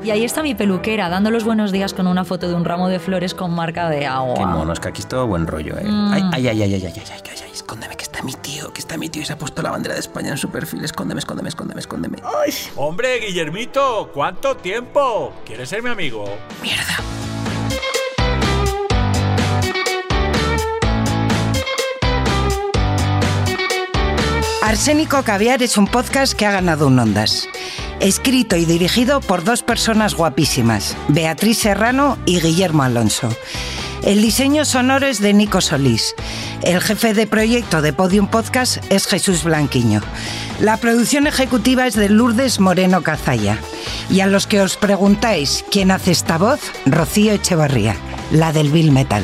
Y 0.04 0.12
ahí 0.12 0.24
está 0.24 0.44
mi 0.44 0.54
peluquera, 0.54 1.10
dando 1.10 1.32
los 1.32 1.44
buenos 1.44 1.72
días 1.72 1.94
con 1.94 2.08
una 2.08 2.24
foto 2.24 2.48
de 2.48 2.56
un 2.56 2.66
ramo 2.66 2.88
de 2.88 3.00
flores 3.00 3.34
con 3.34 3.52
marca 3.52 3.90
de 3.90 4.06
agua. 4.06 4.36
Qué 4.36 4.46
mono, 4.46 4.74
es 4.74 4.80
que 4.80 4.90
aquí 4.90 5.02
es 5.02 5.08
todo 5.08 5.26
buen 5.26 5.48
rollo, 5.48 5.78
¿eh? 5.78 5.86
Mm. 5.86 6.14
Ay, 6.14 6.24
ay, 6.34 6.48
ay, 6.50 6.64
ay, 6.64 6.74
ay, 6.76 6.86
ay, 6.86 6.94
ay, 6.96 7.04
ay, 7.10 7.22
ay, 7.32 7.38
ay, 7.46 7.52
escóndeme, 7.52 7.96
que 7.96 8.04
está 8.04 8.22
mi 8.22 8.34
tío, 8.34 8.72
que 8.72 8.80
está 8.80 8.98
mi 8.98 9.10
tío 9.10 9.22
y 9.22 9.26
se 9.26 9.34
ha 9.34 9.38
puesto 9.38 9.62
la 9.62 9.72
bandera 9.72 9.96
de 9.96 10.02
España 10.02 10.30
en 10.30 10.38
su 10.38 10.50
perfil. 10.50 10.84
Escóndeme, 10.84 11.20
escóndeme, 11.20 11.50
escóndeme, 11.50 11.80
escóndeme. 11.80 12.18
Hombre, 12.76 13.20
Guillermito, 13.20 14.12
¿cuánto 14.14 14.58
tiempo? 14.58 15.34
¿Quieres 15.46 15.70
ser 15.70 15.82
mi 15.82 15.90
amigo? 15.90 16.26
Mierda. 16.62 16.98
Arsénico 24.74 25.22
Caviar 25.22 25.62
es 25.62 25.78
un 25.78 25.86
podcast 25.86 26.34
que 26.34 26.48
ha 26.48 26.52
ganado 26.52 26.88
un 26.88 26.98
Ondas. 26.98 27.48
Escrito 28.00 28.56
y 28.56 28.66
dirigido 28.66 29.22
por 29.22 29.44
dos 29.44 29.62
personas 29.62 30.16
guapísimas, 30.16 30.98
Beatriz 31.10 31.60
Serrano 31.60 32.18
y 32.26 32.40
Guillermo 32.42 32.82
Alonso. 32.82 33.30
El 34.02 34.24
diseño 34.24 34.66
sonoro 34.66 35.06
es 35.06 35.22
de 35.22 35.32
Nico 35.32 35.62
Solís. 35.62 36.16
El 36.64 36.82
jefe 36.82 37.14
de 37.14 37.28
proyecto 37.28 37.84
de 37.84 37.94
Podium 37.94 38.28
Podcast 38.28 38.84
es 38.92 39.06
Jesús 39.06 39.44
Blanquiño. 39.44 40.02
La 40.60 40.78
producción 40.78 41.28
ejecutiva 41.28 41.86
es 41.86 41.94
de 41.94 42.10
Lourdes 42.10 42.60
Moreno 42.60 43.04
Cazalla. 43.04 43.60
Y 44.10 44.22
a 44.22 44.26
los 44.26 44.48
que 44.48 44.60
os 44.60 44.76
preguntáis 44.76 45.64
quién 45.70 45.92
hace 45.92 46.10
esta 46.10 46.40
voz, 46.40 46.60
Rocío 46.88 47.34
Echevarría, 47.34 47.96
la 48.32 48.52
del 48.52 48.72
Bill 48.72 48.92
Metal. 48.92 49.24